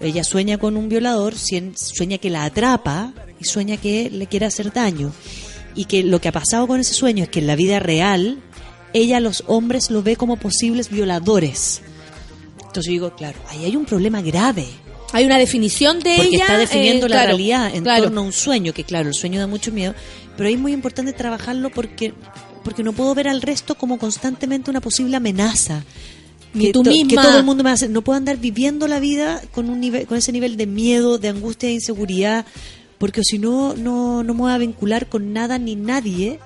ella 0.00 0.24
sueña 0.24 0.58
con 0.58 0.76
un 0.76 0.88
violador, 0.88 1.34
sueña 1.36 2.18
que 2.18 2.30
la 2.30 2.44
atrapa 2.44 3.12
y 3.40 3.44
sueña 3.44 3.76
que 3.76 4.10
le 4.10 4.26
quiere 4.26 4.46
hacer 4.46 4.72
daño. 4.72 5.12
Y 5.74 5.86
que 5.86 6.04
lo 6.04 6.20
que 6.20 6.28
ha 6.28 6.32
pasado 6.32 6.66
con 6.66 6.80
ese 6.80 6.94
sueño 6.94 7.24
es 7.24 7.30
que 7.30 7.40
en 7.40 7.46
la 7.46 7.56
vida 7.56 7.80
real, 7.80 8.38
ella 8.92 9.16
a 9.16 9.20
los 9.20 9.42
hombres 9.46 9.90
lo 9.90 10.02
ve 10.02 10.16
como 10.16 10.36
posibles 10.36 10.88
violadores. 10.88 11.82
Entonces 12.58 12.86
yo 12.86 12.92
digo, 12.92 13.16
claro, 13.16 13.38
ahí 13.48 13.64
hay 13.64 13.76
un 13.76 13.84
problema 13.84 14.20
grave. 14.20 14.66
Hay 15.12 15.24
una 15.24 15.38
definición 15.38 16.00
de 16.00 16.14
Porque 16.16 16.34
ella. 16.36 16.44
está 16.44 16.58
definiendo 16.58 17.06
eh, 17.06 17.08
la 17.08 17.16
claro, 17.16 17.28
realidad 17.28 17.74
en 17.74 17.84
claro. 17.84 18.04
torno 18.04 18.20
a 18.20 18.24
un 18.24 18.32
sueño, 18.32 18.72
que 18.72 18.84
claro, 18.84 19.08
el 19.08 19.14
sueño 19.14 19.38
da 19.38 19.46
mucho 19.46 19.70
miedo, 19.70 19.94
pero 20.36 20.48
es 20.48 20.58
muy 20.58 20.72
importante 20.72 21.12
trabajarlo 21.12 21.70
porque, 21.70 22.12
porque 22.64 22.82
no 22.82 22.92
puedo 22.92 23.14
ver 23.14 23.28
al 23.28 23.40
resto 23.42 23.76
como 23.76 23.98
constantemente 23.98 24.70
una 24.70 24.80
posible 24.80 25.16
amenaza. 25.16 25.84
Que 26.58 26.72
tú 26.72 26.82
to- 26.82 26.90
misma. 26.90 27.08
Que 27.10 27.16
todo 27.16 27.38
el 27.38 27.44
mundo 27.44 27.64
me 27.64 27.70
hace. 27.70 27.88
No 27.88 28.02
puedo 28.02 28.16
andar 28.16 28.36
viviendo 28.38 28.86
la 28.88 29.00
vida 29.00 29.40
con, 29.52 29.70
un 29.70 29.80
nivel, 29.80 30.06
con 30.06 30.16
ese 30.18 30.30
nivel 30.32 30.56
de 30.56 30.66
miedo, 30.66 31.18
de 31.18 31.28
angustia 31.28 31.68
e 31.68 31.72
inseguridad, 31.72 32.46
porque 32.98 33.22
si 33.24 33.38
no, 33.38 33.74
no, 33.74 34.22
no 34.22 34.34
me 34.34 34.40
voy 34.40 34.52
a 34.52 34.58
vincular 34.58 35.08
con 35.08 35.32
nada 35.32 35.58
ni 35.58 35.74
nadie 35.76 36.38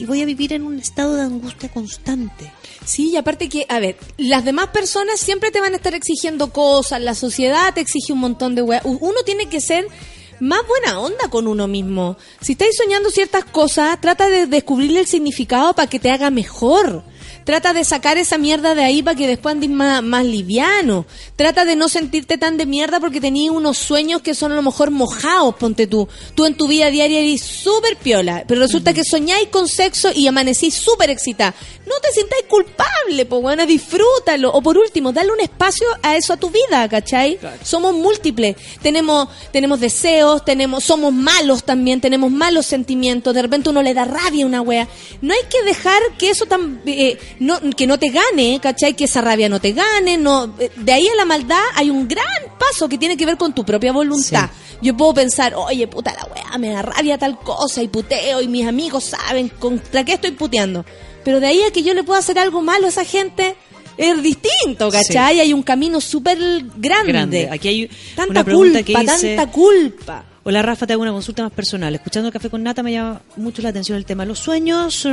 y 0.00 0.06
voy 0.06 0.22
a 0.22 0.24
vivir 0.24 0.54
en 0.54 0.62
un 0.62 0.78
estado 0.78 1.14
de 1.14 1.22
angustia 1.22 1.68
constante. 1.68 2.50
Sí, 2.86 3.10
y 3.10 3.16
aparte 3.18 3.50
que, 3.50 3.66
a 3.68 3.80
ver, 3.80 3.98
las 4.16 4.46
demás 4.46 4.68
personas 4.68 5.20
siempre 5.20 5.50
te 5.50 5.60
van 5.60 5.74
a 5.74 5.76
estar 5.76 5.94
exigiendo 5.94 6.54
cosas, 6.54 7.02
la 7.02 7.14
sociedad 7.14 7.74
te 7.74 7.82
exige 7.82 8.14
un 8.14 8.20
montón 8.20 8.54
de 8.54 8.62
weas. 8.62 8.82
Uno 8.84 9.22
tiene 9.26 9.46
que 9.50 9.60
ser 9.60 9.86
más 10.40 10.66
buena 10.66 11.00
onda 11.00 11.28
con 11.28 11.46
uno 11.46 11.68
mismo. 11.68 12.16
Si 12.40 12.52
estáis 12.52 12.78
soñando 12.78 13.10
ciertas 13.10 13.44
cosas, 13.44 14.00
trata 14.00 14.30
de 14.30 14.46
descubrirle 14.46 15.00
el 15.00 15.06
significado 15.06 15.74
para 15.74 15.90
que 15.90 15.98
te 15.98 16.10
haga 16.10 16.30
mejor. 16.30 17.04
Trata 17.44 17.72
de 17.72 17.84
sacar 17.84 18.18
esa 18.18 18.38
mierda 18.38 18.74
de 18.74 18.84
ahí 18.84 19.02
para 19.02 19.16
que 19.16 19.26
después 19.26 19.54
andes 19.54 19.70
más, 19.70 20.02
más 20.02 20.24
liviano. 20.24 21.06
Trata 21.36 21.64
de 21.64 21.76
no 21.76 21.88
sentirte 21.88 22.38
tan 22.38 22.56
de 22.56 22.66
mierda 22.66 23.00
porque 23.00 23.20
tenías 23.20 23.54
unos 23.54 23.78
sueños 23.78 24.22
que 24.22 24.34
son 24.34 24.52
a 24.52 24.56
lo 24.56 24.62
mejor 24.62 24.90
mojados, 24.90 25.54
ponte 25.56 25.86
tú. 25.86 26.08
Tú 26.34 26.46
en 26.46 26.54
tu 26.54 26.68
vida 26.68 26.90
diaria 26.90 27.20
eres 27.20 27.42
súper 27.42 27.96
piola, 27.96 28.44
pero 28.46 28.60
resulta 28.60 28.92
que 28.92 29.04
soñáis 29.04 29.48
con 29.48 29.68
sexo 29.68 30.10
y 30.14 30.26
amanecís 30.26 30.74
súper 30.74 31.10
excitada. 31.10 31.54
No 31.90 31.98
te 32.00 32.12
sintáis 32.12 32.44
culpable, 32.48 33.26
pues 33.26 33.42
bueno, 33.42 33.66
disfrútalo. 33.66 34.52
O 34.52 34.62
por 34.62 34.78
último, 34.78 35.10
dale 35.10 35.32
un 35.32 35.40
espacio 35.40 35.88
a 36.04 36.14
eso 36.14 36.32
a 36.32 36.36
tu 36.36 36.48
vida, 36.48 36.88
¿cachai? 36.88 37.36
Somos 37.64 37.94
múltiples. 37.94 38.54
Tenemos, 38.80 39.28
tenemos 39.50 39.80
deseos, 39.80 40.44
tenemos, 40.44 40.84
somos 40.84 41.12
malos 41.12 41.64
también, 41.64 42.00
tenemos 42.00 42.30
malos 42.30 42.66
sentimientos. 42.66 43.34
De 43.34 43.42
repente 43.42 43.70
uno 43.70 43.82
le 43.82 43.92
da 43.92 44.04
rabia 44.04 44.44
a 44.44 44.46
una 44.46 44.62
wea. 44.62 44.86
No 45.20 45.34
hay 45.34 45.40
que 45.50 45.64
dejar 45.64 46.00
que 46.16 46.30
eso 46.30 46.46
tan, 46.46 46.80
eh, 46.86 47.18
no, 47.40 47.58
que 47.76 47.88
no 47.88 47.98
te 47.98 48.10
gane, 48.10 48.60
¿cachai? 48.62 48.94
Que 48.94 49.06
esa 49.06 49.20
rabia 49.20 49.48
no 49.48 49.60
te 49.60 49.72
gane. 49.72 50.16
No, 50.16 50.54
eh, 50.60 50.70
de 50.76 50.92
ahí 50.92 51.08
a 51.08 51.16
la 51.16 51.24
maldad 51.24 51.64
hay 51.74 51.90
un 51.90 52.06
gran 52.06 52.24
paso 52.56 52.88
que 52.88 52.98
tiene 52.98 53.16
que 53.16 53.26
ver 53.26 53.36
con 53.36 53.52
tu 53.52 53.64
propia 53.64 53.90
voluntad. 53.90 54.48
Yo 54.80 54.96
puedo 54.96 55.12
pensar, 55.14 55.54
oye, 55.56 55.88
puta 55.88 56.14
weá, 56.50 56.58
me 56.58 56.70
da 56.70 56.82
rabia 56.82 57.18
tal 57.18 57.38
cosa 57.38 57.82
y 57.82 57.88
puteo 57.88 58.40
y 58.40 58.48
mis 58.48 58.66
amigos 58.66 59.04
saben 59.04 59.48
contra 59.48 60.04
qué 60.04 60.14
estoy 60.14 60.32
puteando. 60.32 60.84
Pero 61.24 61.40
de 61.40 61.46
ahí 61.46 61.62
a 61.62 61.70
que 61.70 61.82
yo 61.82 61.94
le 61.94 62.04
pueda 62.04 62.18
hacer 62.18 62.38
algo 62.38 62.62
malo 62.62 62.86
a 62.86 62.88
esa 62.90 63.04
gente 63.04 63.56
es 63.96 64.22
distinto, 64.22 64.90
¿cachai? 64.90 65.40
Hay 65.40 65.52
un 65.52 65.62
camino 65.62 66.00
súper 66.00 66.38
grande. 66.76 67.12
Grande. 67.12 67.48
Aquí 67.50 67.68
hay 67.68 67.90
Tanta 68.16 68.30
una 68.30 68.44
pregunta 68.44 68.82
culpa, 68.82 69.00
que 69.00 69.12
dice... 69.12 69.36
tanta 69.36 69.52
culpa. 69.52 70.24
Hola 70.42 70.62
Rafa, 70.62 70.86
te 70.86 70.94
hago 70.94 71.02
una 71.02 71.12
consulta 71.12 71.42
más 71.42 71.52
personal. 71.52 71.94
Escuchando 71.94 72.28
el 72.28 72.32
café 72.32 72.48
con 72.48 72.62
nata 72.62 72.82
me 72.82 72.92
llama 72.92 73.20
mucho 73.36 73.60
la 73.60 73.68
atención 73.68 73.98
el 73.98 74.06
tema. 74.06 74.24
Los 74.24 74.38
sueños, 74.38 75.06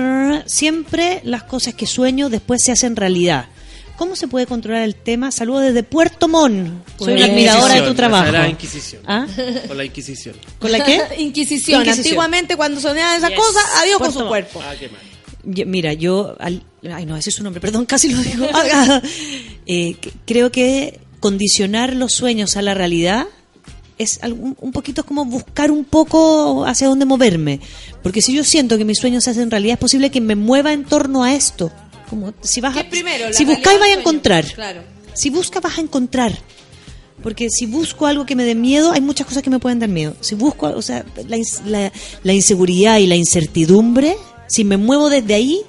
siempre 0.45 1.19
las 1.25 1.43
cosas 1.43 1.73
que 1.73 1.85
sueño 1.85 2.29
después 2.29 2.61
se 2.63 2.71
hacen 2.71 2.95
realidad. 2.95 3.49
¿Cómo 3.97 4.15
se 4.15 4.27
puede 4.27 4.45
controlar 4.45 4.83
el 4.83 4.95
tema? 4.95 5.31
Saludos 5.31 5.63
desde 5.63 5.81
Puerto 5.83 6.27
Montt. 6.27 6.69
Soy 6.99 7.13
una 7.13 7.21
La 7.27 7.33
admiradora 7.33 7.73
de 7.73 7.81
tu 7.81 7.93
trabajo. 7.95 8.31
La 8.31 8.47
Inquisición. 8.47 9.01
¿Ah? 9.07 9.25
Con 9.67 9.75
la 9.77 9.85
Inquisición. 9.85 10.35
¿Con 10.59 10.71
la 10.71 10.83
qué? 10.83 11.01
Inquisición. 11.17 11.81
Inquisición. 11.81 11.97
Antiguamente 11.97 12.55
cuando 12.55 12.79
soñaban 12.79 13.17
esas 13.17 13.31
Yes. 13.31 13.39
cosas, 13.39 13.63
adiós 13.81 13.97
con 13.97 14.07
Puerto 14.13 14.19
su 14.19 14.27
cuerpo. 14.27 14.61
Ah, 14.63 14.73
qué 14.79 14.89
mal. 14.89 15.01
Yo- 15.43 15.65
mira, 15.65 15.93
yo... 15.93 16.35
al- 16.39 16.61
ay, 16.93 17.05
no, 17.07 17.17
ese 17.17 17.29
es 17.31 17.35
su 17.35 17.43
nombre. 17.43 17.59
Perdón, 17.59 17.85
casi 17.87 18.09
lo 18.09 18.21
digo. 18.21 18.47
Eh, 19.65 19.95
que- 19.99 20.11
creo 20.25 20.51
que 20.51 20.99
condicionar 21.19 21.93
los 21.93 22.13
sueños 22.13 22.55
a 22.55 22.61
la 22.61 22.73
realidad 22.73 23.25
es 23.97 24.19
algún- 24.21 24.55
un 24.61 24.71
poquito 24.71 25.03
como 25.05 25.25
buscar 25.25 25.71
un 25.71 25.83
poco 25.83 26.65
hacia 26.65 26.87
dónde 26.87 27.05
moverme. 27.05 27.59
Porque 28.03 28.21
si 28.21 28.33
yo 28.33 28.43
siento 28.43 28.77
que 28.77 28.85
mis 28.85 28.99
sueños 28.99 29.23
se 29.23 29.31
hacen 29.31 29.49
realidad, 29.49 29.73
es 29.73 29.79
posible 29.79 30.11
que 30.11 30.21
me 30.21 30.35
mueva 30.35 30.71
en 30.71 30.85
torno 30.85 31.23
a 31.23 31.33
esto. 31.33 31.71
Como 32.09 32.33
si 32.41 32.61
vas 32.61 32.73
¿Qué 32.73 32.79
a, 32.79 32.83
es 32.83 32.89
primero, 32.89 33.33
si 33.33 33.45
buscáis 33.45 33.79
vais 33.79 33.95
a 33.95 33.99
encontrar. 33.99 34.45
Claro. 34.53 34.81
Si 35.13 35.29
buscas 35.29 35.61
vas 35.61 35.77
a 35.77 35.81
encontrar. 35.81 36.37
Porque 37.23 37.49
si 37.49 37.65
busco 37.65 38.05
algo 38.05 38.25
que 38.25 38.35
me 38.35 38.43
dé 38.45 38.53
miedo, 38.53 38.91
hay 38.91 39.01
muchas 39.01 39.25
cosas 39.25 39.41
que 39.41 39.49
me 39.49 39.57
pueden 39.59 39.79
dar 39.79 39.89
miedo. 39.89 40.15
Si 40.21 40.35
busco, 40.35 40.67
o 40.67 40.81
sea, 40.81 41.03
la- 41.65 41.91
la 42.23 42.33
inseguridad 42.33 42.97
y 42.99 43.07
la 43.07 43.15
incertidumbre, 43.15 44.15
si 44.47 44.63
me 44.63 44.77
muevo 44.77 45.09
desde 45.09 45.33
ahí, 45.33 45.61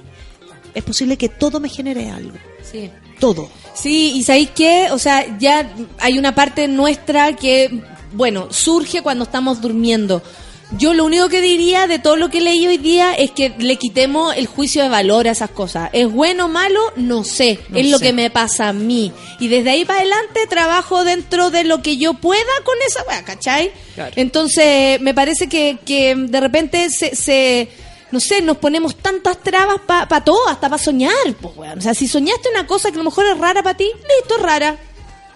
es 0.75 0.83
posible 0.83 1.17
que 1.17 1.27
todo 1.27 1.59
me 1.59 1.67
genere 1.67 2.09
algo. 2.11 2.37
Sí. 2.71 2.89
Todo. 3.19 3.49
Sí, 3.73 4.13
y 4.15 4.23
¿sabéis 4.23 4.51
qué? 4.55 4.89
O 4.91 4.99
sea, 4.99 5.37
ya 5.39 5.73
hay 5.99 6.19
una 6.19 6.35
parte 6.35 6.67
nuestra 6.67 7.35
que, 7.35 7.81
bueno, 8.13 8.47
surge 8.51 9.01
cuando 9.01 9.23
estamos 9.23 9.59
durmiendo. 9.59 10.21
Yo 10.77 10.93
lo 10.93 11.03
único 11.05 11.29
que 11.29 11.41
diría 11.41 11.87
de 11.87 11.97
todo 11.97 12.15
lo 12.15 12.29
que 12.29 12.41
leí 12.41 12.67
hoy 12.67 12.77
día 12.77 13.13
es 13.15 13.31
que 13.31 13.49
le 13.57 13.77
quitemos 13.77 14.35
el 14.37 14.45
juicio 14.45 14.83
de 14.83 14.89
valor 14.89 15.27
a 15.27 15.31
esas 15.31 15.49
cosas. 15.49 15.89
¿Es 15.93 16.11
bueno 16.11 16.45
o 16.45 16.47
malo? 16.47 16.79
No 16.95 17.23
sé. 17.23 17.59
No 17.69 17.79
es 17.79 17.89
lo 17.89 17.99
que 17.99 18.13
me 18.13 18.29
pasa 18.29 18.69
a 18.69 18.73
mí. 18.73 19.11
Y 19.39 19.47
desde 19.47 19.71
ahí 19.71 19.83
para 19.83 20.01
adelante 20.01 20.41
trabajo 20.47 21.03
dentro 21.03 21.49
de 21.49 21.63
lo 21.63 21.81
que 21.81 21.97
yo 21.97 22.13
pueda 22.13 22.43
con 22.63 22.75
esa 22.87 23.03
weá, 23.07 23.23
¿cachai? 23.25 23.71
Claro. 23.95 24.13
Entonces, 24.15 25.01
me 25.01 25.15
parece 25.15 25.49
que, 25.49 25.79
que 25.83 26.13
de 26.15 26.39
repente 26.39 26.89
se, 26.91 27.15
se- 27.15 27.67
no 28.11 28.19
sé, 28.19 28.43
nos 28.43 28.57
ponemos 28.57 28.95
tantas 28.95 29.41
trabas 29.41 29.81
para 29.87 30.23
todo, 30.23 30.47
hasta 30.49 30.69
para 30.69 30.81
soñar, 30.81 31.13
pues, 31.41 31.57
weón. 31.57 31.79
O 31.79 31.81
sea, 31.81 31.95
si 31.95 32.07
soñaste 32.07 32.47
una 32.49 32.67
cosa 32.67 32.89
que 32.91 32.95
a 32.95 32.99
lo 32.99 33.05
mejor 33.05 33.25
es 33.25 33.37
rara 33.39 33.63
para 33.63 33.75
ti, 33.75 33.85
listo, 33.85 34.35
es 34.37 34.41
rara. 34.43 34.77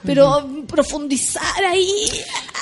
Pero 0.05 0.47
profundizar 0.67 1.63
ahí. 1.65 2.05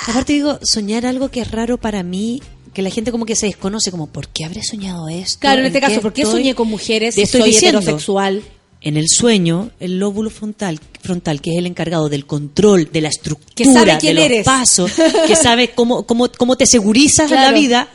Aparte 0.08 0.32
digo, 0.34 0.58
soñar 0.62 1.04
algo 1.06 1.28
que 1.30 1.40
es 1.40 1.50
raro 1.50 1.76
para 1.76 2.02
mí, 2.04 2.40
que 2.72 2.82
la 2.82 2.90
gente 2.90 3.10
como 3.12 3.26
que 3.26 3.36
se 3.36 3.46
desconoce, 3.46 3.90
como, 3.90 4.06
¿por 4.06 4.28
qué 4.28 4.44
habré 4.44 4.62
soñado 4.62 5.08
esto? 5.08 5.40
Claro, 5.40 5.60
en 5.60 5.66
este 5.66 5.80
caso, 5.80 6.00
¿por 6.00 6.12
qué 6.12 6.24
soñé 6.24 6.54
con 6.54 6.68
mujeres 6.68 7.16
estoy 7.18 7.40
soy 7.42 7.50
diciendo. 7.50 7.80
heterosexual? 7.80 8.42
En 8.80 8.96
el 8.96 9.06
sueño, 9.08 9.70
el 9.78 9.98
lóbulo 10.00 10.28
frontal, 10.28 10.80
frontal, 11.02 11.40
que 11.40 11.52
es 11.52 11.58
el 11.58 11.66
encargado 11.66 12.08
del 12.08 12.26
control, 12.26 12.90
de 12.92 13.00
la 13.00 13.08
estructura, 13.08 13.52
Que 13.54 13.64
sabe 13.64 13.96
quién 14.00 14.16
de 14.16 14.22
los 14.22 14.24
eres. 14.30 14.44
pasos, 14.44 14.90
que 15.26 15.36
sabe 15.36 15.68
cómo, 15.68 16.02
cómo, 16.04 16.28
cómo 16.36 16.56
te 16.56 16.66
segurizas 16.66 17.30
en 17.30 17.36
la 17.36 17.42
Claro. 17.48 17.58
vida, 17.60 17.88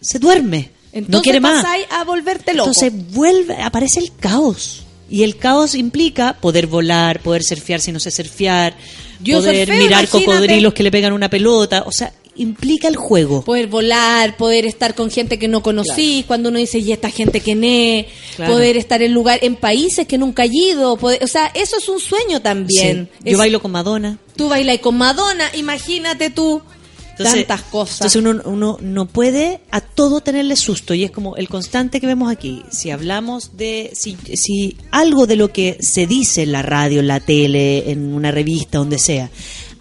se 0.00 0.18
duerme. 0.18 0.70
Entonces 0.94 1.10
no 1.10 1.20
quiere 1.22 1.40
más. 1.40 1.64
a 1.90 2.04
volverte 2.04 2.54
loco. 2.54 2.70
Entonces 2.70 2.92
vuelve, 3.12 3.56
aparece 3.60 4.00
el 4.00 4.12
caos. 4.18 4.84
Y 5.10 5.22
el 5.22 5.36
caos 5.36 5.74
implica 5.74 6.38
poder 6.40 6.66
volar, 6.66 7.20
poder 7.20 7.42
surfear 7.42 7.80
si 7.82 7.92
no 7.92 8.00
sé 8.00 8.10
surfear, 8.10 8.74
Yo 9.22 9.38
poder 9.40 9.66
surfeo, 9.68 9.82
mirar 9.84 10.04
imagínate. 10.04 10.24
cocodrilos 10.24 10.72
que 10.72 10.82
le 10.82 10.90
pegan 10.90 11.12
una 11.12 11.28
pelota. 11.28 11.82
O 11.86 11.92
sea, 11.92 12.10
implica 12.36 12.88
el 12.88 12.96
juego. 12.96 13.42
Poder 13.44 13.66
volar, 13.66 14.36
poder 14.36 14.64
estar 14.66 14.94
con 14.94 15.10
gente 15.10 15.38
que 15.38 15.48
no 15.48 15.62
conocí, 15.62 16.24
cuando 16.26 16.48
uno 16.48 16.58
dice, 16.58 16.78
y 16.78 16.90
esta 16.92 17.10
gente 17.10 17.40
que 17.40 17.54
ne, 17.54 18.08
Claro. 18.36 18.52
poder 18.54 18.76
estar 18.76 19.02
en 19.02 19.12
lugar, 19.12 19.38
en 19.42 19.56
países 19.56 20.06
que 20.06 20.18
nunca 20.18 20.44
he 20.44 20.50
ido, 20.50 20.96
poder- 20.96 21.22
o 21.22 21.26
sea, 21.26 21.46
eso 21.54 21.76
es 21.76 21.88
un 21.88 22.00
sueño 22.00 22.40
también. 22.40 23.10
Sí. 23.18 23.18
Yo 23.26 23.32
Es- 23.32 23.38
bailo 23.38 23.60
con 23.60 23.70
Madonna. 23.72 24.18
Tú 24.36 24.48
bailas 24.48 24.78
con 24.78 24.96
Madonna, 24.96 25.44
imagínate 25.54 26.30
tú, 26.30 26.62
Entonces- 27.10 27.46
tantas 27.46 27.62
cosas. 27.70 28.00
Entonces 28.00 28.16
uno, 28.22 28.42
uno 28.46 28.78
no 28.80 29.06
puede 29.06 29.60
a 29.70 29.82
todo 29.82 30.22
tenerle 30.22 30.56
susto 30.56 30.94
y 30.94 31.04
es 31.04 31.10
como 31.10 31.36
el 31.36 31.48
constante 31.50 32.00
que 32.00 32.06
vemos 32.06 32.32
aquí. 32.32 32.62
Si 32.70 32.90
hablamos 32.90 33.58
de, 33.58 33.90
si, 33.94 34.16
si 34.34 34.78
algo 34.90 35.26
de 35.26 35.36
lo 35.36 35.52
que 35.52 35.76
se 35.80 36.06
dice 36.06 36.42
en 36.44 36.52
la 36.52 36.62
radio, 36.62 37.00
en 37.00 37.08
la 37.08 37.20
tele, 37.20 37.90
en 37.90 38.14
una 38.14 38.30
revista, 38.30 38.78
donde 38.78 38.98
sea, 38.98 39.30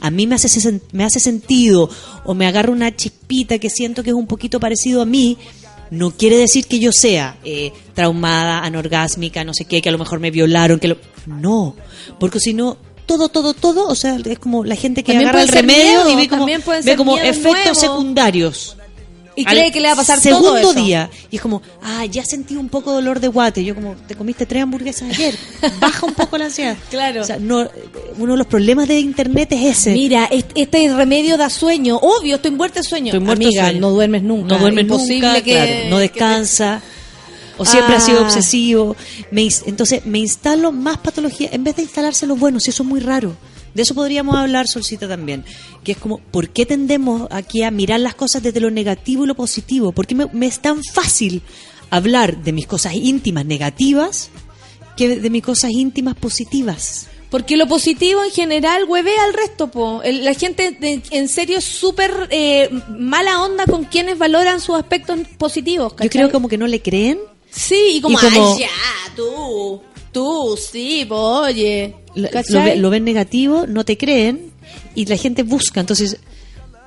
a 0.02 0.11
mí 0.11 0.28
me 0.28 0.36
hace, 0.36 0.82
me 0.91 1.03
hace 1.06 1.19
sentido 1.19 1.90
o 2.26 2.34
me 2.34 2.48
agarra 2.48 2.72
una 2.72 2.95
chispita 2.95 3.60
que 3.60 3.69
siento 3.69 4.03
que 4.03 4.10
es 4.10 4.15
un 4.15 4.28
poquito 4.28 4.60
parecido 4.60 5.02
a 5.02 5.06
mí, 5.06 5.38
no 5.91 6.11
quiere 6.11 6.38
decir 6.38 6.65
que 6.65 6.80
yo 6.80 6.91
sea 6.91 7.38
eh, 7.44 7.72
traumada, 7.94 8.60
anorgásmica, 8.60 9.44
no 9.44 9.53
sé 9.53 9.65
qué, 9.65 9.82
que 9.82 9.90
a 9.90 9.91
lo 9.91 9.98
mejor 9.98 10.19
me 10.19 10.32
violaron, 10.32 10.80
que 10.80 10.88
lo... 10.88 10.98
No, 11.28 11.76
porque 12.19 12.40
si 12.40 12.53
no, 12.53 12.78
todo, 13.06 13.30
todo, 13.30 13.53
todo, 13.53 13.88
o 13.88 13.95
sea, 13.95 14.18
es 14.23 14.40
como 14.40 14.64
la 14.64 14.76
gente 14.76 15.03
que 15.03 15.11
También 15.11 15.30
agarra 15.30 15.44
el 15.44 15.49
remedio 15.49 16.06
miedo, 16.06 16.10
y 16.10 16.15
ve 16.15 16.28
como, 16.28 16.45
ve 16.45 16.95
como 16.95 17.18
efectos 17.18 17.80
secundarios. 17.80 18.78
Y 19.36 19.45
Al 19.48 19.56
cree 19.56 19.72
que 19.72 19.80
le 19.80 19.88
va 19.88 19.94
a 19.94 19.95
pasar 19.95 20.20
segundo 20.20 20.49
todo 20.49 20.58
eso. 20.58 20.74
día 20.74 21.10
y 21.30 21.38
es 21.38 21.41
como 21.41 21.62
ah 21.82 22.03
ya 22.06 22.26
sentí 22.26 22.58
un 22.58 22.68
poco 22.68 22.91
dolor 22.91 23.22
de 23.22 23.30
guate 23.30 23.64
yo 23.64 23.74
como 23.76 23.95
te 23.95 24.14
comiste 24.16 24.45
tres 24.45 24.64
hamburguesas 24.64 25.10
ayer 25.10 25.34
baja 25.80 26.06
un 26.06 26.14
poco 26.14 26.38
la 26.38 26.45
ansiedad 26.45 26.76
Claro. 26.90 27.22
o 27.22 27.24
sea 27.24 27.38
no 27.40 27.66
uno 28.18 28.34
de 28.34 28.38
los 28.38 28.48
problemas 28.48 28.90
de 28.90 28.99
internet 28.99 29.49
es 29.53 29.78
ese 29.78 29.94
Mira, 29.94 30.26
est- 30.26 30.52
este 30.56 30.94
remedio 30.94 31.38
da 31.38 31.49
sueño. 31.49 31.98
Obvio, 32.02 32.36
estoy 32.36 32.52
muerta 32.52 32.82
de 32.82 32.84
sueño. 32.84 33.06
Estoy 33.08 33.22
muerto 33.22 33.40
de 33.40 33.45
Amiga, 33.48 33.64
sueño. 33.68 33.80
no 33.80 33.90
duermes 33.91 34.24
nunca. 34.24 34.48
no 34.53 34.60
duermes 34.60 34.84
Imposible 34.84 35.28
nunca 35.28 35.41
que, 35.41 35.52
claro, 35.53 35.72
no 35.90 35.95
que 35.95 36.02
descansa 36.02 36.82
o 37.58 37.66
siempre 37.66 37.95
Ah. 37.95 37.98
ha 37.98 38.02
sido 38.02 38.22
obsesivo 38.24 38.95
me 39.32 39.48
entonces 39.66 40.06
me 40.06 40.20
instalo 40.20 40.74
más 40.74 40.98
patología 40.98 41.49
en 41.53 41.64
vez 41.64 41.78
de 41.78 41.84
instalarse 41.84 42.28
lo 42.28 42.36
bueno 42.36 42.60
si 42.60 42.70
eso 42.72 42.84
es 42.84 42.90
muy 42.90 42.99
raro 42.99 43.36
de 43.73 43.81
eso 43.81 43.93
podríamos 43.95 44.35
hablar 44.35 44.68
Solcita 44.68 45.07
también 45.07 45.43
que 45.84 45.93
es 45.93 45.98
como 45.98 46.19
¿por 46.19 46.49
qué 46.49 46.65
tendemos 46.65 47.27
aquí 47.31 47.64
a 47.64 47.72
mirar 47.72 47.99
las 47.99 48.15
cosas 48.15 48.43
desde 48.43 48.60
lo 48.60 48.69
negativo 48.72 49.23
y 49.23 49.27
lo 49.27 49.35
positivo? 49.35 49.91
¿por 49.91 50.07
qué 50.07 50.15
me, 50.15 50.26
me 50.34 50.45
es 50.48 50.60
tan 50.60 50.84
fácil 50.84 51.41
hablar 51.89 52.43
de 52.43 52.52
mis 52.52 52.68
cosas 52.68 52.93
íntimas 52.95 53.45
negativas 53.45 54.30
que 54.98 55.19
de 55.19 55.30
mis 55.30 55.43
cosas 55.43 55.72
íntimas 55.72 56.15
positivas 56.15 57.07
Porque 57.30 57.56
lo 57.56 57.65
positivo 57.68 58.22
en 58.26 58.31
general 58.31 58.84
huevea 58.89 59.23
al 59.23 59.34
resto, 59.34 59.72
po. 59.72 60.02
El- 60.03 60.26
la 60.26 60.34
gente 60.34 60.72
de- 60.72 61.02
en 61.11 61.30
serio 61.30 61.60
es 61.60 61.64
súper 61.65 62.27
eh, 62.30 62.69
mala 62.89 63.41
onda 63.41 63.65
con 63.65 63.85
quienes 63.85 64.18
valoran 64.18 64.60
sus 64.60 64.76
aspectos 64.76 65.18
positivos. 65.38 65.93
yo 66.02 66.10
creo 66.10 66.30
como 66.31 66.49
que 66.49 66.57
no 66.57 66.68
le 66.68 66.81
creen 66.81 67.19
Sí, 67.49 67.93
y 67.95 68.02
como, 68.02 68.18
y 68.18 68.22
como- 68.22 68.53
"Ay, 68.56 68.61
ya, 68.61 69.14
tú, 69.15 69.81
tú, 70.12 70.58
sí, 70.58 71.06
oye. 71.10 71.96
lo, 72.16 72.28
lo 72.50 72.60
ve- 72.66 72.76
lo 72.78 72.90
ven 72.90 73.04
negativo, 73.04 73.66
no 73.68 73.84
te 73.86 73.98
creen 73.98 74.52
y 74.96 75.06
la 75.06 75.18
gente 75.18 75.44
busca. 75.44 75.80
Entonces, 75.80 76.18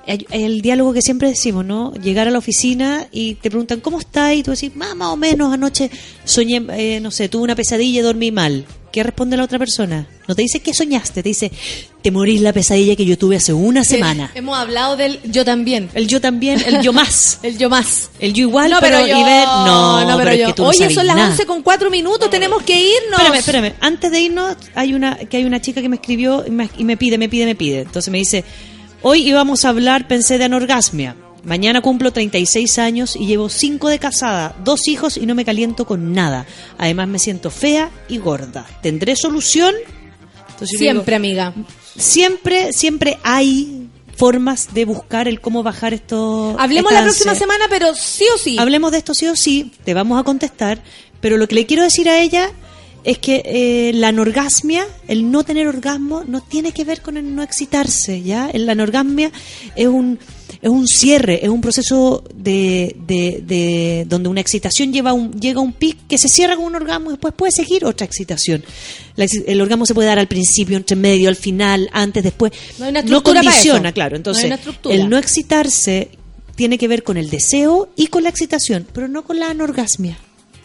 hay- 0.06 0.26
hay 0.30 0.44
el 0.44 0.60
diálogo 0.60 0.92
que 0.92 1.00
siempre 1.02 1.28
decimos, 1.28 1.64
¿no? 1.64 1.94
Llegar 1.94 2.28
a 2.28 2.30
la 2.30 2.38
oficina 2.38 3.08
y 3.10 3.34
te 3.36 3.50
preguntan, 3.50 3.80
¿cómo 3.80 3.98
estás? 3.98 4.34
Y 4.34 4.42
tú 4.42 4.50
decís, 4.50 4.74
"Más, 4.76 4.94
más 4.94 5.08
o 5.08 5.16
menos, 5.16 5.52
anoche 5.52 5.90
soñé, 6.24 6.62
eh, 6.76 7.00
no 7.00 7.10
sé, 7.10 7.28
tuve 7.28 7.42
una 7.44 7.54
pesadilla 7.56 8.00
y 8.00 8.02
dormí 8.02 8.30
mal. 8.30 8.64
¿Qué 8.94 9.02
responde 9.02 9.36
la 9.36 9.42
otra 9.42 9.58
persona? 9.58 10.06
No 10.28 10.36
te 10.36 10.42
dice 10.42 10.60
qué 10.60 10.72
soñaste, 10.72 11.24
te 11.24 11.28
dice, 11.28 11.50
te 12.00 12.12
morís 12.12 12.40
la 12.40 12.52
pesadilla 12.52 12.94
que 12.94 13.04
yo 13.04 13.18
tuve 13.18 13.34
hace 13.34 13.52
una 13.52 13.82
semana. 13.82 14.30
Hemos 14.36 14.56
hablado 14.56 14.96
del 14.96 15.20
yo 15.24 15.44
también. 15.44 15.90
El 15.94 16.06
yo 16.06 16.20
también, 16.20 16.62
el 16.64 16.80
yo 16.80 16.92
más. 16.92 17.40
El 17.42 17.58
yo 17.58 17.68
más. 17.68 18.10
El 18.20 18.34
yo 18.34 18.42
igual, 18.42 18.70
no, 18.70 18.78
pero, 18.78 18.98
pero, 18.98 19.08
yo, 19.08 19.18
y 19.18 19.24
ver, 19.24 19.48
no, 19.48 20.08
no, 20.08 20.16
pero, 20.16 20.30
es 20.30 20.38
yo. 20.38 20.46
que 20.46 20.52
tú 20.52 20.64
Oye, 20.64 20.94
son 20.94 21.08
las 21.08 21.16
nada. 21.16 21.30
11 21.30 21.44
con 21.44 21.62
4 21.62 21.90
minutos, 21.90 22.30
tenemos 22.30 22.62
que 22.62 22.78
irnos. 22.78 23.18
Espérame, 23.18 23.34
espérame. 23.34 23.72
Antes 23.80 24.12
de 24.12 24.20
irnos, 24.20 24.56
hay 24.76 24.94
una, 24.94 25.16
que 25.16 25.38
hay 25.38 25.44
una 25.44 25.60
chica 25.60 25.82
que 25.82 25.88
me 25.88 25.96
escribió 25.96 26.44
y 26.46 26.52
me, 26.52 26.70
y 26.78 26.84
me 26.84 26.96
pide, 26.96 27.18
me 27.18 27.28
pide, 27.28 27.46
me 27.46 27.56
pide. 27.56 27.80
Entonces 27.80 28.12
me 28.12 28.18
dice, 28.18 28.44
hoy 29.02 29.26
íbamos 29.26 29.64
a 29.64 29.70
hablar, 29.70 30.06
pensé 30.06 30.38
de 30.38 30.44
anorgasmia. 30.44 31.16
Mañana 31.44 31.82
cumplo 31.82 32.12
36 32.12 32.78
años 32.78 33.16
y 33.16 33.26
llevo 33.26 33.48
5 33.48 33.88
de 33.88 33.98
casada, 33.98 34.56
dos 34.64 34.88
hijos 34.88 35.16
y 35.16 35.26
no 35.26 35.34
me 35.34 35.44
caliento 35.44 35.84
con 35.84 36.12
nada. 36.12 36.46
Además 36.78 37.08
me 37.08 37.18
siento 37.18 37.50
fea 37.50 37.90
y 38.08 38.18
gorda. 38.18 38.66
¿Tendré 38.82 39.14
solución? 39.16 39.74
Entonces 40.50 40.78
Siempre, 40.78 41.18
digo, 41.18 41.42
amiga. 41.42 41.54
siempre, 41.96 42.72
siempre 42.72 43.18
hay 43.22 43.88
formas 44.16 44.72
de 44.72 44.84
buscar 44.84 45.28
el 45.28 45.40
cómo 45.40 45.62
bajar 45.62 45.92
esto. 45.92 46.56
Hablemos 46.58 46.92
esta 46.92 47.00
la 47.00 47.06
próxima 47.06 47.32
ansia. 47.32 47.46
semana, 47.46 47.64
pero 47.68 47.94
sí 47.94 48.24
o 48.34 48.38
sí. 48.38 48.56
Hablemos 48.58 48.92
de 48.92 48.98
esto 48.98 49.12
sí 49.14 49.26
o 49.26 49.36
sí, 49.36 49.72
te 49.84 49.92
vamos 49.92 50.18
a 50.18 50.22
contestar, 50.22 50.82
pero 51.20 51.36
lo 51.36 51.48
que 51.48 51.56
le 51.56 51.66
quiero 51.66 51.82
decir 51.82 52.08
a 52.08 52.22
ella 52.22 52.50
es 53.02 53.18
que 53.18 53.42
eh, 53.44 53.92
la 53.94 54.08
anorgasmia, 54.08 54.86
el 55.08 55.30
no 55.30 55.44
tener 55.44 55.66
orgasmo, 55.66 56.24
no 56.26 56.40
tiene 56.40 56.72
que 56.72 56.84
ver 56.84 57.02
con 57.02 57.18
el 57.18 57.34
no 57.34 57.42
excitarse, 57.42 58.22
¿ya? 58.22 58.50
La 58.54 58.72
anorgasmia 58.72 59.30
es 59.76 59.88
un, 59.88 60.18
es 60.64 60.70
un 60.70 60.86
cierre, 60.88 61.44
es 61.44 61.50
un 61.50 61.60
proceso 61.60 62.24
de, 62.34 62.96
de, 63.06 63.42
de- 63.46 64.06
donde 64.08 64.30
una 64.30 64.40
excitación 64.40 64.94
lleva 64.94 65.12
un, 65.12 65.30
llega 65.38 65.60
a 65.60 65.62
un 65.62 65.74
pic 65.74 65.98
que 66.08 66.16
se 66.16 66.26
cierra 66.28 66.56
con 66.56 66.64
un 66.64 66.74
orgasmo 66.74 67.10
y 67.10 67.12
después 67.12 67.34
puede 67.36 67.52
seguir 67.52 67.84
otra 67.84 68.06
excitación. 68.06 68.64
La 69.14 69.26
el 69.46 69.60
orgasmo 69.60 69.84
se 69.84 69.92
puede 69.92 70.08
dar 70.08 70.18
al 70.18 70.26
principio, 70.26 70.78
entre 70.78 70.96
medio, 70.96 71.28
al 71.28 71.36
final, 71.36 71.90
antes, 71.92 72.22
después. 72.24 72.52
No 72.78 72.86
hay 72.86 72.90
una 72.92 73.00
estructura 73.00 73.40
para 73.42 73.50
condiciona, 73.50 73.88
eso. 73.90 73.94
claro. 73.94 74.10
No 74.10 74.14
hay 74.14 74.18
Entonces, 74.20 74.44
una 74.46 74.94
el 74.94 75.08
no 75.10 75.18
excitarse 75.18 76.08
tiene 76.56 76.78
que 76.78 76.88
ver 76.88 77.02
con 77.02 77.18
el 77.18 77.28
deseo 77.28 77.90
y 77.94 78.06
con 78.06 78.22
la 78.22 78.30
excitación, 78.30 78.86
pero 78.92 79.06
no 79.06 79.22
con 79.24 79.38
la 79.38 79.50
anorgasmia. 79.50 80.16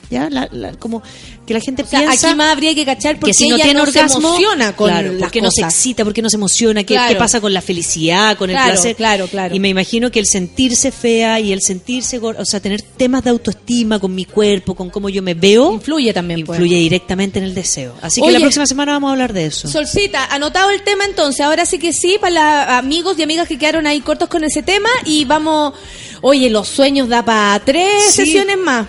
¿Ya? 0.10 0.28
La- 0.32 0.50
la- 0.52 0.72
como 0.74 1.04
que 1.46 1.54
la 1.54 1.60
gente 1.60 1.84
O 1.84 1.86
sea, 1.86 2.00
piensa 2.00 2.30
aquí 2.30 2.36
más 2.36 2.52
habría 2.52 2.74
que 2.74 2.84
cachar 2.84 3.20
porque 3.20 3.30
que 3.32 3.34
si 3.38 3.48
no 3.48 3.56
ella 3.56 3.66
tiene 3.66 3.78
no 3.78 3.84
orgasmo, 3.84 4.10
se 4.22 4.28
emociona 4.28 4.76
con 4.76 4.90
claro, 4.90 5.12
las 5.12 5.22
¿por 5.22 5.32
qué 5.32 5.42
no 5.42 5.52
se 5.52 5.62
excita? 5.62 6.04
¿Por 6.04 6.14
qué 6.14 6.22
no 6.24 6.30
se 6.32 6.38
emociona? 6.38 6.84
¿Qué, 6.84 6.96
Claro. 6.96 7.10
qué 7.14 7.16
pasa 7.16 7.40
con 7.40 7.54
la 7.54 7.62
felicidad, 7.62 8.36
con 8.36 8.50
el 8.50 8.56
Claro, 8.56 8.72
placer? 8.74 8.96
claro, 8.96 9.28
claro. 9.28 9.54
Y 9.56 9.60
me 9.60 9.70
imagino 9.70 10.10
que 10.10 10.20
el 10.20 10.26
sentirse 10.26 10.92
fea 10.92 11.40
y 11.40 11.52
el 11.54 11.62
sentirse, 11.62 12.18
o 12.20 12.46
sea, 12.46 12.60
tener 12.60 12.82
temas 12.82 13.24
de 13.24 13.30
autoestima 13.30 14.00
con 14.00 14.16
mi 14.16 14.26
cuerpo, 14.26 14.74
con 14.74 14.90
cómo 14.90 15.10
yo 15.10 15.22
me 15.22 15.36
veo, 15.36 15.74
Influye 15.74 16.12
también, 16.12 16.44
pues. 16.44 16.58
influye 16.60 16.78
directamente 16.80 17.38
en 17.38 17.46
el 17.46 17.54
deseo. 17.54 17.94
Así 18.02 18.20
que 18.20 18.28
Oye, 18.28 18.34
la 18.34 18.40
próxima 18.40 18.66
semana 18.66 18.94
vamos 18.94 19.10
a 19.10 19.12
hablar 19.12 19.34
de 19.34 19.46
eso. 19.46 19.68
Solcita, 19.68 20.26
anotado 20.26 20.72
el 20.72 20.82
tema 20.82 21.06
entonces, 21.06 21.42
ahora 21.42 21.68
sí 21.68 21.78
que 21.78 21.94
sí, 21.94 22.18
para 22.20 22.64
los 22.66 22.78
amigos 22.80 23.16
y 23.20 23.24
amigas 23.24 23.48
que 23.48 23.60
quedaron 23.60 23.86
ahí 23.86 24.02
cortos 24.02 24.28
con 24.28 24.44
ese 24.44 24.64
tema 24.64 24.90
y 25.06 25.26
vamos, 25.26 25.74
oye, 26.22 26.50
los 26.50 26.68
sueños 26.68 27.08
da 27.10 27.24
para 27.24 27.60
tres 27.64 28.06
Sí. 28.08 28.26
sesiones 28.26 28.58
más. 28.58 28.88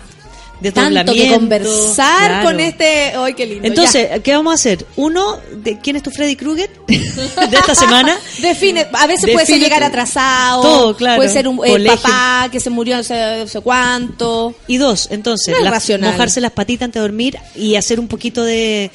Tanto 0.74 1.12
que 1.12 1.28
conversar 1.32 2.28
claro. 2.28 2.44
con 2.48 2.60
este, 2.60 3.12
ay, 3.16 3.34
qué 3.34 3.46
lindo. 3.46 3.66
Entonces, 3.66 4.20
¿qué 4.22 4.34
vamos 4.34 4.52
a 4.52 4.54
hacer? 4.54 4.84
Uno, 4.96 5.38
de 5.52 5.78
¿quién 5.78 5.96
es 5.96 6.02
tu 6.02 6.10
Freddy 6.10 6.36
Krueger 6.36 6.70
de 6.86 7.56
esta 7.56 7.74
semana? 7.74 8.16
define, 8.42 8.86
a 8.92 9.06
veces 9.06 9.30
puede 9.32 9.46
ser 9.46 9.58
llegar 9.58 9.82
atrasado, 9.82 10.62
Todo, 10.62 10.96
claro. 10.96 11.16
puede 11.16 11.30
ser 11.30 11.48
un 11.48 11.64
el 11.64 11.72
Colegio. 11.72 11.96
papá 12.02 12.48
que 12.52 12.60
se 12.60 12.70
murió 12.70 12.96
no 12.96 13.02
sé, 13.04 13.38
no 13.38 13.48
sé 13.48 13.60
cuánto. 13.60 14.54
Y 14.66 14.76
dos, 14.76 15.08
entonces, 15.10 15.54
No 15.58 15.64
la- 15.64 15.70
mojarse 16.10 16.40
las 16.40 16.52
patitas 16.52 16.86
antes 16.86 17.00
de 17.00 17.08
dormir 17.08 17.38
y 17.54 17.76
hacer 17.76 17.98
un 17.98 18.08
poquito 18.08 18.44
de 18.44 18.90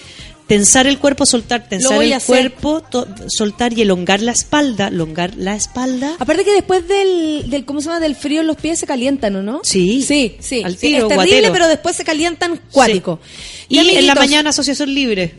tensar 0.48 0.88
el 0.88 1.00
cuerpo, 1.00 1.26
soltar, 1.26 1.68
tensar 1.68 2.02
el 2.04 2.22
cuerpo, 2.22 2.84
soltar 3.28 3.74
y 3.78 3.82
elongar 3.82 4.22
la 4.22 4.32
espalda, 4.32 4.88
elongar 4.90 5.36
la 5.36 5.56
espalda. 5.56 6.16
Aparte 6.20 6.44
que 6.44 6.54
después 6.54 6.88
del, 6.88 7.50
del 7.50 7.66
¿cómo 7.66 7.82
se 7.82 7.88
llama? 7.88 8.00
Del 8.00 8.16
frío 8.16 8.44
los 8.44 8.58
pies 8.58 8.80
se 8.80 8.86
calientan, 8.86 9.36
¿o 9.36 9.42
no? 9.44 9.62
Sí. 9.64 10.02
Sí, 10.04 10.38
sí. 10.40 10.62
Al 10.64 10.74
Sí, 10.78 10.88
tiro, 10.88 11.04
es 11.04 11.08
terrible, 11.10 11.32
guatero. 11.40 11.54
pero 11.54 11.68
después 11.68 11.96
se 11.96 12.04
calientan 12.04 12.60
cuático. 12.72 13.20
Y 13.70 13.80
en 13.80 14.08
la 14.08 14.16
mañana 14.16 14.52
asociación 14.52 14.94
libre. 14.94 15.36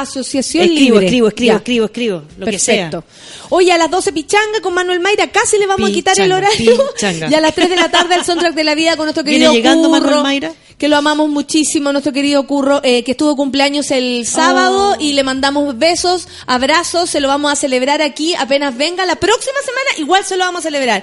Asociación 0.00 0.64
Escribo, 0.64 0.94
libre. 0.94 1.06
escribo, 1.06 1.28
escribo, 1.28 1.52
Ya. 1.52 1.56
escribo, 1.56 1.84
escribo, 1.86 2.22
lo 2.38 2.44
que 2.46 2.52
Perfecto. 2.52 3.04
sea. 3.08 3.46
Oye, 3.50 3.72
a 3.72 3.78
las 3.78 3.90
12 3.90 4.12
pichanga 4.12 4.60
con 4.60 4.74
Manuel 4.74 5.00
Mayra, 5.00 5.28
casi 5.28 5.58
le 5.58 5.66
vamos 5.66 5.88
a 5.88 5.92
quitar 5.92 6.18
el 6.20 6.30
horario. 6.32 6.84
pichanga. 6.94 7.28
Y 7.30 7.34
a 7.34 7.40
las 7.40 7.54
3 7.54 7.70
de 7.70 7.76
la 7.76 7.88
tarde 7.90 8.14
el 8.14 8.24
soundtrack 8.24 8.54
de 8.54 8.64
la 8.64 8.74
vida 8.74 8.96
con 8.96 9.06
nuestro 9.06 9.24
¿Viene 9.24 9.38
querido 9.46 9.52
llegando 9.54 9.88
Curro, 9.88 10.00
Manuel 10.00 10.22
Mayra? 10.22 10.52
que 10.76 10.88
lo 10.88 10.96
amamos 10.98 11.30
muchísimo, 11.30 11.90
nuestro 11.92 12.12
querido 12.12 12.46
Curro, 12.46 12.82
eh, 12.84 13.02
que 13.04 13.12
estuvo 13.12 13.34
cumpleaños 13.34 13.90
el 13.90 14.26
sábado 14.26 14.96
Oh. 14.98 15.00
y 15.00 15.14
le 15.14 15.22
mandamos 15.24 15.78
besos, 15.78 16.28
abrazos, 16.46 17.08
se 17.08 17.20
lo 17.20 17.28
vamos 17.28 17.50
a 17.50 17.56
celebrar 17.56 18.02
aquí 18.02 18.34
apenas 18.34 18.76
venga. 18.76 19.06
La 19.06 19.16
próxima 19.16 19.56
semana 19.64 19.88
igual 19.98 20.24
se 20.26 20.36
lo 20.36 20.44
vamos 20.44 20.58
a 20.60 20.62
celebrar. 20.64 21.02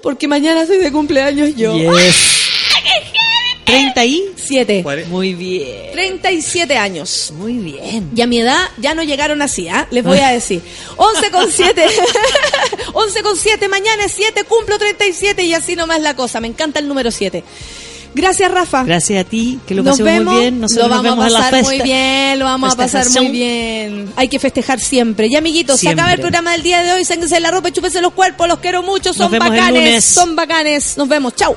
Porque 0.00 0.28
mañana 0.28 0.64
soy 0.66 0.78
de 0.78 0.92
cumpleaños 0.92 1.56
yo. 1.56 1.76
Yes. 1.76 2.14
30 3.72 4.04
y 4.04 4.24
Siete. 4.36 4.84
Muy 5.08 5.34
bien. 5.34 5.92
37 5.92 6.76
años. 6.76 7.32
Muy 7.36 7.54
bien. 7.54 8.10
Y 8.14 8.20
a 8.20 8.26
mi 8.26 8.40
edad 8.40 8.58
ya 8.78 8.94
no 8.94 9.02
llegaron 9.02 9.40
así, 9.42 9.68
¿ah? 9.68 9.86
Les 9.90 10.04
voy 10.04 10.18
a 10.18 10.28
decir. 10.28 10.60
11 10.96 11.30
con 11.30 11.50
7. 11.50 11.86
11 12.92 13.22
con 13.22 13.36
7. 13.36 13.68
Mañana 13.68 14.04
es 14.04 14.12
7. 14.12 14.44
Cumplo 14.44 14.78
37 14.78 15.42
y 15.44 15.54
así 15.54 15.76
nomás 15.76 16.00
la 16.00 16.14
cosa. 16.16 16.40
Me 16.40 16.48
encanta 16.48 16.80
el 16.80 16.88
número 16.88 17.10
7. 17.10 17.44
Gracias, 18.14 18.50
Rafa. 18.50 18.84
Gracias 18.84 19.24
a 19.24 19.28
ti, 19.28 19.58
que 19.66 19.74
lo 19.74 19.82
nos 19.82 19.92
pasemos 19.98 20.12
vemos. 20.12 20.34
muy 20.34 20.42
bien. 20.42 20.60
Nosotros 20.60 20.88
lo 20.88 20.94
nos 20.96 21.02
vamos 21.02 21.18
vemos 21.18 21.26
a 21.26 21.30
la 21.30 21.38
pasar 21.38 21.54
festa. 21.54 21.70
muy 21.76 21.80
bien. 21.82 22.38
Lo 22.38 22.44
vamos 22.44 22.72
a 22.72 22.76
pasar 22.76 23.10
muy 23.10 23.28
bien. 23.28 24.12
Hay 24.16 24.28
que 24.28 24.38
festejar 24.38 24.80
siempre. 24.80 25.28
Y 25.28 25.36
amiguitos, 25.36 25.80
se 25.80 25.88
acaba 25.88 26.12
el 26.12 26.20
programa 26.20 26.52
del 26.52 26.62
día 26.62 26.82
de 26.82 26.92
hoy. 26.92 27.04
Sáquense 27.06 27.40
la 27.40 27.50
ropa 27.50 27.70
y 27.70 27.72
chúpense 27.72 28.02
los 28.02 28.12
cuerpos. 28.12 28.46
Los 28.48 28.58
quiero 28.58 28.82
mucho. 28.82 29.14
Son 29.14 29.30
bacanes. 29.30 30.04
Son 30.04 30.36
bacanes. 30.36 30.98
Nos 30.98 31.08
vemos. 31.08 31.34
Chau. 31.36 31.56